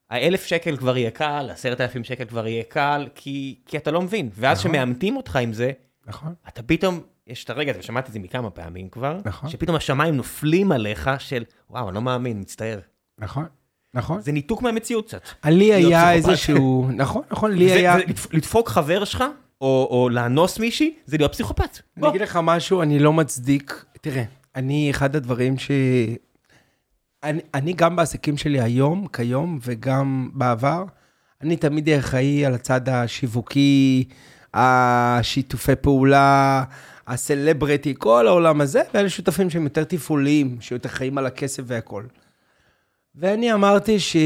האלף 0.10 0.46
שקל 0.46 0.78
כבר 0.78 0.98
יהיה 0.98 1.12
קל, 1.12 1.50
עשרת 1.52 1.82
אלפים 1.82 2.04
שקל 2.04 2.26
כבר 2.26 2.48
יהיה 2.48 2.64
קל, 2.64 3.08
כי, 3.16 3.60
כי 3.66 3.78
אתה 3.78 3.92
לא 3.92 4.02
מבין. 4.02 4.30
ואז 4.34 4.60
נכון. 4.60 4.72
כשמאמתים 4.72 5.18
אותך 5.18 5.36
עם 5.36 5.54
זה, 5.54 5.72
נכון. 6.08 6.34
אתה 6.48 6.64
פתאום, 6.64 7.00
יש 7.28 7.44
את 7.44 7.50
הרגע 7.50 7.72
הזה, 7.72 7.80
ושמעתי 7.80 8.08
את 8.08 8.14
זה 8.14 8.20
מכמה 8.20 8.50
פעמים 8.50 8.90
כבר, 8.90 9.20
נכון. 9.26 9.50
שפתאום 9.50 9.76
השמיים 9.76 10.16
נופלים 10.16 10.72
עליך 10.72 11.10
של, 11.20 11.44
וואו, 11.70 11.88
אני 11.90 11.96
לא 11.96 12.02
מאמין, 12.02 12.40
מצטער. 12.40 12.80
נכון. 13.18 13.46
נכון. 13.94 14.22
זה 14.22 14.32
ניתוק 14.32 14.62
מהמציאות 14.62 15.08
קצת. 15.08 15.22
לי 15.46 15.74
היה. 15.74 16.14
איזשהו, 16.14 16.90
נכון, 16.96 17.22
נכון, 17.32 17.52
לי 17.52 17.72
היה... 17.72 17.96
לדפוק 18.34 18.70
חבר 18.70 19.06
שלך, 19.06 19.24
או, 19.62 19.88
או 19.92 20.10
לאנוס 20.10 20.60
מישהי, 20.60 20.94
זה 21.06 21.18
להיות 21.18 21.32
פסיכופת. 21.32 21.80
אני. 21.98 22.10
אגיד 22.10 22.22
לך 22.22 22.40
משהו, 22.44 22.82
אני 22.82 23.00
לא 23.00 23.14
מצדיק. 23.14 23.86
תראה, 24.02 24.24
אני, 24.56 24.92
אחד 24.92 25.16
הדברים 25.16 25.58
ש... 25.58 25.72
אני, 27.24 27.42
אני 27.54 27.74
גם 27.74 27.96
בעסקים 27.96 28.38
שלי 28.38 28.62
היום, 28.62 29.08
כיום, 29.14 29.60
וגם 29.62 30.30
בעבר, 30.34 30.84
אני 31.42 31.58
תמיד 31.58 31.90
אחראי 31.90 32.46
על 32.46 32.54
הצד 32.54 32.90
השיווקי, 32.90 34.04
השיתופי 34.54 35.76
פעולה, 35.76 36.64
הסלברטי, 37.08 37.94
כל 37.98 38.28
העולם 38.28 38.62
הזה, 38.62 38.82
ואלה 38.94 39.10
שותפים 39.10 39.50
שהם 39.50 39.64
יותר 39.64 39.84
תפעוליים, 39.84 40.58
שיותר 40.62 40.90
חיים 40.90 41.18
על 41.18 41.26
הכסף 41.26 41.64
והכול. 41.66 42.08
ואני 43.16 43.54
אמרתי 43.54 44.00
ש... 44.00 44.18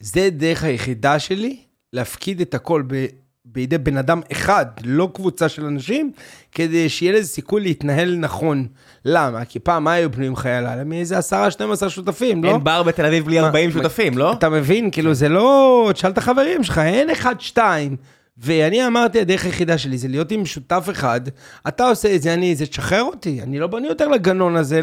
זה 0.00 0.30
דרך 0.30 0.64
היחידה 0.64 1.18
שלי, 1.18 1.60
להפקיד 1.92 2.40
את 2.40 2.54
הכל 2.54 2.82
ב... 2.86 3.06
בידי 3.44 3.78
בן 3.78 3.96
אדם 3.96 4.20
אחד, 4.32 4.66
לא 4.84 5.08
קבוצה 5.14 5.48
של 5.48 5.64
אנשים, 5.64 6.12
כדי 6.52 6.88
שיהיה 6.88 7.12
לזה 7.12 7.28
סיכוי 7.28 7.60
להתנהל 7.60 8.16
נכון. 8.16 8.66
למה? 9.04 9.44
כי 9.44 9.58
פעם 9.58 9.84
מה 9.84 9.92
היו 9.92 10.10
בנויים 10.10 10.36
חיי 10.36 10.52
הלילה? 10.52 10.84
מאיזה 10.84 11.18
10-12 11.18 11.88
שותפים, 11.88 12.44
לא? 12.44 12.50
אין 12.50 12.64
בר 12.64 12.82
בתל 12.82 13.06
אביב 13.06 13.24
בלי 13.24 13.40
מה, 13.40 13.46
40 13.46 13.70
מה, 13.70 13.74
שותפים, 13.74 14.18
לא? 14.18 14.32
אתה 14.32 14.48
מבין? 14.48 14.90
כאילו, 14.90 15.14
זה 15.14 15.28
לא... 15.28 15.90
תשאל 15.94 16.10
את 16.10 16.18
החברים 16.18 16.62
שלך, 16.62 16.78
אין 16.78 17.10
אחד, 17.10 17.40
שתיים. 17.40 17.96
ואני 18.38 18.86
אמרתי, 18.86 19.20
הדרך 19.20 19.44
היחידה 19.44 19.78
שלי 19.78 19.98
זה 19.98 20.08
להיות 20.08 20.30
עם 20.30 20.46
שותף 20.46 20.86
אחד, 20.90 21.20
אתה 21.68 21.88
עושה 21.88 22.14
את 22.14 22.22
זה, 22.22 22.34
אני, 22.34 22.56
זה 22.56 22.66
תשחרר 22.66 23.02
אותי. 23.02 23.42
אני 23.42 23.58
לא 23.58 23.66
בונה 23.66 23.88
יותר 23.88 24.08
לגנון 24.08 24.56
הזה, 24.56 24.80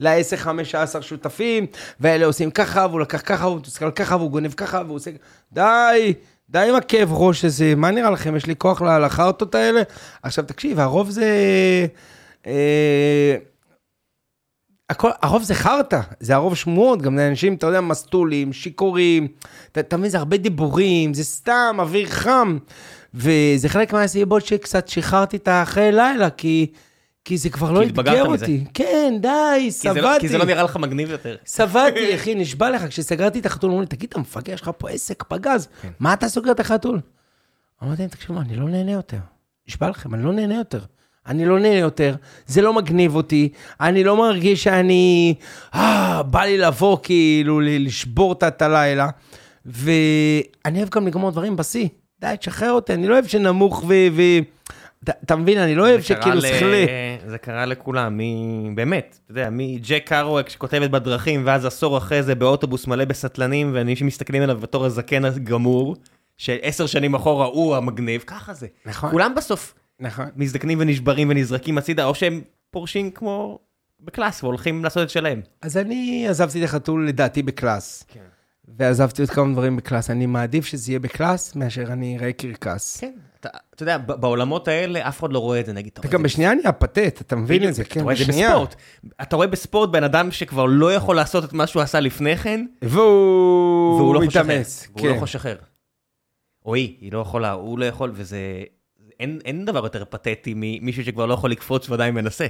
ל-10, 0.00 0.36
15 0.36 1.02
שותפים, 1.02 1.66
ואלה 2.00 2.26
עושים 2.26 2.50
ככה, 2.50 2.86
והוא 2.90 3.00
לקח 3.00 3.22
ככה, 3.24 3.46
והוא 3.46 3.56
מתוסכל 3.56 3.90
ככה, 3.90 4.16
והוא 4.16 4.30
גונב 4.30 4.52
ככה, 4.52 4.82
והוא 4.86 4.96
עושה... 4.96 5.10
די, 5.52 6.12
די 6.54 6.68
עם 6.68 6.74
הכאב 6.74 7.12
ראש 7.12 7.44
הזה, 7.44 7.74
מה 7.76 7.90
נראה 7.90 8.10
לכם? 8.10 8.36
יש 8.36 8.46
לי 8.46 8.56
כוח 8.58 8.82
לחרטות 8.82 9.54
האלה? 9.54 9.82
עכשיו, 10.22 10.44
תקשיב, 10.44 10.80
הרוב 10.80 11.10
זה... 11.10 11.26
אה, 12.46 13.36
הכל, 14.90 15.10
הרוב 15.22 15.42
זה 15.42 15.54
חרטא, 15.54 16.00
זה 16.20 16.34
הרוב 16.34 16.54
שמועות, 16.54 17.02
גם 17.02 17.18
לאנשים, 17.18 17.54
אתה 17.54 17.66
יודע, 17.66 17.80
מסטולים, 17.80 18.52
שיכורים, 18.52 19.28
אתה 19.72 19.96
מבין, 19.96 20.10
זה 20.10 20.18
הרבה 20.18 20.36
דיבורים, 20.36 21.14
זה 21.14 21.24
סתם 21.24 21.76
אוויר 21.78 22.06
חם, 22.08 22.58
וזה 23.14 23.68
חלק 23.68 23.92
מהסיבות 23.92 24.46
שקצת 24.46 24.88
שחררתי 24.88 25.36
את 25.36 25.48
החיי 25.50 25.92
לילה, 25.92 26.30
כי, 26.30 26.66
כי 27.24 27.38
זה 27.38 27.50
כבר 27.50 27.72
לא 27.72 27.82
אתגר. 27.82 28.24
אותי. 28.26 28.64
כן, 28.74 29.14
די, 29.20 29.28
כי 29.60 29.70
זה 29.70 29.88
לא- 29.88 29.94
שבעתי. 29.94 30.20
כי 30.20 30.28
זה 30.28 30.38
לא 30.38 30.44
נראה 30.44 30.62
לך 30.62 30.76
מגניב 30.76 31.10
יותר. 31.10 31.36
שבעתי, 31.46 32.14
אחי, 32.16 32.34
נשבע 32.34 32.70
לך, 32.70 32.88
כשסגרתי 32.88 33.38
את 33.38 33.46
החתול, 33.46 33.70
אמרו 33.70 33.80
לי, 33.80 33.86
תגיד, 33.86 34.10
אתה 34.10 34.20
מפגר, 34.20 34.52
יש 34.52 34.60
לך 34.62 34.70
פה 34.78 34.90
עסק 34.90 35.22
פגז, 35.22 35.68
כן. 35.82 35.88
מה 36.00 36.12
אתה 36.12 36.28
סוגר 36.28 36.50
את 36.50 36.60
החתול? 36.60 37.00
אמרתי 37.82 38.02
להם, 38.02 38.10
תקשיבו, 38.10 38.40
אני 38.40 38.56
לא 38.56 38.68
נהנה 38.68 38.92
יותר. 38.92 39.18
נשבע 39.68 39.88
לכם, 39.90 40.14
אני 40.14 40.24
לא 40.24 40.32
נהנה 40.32 40.54
יותר. 40.54 40.80
אני 41.26 41.44
לא 41.44 41.58
נהנה 41.60 41.78
יותר, 41.78 42.14
זה 42.46 42.62
לא 42.62 42.72
מגניב 42.72 43.14
אותי, 43.14 43.48
אני 43.80 44.04
לא 44.04 44.16
מרגיש 44.16 44.64
שאני... 44.64 45.34
אה, 45.74 46.22
בא 46.22 46.44
לי 46.44 46.58
לבוא 46.58 46.98
כאילו, 47.02 47.60
לשבור 47.60 48.32
את 48.32 48.62
הלילה. 48.62 49.08
ואני 49.66 50.78
אוהב 50.78 50.88
גם 50.88 51.06
לגמור 51.06 51.30
דברים 51.30 51.56
בשיא. 51.56 51.88
די, 52.20 52.34
תשחרר 52.38 52.72
אותי, 52.72 52.94
אני 52.94 53.08
לא 53.08 53.12
אוהב 53.14 53.26
שנמוך 53.26 53.84
ו... 53.88 53.94
ו... 54.12 54.22
אתה- 55.10 55.36
מבין, 55.36 55.58
אני 55.58 55.74
לא 55.74 55.82
אוהב 55.82 56.00
שכאילו 56.00 56.40
שכלה. 56.42 56.86
זה 57.26 57.38
קרה 57.38 57.66
לכולם, 57.66 58.18
מ... 58.18 58.74
באמת, 58.74 59.18
אתה 59.24 59.32
יודע, 59.32 59.48
מג'ק 59.52 60.02
קרואק 60.06 60.48
שכותב 60.48 60.81
את 60.81 60.90
בדרכים, 60.90 61.42
ואז 61.46 61.64
עשור 61.64 61.98
אחרי 61.98 62.22
זה 62.22 62.34
באוטובוס 62.34 62.86
מלא 62.86 63.04
בסטלנים, 63.04 63.70
ואנשים 63.74 64.06
מסתכלים 64.06 64.42
עליו 64.42 64.58
בתור 64.60 64.84
הזקן 64.84 65.24
הגמור, 65.24 65.96
שעשר 66.36 66.86
שנים 66.86 67.14
אחורה 67.14 67.46
הוא 67.46 67.76
המגניב, 67.76 68.24
ככה 68.26 68.54
זה. 68.54 68.66
נכון. 68.86 69.10
כולם 69.10 69.34
בסוף 69.36 69.74
נכון. 70.00 70.26
מזדקנים 70.36 70.78
ונשברים 70.80 71.30
ונזרקים 71.30 71.78
הצידה, 71.78 72.04
או 72.04 72.14
שהם 72.14 72.40
פורשים 72.70 73.10
כמו 73.10 73.58
ב 74.00 74.07
class 74.07 74.42
והולכים 74.44 74.84
לעשות 74.84 75.02
את 75.02 75.10
שלהם. 75.10 75.40
אז 75.62 75.76
אני 75.76 76.26
עזבתי 76.28 76.58
את 76.58 76.64
החתול 76.64 77.08
לדעתי 77.08 77.42
ב 77.42 77.51
class. 77.51 78.04
כן. 78.08 78.20
ועזבתי 78.78 79.22
עוד 79.22 79.30
כמה 79.30 79.52
דברים 79.52 79.76
ב 79.76 79.81
class. 79.81 80.10
אני 80.10 80.26
מעדיף 80.26 80.64
שזה 80.66 80.92
יהיה 80.92 80.98
ב 80.98 81.08
class 81.08 81.56
מאשר 81.56 81.82
אני 81.82 82.18
אראה 82.18 82.32
קרקס. 82.32 82.96
כן, 83.00 83.12
אתה, 83.46 83.58
אתה 83.74 83.82
יודע, 83.82 83.98
בעולמות 83.98 84.68
האלה 84.68 85.08
אף 85.08 85.20
אחד 85.20 85.32
לא 85.32 85.38
רואה 85.38 85.60
את 85.60 85.66
זה, 85.66 85.72
נגיד, 85.72 85.92
אתה 85.92 86.00
אתה 86.00 86.08
רואה 86.08 86.12
גם 86.12 86.20
את 86.20 86.30
זה 86.30 86.34
בשנייה 86.34 86.54
נהיה 86.54 86.72
פתט, 86.72 87.20
אתה 87.20 87.36
מבין 87.36 87.68
את 87.68 87.74
זה, 87.74 87.82
אתה 87.82 87.94
כן, 87.94 88.00
רואה 88.00 88.12
את 88.12 88.18
זה 88.18 88.24
בשנייה. 88.24 88.50
בספורט. 88.50 88.74
אתה 89.22 89.36
רואה 89.36 89.46
בספורט 89.46 89.90
בן 89.90 90.04
אדם 90.04 90.30
שכבר 90.30 90.64
לא 90.64 90.94
יכול 90.94 91.16
לעשות 91.16 91.44
את 91.44 91.52
מה 91.52 91.66
שהוא 91.66 91.82
עשה 91.82 92.00
לפני 92.00 92.36
כן, 92.36 92.66
והוא 92.82 94.14
לא 94.14 94.20
מתאמץ. 94.20 94.88
והוא 94.96 95.08
לא 95.08 95.14
כן. 95.14 95.36
אחר. 95.36 95.56
או 96.64 96.74
היא, 96.74 96.96
היא 97.00 97.12
לא 97.12 97.18
יכולה, 97.18 97.52
הוא 97.52 97.78
לא 97.78 97.84
יכול, 97.84 98.10
וזה... 98.14 98.38
אין, 99.20 99.38
אין 99.44 99.64
דבר 99.64 99.84
יותר 99.84 100.04
פתטי 100.04 100.52
ממישהו 100.56 101.04
שכבר 101.04 101.26
לא 101.26 101.34
יכול 101.34 101.50
לקפוץ 101.50 101.90
ועדיין 101.90 102.14
מנסה. 102.14 102.46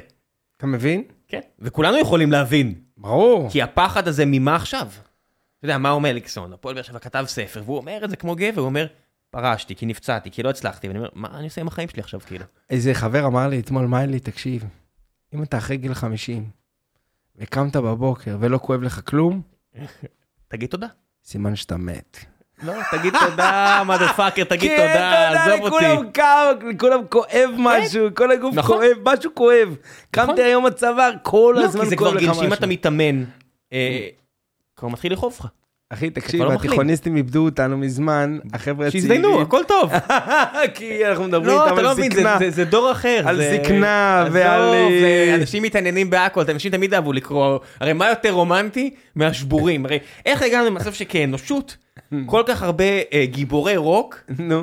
אתה 0.56 0.66
מבין? 0.66 1.02
כן. 1.28 1.40
וכולנו 1.58 1.98
יכולים 1.98 2.32
להבין, 2.32 2.74
ברור. 2.96 3.50
כי 3.50 3.62
הפחד 3.62 4.08
הזה 4.08 4.24
ממה 4.26 4.56
עכשיו? 4.56 4.86
אתה 5.58 5.64
יודע, 5.64 5.78
מה 5.78 5.90
אומר 5.90 6.10
אליקסון? 6.10 6.52
הפועל 6.52 6.74
באר 6.74 6.82
שבע 6.82 6.98
כתב 6.98 7.24
ספר, 7.28 7.62
והוא 7.64 7.76
אומר 7.76 8.04
את 8.04 8.10
זה 8.10 8.16
כמו 8.16 8.34
גבר, 8.36 8.60
הוא 8.60 8.66
אומר, 8.66 8.86
פרשתי, 9.34 9.74
כי 9.74 9.86
נפצעתי, 9.86 10.30
כי 10.30 10.42
לא 10.42 10.50
הצלחתי, 10.50 10.88
ואני 10.88 10.98
אומר, 10.98 11.10
מה 11.14 11.28
אני 11.34 11.44
עושה 11.44 11.60
עם 11.60 11.68
החיים 11.68 11.88
שלי 11.88 12.00
עכשיו, 12.02 12.20
כאילו? 12.26 12.44
איזה 12.70 12.94
חבר 12.94 13.26
אמר 13.26 13.48
לי 13.48 13.60
אתמול, 13.60 13.86
מיילי, 13.86 14.20
תקשיב, 14.20 14.64
אם 15.34 15.42
אתה 15.42 15.58
אחרי 15.58 15.76
גיל 15.76 15.94
50, 15.94 16.44
וקמת 17.36 17.76
בבוקר 17.76 18.36
ולא 18.40 18.58
כואב 18.58 18.82
לך 18.82 19.00
כלום, 19.04 19.42
תגיד 20.48 20.70
תודה. 20.70 20.86
סימן 21.24 21.56
שאתה 21.56 21.76
מת. 21.76 22.18
לא, 22.62 22.74
תגיד 22.90 23.14
תודה, 23.30 23.82
מדה 23.88 24.12
פאקר, 24.12 24.44
תגיד 24.44 24.70
כן, 24.70 24.88
תודה, 24.88 25.30
עזוב 25.30 25.60
אותי. 25.60 25.84
לכולם 25.86 26.10
קר, 26.10 26.52
לכולם 26.74 27.00
כואב 27.08 27.50
משהו, 27.58 28.06
כל 28.14 28.30
הגוף 28.30 28.54
נכון. 28.54 28.76
כואב, 28.76 29.16
משהו 29.16 29.30
כואב. 29.34 29.76
קמתי 30.10 30.42
היום 30.42 30.66
בצוואר, 30.66 31.10
כל 31.22 31.54
לא, 31.58 31.64
הזמן 31.64 31.84
כי 31.84 31.90
זה 31.90 31.96
כואב 31.96 32.08
כבר 32.10 32.16
לך 32.16 32.24
גיל 32.24 32.34
שאם 32.34 32.42
משהו. 32.42 32.54
אתה 32.54 32.66
מתאמן, 32.66 33.24
אה, 33.72 34.08
כבר 34.76 34.88
מתחיל 34.88 35.12
לכאוב 35.12 35.36
לך. 35.40 35.46
אחי, 35.94 36.10
תקשיב, 36.10 36.42
לא. 36.42 36.52
התיכוניסטים 36.52 37.16
איבדו 37.16 37.44
אותנו 37.44 37.76
מזמן, 37.78 38.38
החבר'ה 38.52 38.86
הצעירים. 38.86 38.90
שיזדיינו, 39.10 39.42
הכל 39.42 39.60
טוב. 39.68 39.92
כי 40.74 41.06
אנחנו 41.06 41.24
מדברים 41.24 41.46
לא, 41.56 41.64
איתם 41.64 41.74
אתה 41.74 41.82
לא 41.82 41.88
על 41.90 41.94
מבין, 41.96 42.10
זה- 42.14 42.50
זקנה. 42.50 42.64
דור 42.64 42.92
אחר. 42.92 43.22
על 43.24 43.40
זקנה 43.42 44.24
ועל, 44.32 44.60
אה, 44.74 45.34
אנשים 45.34 45.62
מתעניינים 45.62 46.10
בהכל, 46.10 46.42
אנשים 46.50 46.72
תמיד 46.72 46.94
אהבו 46.94 47.12
לקרוא, 47.12 47.58
הרי 47.80 47.92
מה 47.92 48.08
יותר 48.08 48.30
רומנטי 48.30 48.90
מהשבורים? 49.16 49.86
הרי 49.86 49.98
איך 50.26 50.42
הגענו 50.42 50.66
למצב 50.66 50.92
שכאנושות, 50.92 51.76
כל 52.26 52.42
כך 52.46 52.62
הרבה 52.62 52.84
אה, 53.12 53.24
גיבורי 53.26 53.76
רוק. 53.76 54.20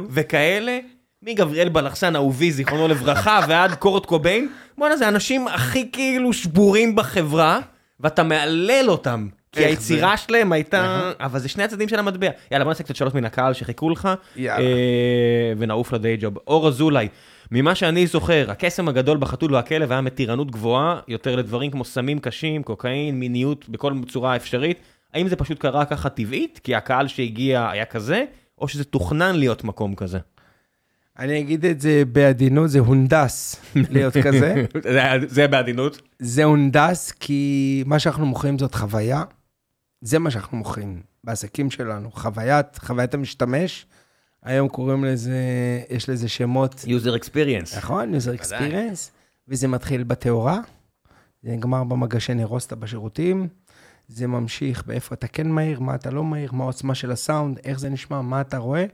וכאלה, 0.10 0.80
מגבריאל 1.24 1.70
בלחסן 1.70 2.16
אהובי, 2.16 2.52
זיכרונו 2.52 2.88
לברכה, 2.88 3.40
ועד 3.48 3.76
קורט 3.76 4.06
קוביין, 4.06 4.50
בואנה, 4.78 4.98
זה 4.98 5.06
האנשים 5.06 5.48
הכי 5.48 5.90
כאילו 5.92 6.34
שבורים 6.34 6.96
בחברה, 6.96 7.60
ואתה 8.00 8.24
מהלל 8.24 8.86
אותם. 8.88 9.28
כי 9.52 9.66
היצירה 9.66 10.18
שלהם 10.18 10.52
הייתה... 10.52 10.78
אבל 11.20 11.40
זה 11.40 11.50
שני 11.50 11.64
הצדדים 11.64 11.90
של 11.90 12.00
המטבע. 12.00 12.28
יאללה, 12.52 12.64
בוא 12.66 12.72
נעשה 12.72 12.84
קצת 12.84 12.96
שאלות 12.96 13.16
מן 13.16 13.26
הקהל 13.26 13.54
שחיכו 13.54 13.90
לך. 13.90 14.10
אה, 14.58 14.64
ונעוף 15.58 15.92
לדיי 15.94 16.18
ג'וב. 16.20 16.34
אור 16.48 16.68
אזולאי, 16.68 17.08
ממה 17.52 17.76
שאני 17.76 18.08
זוכר, 18.08 18.52
הקסם 18.52 18.88
הגדול 18.88 19.18
בחתול 19.18 19.54
והכלב 19.56 19.92
היה 19.92 20.02
מתירנות 20.02 20.52
גבוהה 20.52 21.00
יותר 21.08 21.36
לדברים 21.36 21.72
כמו 21.72 21.86
סמים 21.86 22.20
קשים, 22.20 22.64
קוקאין, 22.64 23.20
מיניות, 23.20 23.70
בכל 23.70 23.94
צורה 24.08 24.36
אפשרית. 24.36 24.78
האם 25.14 25.28
זה 25.28 25.36
פשוט 25.36 25.60
קרה 25.60 25.86
ככה 25.86 26.10
טבעית, 26.10 26.60
כי 26.64 26.76
הקהל 26.76 27.08
שהגיע 27.08 27.70
היה 27.72 27.86
כזה, 27.86 28.24
או 28.60 28.68
שזה 28.68 28.84
תוכנן 28.84 29.36
להיות 29.36 29.64
מקום 29.64 29.96
כזה? 29.96 30.20
אני 31.20 31.40
אגיד 31.40 31.66
את 31.66 31.82
זה 31.82 32.04
בעדינות, 32.12 32.70
זה 32.70 32.80
הונדס 32.80 33.62
להיות 33.76 34.18
כזה. 34.18 34.66
זה- 34.84 35.02
זה 35.28 35.48
בעדינות. 35.48 36.02
זה 36.20 36.44
הונדס 36.44 37.12
כי 37.12 37.84
מה 37.86 38.00
שאנחנו 38.00 38.26
מוכרים 38.26 38.60
זאת 38.60 38.76
חוויה. 38.76 39.24
זה 40.02 40.20
מה 40.20 40.32
שאנחנו 40.32 40.58
מוכרים 40.58 41.02
בעסקים 41.24 41.72
שלנו, 41.72 42.12
חוויית, 42.12 42.78
חוויית 42.78 43.14
המשתמש. 43.14 43.86
היום 44.44 44.70
קוראים 44.70 45.04
לזה, 45.04 45.40
יש 45.90 46.10
לזה 46.10 46.30
שמות, 46.30 46.74
user 46.74 47.24
experience. 47.24 47.78
נכון? 47.78 48.14
user 48.16 48.42
experience, 48.42 49.10
וזה 49.48 49.68
מתחיל 49.68 50.04
בתאורה, 50.04 50.60
זה 51.44 51.52
נגמר 51.52 51.84
במגשי 51.84 52.34
נרוסטה 52.34 52.76
בשירותים, 52.76 53.48
זה 54.08 54.28
ממשיך 54.28 54.86
באיפה 54.86 55.16
אתה 55.16 55.28
כן 55.28 55.48
מהיר, 55.48 55.80
מה 55.80 55.96
אתה 55.96 56.12
לא 56.12 56.24
מהיר, 56.24 56.52
מה 56.52 56.64
העוצמה 56.64 56.96
של 56.96 57.12
הסאונד, 57.12 57.60
איך 57.64 57.80
זה 57.80 57.90
נשמע, 57.90 58.22
מה 58.22 58.42
אתה 58.42 58.58
רואה, 58.58 58.86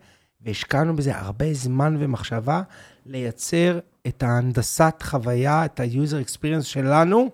והשקענו 0.41 0.95
בזה 0.95 1.17
הרבה 1.17 1.53
זמן 1.53 1.97
ומחשבה 1.99 2.61
לייצר 3.05 3.79
את 4.07 4.23
ההנדסת 4.23 4.95
חוויה, 5.01 5.65
את 5.65 5.79
ה-user 5.79 6.27
experience 6.27 6.63
שלנו, 6.63 7.29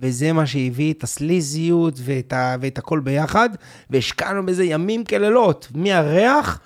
וזה 0.00 0.32
מה 0.32 0.46
שהביא 0.46 0.92
את 0.92 1.02
הסליזיות 1.02 1.94
ואת, 2.04 2.32
ה, 2.32 2.56
ואת 2.60 2.78
הכל 2.78 3.00
ביחד, 3.00 3.50
והשקענו 3.90 4.46
בזה 4.46 4.64
ימים 4.64 5.04
כלילות, 5.04 5.68
מהריח 5.74 6.60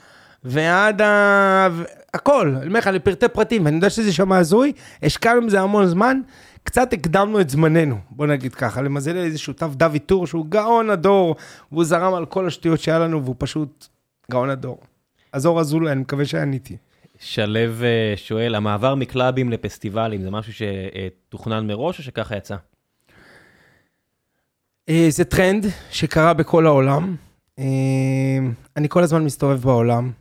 ועד 0.44 1.02
ה... 1.02 1.68
הכל, 2.14 2.54
אני 2.56 2.66
אומר 2.66 2.78
לך, 2.78 2.86
לפרטי 2.86 3.28
פרטים, 3.28 3.64
ואני 3.64 3.76
יודע 3.76 3.90
שזה 3.90 4.12
שם 4.12 4.32
הזוי, 4.32 4.72
השקענו 5.02 5.46
בזה 5.46 5.60
המון 5.60 5.86
זמן, 5.86 6.20
קצת 6.62 6.92
הקדמנו 6.92 7.40
את 7.40 7.50
זמננו, 7.50 7.98
בוא 8.10 8.26
נגיד 8.26 8.54
ככה, 8.54 8.82
למזל 8.82 9.16
איזה 9.16 9.38
שותף 9.38 9.68
דוד 9.72 9.98
טור, 10.06 10.26
שהוא 10.26 10.46
גאון 10.48 10.90
הדור, 10.90 11.36
והוא 11.72 11.84
זרם 11.84 12.14
על 12.14 12.26
כל 12.26 12.46
השטויות 12.46 12.80
שהיה 12.80 12.98
לנו, 12.98 13.24
והוא 13.24 13.34
פשוט 13.38 13.86
גאון 14.30 14.50
הדור. 14.50 14.78
עזור 15.32 15.60
אזולאי, 15.60 15.92
אני 15.92 16.00
מקווה 16.00 16.24
שעניתי. 16.24 16.76
שלו 17.18 17.56
אה, 17.82 18.14
שואל, 18.16 18.54
המעבר 18.54 18.94
מקלאבים 18.94 19.50
לפסטיבלים, 19.50 20.22
זה 20.22 20.30
משהו 20.30 20.52
שתוכנן 20.52 21.66
מראש 21.66 21.98
או 21.98 22.04
שככה 22.04 22.36
יצא? 22.36 22.56
אה, 24.88 25.06
זה 25.10 25.24
טרנד 25.24 25.66
שקרה 25.90 26.34
בכל 26.34 26.66
העולם. 26.66 27.16
אה, 27.58 27.64
אני 28.76 28.88
כל 28.88 29.02
הזמן 29.02 29.24
מסתובב 29.24 29.62
בעולם, 29.62 30.12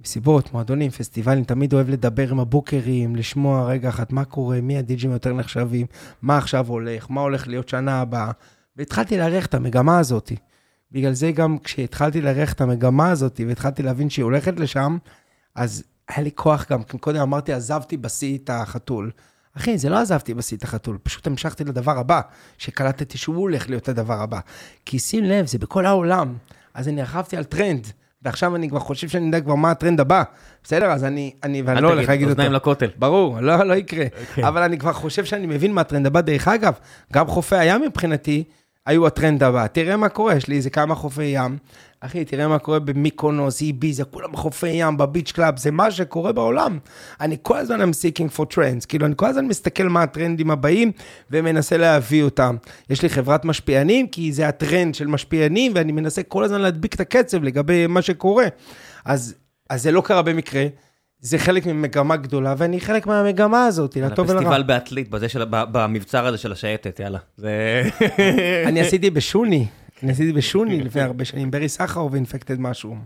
מסיבות, 0.00 0.52
מועדונים, 0.52 0.90
פסטיבלים, 0.90 1.44
תמיד 1.44 1.72
אוהב 1.72 1.88
לדבר 1.88 2.30
עם 2.30 2.40
הבוקרים, 2.40 3.16
לשמוע 3.16 3.64
רגע 3.64 3.88
אחת 3.88 4.12
מה 4.12 4.24
קורה, 4.24 4.60
מי 4.60 4.78
הדיג'ים 4.78 5.10
יותר 5.10 5.32
נחשבים, 5.32 5.86
מה 6.22 6.38
עכשיו 6.38 6.68
הולך, 6.68 7.10
מה 7.10 7.20
הולך 7.20 7.48
להיות 7.48 7.68
שנה 7.68 8.00
הבאה. 8.00 8.30
והתחלתי 8.76 9.18
לארח 9.18 9.46
את 9.46 9.54
המגמה 9.54 9.98
הזאת. 9.98 10.32
בגלל 10.92 11.12
זה 11.12 11.32
גם 11.32 11.58
כשהתחלתי 11.58 12.20
לארח 12.20 12.52
את 12.52 12.60
המגמה 12.60 13.10
הזאת 13.10 13.40
והתחלתי 13.46 13.82
להבין 13.82 14.10
שהיא 14.10 14.22
הולכת 14.22 14.60
לשם, 14.60 14.98
אז 15.54 15.84
היה 16.08 16.24
לי 16.24 16.30
כוח 16.34 16.66
גם, 16.72 16.82
קודם 16.82 17.20
אמרתי, 17.20 17.52
עזבתי 17.52 17.96
בשיא 17.96 18.38
את 18.38 18.50
החתול. 18.50 19.10
אחי, 19.58 19.78
זה 19.78 19.88
לא 19.88 19.98
עזבתי 19.98 20.34
בשיא 20.34 20.56
את 20.56 20.62
החתול, 20.62 20.98
פשוט 21.02 21.26
המשכתי 21.26 21.64
לדבר 21.64 21.98
הבא, 21.98 22.20
שקלטתי 22.58 23.18
שהוא 23.18 23.36
הולך 23.36 23.68
להיות 23.68 23.88
הדבר 23.88 24.22
הבא. 24.22 24.40
כי 24.84 24.98
שים 24.98 25.24
לב, 25.24 25.46
זה 25.46 25.58
בכל 25.58 25.86
העולם. 25.86 26.34
אז 26.74 26.88
אני 26.88 27.02
רכבתי 27.02 27.36
על 27.36 27.44
טרנד, 27.44 27.86
ועכשיו 28.22 28.56
אני 28.56 28.68
כבר 28.68 28.78
חושב 28.78 29.08
שאני 29.08 29.26
יודע 29.26 29.40
כבר 29.40 29.54
מה 29.54 29.70
הטרנד 29.70 30.00
הבא. 30.00 30.22
בסדר? 30.64 30.86
אז 30.86 31.04
אני, 31.04 31.32
אני, 31.42 31.62
ואני 31.62 31.80
לא 31.80 31.88
הולך 31.88 32.08
להגיד 32.08 32.28
אותו. 32.28 32.32
אוזניים 32.32 32.52
לכותל. 32.52 32.90
ברור, 32.96 33.40
לא, 33.40 33.64
לא 33.64 33.74
יקרה. 33.74 34.04
Okay. 34.04 34.30
אוקיי. 34.30 34.48
אבל 34.48 34.62
אני 34.62 34.78
כבר 34.78 34.92
חושב 34.92 35.24
שאני 35.24 35.46
מבין 35.46 35.72
מה 35.72 35.80
הטרנד 35.80 36.06
הבא. 36.06 36.20
דרך 36.20 36.48
אגב, 36.48 36.74
גם 37.12 37.26
חופי 37.26 37.56
הים 37.56 37.82
מבחינתי, 37.82 38.44
היו 38.86 39.06
הטרנד 39.06 39.42
הבא. 39.42 39.66
תראה 39.66 39.96
מה 39.96 40.08
קורה, 40.08 40.34
יש 40.34 40.48
לי 40.48 40.56
איזה 40.56 40.70
כמה 40.70 40.94
חופי 40.94 41.24
ים. 41.24 41.58
אחי, 42.00 42.24
תראה 42.24 42.48
מה 42.48 42.58
קורה 42.58 42.78
במיקונוס, 42.78 43.62
איביזה, 43.62 44.04
כולם 44.04 44.36
חופי 44.36 44.68
ים, 44.68 44.96
ב 44.96 45.02
beach 45.02 45.32
club, 45.32 45.58
זה 45.58 45.70
מה 45.70 45.90
שקורה 45.90 46.32
בעולם. 46.32 46.78
אני 47.20 47.36
כל 47.42 47.56
הזמן 47.56 47.80
I'm 47.80 47.94
seeking 47.94 48.38
for 48.38 48.54
trends, 48.54 48.86
כאילו, 48.88 49.06
אני 49.06 49.14
כל 49.16 49.26
הזמן 49.26 49.46
מסתכל 49.46 49.84
מה 49.84 50.02
הטרנדים 50.02 50.50
הבאים 50.50 50.92
ומנסה 51.30 51.76
להביא 51.76 52.22
אותם. 52.22 52.56
יש 52.90 53.02
לי 53.02 53.08
חברת 53.08 53.44
משפיענים, 53.44 54.06
כי 54.06 54.32
זה 54.32 54.48
הטרנד 54.48 54.94
של 54.94 55.06
משפיענים, 55.06 55.72
ואני 55.74 55.92
מנסה 55.92 56.22
כל 56.22 56.44
הזמן 56.44 56.60
להדביק 56.60 56.94
את 56.94 57.00
הקצב 57.00 57.42
לגבי 57.42 57.86
מה 57.86 58.02
שקורה. 58.02 58.46
אז, 59.04 59.34
אז 59.70 59.82
זה 59.82 59.92
לא 59.92 60.00
קרה 60.00 60.22
במקרה. 60.22 60.66
זה 61.20 61.38
חלק 61.38 61.66
ממגמה 61.66 62.16
גדולה, 62.16 62.54
ואני 62.58 62.80
חלק 62.80 63.06
מהמגמה 63.06 63.66
הזאת, 63.66 63.96
לטוב 63.96 64.30
ולרע. 64.30 64.40
הפסטיבל 64.40 64.62
בעתלית, 64.62 65.08
במבצר 65.50 66.26
הזה 66.26 66.38
של 66.38 66.52
השייטת, 66.52 67.00
יאללה. 67.00 67.18
אני 68.66 68.80
עשיתי 68.80 69.10
בשוני, 69.10 69.66
אני 70.02 70.12
עשיתי 70.12 70.32
בשוני 70.32 70.80
לפני 70.80 71.02
הרבה 71.02 71.24
שנים, 71.24 71.50
ברי 71.50 71.68
סחרוב 71.68 72.12
ואינפקטד 72.12 72.60
מאשרום. 72.60 72.96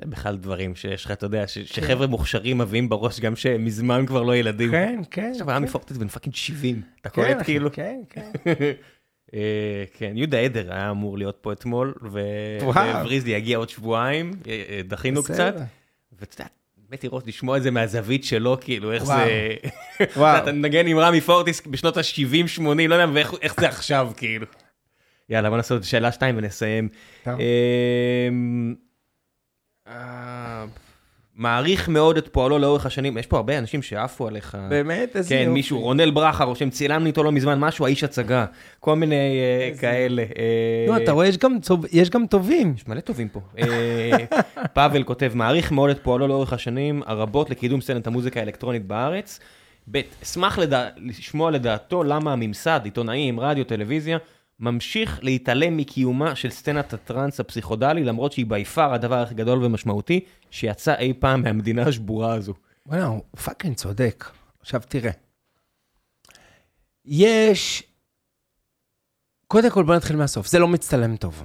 זה 0.00 0.06
בכלל 0.06 0.36
דברים 0.36 0.74
שיש 0.74 1.04
לך, 1.04 1.10
אתה 1.10 1.26
יודע, 1.26 1.44
שחבר'ה 1.46 2.06
מוכשרים 2.06 2.58
מביאים 2.58 2.88
בראש 2.88 3.20
גם 3.20 3.36
שמזמן 3.36 4.06
כבר 4.06 4.22
לא 4.22 4.36
ילדים. 4.36 4.70
כן, 4.70 5.00
כן. 5.10 5.30
עכשיו, 5.32 5.50
היה 5.50 5.58
מפורטס 5.58 5.96
בן 5.96 6.08
פאקינג 6.08 6.34
70, 6.34 6.82
אתה 7.00 7.08
קולט 7.08 7.36
כאילו? 7.44 7.72
כן, 7.72 8.00
כן. 8.10 8.30
כן, 9.98 10.12
יהודה 10.14 10.38
עדר 10.38 10.72
היה 10.72 10.90
אמור 10.90 11.18
להיות 11.18 11.38
פה 11.40 11.52
אתמול, 11.52 11.94
ובריזלי 12.02 13.30
יגיע 13.30 13.58
עוד 13.58 13.68
שבועיים, 13.68 14.32
דחינו 14.88 15.22
קצת. 15.22 15.54
ואתה 16.18 16.34
יודע, 16.34 16.50
באמת 16.88 17.04
לראות, 17.04 17.26
לשמוע 17.26 17.56
את 17.56 17.62
זה 17.62 17.70
מהזווית 17.70 18.24
שלו, 18.24 18.56
כאילו, 18.60 18.92
איך 18.92 19.04
זה... 19.04 19.54
וואו. 20.16 20.38
אתה 20.42 20.52
מנגן 20.52 20.86
עם 20.86 20.98
רמי 20.98 21.20
פורטיס 21.20 21.62
בשנות 21.66 21.96
ה-70-80, 21.96 22.62
לא 22.88 22.94
יודע, 22.94 23.12
ואיך 23.12 23.60
זה 23.60 23.68
עכשיו, 23.68 24.10
כאילו. 24.16 24.46
יאללה, 25.30 25.48
בוא 25.48 25.56
נעשה 25.56 25.74
עוד 25.74 25.82
שאלה 25.82 26.12
שתיים 26.12 26.34
ונסיים. 26.38 26.88
אמ, 27.26 28.74
אה, 29.88 30.64
מעריך 31.34 31.88
מאוד 31.88 32.16
את 32.16 32.28
פועלו 32.28 32.58
לאורך 32.58 32.86
השנים, 32.86 33.18
יש 33.18 33.26
פה 33.26 33.36
הרבה 33.36 33.58
אנשים 33.58 33.82
שעפו 33.82 34.26
עליך. 34.26 34.58
באמת? 34.68 35.16
איזה 35.16 35.34
יופי. 35.34 35.44
כן, 35.44 35.50
מישהו, 35.50 35.80
רונל 35.80 36.10
ברכה, 36.10 36.44
רושם, 36.44 36.70
צילמנו 36.70 37.06
איתו 37.06 37.22
לא 37.22 37.32
מזמן 37.32 37.58
משהו, 37.58 37.86
האיש 37.86 38.04
הצגה. 38.04 38.44
כל 38.80 38.96
מיני 38.96 39.14
אה, 39.14 39.78
כאלה. 39.78 40.24
נו, 40.88 40.96
אתה 40.96 41.12
רואה, 41.12 41.26
יש 41.92 42.10
גם 42.10 42.26
טובים. 42.26 42.74
יש 42.76 42.88
מלא 42.88 43.00
טובים 43.00 43.28
פה. 43.28 43.40
אה, 43.58 44.10
פאבל 44.74 45.02
כותב, 45.02 45.32
מעריך 45.34 45.72
מאוד 45.72 45.90
את 45.90 45.98
פועלו 46.02 46.28
לאורך 46.28 46.52
השנים 46.52 47.02
הרבות 47.06 47.50
לקידום 47.50 47.80
סצנת 47.80 48.06
המוזיקה 48.06 48.40
האלקטרונית 48.40 48.86
בארץ. 48.86 49.40
ב', 49.90 50.00
אשמח 50.22 50.58
לשמוע 50.96 51.50
לדעתו 51.50 52.04
למה 52.04 52.32
הממסד, 52.32 52.80
עיתונאים, 52.84 53.40
רדיו, 53.40 53.64
טלוויזיה, 53.64 54.18
ממשיך 54.60 55.18
להתעלם 55.22 55.76
מקיומה 55.76 56.36
של 56.36 56.50
סצנת 56.50 56.92
הטראנס 56.92 57.40
הפסיכודלי, 57.40 58.04
למרות 58.04 58.32
שהיא 58.32 58.46
by 58.46 58.65
far 58.65 58.94
הדבר 58.94 59.18
הכי 59.18 59.34
גדול 59.34 59.64
ומשמעותי 59.64 60.24
שיצא 60.50 60.94
אי 60.98 61.12
פעם 61.18 61.42
מהמדינה 61.42 61.82
השבורה 61.82 62.34
הזו. 62.34 62.54
וואלה, 62.86 63.04
הוא 63.04 63.22
fucking 63.44 63.76
צודק. 63.76 64.24
עכשיו 64.60 64.80
תראה, 64.88 65.10
יש... 67.04 67.82
קודם 69.46 69.70
כל 69.70 69.84
בוא 69.84 69.94
נתחיל 69.94 70.16
מהסוף, 70.16 70.46
זה 70.46 70.58
לא 70.58 70.68
מצטלם 70.68 71.16
טוב. 71.16 71.44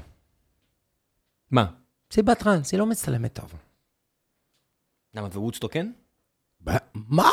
מה? 1.51 1.65
מסיבת 2.14 2.39
טראנס, 2.39 2.71
היא 2.71 2.79
לא 2.79 2.85
מצטלמת 2.85 3.33
טוב. 3.33 3.53
למה, 5.13 5.27
ווודסטוק 5.27 5.73
כן? 5.73 5.91
מה? 6.93 7.29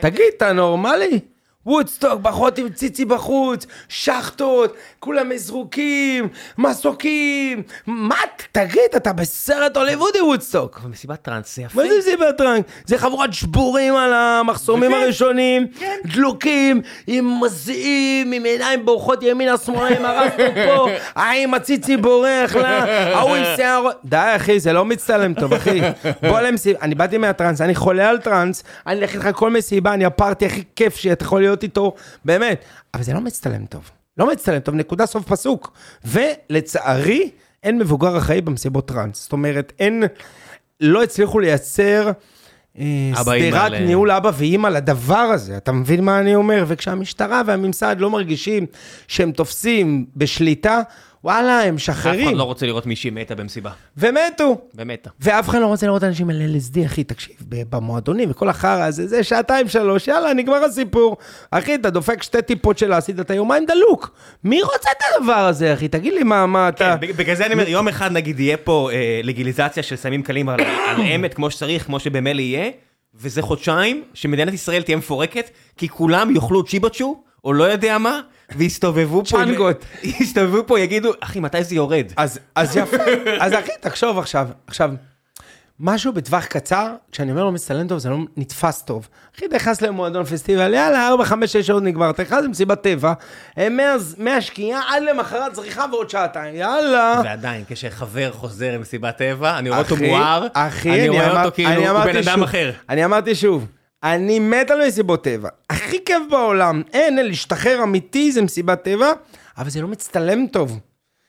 תגיד, 0.00 0.32
אתה 0.36 0.52
נורמלי? 0.52 1.20
וודסטוק, 1.68 2.20
בחורות 2.20 2.58
עם 2.58 2.68
ציצי 2.68 3.04
בחוץ, 3.04 3.66
שאכטות, 3.88 4.74
כולם 5.00 5.28
מזרוקים, 5.28 6.28
מסוקים, 6.58 7.62
מה, 7.86 8.16
תגיד, 8.52 8.90
אתה 8.96 9.12
בסרט 9.12 9.76
הוליוודי 9.76 10.20
וודסטוק. 10.20 10.78
אבל 10.82 10.90
מסיבת 10.90 11.22
טראנס 11.22 11.56
זה 11.56 11.62
יפה. 11.62 11.82
מה 11.82 11.88
זה 11.88 11.98
מסיבת 11.98 12.38
טראנס? 12.38 12.64
זה 12.86 12.98
חבורת 12.98 13.32
שבורים 13.32 13.96
על 13.96 14.12
המחסומים 14.12 14.94
הראשונים, 14.94 15.66
דלוקים, 16.04 16.80
עם 17.06 17.40
מזיעים, 17.40 18.32
עם 18.32 18.44
עיניים 18.44 18.84
בורחות 18.84 19.22
ימינה 19.22 19.56
שמאלה, 19.56 19.98
עם 19.98 20.04
הרסנו 20.04 20.44
פה, 20.66 20.88
האם 21.14 21.54
הציצי 21.54 21.96
בורח 21.96 22.56
לה, 22.56 22.84
ההוא 23.16 23.36
עם 23.36 23.44
שיער... 23.56 23.88
די 24.04 24.16
אחי, 24.36 24.60
זה 24.60 24.72
לא 24.72 24.84
מצטלם 24.84 25.34
טוב 25.34 25.54
אחי. 25.54 25.80
בוא 26.22 26.40
למסיבה, 26.40 26.78
אני 26.82 26.94
באתי 26.94 27.18
מהטראנס, 27.18 27.60
אני 27.60 27.74
חולה 27.74 28.08
על 28.10 28.18
טראנס, 28.18 28.64
אני 28.86 29.00
אלך 29.00 29.14
איתך 29.14 29.28
כל 29.34 29.50
מסיבה, 29.50 29.94
אני 29.94 30.04
הפארטי 30.04 30.46
הכי 30.46 30.62
כיף 30.76 30.96
שאתה 30.96 31.24
יכול 31.24 31.40
להיות 31.40 31.57
איתו, 31.62 31.94
באמת. 32.24 32.64
אבל 32.94 33.02
זה 33.02 33.12
לא 33.12 33.20
מצטלם 33.20 33.66
טוב. 33.66 33.90
לא 34.16 34.32
מצטלם 34.32 34.58
טוב, 34.58 34.74
נקודה 34.74 35.06
סוף 35.06 35.28
פסוק. 35.28 35.72
ולצערי, 36.04 37.30
אין 37.62 37.78
מבוגר 37.78 38.18
אחראי 38.18 38.40
במסיבות 38.40 38.88
טראנס. 38.88 39.22
זאת 39.22 39.32
אומרת, 39.32 39.72
אין, 39.78 40.04
לא 40.80 41.02
הצליחו 41.02 41.38
לייצר 41.38 42.10
אה, 42.78 42.84
סדירת 43.14 43.72
ניהול 43.72 44.10
אבא 44.10 44.30
ואימא 44.34 44.68
לדבר 44.68 45.14
הזה. 45.14 45.56
אתה 45.56 45.72
מבין 45.72 46.04
מה 46.04 46.20
אני 46.20 46.34
אומר? 46.34 46.64
וכשהמשטרה 46.68 47.42
והממסד 47.46 47.96
לא 47.98 48.10
מרגישים 48.10 48.66
שהם 49.08 49.32
תופסים 49.32 50.06
בשליטה, 50.16 50.80
וואלה, 51.28 51.62
הם 51.62 51.74
משחררים. 51.74 52.20
אף 52.20 52.26
אחד 52.26 52.36
לא 52.36 52.42
רוצה 52.42 52.66
לראות 52.66 52.86
מישהי 52.86 53.10
מתה 53.10 53.34
במסיבה. 53.34 53.70
ומתו. 53.96 54.60
ומתה. 54.74 55.10
ואף 55.20 55.48
אחד 55.48 55.58
לא 55.58 55.66
רוצה 55.66 55.86
לראות 55.86 56.04
אנשים 56.04 56.30
על 56.30 56.36
LSD, 56.36 56.86
אחי, 56.86 57.04
תקשיב, 57.04 57.36
במועדונים 57.48 58.30
וכל 58.30 58.48
החרא 58.48 58.82
הזה, 58.84 59.06
זה 59.06 59.24
שעתיים 59.24 59.68
שלוש, 59.68 60.08
יאללה, 60.08 60.34
נגמר 60.34 60.64
הסיפור. 60.64 61.16
אחי, 61.50 61.74
אתה 61.74 61.90
דופק 61.90 62.22
שתי 62.22 62.42
טיפות 62.42 62.78
של 62.78 62.98
אסיד, 62.98 63.20
אתה 63.20 63.34
יומיים 63.34 63.64
דלוק. 63.66 64.10
מי 64.44 64.62
רוצה 64.62 64.90
את 64.96 65.02
הדבר 65.16 65.32
הזה, 65.32 65.74
אחי? 65.74 65.88
תגיד 65.88 66.12
לי 66.14 66.22
מה, 66.22 66.46
מה 66.46 66.68
אתה... 66.68 66.96
כן, 67.00 67.12
בגלל 67.16 67.36
זה 67.36 67.46
אני 67.46 67.54
אומר, 67.54 67.68
יום 67.68 67.88
אחד 67.88 68.12
נגיד 68.12 68.40
יהיה 68.40 68.56
פה 68.56 68.90
אה, 68.92 69.20
לגיליזציה 69.24 69.82
של 69.82 69.96
סמים 69.96 70.22
קלים 70.22 70.48
על, 70.48 70.60
על 70.60 71.00
אמת, 71.00 71.34
כמו 71.34 71.50
שצריך, 71.50 71.84
כמו 71.86 72.00
שבמילא 72.00 72.40
יהיה, 72.40 72.70
וזה 73.14 73.42
חודשיים 73.42 74.02
שמדינת 74.14 74.54
ישראל 74.54 74.82
תהיה 74.82 74.96
מפורקת, 74.96 75.50
כי 75.76 75.88
כולם 75.88 76.36
יאכלו 76.36 76.64
צ'יבוצ'ו, 76.64 77.22
או 77.44 77.52
לא 77.52 77.64
יודע 77.64 77.98
מה, 77.98 78.20
והסתובבו 78.56 79.24
פה, 79.24 79.30
צ'אנגות, 79.30 79.84
הסתובבו 80.20 80.66
פה, 80.66 80.80
יגידו, 80.80 81.10
אחי, 81.20 81.40
מתי 81.40 81.64
זה 81.64 81.74
יורד? 81.74 82.12
אז, 82.16 82.38
אז 82.54 82.76
יפה, 82.76 82.96
אז 83.40 83.52
אחי, 83.54 83.72
תחשוב 83.80 84.18
עכשיו, 84.18 84.48
עכשיו, 84.66 84.90
משהו 85.80 86.12
בטווח 86.12 86.44
קצר, 86.44 86.94
כשאני 87.12 87.30
אומר 87.30 87.44
לא 87.44 87.52
מצטלם 87.52 87.88
טוב, 87.88 87.98
זה 87.98 88.10
לא 88.10 88.16
נתפס 88.36 88.82
טוב. 88.82 89.08
אחי, 89.36 89.46
אתה 89.46 89.56
נכנס 89.56 89.82
למועדון 89.82 90.24
פסטיבל, 90.24 90.74
יאללה, 90.74 91.08
4, 91.08 91.24
5, 91.24 91.52
6 91.52 91.66
שעות 91.66 91.82
נגמר, 91.82 92.10
אתה 92.10 92.22
נכנס 92.22 92.44
למסיבת 92.44 92.82
טבע, 92.82 93.12
מהשקיעה 94.18 94.80
עד 94.88 95.02
למחרת 95.02 95.54
זריחה 95.54 95.84
ועוד 95.92 96.10
שעתיים, 96.10 96.54
יאללה. 96.54 97.20
ועדיין, 97.24 97.64
כשחבר 97.68 98.32
חוזר 98.32 98.74
למסיבת 98.74 99.16
טבע, 99.16 99.58
אני 99.58 99.68
רואה 99.68 99.80
אותו 99.80 99.96
מואר, 99.96 100.46
אני 100.86 101.08
רואה 101.08 101.44
אותו 101.44 101.54
כאילו, 101.54 101.90
הוא 101.90 102.04
בן 102.04 102.16
אדם 102.16 102.42
אחר. 102.42 102.70
אני 102.88 103.04
אמרתי 103.04 103.34
שוב, 103.34 103.66
אני 104.04 104.38
מת 104.38 104.70
על 104.70 104.86
מסיבות 104.88 105.24
טבע. 105.24 105.48
הכי 105.70 106.04
כיף 106.04 106.22
בעולם, 106.30 106.82
אין, 106.92 107.16
להשתחרר 107.16 107.82
אמיתי 107.82 108.32
זה 108.32 108.42
מסיבת 108.42 108.82
טבע, 108.82 109.12
אבל 109.58 109.70
זה 109.70 109.82
לא 109.82 109.88
מצטלם 109.88 110.46
טוב. 110.46 110.78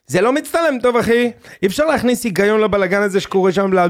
זה 0.08 0.22
לא 0.22 0.34
מצטלם 0.34 0.78
טוב, 0.82 0.98
אחי. 0.98 1.32
אי 1.62 1.68
אפשר 1.68 1.86
להכניס 1.86 2.24
היגיון 2.24 2.62
לבלגן 2.62 3.02
הזה 3.02 3.20
שקורה 3.20 3.52
שם. 3.52 3.74
ל- 3.74 3.88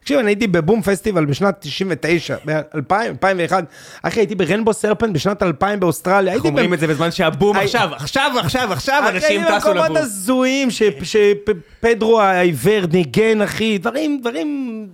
תקשיב, 0.00 0.18
אני 0.18 0.30
הייתי 0.30 0.46
בבום 0.46 0.82
פסטיבל 0.82 1.24
בשנת 1.24 1.54
99, 1.60 2.36
ב-2000, 2.46 2.92
2001. 3.14 3.64
אחי, 4.02 4.20
הייתי 4.20 4.34
ברנבו 4.34 4.72
סרפנט 4.72 5.14
בשנת 5.14 5.42
2000 5.42 5.80
באוסטרליה. 5.80 6.32
הייתי 6.32 6.48
אומרים 6.48 6.70
ב- 6.70 6.72
את 6.72 6.80
זה 6.80 6.86
בזמן 6.86 7.10
שהבום 7.10 7.56
עכשיו, 7.56 7.88
עכשיו, 7.96 8.32
עכשיו, 8.40 8.72
עכשיו, 8.72 9.02
אחי, 9.08 9.16
אנשים 9.16 9.42
טסו 9.44 9.52
במקומות 9.54 9.84
לבום. 9.84 9.96
הזויים 9.96 10.70
ש- 10.70 10.82
שפדרו 11.02 12.20
העיוור 12.20 12.86
ניגן, 12.92 13.42
אחי, 13.42 13.78
דברים, 13.78 14.20
דברים 14.20 14.86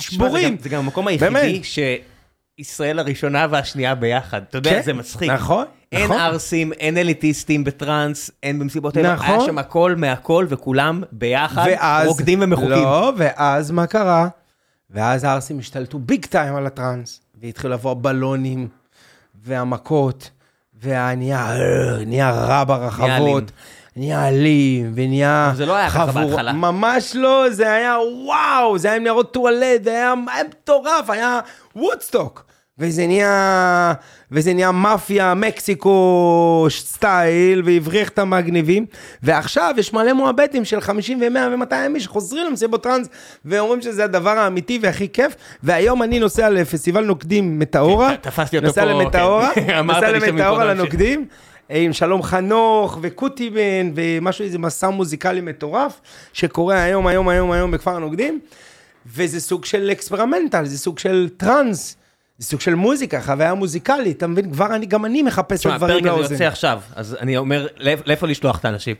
שבורים. 0.00 0.56
זה 0.60 0.68
גם 0.68 0.78
המקום 0.78 1.06
היחידי 1.08 1.30
באמת. 1.30 1.64
שישראל 2.56 2.98
הראשונה 2.98 3.46
והשנייה 3.50 3.94
ביחד. 3.94 4.42
אתה 4.48 4.58
יודע, 4.58 4.70
כן, 4.70 4.82
זה 4.82 4.92
מצחיק. 4.92 5.30
נכון, 5.30 5.64
אין 5.92 6.04
נכון. 6.04 6.18
ערסים, 6.18 6.72
אין 6.72 6.98
אליטיסטים 6.98 7.64
בטראנס, 7.64 8.30
אין 8.42 8.58
במסיבות 8.58 8.94
טבע, 8.94 9.14
נכון. 9.14 9.26
היה 9.26 9.40
שם 9.40 9.58
הכל 9.58 9.94
מהכל 9.96 10.46
וכולם 10.48 11.02
ביחד 11.12 11.64
ואז, 11.66 12.08
רוקדים 12.08 12.38
ומחוקים. 12.42 12.70
לא, 12.70 13.12
ואז 13.16 13.70
מה 13.70 13.86
קרה? 13.86 14.28
ואז 14.90 15.24
הערסים 15.24 15.58
השתלטו 15.58 15.98
ביג 15.98 16.26
טיים 16.26 16.56
על 16.56 16.66
הטראנס, 16.66 17.20
והתחילו 17.40 17.72
לבוא 17.72 17.90
הבלונים, 17.90 18.68
והמכות, 19.44 20.30
והנהיה 20.74 21.56
נהיה 22.06 22.30
רע 22.30 22.64
ברחבות, 22.64 23.08
נהיה 23.10 23.40
אלים, 23.98 24.92
ונהיה 24.94 25.46
אבל 25.48 25.56
זה 25.56 25.66
לא 25.66 25.76
היה 25.76 25.90
ככה 25.90 26.06
חבורה- 26.06 26.26
בהתחלה. 26.26 26.52
ממש 26.52 27.12
לא, 27.16 27.46
זה 27.50 27.72
היה 27.72 27.96
וואו, 28.24 28.78
זה 28.78 28.88
היה 28.88 28.96
עם 28.96 29.02
ניירות 29.02 29.32
טואלט, 29.32 29.84
זה 29.84 29.90
היה 29.90 30.14
היה 30.34 30.42
מטורף, 30.50 31.10
היה 31.10 31.40
וודסטוק. 31.76 32.44
וזה 32.78 33.06
נהיה, 33.06 33.92
וזה 34.32 34.54
נהיה 34.54 34.72
מאפיה, 34.72 35.34
מקסיקו 35.34 36.66
סטייל, 36.70 37.62
והבריח 37.64 38.08
את 38.08 38.18
המגניבים. 38.18 38.86
ועכשיו 39.22 39.74
יש 39.78 39.92
מלא 39.92 40.12
מועבטים 40.12 40.64
של 40.64 40.80
50 40.80 41.20
ו-100 41.20 41.38
ו-200 41.60 41.74
איש 41.94 42.04
שחוזרים 42.04 42.46
למסיבות 42.46 42.82
טראנס, 42.82 43.08
ואומרים 43.44 43.80
שזה 43.82 44.04
הדבר 44.04 44.30
האמיתי 44.38 44.78
והכי 44.82 45.08
כיף. 45.12 45.32
והיום 45.62 46.02
אני 46.02 46.18
נוסע 46.18 46.50
לפסטיבל 46.50 47.04
נוקדים 47.04 47.58
מטאורה. 47.58 48.10
כן, 48.10 48.16
תפסתי 48.30 48.56
אותו 48.56 48.66
נוסע 48.68 48.80
פה, 48.84 48.86
למטאורה, 48.92 49.50
כן. 49.54 49.80
נוסע 49.86 50.12
לי 50.12 50.20
שאתה 50.20 50.32
למטאורה 50.32 50.64
לנוקדים. 50.64 51.26
עם 51.74 51.92
שלום 51.92 52.22
חנוך 52.22 52.98
וקוטיבן 53.00 53.92
ומשהו, 53.94 54.44
איזה 54.44 54.58
מסע 54.58 54.90
מוזיקלי 54.90 55.40
מטורף 55.40 56.00
שקורה 56.32 56.82
היום, 56.82 57.06
היום, 57.06 57.28
היום, 57.28 57.50
היום 57.50 57.70
בכפר 57.70 57.96
הנוקדים. 57.96 58.40
וזה 59.06 59.40
סוג 59.40 59.64
של 59.64 59.88
אקספרמנטל, 59.92 60.64
זה 60.64 60.78
סוג 60.78 60.98
של 60.98 61.28
טראנס, 61.36 61.96
זה 62.38 62.46
סוג 62.46 62.60
של 62.60 62.74
מוזיקה, 62.74 63.20
חוויה 63.20 63.54
מוזיקלית, 63.54 64.16
אתה 64.16 64.26
מבין? 64.26 64.52
כבר 64.52 64.74
אני, 64.74 64.86
גם 64.86 65.04
אני 65.04 65.22
מחפש 65.22 65.52
את 65.52 65.58
תשמע, 65.60 65.74
הדברים 65.74 65.96
הפרק 65.96 66.12
הזה 66.12 66.20
לאוזן. 66.20 66.34
יוצא 66.34 66.44
עכשיו, 66.44 66.80
אז 66.96 67.16
אני 67.20 67.36
אומר, 67.36 67.66
לאיפה 67.80 68.26
לשלוח 68.26 68.58
את 68.58 68.64
האנשים? 68.64 68.96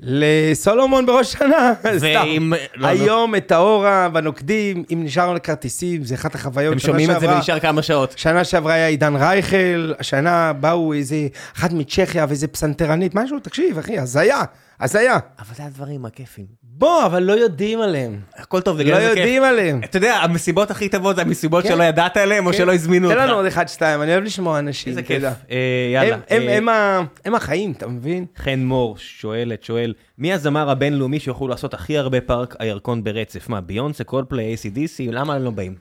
לסולומון 0.00 1.06
בראש 1.06 1.32
שנה, 1.32 1.72
סתם. 1.96 2.50
לא, 2.52 2.56
לא. 2.76 2.86
היום 2.86 3.34
את 3.34 3.52
האורה 3.52 4.08
בנוקדים, 4.08 4.84
אם 4.92 5.00
נשאר 5.04 5.30
על 5.30 5.38
כרטיסים, 5.38 6.04
זה 6.04 6.14
אחת 6.14 6.34
החוויות. 6.34 6.80
שנה 6.80 6.86
שומעים 6.92 7.10
את 7.10 7.14
זה 7.14 7.20
שעברה- 7.20 7.36
ונשאר 7.36 7.60
כמה 7.60 7.82
שעות. 7.82 8.14
שנה 8.16 8.44
שעברה 8.44 8.72
היה 8.74 8.86
עידן 8.86 9.16
רייכל, 9.16 9.92
השנה 9.98 10.52
באו 10.52 10.92
איזה 10.92 11.16
אחת 11.56 11.72
מצ'כיה 11.72 12.26
ואיזה 12.28 12.48
פסנתרנית, 12.48 13.14
משהו, 13.14 13.38
תקשיב, 13.40 13.78
אחי, 13.78 13.98
הזיה, 13.98 14.40
הזיה. 14.80 15.18
אבל 15.38 15.54
זה 15.56 15.64
הדברים 15.64 16.04
הכיפים. 16.04 16.44
בוא, 16.62 17.06
אבל 17.06 17.22
לא 17.22 17.32
יודעים 17.32 17.80
עליהם. 17.80 18.20
הכל 18.38 18.60
טוב, 18.60 18.78
לא 18.78 18.84
בגלל 18.84 19.00
זה 19.00 19.08
כיף. 19.08 19.16
יודעים 19.18 19.42
עליהם. 19.42 19.80
אתה 19.84 19.96
יודע, 19.96 20.14
המסיבות 20.14 20.70
הכי 20.70 20.88
טובות 20.88 21.16
זה 21.16 21.22
המסיבות 21.22 21.62
כן. 21.64 21.68
שלא 21.70 21.82
ידעת 21.82 22.16
עליהן 22.16 22.46
או 22.46 22.50
כן. 22.52 22.56
שלא 22.58 22.74
הזמינו 22.74 23.08
תן 23.08 23.14
לנו 23.16 23.22
אותך. 23.24 23.36
עוד 23.36 23.46
אחד, 23.46 23.68
שתיים, 23.68 24.02
אני 24.02 24.12
אוהב 24.12 24.24
לשמוע 24.24 24.58
אנשים, 24.58 24.90
איזה 24.90 25.02
כיף. 25.02 25.22
אה, 25.50 25.56
יאללה. 25.94 26.14
הם- 26.14 26.20
הם- 26.30 26.48
אה, 26.48 26.56
הם 26.56 26.68
ה- 26.68 27.02
הם 27.24 27.34
החיים, 27.34 27.72
אתה 27.72 27.86
מבין? 27.88 28.24
חן 28.38 28.58
מור 28.58 28.96
שואלת, 28.98 29.64
שואל, 29.86 29.94
מי 30.18 30.32
הזמר 30.32 30.70
הבינלאומי 30.70 31.20
שיוכלו 31.20 31.48
לעשות 31.48 31.74
הכי 31.74 31.98
הרבה 31.98 32.20
פארק 32.20 32.54
הירקון 32.58 33.04
ברצף? 33.04 33.48
מה, 33.48 33.60
ביונסה, 33.60 34.04
קולפליי, 34.04 34.54
ACDC? 34.54 35.12
למה 35.12 35.34
הם 35.34 35.42
לא 35.42 35.50
באים? 35.50 35.74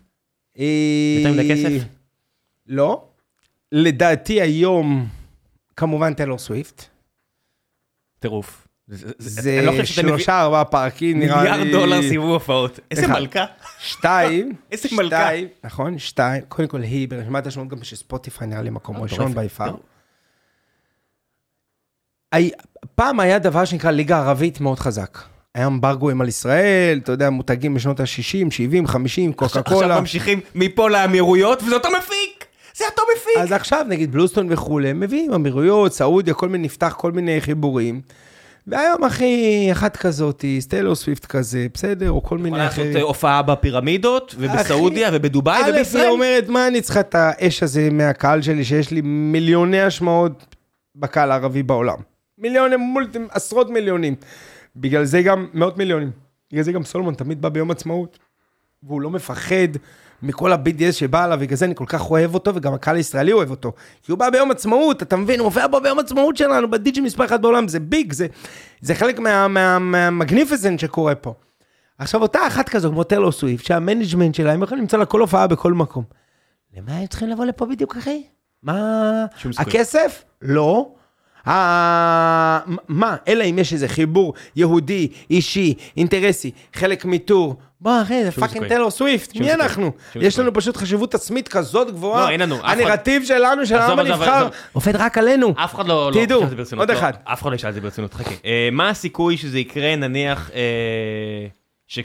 יותר 0.56 1.32
מדי 1.34 1.50
כסף? 1.52 1.86
לא. 2.68 3.04
לדעתי 3.72 4.42
היום, 4.42 5.08
כמובן 5.76 6.14
טלור 6.14 6.38
סוויפט. 6.38 6.84
טירוף. 8.20 8.68
זה- 8.88 9.62
לא 9.64 9.86
שלושה, 9.86 10.42
ארבעה 10.42 10.66
פרקים, 10.66 11.20
נראה 11.20 11.44
לי. 11.44 11.50
מיליארד 11.52 11.72
דולר 11.72 12.02
סיבוב 12.02 12.30
הופעות. 12.30 12.80
איזה. 12.92 13.08
מלכה. 13.08 13.46
שתיים. 13.80 14.54
איזה 14.72 14.90
מלכה. 14.98 15.30
נכון, 15.64 16.00
שתיים. 16.00 16.44
קודם 16.48 16.68
כל 16.68 16.82
היא 16.82 17.08
ברשימת 17.08 17.48
השמות 17.48 17.68
גם 17.68 17.84
של 17.84 17.96
ספוטיפיי, 17.96 18.48
נראה 18.48 18.62
לי 18.62 18.70
מקום 18.70 18.96
אה, 18.96 19.02
ראשון 19.02 19.20
מטורפת. 19.32 19.38
ביפר. 19.42 19.76
פעם 22.96 23.20
היה 23.20 23.40
דבר 23.40 23.66
שנקרא 23.66 23.92
ליגה 23.92 24.18
ערבית 24.20 24.62
מאוד 24.62 24.80
חזק. 24.80 25.18
היה 25.56 25.68
אמברגוים 25.68 26.22
על 26.22 26.28
ישראל, 26.28 27.00
אתה 27.04 27.12
יודע, 27.12 27.30
מותגים 27.30 27.74
בשנות 27.74 28.00
ה-60, 28.00 28.52
70, 28.52 28.88
50, 28.88 29.34
קוקה 29.34 29.46
עכשיו 29.46 29.64
קולה. 29.64 30.00
ממשיכים 30.00 30.40
מפה 30.56 30.90
לאמירויות, 30.90 31.64
וזה 31.64 31.76
אותו 31.76 31.90
מפיק! 31.98 32.46
זה 32.78 32.86
אותו 32.92 33.02
מפיק! 33.16 33.38
אז 33.38 33.52
עכשיו 33.52 33.86
נגיד 33.90 34.12
בלוסטון 34.12 34.48
וכולי, 34.50 34.94
מביאים 34.94 35.34
אמירויות, 35.34 35.94
סעודיה, 35.94 36.34
כל 36.34 36.50
מיני, 36.50 36.66
נפתח 36.66 36.96
כל 36.98 37.12
מיני 37.12 37.42
חיבורים. 37.42 38.02
והיום 38.68 39.04
אחי, 39.04 39.68
אחת 39.72 39.98
כזאת, 39.98 40.46
סטיילור 40.60 40.96
סוויפט 40.96 41.26
כזה, 41.26 41.68
בסדר, 41.74 42.12
או 42.12 42.24
כל 42.24 42.38
מיני 42.38 42.58
לעשות 42.58 42.74
אחרים. 42.74 42.98
אה, 42.98 43.02
הופעה 43.02 43.42
בפירמידות, 43.42 44.36
ובסעודיה, 44.38 45.10
ובדובאי, 45.14 45.62
א', 45.62 45.66
היא 45.66 45.74
ובישראל. 45.74 46.10
אומרת, 46.10 46.48
מה 46.48 46.68
אני 46.68 46.82
צריכה 46.82 47.00
את 47.00 47.16
האש 47.16 47.64
הזה 47.64 47.90
מהקהל 47.92 48.42
שלי, 48.42 48.66
שיש 48.66 48.92
לי 48.92 49.02
מיליוני 49.04 49.82
השמעות 49.82 50.56
בקהל 50.96 51.32
הערבי 51.32 51.64
בעולם. 51.64 52.15
מיליונים, 52.38 52.80
מולטי, 52.80 53.20
עשרות 53.30 53.70
מיליונים. 53.70 54.16
בגלל 54.76 55.04
זה 55.06 55.22
גם, 55.22 55.48
מאות 55.54 55.78
מיליונים. 55.78 56.12
בגלל 56.52 56.64
זה 56.64 56.72
גם 56.72 56.84
סולומון 56.84 57.14
תמיד 57.14 57.42
בא 57.42 57.50
ביום 57.50 57.72
עצמאות. 57.72 58.20
והוא 58.84 59.02
לא 59.02 59.10
מפחד 59.10 59.68
מכל 60.22 60.52
ה-BDS 60.54 60.92
שבא 60.92 61.24
עליו, 61.24 61.38
בגלל 61.42 61.58
זה 61.58 61.66
אני 61.66 61.76
כל 61.76 61.86
כך 61.88 62.10
אוהב 62.12 62.34
אותו, 62.34 62.56
וגם 62.56 62.74
הקהל 62.74 62.96
הישראלי 62.96 63.32
אוהב 63.32 63.50
אותו. 63.52 63.72
כי 64.04 64.12
הוא 64.12 64.20
בא 64.20 64.30
ביום 64.30 64.52
עצמאות, 64.52 65.02
אתה 65.04 65.16
מבין? 65.18 65.40
הוא 65.40 65.46
מופיע 65.46 65.66
פה 65.72 65.80
ביום 65.80 66.00
עצמאות 66.00 66.38
שלנו, 66.38 66.72
בדיג'י 66.72 67.02
מספר 67.02 67.26
אחת 67.26 67.40
בעולם, 67.40 67.68
זה 67.68 67.80
big, 67.80 68.14
זה, 68.14 68.28
זה 68.82 68.96
חלק 68.96 69.20
מה- 69.20 69.48
מה- 69.48 69.80
מה 69.80 69.95
magnificent 69.95 70.80
שקורה 70.80 71.16
פה. 71.16 71.34
עכשיו, 71.98 72.22
אותה 72.22 72.40
אחת 72.48 72.70
כזו, 72.70 72.92
כמו 72.92 73.04
טיילור 73.04 73.32
סוויפט, 73.32 73.66
שה 73.66 73.82
management 73.82 74.36
שלה, 74.36 74.52
הם 74.54 74.64
יכולים 74.64 74.82
למצוא 74.82 75.00
לה 75.00 75.06
כל 75.06 75.22
הופעה 75.22 75.48
בכל 75.48 75.74
מקום. 75.74 76.04
למה 76.78 76.98
הם 76.98 77.08
צריכים 77.08 77.30
לבוא 77.30 77.46
לפה 77.46 77.66
בדיוק, 77.66 77.96
אחי? 77.98 78.24
מה... 78.64 79.26
הכסף? 79.62 80.24
לא. 80.42 80.92
מה, 81.46 83.16
אלא 83.28 83.44
אם 83.44 83.60
יש 83.60 83.74
איזה 83.74 83.88
חיבור 83.88 84.34
יהודי, 84.56 85.08
אישי, 85.30 85.74
אינטרסי, 85.98 86.52
חלק 86.74 87.06
מטור. 87.06 87.56
בוא 87.82 88.02
אחי, 88.02 88.24
זה 88.24 88.32
fucking 88.32 88.54
סיכוי. 88.54 88.70
טיילור 88.70 88.92
סוויפט, 88.92 89.36
מי. 89.36 89.54
אנחנו? 89.54 89.92
יש. 90.16 90.40
לנו 90.40 90.54
פשוט 90.54 90.78
חשיבות 90.78 91.16
עצמית 91.16 91.48
כזאת 91.48 91.92
גבוהה. 91.92 92.26
לא, 92.26 92.30
אין 92.30 92.42
לנו, 92.42 92.56
הנרטיב 92.64 93.26
שלנו, 93.26 93.66
של 93.66 93.76
העם 93.76 94.00
הנבחר. 94.00 94.48
עובד 94.74 94.96
רק 94.96 95.18
עלינו. 95.18 95.54
אף 95.58 95.76
אחד 95.76 95.88
לא... 95.88 96.12
לא 96.16 96.26
תדעו, 96.26 96.44
עוד 96.78 96.92
לא. 96.92 96.98
אחד. 96.98 97.14
אף 97.24 97.42
אחד 97.42 97.50
לא 97.50 97.56
ישאל 97.56 97.70
את 97.70 97.74
זה 97.74 97.82
ברצינות, 97.82 98.14
חכה. 98.14 98.36
אה, 98.46 98.70
מה 98.72 98.90
הסיכוי 98.90 99.38
שזה 99.38 99.60
יקרה, 99.60 99.96
נניח, 99.96 100.52
אה, 100.54 101.48
ש... 101.88 102.00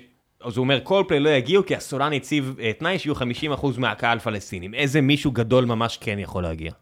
אז 0.44 0.56
הוא 0.56 0.62
אומר, 0.62 0.80
קולדפליי 0.80 1.20
לא 1.20 1.30
יגיעו, 1.30 1.66
כי 1.66 1.76
הסולן 1.76 2.12
הציב 2.12 2.54
אה, 2.60 2.72
תנאי 2.78 2.98
שיהיו 2.98 3.14
50% 3.14 3.66
מהקהל 3.78 4.18
פלסטינים. 4.18 4.74
איזה 4.74 5.00
מישהו 5.00 5.30
גדול 5.30 5.64
ממש 5.64 5.98
כן 6.00 6.18
יכול 6.18 6.42
להגיע. 6.42 6.72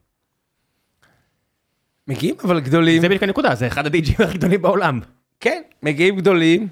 מגיעים 2.08 2.34
אבל 2.44 2.60
גדולים. 2.60 3.00
זה 3.00 3.08
בדיוק 3.08 3.22
הנקודה, 3.22 3.54
זה 3.54 3.66
אחד 3.66 3.86
הדי-ג'ים 3.86 4.16
הכי 4.24 4.38
גדולים 4.38 4.62
בעולם. 4.62 5.00
כן, 5.40 5.62
מגיעים 5.82 6.16
גדולים. 6.16 6.68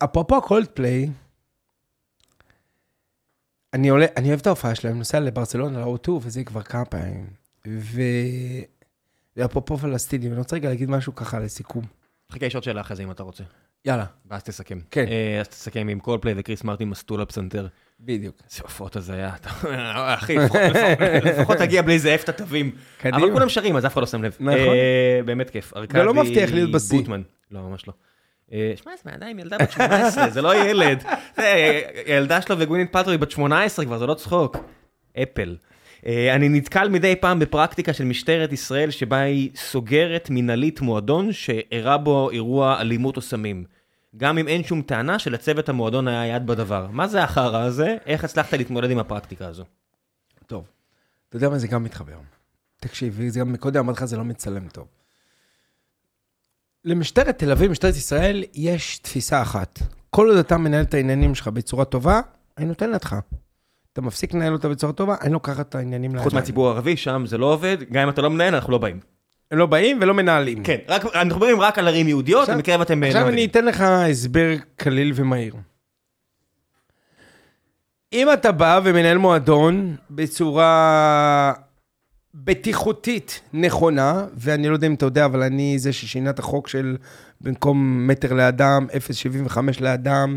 ואפרופו 0.00 0.36
הקולדפליי, 0.36 1.10
אני 3.74 3.88
עולה, 3.88 4.06
אני 4.16 4.28
אוהב 4.28 4.40
את 4.40 4.46
ההופעה 4.46 4.74
שלהם, 4.74 4.98
נוסע 4.98 5.20
לברצלונה, 5.20 5.80
ל-O2, 5.80 6.10
וזה 6.10 6.44
כבר 6.44 6.62
כמה 6.62 6.84
פעמים. 6.84 7.26
ו... 7.66 8.00
ואפרופו 9.36 9.78
פלסטינים, 9.78 10.30
אני 10.32 10.38
רוצה 10.38 10.56
רגע 10.56 10.68
להגיד 10.68 10.90
משהו 10.90 11.14
ככה 11.14 11.38
לסיכום. 11.38 11.84
חכה, 12.32 12.46
יש 12.46 12.54
עוד 12.54 12.64
שאלה 12.64 12.80
אחרי 12.80 12.96
זה 12.96 13.02
אם 13.02 13.10
אתה 13.10 13.22
רוצה. 13.22 13.44
יאללה, 13.84 14.04
ואז 14.26 14.42
תסכם. 14.42 14.78
כן. 14.90 15.06
אה, 15.08 15.40
אז 15.40 15.48
תסכם 15.48 15.88
עם 15.88 16.00
קולדפליי 16.00 16.34
וקריס 16.36 16.64
מרטין 16.64 16.88
מסטול 16.88 17.22
הפסנתר. 17.22 17.68
בדיוק. 18.00 18.36
זה 18.48 18.62
הופעות 18.62 18.96
הזיה, 18.96 19.30
אתה 19.40 19.50
אומר, 19.64 20.14
אחי, 20.14 20.36
לפחות- 21.24 21.56
תגיע 21.56 21.82
בלי 21.82 21.94
איזה 21.94 22.14
אפט 22.14 22.28
התווים. 22.28 22.70
אבל 23.04 23.32
כולם 23.32 23.48
שרים, 23.48 23.76
אז 23.76 23.86
אף 23.86 23.92
אחד 23.92 24.00
לא 24.00 24.06
שם 24.06 24.22
לב. 24.22 24.36
נכון. 24.40 24.54
אה, 24.56 25.20
באמת 25.24 25.50
כיף. 25.50 25.76
ארכדי 25.76 26.00
ולא 26.00 26.14
מבטיח 26.14 26.52
להיות 26.52 26.70
בשיא. 26.72 26.98
בוטמן. 26.98 27.22
לא, 27.50 27.60
ממש 27.60 27.88
לא. 27.88 27.92
אה, 28.52 28.72
שמע, 28.82 28.92
זה 29.20 29.26
עם 29.26 29.38
ילדה 29.38 29.58
בת 29.58 29.70
18, 29.72 30.30
זה 30.30 30.42
לא 30.42 30.56
ילד. 30.56 31.02
זה, 31.36 31.80
ילדה 32.06 32.40
שלו 32.40 32.58
וגווינית 32.58 32.92
פלטרו 32.92 33.10
היא 33.10 33.18
בת 33.20 33.30
18 33.30 33.84
כבר, 33.84 33.98
זה 33.98 34.06
לא 34.06 34.14
צחוק. 34.14 34.56
אפל. 35.22 35.56
אה, 36.06 36.34
אני 36.34 36.48
נתקל 36.48 36.88
מדי 36.88 37.16
פעם 37.20 37.38
בפרקטיקה 37.38 37.92
של 37.92 38.04
משטרת 38.04 38.52
ישראל 38.52 38.90
שבה 38.90 39.18
היא 39.20 39.50
סוגרת 39.56 40.28
מנהלית 40.30 40.80
מועדון 40.80 41.32
שאירע 41.32 41.96
בו 41.96 42.30
אירוע 42.30 42.80
אלימות 42.80 43.16
או 43.16 43.22
סמים. 43.22 43.64
גם 44.16 44.38
אם 44.38 44.48
אין 44.48 44.64
שום 44.64 44.82
טענה 44.82 45.18
שלצוות 45.18 45.68
המועדון 45.68 46.08
היה 46.08 46.36
יד 46.36 46.46
בדבר. 46.46 46.86
מה 46.90 47.08
זה 47.08 47.22
החרא 47.24 47.62
הזה? 47.62 47.96
איך 48.06 48.24
הצלחת 48.24 48.52
להתמודד 48.52 48.90
עם 48.90 48.98
הפרקטיקה 48.98 49.46
הזו? 49.46 49.64
טוב, 50.46 50.64
אתה 51.28 51.36
יודע 51.36 51.48
מה 51.48 51.58
זה 51.58 51.68
גם 51.68 51.84
מתחבר. 51.84 52.18
תקשיב, 52.80 53.20
זה 53.28 53.40
גם 53.40 53.56
קודם 53.56 53.80
אמרתי 53.80 53.96
לך, 53.98 54.04
זה 54.04 54.16
לא 54.16 54.24
מצלם 54.24 54.68
טוב. 54.68 54.86
למשטרת 56.84 57.38
תל 57.38 57.52
אביב, 57.52 57.70
משטרת 57.70 57.96
ישראל, 57.96 58.44
יש 58.54 58.98
תפיסה 58.98 59.42
אחת. 59.42 59.78
כל 60.10 60.28
עוד 60.28 60.36
אתה 60.36 60.58
מנהל 60.58 60.82
את 60.82 60.94
העניינים 60.94 61.34
שלך 61.34 61.48
בצורה 61.48 61.84
טובה, 61.84 62.20
אני 62.58 62.66
נותן 62.66 62.90
לך. 62.90 63.16
אתה 63.92 64.00
מפסיק 64.00 64.34
לנהל 64.34 64.52
אותה 64.52 64.68
בצורה 64.68 64.92
טובה, 64.92 65.16
אני 65.20 65.32
לוקח 65.32 65.60
את 65.60 65.74
העניינים 65.74 66.18
חוץ 66.18 66.32
מהציבור 66.32 66.68
הערבי, 66.68 66.96
שם 66.96 67.26
זה 67.26 67.38
לא 67.38 67.52
עובד, 67.52 67.76
גם 67.92 68.02
אם 68.02 68.08
אתה 68.08 68.22
לא 68.22 68.30
מנהל, 68.30 68.54
אנחנו 68.54 68.72
לא 68.72 68.78
באים. 68.78 69.00
הם 69.50 69.58
לא 69.58 69.66
באים 69.66 69.98
ולא 70.02 70.14
מנהלים. 70.14 70.62
כן, 70.62 70.76
רק, 70.88 71.04
אנחנו 71.04 71.26
מדברים 71.26 71.60
רק 71.60 71.78
על 71.78 71.88
ערים 71.88 72.08
יהודיות, 72.08 72.42
עכשיו- 72.42 72.56
במקרה 72.56 72.78
ואתם... 72.78 73.02
עכשיו 73.02 73.28
אני. 73.28 73.44
אתן 73.44 73.64
לך 73.64 73.80
הסבר 73.80 74.54
קליל 74.76 75.12
ומהיר. 75.14 75.54
אם 78.12 78.32
אתה 78.32 78.52
בא 78.52 78.80
ומנהל 78.84 79.18
מועדון 79.18 79.96
בצורה 80.10 81.52
בטיחותית 82.34 83.40
נכונה, 83.52 84.26
ואני 84.34 84.68
לא 84.68 84.74
יודע 84.74 84.86
אם 84.86 84.94
אתה 84.94 85.06
יודע, 85.06 85.24
אבל 85.24 85.42
אני 85.42 85.78
זה 85.78 85.92
ששינה 85.92 86.30
את 86.30 86.38
החוק 86.38 86.68
של 86.68 86.96
במקום 87.40 88.06
מטר 88.06 88.32
לאדם, 88.32 88.86
0.75 89.48 89.58
לאדם, 89.80 90.36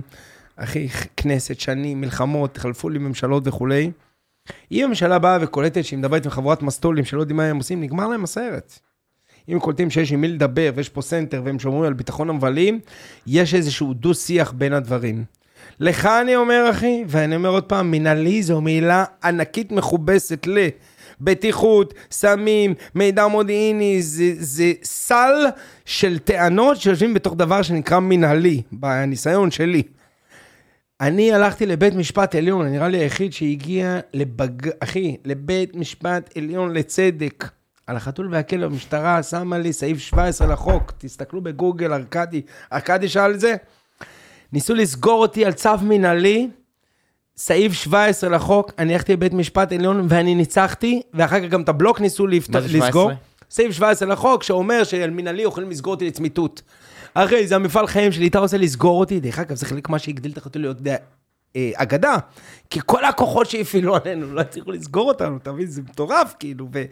אחי, 0.55 0.87
כנסת, 1.17 1.59
שנים, 1.59 2.01
מלחמות, 2.01 2.57
חלפו 2.57 2.89
לי 2.89 2.99
ממשלות 2.99 3.43
וכולי. 3.47 3.91
אם 4.71 4.83
הממשלה 4.85 5.19
באה 5.19 5.37
וקולטת 5.41 5.85
שהיא 5.85 5.99
מדברת 5.99 6.25
עם 6.25 6.31
חבורת 6.31 6.61
מסטולים 6.61 7.05
שלא 7.05 7.19
יודעים 7.19 7.37
מה 7.37 7.43
הם 7.43 7.57
עושים, 7.57 7.81
נגמר 7.81 8.07
להם 8.07 8.23
הסרט. 8.23 8.79
אם 9.49 9.59
קולטים 9.59 9.89
שיש 9.89 10.11
עם 10.11 10.21
מי 10.21 10.27
לדבר 10.27 10.71
ויש 10.75 10.89
פה 10.89 11.01
center 11.01 11.41
והם 11.45 11.59
שומרים 11.59 11.83
על 11.83 11.93
ביטחון 11.93 12.29
המבלים, 12.29 12.79
יש 13.27 13.53
איזשהו 13.53 13.93
דו-שיח 13.93 14.51
בין 14.51 14.73
הדברים. 14.73 15.23
לך 15.79 16.05
אני 16.05 16.35
אומר, 16.35 16.67
אחי, 16.69 17.03
ואני 17.07 17.35
אומר 17.35 17.49
עוד 17.49 17.63
פעם, 17.63 17.91
מנהלי 17.91 18.43
זו 18.43 18.61
מילה 18.61 19.05
ענקית 19.23 19.71
מכובסת 19.71 20.47
ל... 20.47 20.67
בטיחות, 21.21 21.93
סמים, 22.11 22.73
מידע 22.95 23.27
מודיעיני, 23.27 24.01
זה, 24.01 24.33
זה 24.37 24.71
סל 24.83 25.45
של 25.85 26.19
טענות 26.19 26.77
שיושבים 26.77 27.13
בתוך 27.13 27.35
דבר 27.35 27.61
שנקרא 27.61 27.99
מנהלי, 27.99 28.61
בניסיון 28.71 29.51
שלי. 29.51 29.83
אני 31.01 31.33
הלכתי 31.33 31.65
לבית 31.65 31.95
משפט 31.95 32.35
עליון, 32.35 32.67
נראה 32.67 32.87
לי 32.87 32.97
היחיד 32.97 33.33
שהגיע 33.33 33.99
לבג... 34.13 34.69
אחי, 34.79 35.17
לבית 35.25 35.75
משפט 35.75 36.37
עליון 36.37 36.73
לצדק. 36.73 37.49
על 37.87 37.95
החתול 37.95 38.27
והכלב, 38.31 38.71
המשטרה 38.71 39.23
שמה 39.23 39.57
לי 39.57 39.73
סעיף 39.73 39.97
17 39.99 40.47
לחוק, 40.47 40.91
תסתכלו 40.97 41.41
בגוגל, 41.41 41.93
ארכדי, 41.93 42.41
ארכדי 42.73 43.09
שאל 43.09 43.31
את 43.31 43.39
זה. 43.39 43.55
ניסו 44.53 44.73
לסגור 44.75 45.21
אותי 45.21 45.45
על 45.45 45.53
צו 45.53 45.69
מנהלי, 45.81 46.49
סעיף 47.37 47.73
17 47.73 48.29
לחוק, 48.29 48.71
אני 48.79 48.93
הלכתי 48.93 49.13
לבית 49.13 49.33
משפט 49.33 49.71
עליון 49.71 50.05
ואני 50.09 50.35
ניצחתי, 50.35 51.01
ואחר 51.13 51.39
כך 51.39 51.45
גם 51.49 51.61
את 51.61 51.69
הבלוק 51.69 52.01
ניסו 52.01 52.27
לפת... 52.27 52.49
מה 52.49 52.61
זה 52.61 52.67
17? 52.69 52.87
לסגור. 52.87 53.11
סעיף 53.49 53.71
17 53.71 54.07
לחוק, 54.09 54.43
שאומר 54.43 54.83
שעל 54.83 55.09
מנהלי 55.09 55.41
יכולים 55.43 55.69
לסגור 55.69 55.93
אותי 55.93 56.07
לצמיתות. 56.07 56.61
אחי, 57.13 57.47
זה 57.47 57.55
המפעל 57.55 57.87
חיים 57.87 58.11
שלי, 58.11 58.27
אתה 58.27 58.39
רוצה 58.39 58.57
לסגור 58.57 58.99
אותי? 58.99 59.19
דרך 59.19 59.39
אגב, 59.39 59.55
זה 59.55 59.65
חלק 59.65 59.89
מה 59.89 59.99
שהגדיל 59.99 60.31
את 60.31 60.37
החתול 60.37 60.61
להיות 60.61 60.81
די- 60.81 60.95
אה, 61.55 61.71
אגדה. 61.75 62.15
כי 62.69 62.79
כל 62.85 63.05
הכוחות 63.05 63.49
שהפעילו 63.49 63.95
עלינו 63.95 64.33
לא 64.33 64.41
הצליחו 64.41 64.71
לסגור 64.71 65.07
אותנו, 65.07 65.37
אתה 65.37 65.51
מבין? 65.51 65.65
זה 65.67 65.81
מטורף, 65.81 66.33
כאילו. 66.39 66.67
ו- 66.73 66.83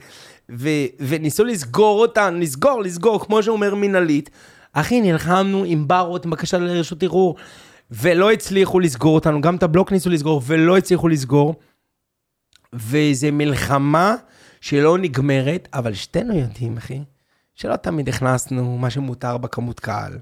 ו- 0.51 0.87
וניסו 0.99 1.43
לסגור 1.43 2.01
אותנו, 2.01 2.39
לסגור, 2.39 2.81
לסגור, 2.81 3.25
כמו 3.25 3.43
שאומר 3.43 3.75
מנהלית. 3.75 4.29
אחי, 4.73 5.01
נלחמנו 5.01 5.63
עם 5.67 5.87
ברות, 5.87 6.25
עם 6.25 6.31
בקשה 6.31 6.57
לרשות 6.57 7.03
ערעור, 7.03 7.35
ולא 7.91 8.31
הצליחו 8.31 8.79
לסגור 8.79 9.15
אותנו. 9.15 9.41
גם 9.41 9.55
את 9.55 9.63
הבלוק 9.63 9.91
ניסו 9.91 10.09
לסגור, 10.09 10.41
ולא 10.45 10.77
הצליחו 10.77 11.07
לסגור. 11.07 11.55
וזו 12.73 13.27
מלחמה 13.31 14.15
שלא 14.61 14.97
נגמרת, 14.97 15.67
אבל 15.73 15.93
שתינו 15.93 16.37
יודעים, 16.37 16.77
אחי, 16.77 16.99
שלא 17.55 17.75
תמיד 17.75 18.09
הכנסנו 18.09 18.77
מה 18.77 18.89
שמותר 18.89 19.37
בכמות 19.37 19.79
קהל. 19.79 20.17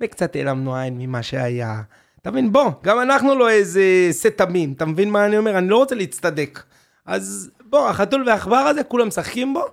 וקצת 0.00 0.36
העלמנו 0.36 0.76
עין 0.76 0.98
ממה 0.98 1.22
שהיה. 1.22 1.82
אתה 2.22 2.30
מבין? 2.30 2.52
בוא, 2.52 2.70
גם 2.82 3.00
אנחנו 3.00 3.34
לא 3.34 3.50
איזה 3.50 4.08
סט 4.10 4.26
תמים, 4.26 4.72
אתה 4.72 4.84
מבין 4.84 5.10
מה 5.10 5.26
אני 5.26 5.38
אומר? 5.38 5.58
אני 5.58 5.68
לא 5.68 5.76
רוצה 5.76 5.94
להצטדק. 5.94 6.62
אז 7.06 7.50
בוא, 7.70 7.88
החתול 7.88 8.24
והעכבר 8.26 8.56
הזה, 8.56 8.84
כולם 8.84 9.08
משחקים 9.08 9.54
בו, 9.54 9.64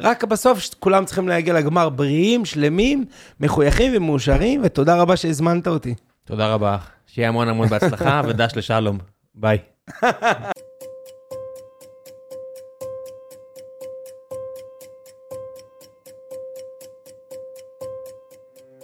רק 0.00 0.24
בסוף 0.24 0.68
כולם 0.78 1.04
צריכים 1.04 1.28
להגיע 1.28 1.54
לגמר 1.54 1.88
בריאים, 1.88 2.44
שלמים, 2.44 3.04
מחויכים 3.40 3.92
ומאושרים, 3.94 4.60
ותודה 4.64 4.96
רבה 4.96 5.16
שהזמנת 5.16 5.68
אותי. 5.68 5.94
תודה 6.24 6.54
רבה. 6.54 6.76
שיהיה 7.06 7.28
המון 7.28 7.48
המון 7.48 7.68
בהצלחה, 7.68 8.22
ודש 8.28 8.52
לשלום. 8.56 8.98
ביי. 9.34 9.58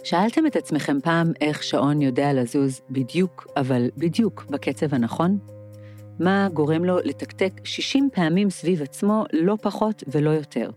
שאלתם 0.03 0.47
את 0.47 0.55
עצמכם 0.55 0.97
פעם 1.03 1.31
איך 1.41 1.63
שעון 1.63 2.01
יודע 2.01 2.33
לזוז 2.33 2.81
בדיוק, 2.89 3.47
אבל 3.57 3.89
בדיוק, 3.97 4.45
בקצב 4.49 4.93
הנכון? 4.93 5.54
מה 6.19 6.47
גורם 6.53 6.85
לו 6.85 6.97
לתקתק 7.03 7.61
60 7.63 8.09
פעמים 8.13 8.49
סביב 8.49 8.81
עצמו, 8.81 9.23
לא 9.33 9.57
פחות 9.61 10.03
ולא 10.07 10.29
יותר? 10.29 10.69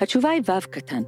התשובה 0.00 0.30
היא 0.30 0.42
ו' 0.46 0.70
קטן, 0.70 1.02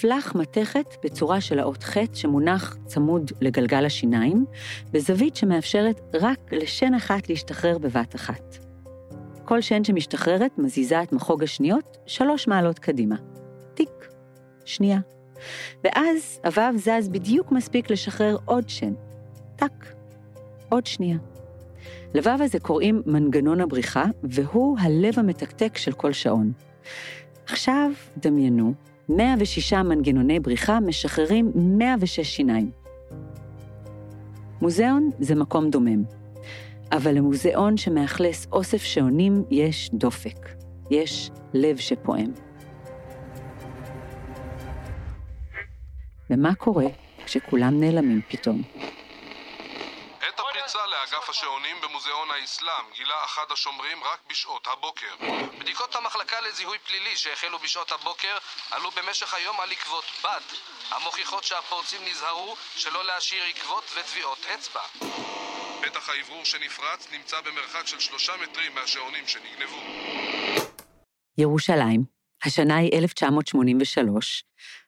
פלח 0.00 0.34
מתכת 0.34 0.86
בצורה 1.04 1.40
של 1.40 1.58
האות 1.58 1.82
ח' 1.82 1.96
שמונח 2.12 2.76
צמוד 2.86 3.30
לגלגל 3.40 3.86
השיניים, 3.86 4.44
בזווית 4.90 5.36
שמאפשרת 5.36 6.00
רק 6.14 6.52
לשן 6.52 6.94
אחת 6.94 7.28
להשתחרר 7.28 7.78
בבת 7.78 8.14
אחת. 8.14 8.58
כל 9.44 9.60
שן 9.60 9.84
שמשתחררת 9.84 10.58
מזיזה 10.58 11.02
את 11.02 11.12
מחוג 11.12 11.42
השניות 11.42 11.96
שלוש 12.06 12.48
מעלות 12.48 12.78
קדימה. 12.78 13.16
טיק, 13.74 14.08
שנייה. 14.64 14.98
ואז 15.84 16.40
הוו 16.44 16.78
זז 16.78 17.08
בדיוק 17.08 17.52
מספיק 17.52 17.90
לשחרר 17.90 18.36
עוד 18.44 18.68
שן. 18.68 18.92
טק, 19.56 19.86
עוד 20.68 20.86
שנייה. 20.86 21.16
לוו 22.14 22.30
הזה 22.30 22.60
קוראים 22.60 23.02
מנגנון 23.06 23.60
הבריחה, 23.60 24.04
והוא 24.22 24.78
הלב 24.80 25.18
המתקתק 25.18 25.78
של 25.78 25.92
כל 25.92 26.12
שעון. 26.12 26.52
עכשיו 27.46 27.90
דמיינו, 28.16 28.74
106 29.08 29.72
מנגנוני 29.72 30.40
בריחה 30.40 30.80
משחררים 30.80 31.52
106 31.54 32.20
שיניים. 32.20 32.70
מוזיאון 34.62 35.10
זה 35.20 35.34
מקום 35.34 35.70
דומם, 35.70 36.02
אבל 36.92 37.14
למוזיאון 37.14 37.76
שמאכלס 37.76 38.46
אוסף 38.52 38.82
שעונים 38.82 39.44
יש 39.50 39.90
דופק, 39.94 40.48
יש 40.90 41.30
לב 41.54 41.76
שפועם. 41.76 42.32
ומה 46.30 46.54
קורה 46.54 46.86
כשכולם 47.24 47.80
נעלמים 47.80 48.20
פתאום? 48.28 48.62
לאגף 51.02 51.30
השעונים 51.30 51.76
במוזיאון 51.82 52.28
האסלאם 52.30 52.84
גילה 52.96 53.24
אחד 53.24 53.46
השומרים 53.52 54.04
רק 54.04 54.20
בשעות 54.30 54.66
הבוקר. 54.72 55.14
בדיקות 55.60 55.96
המחלקה 55.96 56.36
לזיהוי 56.40 56.78
פלילי 56.78 57.16
שהחלו 57.16 57.58
בשעות 57.58 57.92
הבוקר 57.92 58.36
עלו 58.70 58.90
במשך 58.90 59.34
היום 59.34 59.60
על 59.60 59.72
עקבות 59.72 60.04
בד, 60.24 60.40
המוכיחות 60.90 61.44
שהפורצים 61.44 62.00
נזהרו 62.10 62.56
שלא 62.76 63.04
להשאיר 63.04 63.44
עקבות 63.44 63.84
וטביעות 63.96 64.46
אצבע. 64.54 64.80
פתח 65.82 66.08
האוורור 66.08 66.44
שנפרץ 66.44 67.08
נמצא 67.12 67.40
במרחק 67.40 67.86
של 67.86 68.00
שלושה 68.00 68.32
מטרים 68.42 68.74
מהשעונים 68.74 69.24
שנגנבו. 69.26 69.80
ירושלים, 71.38 72.00
השנה 72.44 72.76
היא 72.76 72.98
1983, 72.98 74.44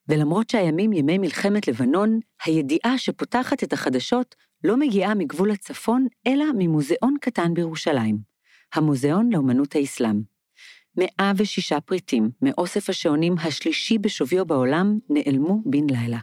ולמרות 0.08 0.50
שהימים 0.50 0.92
ימי 0.92 1.18
מלחמת 1.18 1.68
לבנון, 1.68 2.18
הידיעה 2.44 2.98
שפותחת 2.98 3.62
את 3.62 3.72
החדשות 3.72 4.34
לא 4.64 4.76
מגיעה 4.76 5.14
מגבול 5.14 5.50
הצפון, 5.50 6.06
אלא 6.26 6.44
ממוזיאון 6.58 7.16
קטן 7.20 7.54
בירושלים, 7.54 8.18
המוזיאון 8.74 9.32
לאמנות 9.32 9.76
האסלאם. 9.76 10.22
106 10.96 11.72
פריטים 11.72 12.30
מאוסף 12.42 12.88
השעונים 12.88 13.34
השלישי 13.38 13.98
בשוויו 13.98 14.46
בעולם 14.46 14.98
נעלמו 15.10 15.62
בן 15.66 15.90
לילה. 15.90 16.18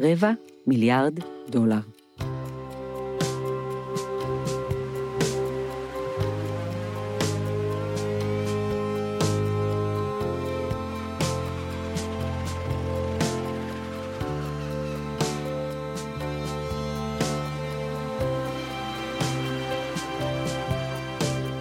רבע 0.00 0.32
מיליארד 0.66 1.18
דולר. 1.48 1.97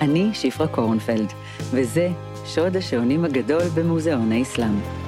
אני 0.01 0.29
שפרה 0.33 0.67
קורנפלד, 0.67 1.33
וזה 1.71 2.09
שוד 2.45 2.77
השעונים 2.77 3.25
הגדול 3.25 3.63
במוזיאון 3.75 4.31
האסלאם. 4.31 5.06